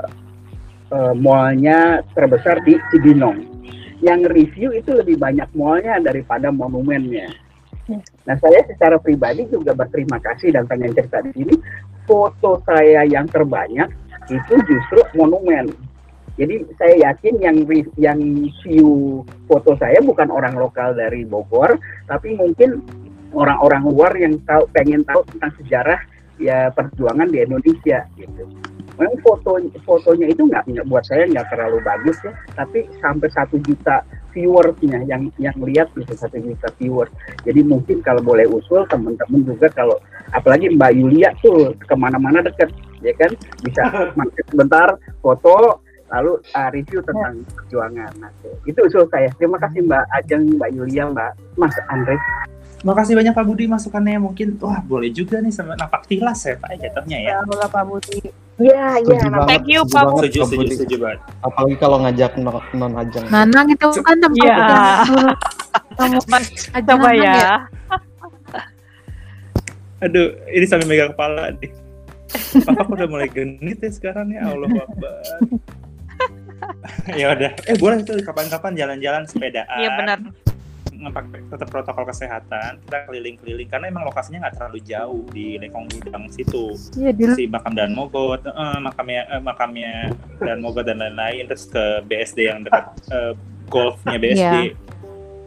eh, 0.91 1.13
mallnya 1.19 2.01
terbesar 2.15 2.63
di 2.63 2.79
Cibinong. 2.91 3.59
Yang 3.99 4.31
review 4.31 4.69
itu 4.71 4.95
lebih 4.95 5.19
banyak 5.19 5.51
mallnya 5.51 5.99
daripada 5.99 6.49
monumennya. 6.55 7.27
Nah 8.23 8.35
saya 8.37 8.61
secara 8.69 9.01
pribadi 9.01 9.49
juga 9.49 9.73
berterima 9.73 10.21
kasih 10.21 10.55
dan 10.55 10.69
pengen 10.69 10.93
cerita 10.95 11.19
di 11.25 11.31
sini. 11.35 11.55
Foto 12.05 12.61
saya 12.65 13.05
yang 13.05 13.29
terbanyak 13.29 13.89
itu 14.29 14.55
justru 14.65 15.01
monumen. 15.17 15.69
Jadi 16.39 16.55
saya 16.79 17.11
yakin 17.11 17.35
yang 17.43 17.57
yang 17.99 18.19
view 18.63 19.21
foto 19.43 19.75
saya 19.75 19.99
bukan 19.99 20.31
orang 20.31 20.55
lokal 20.55 20.95
dari 20.95 21.27
Bogor, 21.27 21.75
tapi 22.07 22.39
mungkin 22.39 22.79
orang-orang 23.35 23.83
luar 23.85 24.11
yang 24.15 24.39
tahu 24.47 24.63
pengen 24.71 25.03
tahu 25.05 25.21
tentang 25.35 25.51
sejarah 25.61 25.99
ya 26.39 26.71
perjuangan 26.71 27.27
di 27.29 27.43
Indonesia 27.43 28.07
gitu. 28.15 28.43
memang 28.95 29.15
foto 29.23 29.59
fotonya 29.83 30.31
itu 30.31 30.47
nggak 30.47 30.87
buat 30.87 31.03
saya 31.07 31.27
nggak 31.27 31.51
terlalu 31.51 31.83
bagus 31.83 32.15
ya 32.23 32.31
tapi 32.55 32.87
sampai 33.03 33.27
satu 33.31 33.59
juta 33.63 34.03
viewersnya 34.31 35.03
yang 35.07 35.27
yang 35.39 35.55
lihat 35.59 35.91
gitu 35.95 36.15
satu 36.15 36.39
juta 36.39 36.67
viewers 36.79 37.11
jadi 37.43 37.63
mungkin 37.63 37.99
kalau 38.03 38.23
boleh 38.23 38.47
usul 38.47 38.87
teman-teman 38.87 39.43
juga 39.43 39.67
kalau 39.71 39.99
apalagi 40.31 40.71
Mbak 40.71 40.91
Yulia 40.95 41.29
tuh 41.43 41.75
ke 41.75 41.95
mana-mana 41.95 42.43
deket 42.43 42.71
ya 43.03 43.11
kan 43.19 43.31
bisa 43.63 43.83
mampir 44.19 44.43
sebentar 44.47 44.95
foto 45.19 45.83
lalu 46.09 46.31
uh, 46.57 46.69
review 46.73 46.99
tentang 47.05 47.45
perjuangan 47.53 48.11
nah, 48.17 48.31
itu 48.65 48.79
usul 48.81 49.05
saya 49.13 49.29
terima 49.37 49.61
kasih 49.61 49.85
Mbak 49.85 50.03
Ajeng 50.17 50.43
Mbak 50.57 50.69
Yulia 50.73 51.03
Mbak 51.09 51.31
Mas 51.57 51.75
Andre 51.89 52.17
Makasih 52.79 53.11
banyak 53.11 53.35
Pak 53.35 53.43
Budi 53.43 53.67
masukannya 53.67 54.23
mungkin 54.23 54.55
wah 54.63 54.79
boleh 54.79 55.11
juga 55.11 55.43
nih 55.43 55.51
sama 55.51 55.75
napak 55.75 56.07
tilas 56.07 56.47
ya 56.47 56.55
Pak 56.55 56.79
jatuhnya 56.79 57.17
ya. 57.19 57.31
Alhamdulillah 57.35 57.71
Pak 57.75 57.83
Budi. 57.83 58.19
Iya, 58.55 59.03
Setuju 59.03 59.19
setuju 59.19 59.27
banget, 59.35 59.59
Setuju, 59.59 60.39
Pak 60.39 60.47
setuju, 60.47 60.55
Budi. 60.55 60.75
setuju 60.79 60.95
banget. 61.03 61.19
Apalagi 61.43 61.75
kalau 61.75 61.97
ngajak 62.07 62.31
non, 62.39 62.55
non 62.79 62.93
ajeng. 62.95 63.25
Nanang 63.27 63.67
itu 63.67 63.87
kan 63.99 64.15
tempat 64.23 64.39
Iya. 64.47 64.55
dulu 65.11 65.31
kamu 65.99 66.19
Coba 66.23 66.37
Nanang 66.79 67.15
ya. 67.19 67.39
Aduh, 70.07 70.27
ini 70.55 70.63
sambil 70.63 70.87
megang 70.87 71.11
kepala 71.11 71.51
nih. 71.59 71.71
Papa 72.63 72.87
udah 72.95 73.07
mulai 73.11 73.27
genit 73.27 73.83
ya 73.83 73.91
sekarang 73.91 74.31
ya 74.31 74.55
Allah 74.55 74.71
Akbar. 74.71 75.19
ya 77.19 77.33
udah, 77.33 77.51
eh 77.65 77.75
boleh 77.75 78.01
tuh 78.01 78.15
kapan-kapan 78.19 78.71
jalan-jalan 78.73 79.23
sepedaan. 79.25 79.79
Iya 79.79 79.89
benar. 79.95 80.19
Ngepak 80.89 81.23
tetap 81.31 81.67
protokol 81.69 82.03
kesehatan, 82.05 82.83
kita 82.83 83.07
keliling-keliling 83.07 83.67
karena 83.67 83.87
emang 83.87 84.03
lokasinya 84.03 84.43
nggak 84.43 84.55
terlalu 84.59 84.79
jauh 84.83 85.23
di 85.31 85.55
Lekong 85.55 85.87
Gudang 85.87 86.27
situ. 86.27 86.75
Iya, 86.93 87.15
di- 87.15 87.31
si 87.33 87.47
makam 87.47 87.71
dan 87.71 87.95
Mogot, 87.95 88.43
eh, 88.43 88.51
makamnya 88.77 89.23
eh, 89.29 89.39
makamnya 89.39 90.11
dan 90.37 90.59
Mogot 90.59 90.83
dan 90.83 90.99
lain-lain 90.99 91.47
terus 91.47 91.65
ke 91.65 91.79
BSD 92.03 92.51
yang 92.51 92.59
dekat 92.63 92.91
eh, 93.09 93.31
golfnya 93.67 94.19
BSD 94.19 94.43
Iya. 94.43 94.75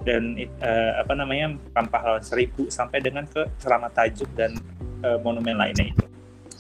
dan 0.03 0.23
eh, 0.41 0.93
apa 0.97 1.13
namanya 1.13 1.53
makam 1.69 1.87
pahlawan 1.87 2.25
seribu 2.25 2.67
sampai 2.67 2.99
dengan 2.99 3.29
ke 3.29 3.45
Selamat 3.61 3.93
Tajuk 3.93 4.33
dan 4.33 4.57
eh, 5.05 5.19
monumen 5.21 5.55
lainnya 5.55 5.85
itu. 5.87 6.05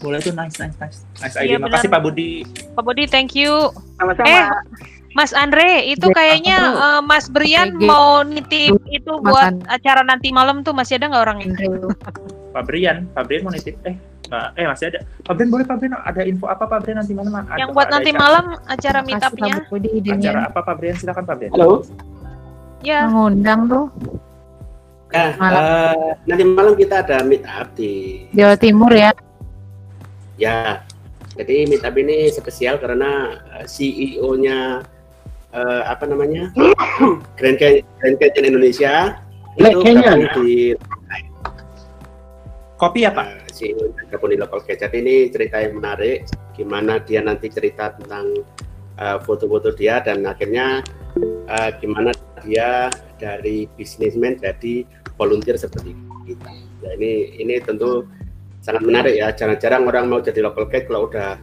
Boleh 0.02 0.18
tuh 0.18 0.34
nice 0.34 0.58
nice 0.58 0.76
nice. 0.76 0.98
Nice 1.16 1.34
Iya, 1.36 1.56
idea. 1.56 1.58
Makasih 1.60 1.86
benar. 1.86 1.94
Pak 1.94 2.02
Budi. 2.02 2.30
Pak 2.74 2.82
Budi, 2.82 3.04
thank 3.06 3.32
you. 3.32 3.70
Sama-sama. 3.96 4.26
Eh, 4.26 4.44
Mas 5.12 5.30
Andre, 5.32 5.68
itu 5.86 6.04
Iya, 6.04 6.14
kayaknya 6.14 6.56
eh, 6.74 7.00
Mas 7.02 7.28
Brian 7.28 7.76
mau 7.76 8.20
nitip 8.22 8.80
itu 8.88 9.12
Mas 9.14 9.22
buat 9.22 9.52
An- 9.54 9.62
acara 9.70 10.02
nanti 10.02 10.28
malam 10.28 10.60
tuh 10.60 10.72
masih 10.72 10.96
ada 10.96 11.06
nggak 11.06 11.22
orangnya? 11.22 11.46
Pak 12.54 12.62
Brian, 12.64 13.06
Pak 13.08 13.22
Brian 13.24 13.42
mau 13.42 13.52
nitip 13.52 13.76
eh 13.82 13.96
eh 14.32 14.64
masih 14.64 14.88
ada. 14.88 15.04
Pak 15.22 15.32
Brian 15.32 15.50
boleh 15.50 15.64
Pak 15.64 15.76
Brian 15.76 15.92
ada 15.94 16.20
info 16.22 16.48
apa 16.48 16.64
Pak 16.64 16.78
Brian 16.80 16.96
nanti 16.98 17.12
malam? 17.12 17.32
Ada- 17.34 17.60
Yang 17.60 17.70
buat 17.70 17.84
ada 17.84 17.94
nanti 17.94 18.10
acara- 18.10 18.22
malam 18.24 18.44
acara 18.66 18.98
Makasih, 18.98 19.06
meetupnya. 19.06 19.54
Pak 19.54 19.68
Budi 19.68 19.88
Acara 20.10 20.40
apa 20.48 20.60
Pak 20.62 20.74
Brian? 20.74 20.96
Silakan 20.96 21.24
Pak 21.24 21.34
Brian. 21.36 21.52
halo 21.52 21.70
Ya. 22.80 23.06
Mengundang 23.06 23.60
tuh 23.68 23.84
Nah, 25.12 25.28
Malam. 25.36 25.60
eh, 25.60 26.10
nanti 26.24 26.42
malam 26.42 26.72
kita 26.72 26.94
ada 26.98 27.20
meet 27.20 27.44
up 27.44 27.68
di 27.74 28.24
Jawa 28.32 28.56
Timur 28.56 28.88
ya. 28.88 29.12
Ya. 30.42 30.82
Jadi 31.32 31.64
meet 31.64 31.86
up 31.86 31.96
ini 31.96 32.28
spesial 32.28 32.76
karena 32.76 33.40
eh, 33.56 33.64
CEO-nya 33.64 34.84
eh, 35.54 35.82
apa 35.88 36.04
namanya 36.04 36.52
Grand 37.38 37.56
Canyon, 37.56 37.86
Grand 38.02 38.18
Canyon 38.20 38.44
Indonesia 38.52 39.16
Black 39.56 39.72
itu 39.72 39.80
Canyon. 39.80 40.18
di 40.36 40.52
Kopi 42.76 43.06
apa? 43.06 43.38
eh, 43.38 43.48
CEO 43.54 43.94
gabung 44.10 44.34
di 44.34 44.38
local 44.42 44.60
gadget 44.66 44.92
ini 44.92 45.30
cerita 45.30 45.62
yang 45.62 45.78
menarik. 45.78 46.26
Gimana 46.52 47.00
dia 47.00 47.22
nanti 47.22 47.48
cerita 47.48 47.94
tentang 47.96 48.42
foto-foto 49.24 49.72
dia 49.74 49.98
dan 50.04 50.22
akhirnya 50.28 50.84
eh, 51.48 51.70
gimana 51.80 52.12
dia 52.44 52.90
dari 53.16 53.70
bisnismen 53.78 54.36
jadi 54.36 54.84
volunteer 55.16 55.56
seperti 55.56 55.94
kita. 56.26 56.50
Ya, 56.82 56.90
ini 56.98 57.38
ini 57.38 57.54
tentu 57.62 58.04
sangat 58.62 58.82
menarik 58.82 59.14
ya. 59.14 59.28
Jarang-jarang 59.30 59.82
orang 59.84 60.04
mau 60.06 60.18
jadi 60.18 60.38
local 60.40 60.64
guide 60.64 60.86
kalau 60.86 61.10
udah 61.10 61.36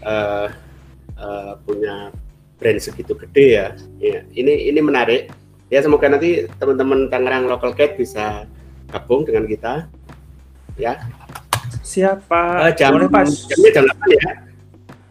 eh, 0.00 0.46
eh, 1.12 1.52
punya 1.60 2.14
brand 2.56 2.78
segitu 2.78 3.12
gede 3.18 3.46
ya. 3.52 3.66
ya. 3.98 4.22
Ini 4.24 4.70
ini 4.70 4.80
menarik. 4.80 5.28
Ya 5.66 5.78
semoga 5.80 6.06
nanti 6.06 6.46
teman-teman 6.56 7.06
Tangerang 7.06 7.46
local 7.46 7.70
guide 7.70 7.94
bisa 7.94 8.46
gabung 8.88 9.22
dengan 9.22 9.44
kita. 9.44 9.86
Ya. 10.74 10.98
Siapa? 11.80 12.66
Eh, 12.66 12.72
jam 12.74 12.94
Boleh 12.94 13.06
Pak. 13.06 13.26
jamnya 13.46 13.70
jam 13.72 13.84
8 13.84 14.10
ya. 14.10 14.30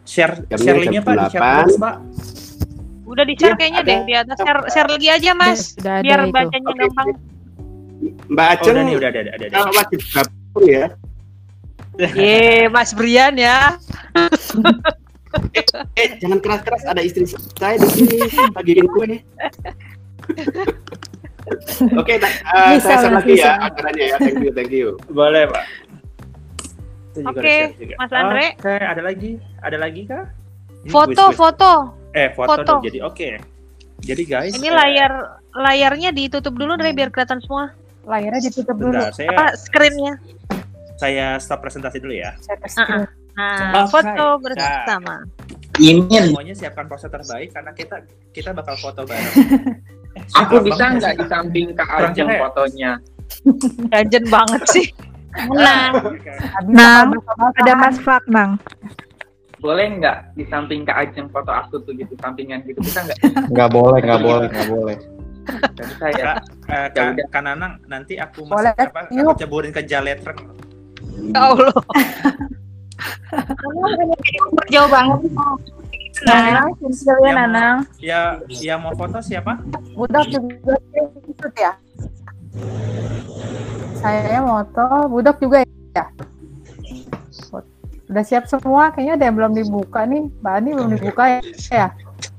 Share 0.02 0.34
Jamnya 0.42 0.58
share 0.58 0.74
jam 0.74 0.82
linknya 0.82 1.02
Pak 1.02 1.14
di 1.14 1.26
8. 1.30 1.38
box 1.38 1.68
Pak. 1.76 1.94
Udah 3.04 3.24
di 3.24 3.34
share 3.34 3.48
Iya, 3.48 3.58
kayaknya 3.58 3.80
ada. 3.80 3.90
deh 3.90 3.98
di 4.00 4.14
atas 4.14 4.36
share, 4.38 4.60
share 4.68 4.88
lagi 4.88 5.08
aja 5.08 5.30
Mas, 5.32 5.60
Sudah 5.74 5.94
ada 5.96 6.04
biar 6.04 6.20
bacanya 6.30 6.72
gampang. 6.72 7.08
Mbak 8.28 8.46
Oh, 8.46 8.52
Ajeng 8.54 8.72
udah 8.72 8.82
nih, 8.82 8.94
udah 8.96 9.08
ada 9.08 9.20
ada 9.20 9.30
ada. 9.30 9.44
ada. 9.46 9.58
eh, 9.60 9.72
wajib 9.72 10.00
gabung 10.08 10.64
ya. 10.64 10.84
Ye, 12.16 12.68
Mas 12.72 12.90
Brian 12.96 13.36
ya. 13.36 13.76
Eh, 15.94 16.18
jangan 16.18 16.42
keras-keras 16.42 16.82
ada 16.90 16.98
istri 17.06 17.22
saya 17.54 17.78
di 17.78 17.86
sini 17.86 18.18
bagiin 18.50 18.82
kue. 18.90 19.22
Oke, 21.94 22.14
nah, 22.18 22.30
eh, 22.30 22.78
Bisa, 22.78 22.82
saya 22.82 22.96
share 22.98 23.14
Mas, 23.14 23.22
lagi 23.22 23.34
ya 23.38 23.38
bisa. 23.38 23.50
acaranya 23.62 24.04
ya. 24.10 24.16
Thank 24.18 24.42
you, 24.42 24.50
thank 24.50 24.72
you. 24.74 24.98
Boleh 25.10 25.46
Pak. 25.46 25.64
Oke, 27.30 27.56
juga. 27.78 27.94
Mas 27.98 28.12
Andre. 28.14 28.46
Oke, 28.58 28.74
ada 28.74 29.02
lagi? 29.02 29.30
Ada 29.62 29.76
lagi 29.78 30.02
kah? 30.06 30.24
Foto, 30.90 31.30
quiz-quiz. 31.30 31.38
foto. 31.38 31.72
Eh, 32.14 32.28
foto, 32.34 32.50
foto. 32.58 32.74
nih, 32.78 32.84
Jadi 32.90 32.98
oke. 33.02 33.28
Jadi 34.00 34.22
guys, 34.24 34.52
Ini 34.56 34.68
eh, 34.70 34.74
layar 34.74 35.12
layarnya 35.52 36.10
ditutup 36.14 36.56
dulu 36.56 36.78
deh 36.78 36.94
biar 36.94 37.12
kelihatan 37.12 37.38
semua. 37.44 37.74
Layarnya 38.06 38.48
ditutup 38.48 38.76
dulu. 38.78 38.96
bentar, 38.96 39.12
saya 39.12 39.28
Apa 39.30 39.44
screennya? 39.58 40.16
Saya 41.00 41.40
stop 41.40 41.64
presentasi 41.64 41.96
dulu 41.96 42.12
ya. 42.20 42.36
Ah, 42.36 42.68
screen. 42.68 43.08
Nah, 43.40 43.88
foto 43.88 44.26
bersama. 44.44 45.24
Ingin 45.80 46.28
Semuanya 46.28 46.52
siapkan 46.52 46.84
pose 46.84 47.08
terbaik 47.08 47.56
karena 47.56 47.72
kita 47.72 48.04
kita 48.36 48.50
bakal 48.52 48.76
foto 48.76 49.08
bareng. 49.08 49.34
Eh, 50.12 50.24
Aku 50.44 50.60
bisa 50.60 50.92
Bang? 50.92 51.00
nggak 51.00 51.14
di 51.16 51.24
samping 51.24 51.66
Kak 51.72 51.88
Ajeng 51.88 52.28
fotonya? 52.36 53.00
Ganjen 53.88 54.24
banget 54.28 54.62
sih. 54.68 54.86
Menang. 55.48 56.20
Nang, 56.68 57.16
ada 57.56 57.72
Mas 57.78 57.96
Faknang. 58.02 58.60
Boleh 59.62 59.86
nggak 59.96 60.36
di 60.36 60.44
samping 60.50 60.84
Kak 60.84 60.98
Ajeng 61.00 61.32
foto 61.32 61.48
aku 61.48 61.80
tuh 61.80 61.96
gitu 61.96 62.12
sampingan 62.20 62.60
gitu 62.68 62.82
bisa 62.84 63.08
nggak? 63.08 63.18
Nggak 63.48 63.70
boleh, 63.72 64.00
nggak 64.04 64.20
boleh, 64.20 64.46
nggak 64.52 64.68
boleh. 64.68 64.96
Nggak 65.48 65.86
bisa 65.96 66.06
ya. 66.12 66.24
Kak, 66.28 66.36
eh, 66.68 66.86
Ya 67.16 67.24
Kak, 67.32 67.42
Nanang, 67.46 67.72
nanti 67.88 68.20
aku 68.20 68.44
masuk 68.44 68.76
apa? 68.76 69.08
Aku 69.08 69.32
ceburin 69.38 69.72
ke 69.72 69.80
jaletren. 69.86 70.36
Ya 71.28 71.40
Allah. 71.52 71.74
Jauh 74.72 74.88
banget. 74.90 75.18
Nanang, 76.20 76.68
ya 76.76 77.14
Yang- 77.24 77.36
Nanang. 77.36 77.76
Ya, 77.96 78.20
yang 78.48 78.80
mau 78.84 78.92
foto 78.92 79.20
siapa? 79.24 79.56
Budak 79.96 80.28
juga 80.28 80.76
ikut 81.24 81.54
ya. 81.56 81.72
Saya 83.96 84.40
moto, 84.44 85.08
budak 85.08 85.40
juga 85.40 85.64
ya. 85.96 86.04
Udah 88.10 88.24
siap 88.26 88.50
semua, 88.50 88.90
kayaknya 88.90 89.14
ada 89.16 89.24
yang 89.30 89.36
belum 89.38 89.52
dibuka 89.54 90.02
nih. 90.02 90.26
Mbak 90.42 90.54
Ani 90.58 90.70
belum 90.74 90.90
dibuka 90.98 91.24
ya. 91.30 91.40
ya. 91.70 91.86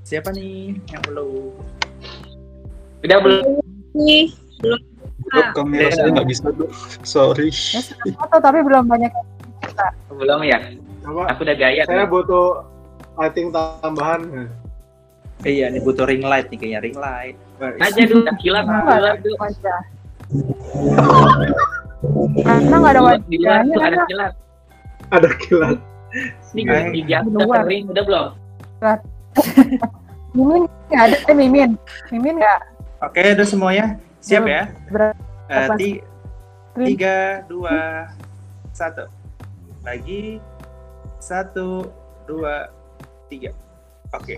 Siapa 0.03 0.35
nih 0.35 0.75
yang 0.91 1.01
belum? 1.07 1.55
Udah 3.01 3.17
belum? 3.23 3.43
Nih, 3.95 4.35
belum. 4.59 4.90
Dok, 5.31 5.47
kamera 5.55 5.87
saya 5.95 6.09
nggak 6.11 6.27
bisa, 6.27 6.47
Dok. 6.51 6.69
Sorry. 7.07 7.47
Ya, 7.49 7.81
foto 8.19 8.35
tapi 8.43 8.59
belum 8.67 8.83
banyak. 8.87 9.11
Belum 10.11 10.39
ya? 10.43 10.59
Apa? 11.07 11.21
Aku 11.31 11.41
udah 11.47 11.55
gaya. 11.55 11.81
Saya 11.87 12.05
tuh. 12.05 12.11
butuh 12.11 12.47
lighting 13.15 13.47
tambahan. 13.55 14.21
Eh, 15.47 15.57
iya, 15.57 15.71
nih 15.71 15.81
butuh 15.81 16.05
ring 16.05 16.21
light 16.21 16.51
nih 16.51 16.57
kayaknya 16.59 16.79
ring 16.83 16.97
light. 16.99 17.37
Aja 17.61 18.01
dulu, 18.05 18.27
kilat, 18.43 18.65
kilat 18.67 19.17
dulu. 19.23 19.35
Wajah. 19.39 19.81
Karena 22.41 22.75
nggak 22.75 22.93
ada 22.93 23.01
Di 23.25 23.37
wajahnya 23.39 23.73
tuh 23.73 23.81
ada 23.81 23.99
kilat. 24.05 24.33
Ada 25.11 25.29
kilat. 25.41 25.77
Ini 26.51 26.91
gigi 26.91 27.13
aku 27.15 27.27
udah 27.31 27.47
kering, 27.63 27.85
udah 27.87 28.03
belum? 28.03 28.27
Mimin 30.35 30.63
nggak 30.91 31.03
ada 31.07 31.17
eh, 31.27 31.35
Mimin. 31.35 31.71
Mimin 32.11 32.35
nggak. 32.39 32.59
Oke, 33.01 33.21
udah 33.33 33.47
semuanya. 33.47 33.99
Siap 34.21 34.45
ya? 34.45 34.69
Berapa? 34.87 35.73
Ti- 35.75 36.05
tiga, 36.77 37.43
dua, 37.49 38.07
satu. 38.71 39.09
Lagi. 39.81 40.37
Satu, 41.17 41.89
dua, 42.29 42.69
tiga. 43.27 43.51
Oke. 44.13 44.37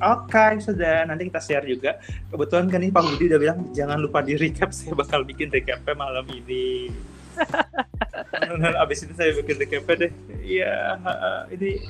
Oke, 0.00 0.46
sudah. 0.64 1.04
Nanti 1.04 1.28
kita 1.28 1.42
share 1.42 1.66
juga. 1.68 2.00
Kebetulan 2.32 2.72
kan 2.72 2.80
ini 2.80 2.94
Pak 2.94 3.04
Budi 3.04 3.28
udah 3.28 3.40
bilang 3.42 3.58
jangan 3.76 3.98
lupa 4.00 4.24
di 4.24 4.38
recap. 4.38 4.72
Saya 4.72 4.96
bakal 4.96 5.26
bikin 5.26 5.52
recapnya 5.52 5.92
malam 5.92 6.24
ini. 6.30 6.88
Abis 8.80 9.04
ini 9.04 9.12
saya 9.12 9.36
bikin 9.36 9.60
recapnya 9.60 10.08
deh. 10.08 10.12
Iya, 10.40 10.96
ini 11.52 11.84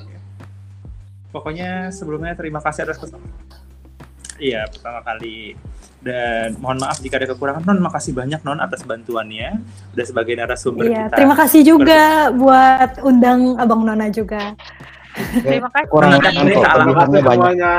pokoknya 1.31 1.89
sebelumnya 1.95 2.35
terima 2.35 2.59
kasih 2.59 2.83
atas 2.83 2.99
kesempatan. 2.99 3.61
Iya, 4.41 4.67
pertama 4.67 4.99
kali 5.05 5.55
dan 6.01 6.57
mohon 6.57 6.81
maaf 6.81 6.97
jika 6.97 7.21
ada 7.21 7.29
kekurangan 7.29 7.61
non 7.61 7.77
makasih 7.77 8.11
banyak 8.11 8.41
non 8.41 8.57
atas 8.57 8.81
bantuannya 8.81 9.61
udah 9.93 10.05
sebagai 10.05 10.33
narasumber 10.33 10.89
Iya, 10.89 11.05
kita 11.07 11.15
terima 11.15 11.35
kasih 11.37 11.61
juga 11.61 12.01
buat 12.33 12.97
undang 13.01 13.55
Abang 13.55 13.85
Nona 13.85 14.09
juga. 14.09 14.57
Terima 15.45 15.69
kasih. 15.69 15.87
Kurang 15.89 16.17
Andre, 16.17 16.55
salah. 16.57 16.73
kelebihannya 16.81 17.21
banyak. 17.21 17.35
semuanya 17.37 17.73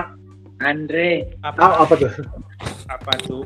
Andre, 0.62 1.08
apa 1.42 1.58
Ah, 1.58 1.72
apa 1.82 1.94
tuh 1.98 2.10
apa 2.86 3.12
tuh 3.26 3.42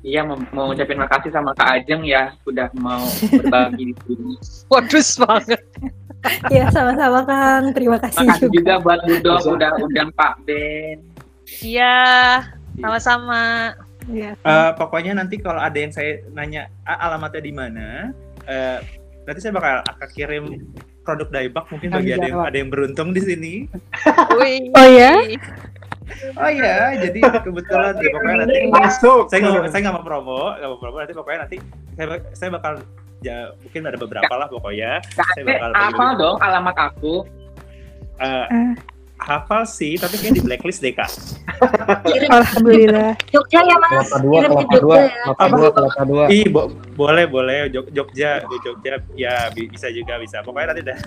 iya 0.00 0.22
mau, 0.22 0.38
mau 0.54 0.70
ucapin 0.70 0.94
makasih 0.94 1.34
sama 1.34 1.50
Kak 1.52 1.82
Ajeng 1.82 2.06
ya 2.06 2.30
udah 2.46 2.70
mau 2.78 3.02
berbagi 3.34 3.90
di 3.90 3.94
sini. 4.06 4.32
Waduh 4.70 5.06
banget. 5.26 5.60
Iya, 6.50 6.64
sama-sama 6.70 7.20
Kang. 7.24 7.74
Terima 7.74 7.98
kasih 7.98 8.22
Makasih 8.22 8.46
juga. 8.46 8.54
juga 8.54 8.74
buat 8.78 9.00
Budok 9.02 9.40
udah 9.54 9.70
undang 9.78 10.08
Pak 10.14 10.32
Ben. 10.46 10.98
Iya, 11.58 11.98
sama-sama. 12.80 13.74
Iya. 14.08 14.32
Eh, 14.40 14.70
pokoknya 14.80 15.12
nanti 15.18 15.36
kalau 15.36 15.60
ada 15.60 15.76
yang 15.76 15.92
saya 15.92 16.24
nanya 16.32 16.72
"Ah, 16.88 17.12
alamatnya 17.12 17.44
di 17.44 17.52
mana 17.52 17.88
eh, 18.48 18.80
nanti 19.28 19.38
saya 19.44 19.52
bakal 19.52 19.84
akan 19.84 20.08
kirim 20.16 20.44
produk 21.04 21.28
daibak 21.28 21.64
mungkin 21.68 21.88
bagi 21.92 22.16
ada 22.16 22.24
yang 22.24 22.40
ada 22.40 22.56
yang 22.56 22.70
beruntung 22.72 23.12
di 23.12 23.20
sini. 23.20 23.54
Oh 24.76 24.86
ya? 24.88 25.12
Oh 26.40 26.48
iya, 26.48 26.96
jadi 26.96 27.20
kebetulan 27.20 27.92
ya 28.00 28.08
pokoknya 28.16 28.36
nanti 28.48 28.60
Masuk. 28.72 29.28
Saya 29.28 29.38
nggak 29.44 29.68
saya 29.68 29.80
nggak 29.84 29.96
mau 30.00 30.04
promo, 30.04 30.56
nggak 30.56 30.68
mau 30.72 30.78
promo 30.80 30.96
nanti 31.04 31.14
pokoknya 31.16 31.38
nanti 31.44 31.56
saya 31.96 32.06
saya 32.32 32.48
bakal 32.56 32.72
ya 33.20 33.52
mungkin 33.60 33.82
ada 33.84 33.98
beberapa 34.00 34.32
lah 34.32 34.48
pokoknya. 34.48 35.04
Saya 35.36 35.44
bakal 35.44 35.70
hafal 35.76 36.10
dong 36.16 36.36
alamat 36.40 36.76
aku. 36.80 37.14
Eh, 38.18 38.46
hafal 39.18 39.62
sih, 39.62 39.94
tapi 39.94 40.16
kayak 40.16 40.34
di 40.34 40.42
blacklist 40.42 40.78
deh 40.78 40.90
kak. 40.90 41.10
Alhamdulillah. 42.28 43.18
Jogja 43.28 43.60
ya 43.60 43.76
mas 43.76 43.90
Kelapa 44.08 44.18
dua, 44.18 44.34
kirim 44.34 44.48
ke 44.48 44.56
kelapa 44.56 44.78
dua, 44.78 44.94
Jogja 44.94 45.02
ya 45.02 45.22
kelapa 45.26 45.44
dua, 45.48 45.68
kelapa 45.70 46.02
dua. 46.04 46.24
Ih, 46.28 46.46
bo- 46.46 46.68
boleh 46.94 47.24
boleh 47.26 47.58
Jog- 47.68 47.90
Jogja, 47.90 48.30
di 48.42 48.56
Jogja 48.62 48.92
ya 49.14 49.34
bi- 49.50 49.68
bisa 49.68 49.88
juga 49.88 50.16
bisa. 50.16 50.40
Pokoknya 50.40 50.72
nanti 50.72 50.82
dah. 50.86 50.98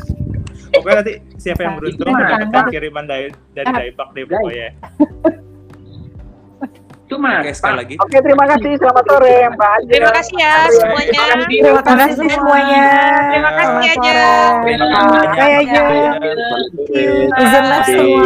Pokoknya 0.71 0.95
nanti 0.97 1.13
siapa 1.35 1.61
yang 1.61 1.73
beruntung 1.75 2.05
Itu 2.05 2.11
mah. 2.11 2.19
mendapatkan 2.21 2.63
kiriman 2.69 3.05
dari 3.05 3.27
dari 3.51 3.67
Daibak 3.69 4.09
deh 4.11 4.23
pokoknya. 4.25 4.69
Itu 7.11 7.19
mas. 7.19 7.43
Oke, 7.43 7.51
sekali 7.51 7.75
lagi. 7.75 7.93
Oke, 7.99 8.17
terima 8.23 8.45
kasih. 8.47 8.71
Selamat 8.79 9.03
sore, 9.03 9.35
Mbak 9.51 9.67
Ajeng. 9.75 9.91
Terima 9.91 10.11
kasih 10.15 10.35
ya 10.39 10.53
semuanya. 10.71 11.23
Terima 11.43 11.81
kasih 11.83 12.27
semuanya. 12.31 12.85
Terima 13.27 13.51
kasih 13.51 13.75
aja. 13.83 14.15
Terima 14.63 14.87
kasih 15.35 15.51
aja. 15.59 15.83
Izin 17.35 17.63
live 17.67 17.87
semua. 17.91 18.23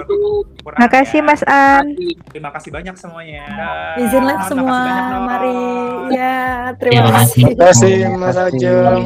Berkurang. 0.00 0.78
Makasih 0.80 1.20
Mas 1.20 1.42
An. 1.44 1.92
Terima 2.32 2.48
kasih 2.56 2.70
banyak 2.72 2.96
semuanya. 2.96 3.44
Izin 4.00 4.24
live 4.24 4.44
semua. 4.48 4.80
Mari. 5.28 5.60
Ya, 6.16 6.72
terima 6.80 7.04
Terima 7.04 7.20
kasih. 7.20 7.42
kasih. 7.52 7.52
Terima 7.52 7.68
kasih 7.68 8.16
Mas 8.16 8.36
Ajeng, 8.40 9.04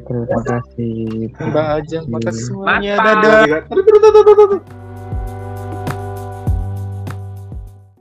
Terima 0.00 0.40
kasih. 0.48 1.28
Mbak 1.28 1.66
Ajeng, 1.76 2.04
makasih 2.08 2.40
Mas 2.40 2.48
semuanya. 2.48 2.92
Dadah. 2.96 4.87